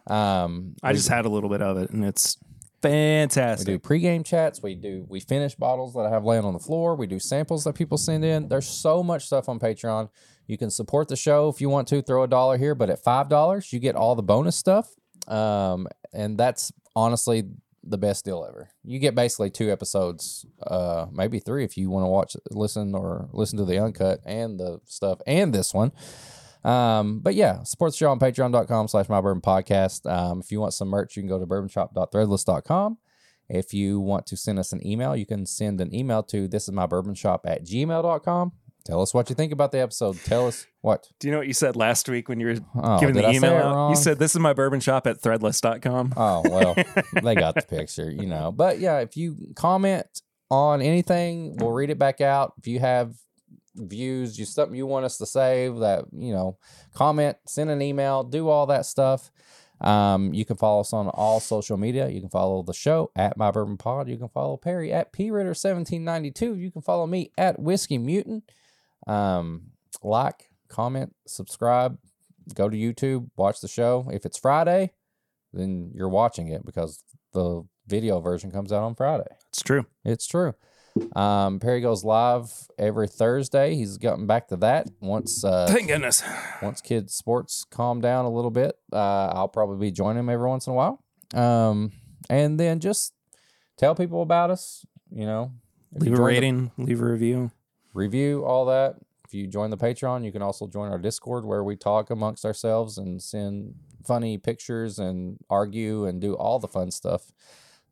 Um, 0.06 0.74
I 0.82 0.90
we- 0.90 0.96
just 0.96 1.08
had 1.08 1.24
a 1.24 1.28
little 1.28 1.50
bit 1.50 1.62
of 1.62 1.76
it 1.78 1.90
and 1.90 2.04
it's 2.04 2.38
fantastic. 2.82 3.66
we 3.68 3.74
do 3.74 3.78
pregame 3.78 4.24
chats. 4.24 4.62
We 4.62 4.74
do 4.74 5.06
we 5.08 5.20
finish 5.20 5.54
bottles 5.54 5.94
that 5.94 6.06
I 6.06 6.10
have 6.10 6.24
laying 6.24 6.44
on 6.44 6.52
the 6.52 6.58
floor. 6.60 6.94
We 6.94 7.06
do 7.06 7.18
samples 7.18 7.64
that 7.64 7.74
people 7.74 7.98
send 7.98 8.24
in. 8.24 8.48
There's 8.48 8.66
so 8.66 9.02
much 9.02 9.26
stuff 9.26 9.48
on 9.48 9.58
Patreon. 9.58 10.08
You 10.52 10.58
can 10.58 10.68
support 10.68 11.08
the 11.08 11.16
show 11.16 11.48
if 11.48 11.62
you 11.62 11.70
want 11.70 11.88
to. 11.88 12.02
Throw 12.02 12.24
a 12.24 12.28
dollar 12.28 12.58
here, 12.58 12.74
but 12.74 12.90
at 12.90 13.02
five 13.02 13.30
dollars, 13.30 13.72
you 13.72 13.78
get 13.78 13.96
all 13.96 14.14
the 14.14 14.22
bonus 14.22 14.54
stuff. 14.54 14.86
Um, 15.26 15.88
and 16.12 16.36
that's 16.36 16.70
honestly 16.94 17.44
the 17.82 17.96
best 17.96 18.26
deal 18.26 18.44
ever. 18.46 18.68
You 18.84 18.98
get 18.98 19.14
basically 19.14 19.48
two 19.48 19.72
episodes, 19.72 20.44
uh, 20.66 21.06
maybe 21.10 21.38
three 21.38 21.64
if 21.64 21.78
you 21.78 21.88
want 21.88 22.04
to 22.04 22.08
watch, 22.08 22.36
listen, 22.50 22.94
or 22.94 23.30
listen 23.32 23.56
to 23.60 23.64
the 23.64 23.82
uncut 23.82 24.20
and 24.26 24.60
the 24.60 24.82
stuff 24.84 25.22
and 25.26 25.54
this 25.54 25.72
one. 25.72 25.90
Um, 26.64 27.20
but 27.20 27.34
yeah, 27.34 27.62
support 27.62 27.92
the 27.92 27.96
show 27.96 28.10
on 28.10 28.18
patreon.com 28.18 28.88
slash 28.88 29.08
my 29.08 29.22
bourbon 29.22 29.40
podcast. 29.40 30.04
Um, 30.06 30.40
if 30.40 30.52
you 30.52 30.60
want 30.60 30.74
some 30.74 30.88
merch, 30.88 31.16
you 31.16 31.22
can 31.22 31.30
go 31.30 31.38
to 31.38 31.46
bourbonshop.threadless.com. 31.46 32.98
If 33.48 33.72
you 33.72 34.00
want 34.00 34.26
to 34.26 34.36
send 34.36 34.58
us 34.58 34.74
an 34.74 34.86
email, 34.86 35.16
you 35.16 35.24
can 35.24 35.46
send 35.46 35.80
an 35.80 35.94
email 35.94 36.22
to 36.24 36.46
this 36.46 36.64
is 36.64 36.72
my 36.72 36.84
bourbon 36.84 37.14
shop 37.14 37.46
at 37.46 37.64
gmail.com. 37.64 38.52
Tell 38.84 39.00
us 39.00 39.14
what 39.14 39.28
you 39.30 39.36
think 39.36 39.52
about 39.52 39.70
the 39.72 39.80
episode. 39.80 40.18
Tell 40.24 40.46
us 40.48 40.66
what. 40.80 41.08
Do 41.20 41.28
you 41.28 41.32
know 41.32 41.38
what 41.38 41.46
you 41.46 41.52
said 41.54 41.76
last 41.76 42.08
week 42.08 42.28
when 42.28 42.40
you 42.40 42.46
were 42.48 42.56
Oh, 42.74 42.98
giving 42.98 43.14
the 43.14 43.26
I 43.26 43.32
email 43.32 43.54
out? 43.54 43.90
You 43.90 43.96
said 43.96 44.18
this 44.18 44.34
is 44.34 44.40
my 44.40 44.52
bourbon 44.52 44.80
shop 44.80 45.06
at 45.06 45.20
threadless.com. 45.20 46.14
Oh, 46.16 46.42
well, 46.50 46.74
they 47.22 47.34
got 47.34 47.54
the 47.54 47.62
picture, 47.62 48.10
you 48.10 48.26
know. 48.26 48.50
But 48.50 48.80
yeah, 48.80 48.98
if 48.98 49.16
you 49.16 49.36
comment 49.54 50.06
on 50.50 50.82
anything, 50.82 51.56
we'll 51.56 51.70
read 51.72 51.90
it 51.90 51.98
back 51.98 52.20
out. 52.20 52.54
If 52.58 52.66
you 52.66 52.80
have 52.80 53.14
views, 53.76 54.38
you 54.38 54.44
something 54.44 54.76
you 54.76 54.86
want 54.86 55.04
us 55.04 55.16
to 55.18 55.26
save 55.26 55.76
that, 55.78 56.04
you 56.12 56.32
know, 56.32 56.58
comment, 56.94 57.36
send 57.46 57.70
an 57.70 57.80
email, 57.82 58.22
do 58.24 58.48
all 58.48 58.66
that 58.66 58.84
stuff. 58.84 59.30
Um, 59.80 60.32
you 60.32 60.44
can 60.44 60.56
follow 60.56 60.80
us 60.80 60.92
on 60.92 61.08
all 61.08 61.40
social 61.40 61.76
media. 61.76 62.08
You 62.08 62.20
can 62.20 62.30
follow 62.30 62.62
the 62.62 62.74
show 62.74 63.10
at 63.16 63.36
My 63.36 63.50
Bourbon 63.50 63.76
Pod. 63.76 64.08
You 64.08 64.16
can 64.16 64.28
follow 64.28 64.56
Perry 64.56 64.92
at 64.92 65.12
P 65.12 65.30
Ritter 65.30 65.48
1792. 65.50 66.54
You 66.56 66.70
can 66.70 66.82
follow 66.82 67.06
me 67.06 67.32
at 67.36 67.58
Whiskey 67.58 67.98
Mutant. 67.98 68.44
Um, 69.06 69.70
like, 70.02 70.50
comment, 70.68 71.14
subscribe, 71.26 71.98
go 72.54 72.68
to 72.68 72.76
YouTube, 72.76 73.28
watch 73.36 73.60
the 73.60 73.68
show. 73.68 74.08
If 74.12 74.24
it's 74.26 74.38
Friday, 74.38 74.92
then 75.52 75.90
you're 75.94 76.08
watching 76.08 76.48
it 76.48 76.64
because 76.64 77.02
the 77.32 77.64
video 77.86 78.20
version 78.20 78.50
comes 78.50 78.72
out 78.72 78.82
on 78.82 78.94
Friday. 78.94 79.26
It's 79.48 79.62
true. 79.62 79.86
It's 80.04 80.26
true. 80.26 80.54
Um, 81.16 81.58
Perry 81.58 81.80
goes 81.80 82.04
live 82.04 82.50
every 82.78 83.08
Thursday. 83.08 83.74
He's 83.74 83.96
gotten 83.96 84.26
back 84.26 84.48
to 84.48 84.56
that 84.56 84.88
once 85.00 85.42
uh, 85.42 85.66
Thank 85.68 85.88
goodness. 85.88 86.22
once 86.60 86.80
kids 86.82 87.14
sports 87.14 87.64
calm 87.70 88.00
down 88.02 88.26
a 88.26 88.30
little 88.30 88.50
bit. 88.50 88.76
Uh, 88.92 89.26
I'll 89.32 89.48
probably 89.48 89.78
be 89.86 89.90
joining 89.90 90.18
him 90.20 90.28
every 90.28 90.46
once 90.48 90.66
in 90.66 90.74
a 90.74 90.76
while. 90.76 91.02
Um, 91.34 91.92
and 92.28 92.60
then 92.60 92.78
just 92.80 93.14
tell 93.78 93.94
people 93.94 94.20
about 94.20 94.50
us. 94.50 94.84
You 95.10 95.24
know, 95.26 95.52
Leave 95.94 96.12
a 96.12 96.16
join 96.16 96.16
the- 96.16 96.22
rating, 96.32 96.70
leave 96.76 97.00
a 97.00 97.06
review. 97.06 97.50
Review 97.92 98.44
all 98.44 98.66
that. 98.66 98.96
If 99.24 99.34
you 99.34 99.46
join 99.46 99.70
the 99.70 99.78
Patreon, 99.78 100.24
you 100.24 100.32
can 100.32 100.42
also 100.42 100.66
join 100.66 100.90
our 100.90 100.98
Discord 100.98 101.44
where 101.44 101.64
we 101.64 101.76
talk 101.76 102.10
amongst 102.10 102.44
ourselves 102.44 102.98
and 102.98 103.22
send 103.22 103.74
funny 104.04 104.36
pictures 104.36 104.98
and 104.98 105.38
argue 105.48 106.04
and 106.04 106.20
do 106.20 106.34
all 106.34 106.58
the 106.58 106.68
fun 106.68 106.90
stuff 106.90 107.32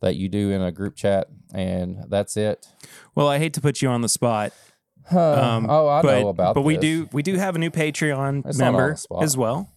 that 0.00 0.16
you 0.16 0.28
do 0.28 0.50
in 0.50 0.60
a 0.60 0.72
group 0.72 0.96
chat. 0.96 1.28
And 1.54 2.04
that's 2.08 2.36
it. 2.36 2.68
Well, 3.14 3.28
I 3.28 3.38
hate 3.38 3.54
to 3.54 3.60
put 3.60 3.80
you 3.80 3.88
on 3.88 4.00
the 4.02 4.08
spot. 4.08 4.52
Um, 5.10 5.66
oh, 5.68 5.88
I 5.88 6.02
but, 6.02 6.20
know 6.20 6.28
about 6.28 6.54
But 6.54 6.60
we 6.60 6.76
do 6.76 7.08
we 7.10 7.24
do 7.24 7.34
have 7.34 7.56
a 7.56 7.58
new 7.58 7.70
Patreon 7.70 8.46
It's 8.46 8.58
member 8.58 8.96
as 9.20 9.36
well. 9.36 9.68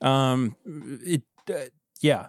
Um, 0.00 0.54
it, 0.64 1.22
uh, 1.50 1.54
yeah, 2.00 2.26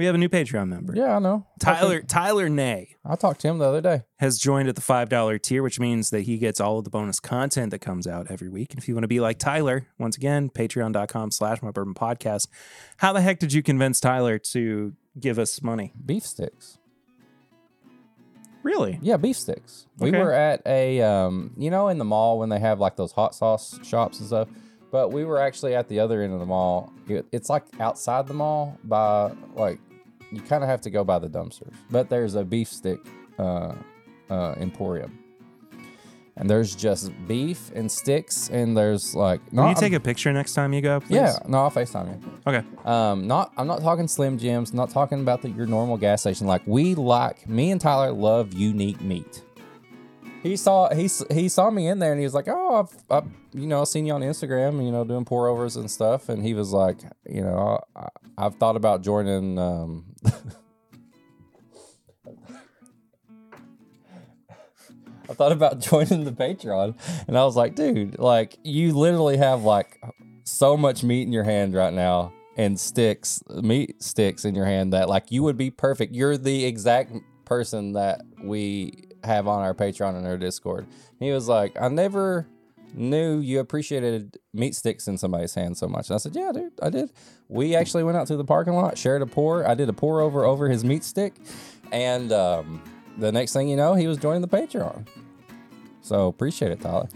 we 0.00 0.06
have 0.06 0.14
a 0.14 0.18
new 0.18 0.28
Patreon 0.28 0.68
member. 0.68 0.94
Yeah, 0.96 1.16
I 1.16 1.18
know. 1.18 1.46
Tyler 1.60 2.00
Tyler 2.02 2.48
Nay 2.48 2.96
I 3.04 3.16
talked 3.16 3.40
to 3.42 3.48
him 3.48 3.58
the 3.58 3.66
other 3.66 3.80
day. 3.80 4.02
has 4.18 4.38
joined 4.38 4.68
at 4.68 4.74
the 4.74 4.80
five 4.80 5.08
dollar 5.08 5.38
tier, 5.38 5.62
which 5.62 5.78
means 5.78 6.10
that 6.10 6.22
he 6.22 6.38
gets 6.38 6.60
all 6.60 6.78
of 6.78 6.84
the 6.84 6.90
bonus 6.90 7.20
content 7.20 7.70
that 7.70 7.80
comes 7.80 8.06
out 8.06 8.30
every 8.30 8.48
week. 8.48 8.70
And 8.72 8.78
if 8.78 8.88
you 8.88 8.94
want 8.94 9.04
to 9.04 9.08
be 9.08 9.20
like 9.20 9.38
Tyler, 9.38 9.86
once 9.98 10.16
again, 10.16 10.48
patreon.com 10.50 11.30
slash 11.30 11.62
my 11.62 11.70
bourbon 11.70 11.94
podcast. 11.94 12.48
How 12.96 13.12
the 13.12 13.20
heck 13.20 13.38
did 13.38 13.52
you 13.52 13.62
convince 13.62 14.00
Tyler 14.00 14.38
to 14.38 14.94
give 15.18 15.38
us 15.38 15.62
money? 15.62 15.92
Beef 16.04 16.24
sticks. 16.26 16.78
Really? 18.62 18.98
Yeah, 19.00 19.16
beef 19.16 19.36
sticks. 19.36 19.86
We 19.98 20.08
Okay. 20.10 20.18
were 20.18 20.32
at 20.32 20.60
a, 20.66 21.00
um, 21.00 21.52
you 21.56 21.70
know, 21.70 21.88
in 21.88 21.98
the 21.98 22.04
mall 22.04 22.38
when 22.38 22.50
they 22.50 22.58
have 22.58 22.78
like 22.78 22.96
those 22.96 23.12
hot 23.12 23.34
sauce 23.34 23.78
shops 23.82 24.18
and 24.18 24.26
stuff. 24.26 24.48
But 24.90 25.12
we 25.12 25.24
were 25.24 25.40
actually 25.40 25.74
at 25.74 25.88
the 25.88 26.00
other 26.00 26.20
end 26.22 26.32
of 26.34 26.40
the 26.40 26.46
mall. 26.46 26.92
It, 27.08 27.24
it's 27.32 27.48
like 27.48 27.62
outside 27.80 28.26
the 28.26 28.34
mall 28.34 28.76
by 28.84 29.32
like 29.54 29.78
you 30.32 30.40
kind 30.40 30.62
of 30.62 30.68
have 30.68 30.80
to 30.82 30.90
go 30.90 31.04
by 31.04 31.18
the 31.18 31.28
dumpsters. 31.28 31.74
But 31.90 32.08
there's 32.08 32.34
a 32.34 32.44
beef 32.44 32.68
stick 32.68 33.00
uh, 33.38 33.74
uh, 34.28 34.54
emporium, 34.58 35.18
and 36.36 36.48
there's 36.48 36.74
just 36.74 37.12
beef 37.26 37.70
and 37.74 37.90
sticks, 37.90 38.48
and 38.50 38.76
there's 38.76 39.14
like. 39.14 39.40
Will 39.52 39.68
you 39.68 39.74
take 39.74 39.92
a 39.92 40.00
picture 40.00 40.32
next 40.32 40.54
time 40.54 40.72
you 40.72 40.80
go, 40.80 41.00
please? 41.00 41.16
Yeah, 41.16 41.38
no, 41.46 41.58
I'll 41.58 41.70
Facetime 41.70 42.08
you. 42.08 42.32
Okay. 42.46 42.66
Um, 42.84 43.26
not 43.26 43.52
I'm 43.56 43.66
not 43.66 43.80
talking 43.80 44.08
Slim 44.08 44.38
Jims, 44.38 44.72
not 44.72 44.90
talking 44.90 45.20
about 45.20 45.42
the, 45.42 45.50
your 45.50 45.66
normal 45.66 45.96
gas 45.96 46.22
station. 46.22 46.46
Like 46.46 46.62
we 46.66 46.94
like 46.94 47.48
me 47.48 47.70
and 47.70 47.80
Tyler 47.80 48.12
love 48.12 48.54
unique 48.54 49.00
meat. 49.00 49.42
He 50.42 50.56
saw 50.56 50.94
he 50.94 51.10
he 51.30 51.48
saw 51.50 51.70
me 51.70 51.88
in 51.88 51.98
there 51.98 52.12
and 52.12 52.18
he 52.18 52.24
was 52.24 52.32
like, 52.32 52.48
oh, 52.48 52.76
I've, 52.76 53.04
I've 53.10 53.30
you 53.52 53.66
know 53.66 53.84
seen 53.84 54.06
you 54.06 54.14
on 54.14 54.22
Instagram, 54.22 54.82
you 54.82 54.90
know, 54.90 55.04
doing 55.04 55.26
pour 55.26 55.48
overs 55.48 55.76
and 55.76 55.90
stuff. 55.90 56.30
And 56.30 56.42
he 56.42 56.54
was 56.54 56.72
like, 56.72 56.96
you 57.28 57.42
know, 57.42 57.80
I, 57.94 58.08
I've 58.38 58.54
thought 58.54 58.76
about 58.76 59.02
joining. 59.02 59.58
Um, 59.58 60.09
I 65.30 65.34
thought 65.34 65.52
about 65.52 65.78
joining 65.80 66.24
the 66.24 66.32
Patreon, 66.32 66.94
and 67.28 67.38
I 67.38 67.44
was 67.44 67.56
like, 67.56 67.74
dude, 67.74 68.18
like 68.18 68.58
you 68.64 68.92
literally 68.92 69.36
have 69.36 69.62
like 69.62 70.00
so 70.44 70.76
much 70.76 71.04
meat 71.04 71.22
in 71.22 71.32
your 71.32 71.44
hand 71.44 71.74
right 71.74 71.92
now 71.92 72.32
and 72.56 72.78
sticks, 72.78 73.42
meat 73.48 74.02
sticks 74.02 74.44
in 74.44 74.54
your 74.54 74.66
hand 74.66 74.92
that 74.92 75.08
like 75.08 75.30
you 75.30 75.42
would 75.42 75.56
be 75.56 75.70
perfect. 75.70 76.14
You're 76.14 76.36
the 76.36 76.64
exact 76.64 77.12
person 77.44 77.92
that 77.92 78.22
we 78.42 79.04
have 79.24 79.46
on 79.46 79.60
our 79.60 79.74
Patreon 79.74 80.16
and 80.16 80.26
our 80.26 80.36
Discord. 80.36 80.86
He 81.18 81.30
was 81.30 81.48
like, 81.48 81.80
I 81.80 81.88
never 81.88 82.48
knew 82.94 83.38
you 83.38 83.60
appreciated 83.60 84.38
meat 84.52 84.74
sticks 84.74 85.08
in 85.08 85.18
somebody's 85.18 85.54
hand 85.54 85.76
so 85.76 85.88
much. 85.88 86.08
And 86.08 86.14
I 86.14 86.18
said, 86.18 86.34
Yeah, 86.34 86.52
dude, 86.52 86.72
I 86.82 86.90
did. 86.90 87.10
We 87.48 87.74
actually 87.74 88.04
went 88.04 88.16
out 88.16 88.26
to 88.28 88.36
the 88.36 88.44
parking 88.44 88.74
lot, 88.74 88.96
shared 88.98 89.22
a 89.22 89.26
pour. 89.26 89.66
I 89.66 89.74
did 89.74 89.88
a 89.88 89.92
pour 89.92 90.20
over 90.20 90.44
over 90.44 90.68
his 90.68 90.84
meat 90.84 91.04
stick, 91.04 91.34
and 91.92 92.32
um, 92.32 92.82
the 93.18 93.32
next 93.32 93.52
thing 93.52 93.68
you 93.68 93.76
know, 93.76 93.94
he 93.94 94.06
was 94.06 94.18
joining 94.18 94.42
the 94.42 94.48
Patreon. 94.48 95.06
So 96.02 96.28
appreciate 96.28 96.72
it, 96.72 96.80
Tyler. 96.80 97.08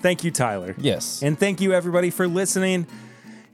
Thank 0.00 0.24
you, 0.24 0.30
Tyler. 0.30 0.74
Yes. 0.78 1.22
And 1.22 1.38
thank 1.38 1.60
you, 1.60 1.72
everybody, 1.72 2.10
for 2.10 2.26
listening 2.26 2.86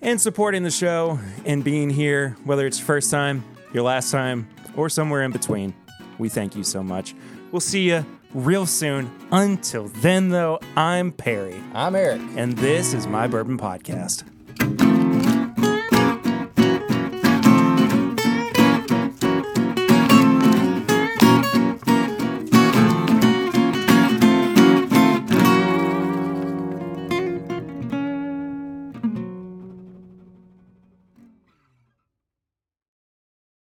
and 0.01 0.21
supporting 0.21 0.63
the 0.63 0.71
show 0.71 1.19
and 1.45 1.63
being 1.63 1.91
here, 1.91 2.37
whether 2.45 2.67
it's 2.67 2.79
your 2.79 2.87
first 2.87 3.11
time, 3.11 3.45
your 3.73 3.83
last 3.83 4.11
time, 4.11 4.49
or 4.77 4.89
somewhere 4.89 5.23
in 5.23 5.33
between. 5.33 5.75
We 6.19 6.29
thank 6.29 6.57
you 6.57 6.65
so 6.65 6.83
much. 6.83 7.15
We'll 7.51 7.61
see 7.61 7.83
you 7.83 8.05
real 8.35 8.67
soon. 8.67 9.11
Until 9.33 9.89
then, 9.89 10.29
though, 10.31 10.59
I'm 10.77 11.13
Perry, 11.13 11.61
I'm 11.75 11.95
Eric. 11.95 12.21
and 12.37 12.57
this 12.57 12.93
is 12.93 13.07
my 13.07 13.27
Bourbon 13.27 13.59
Podcast. 13.59 14.25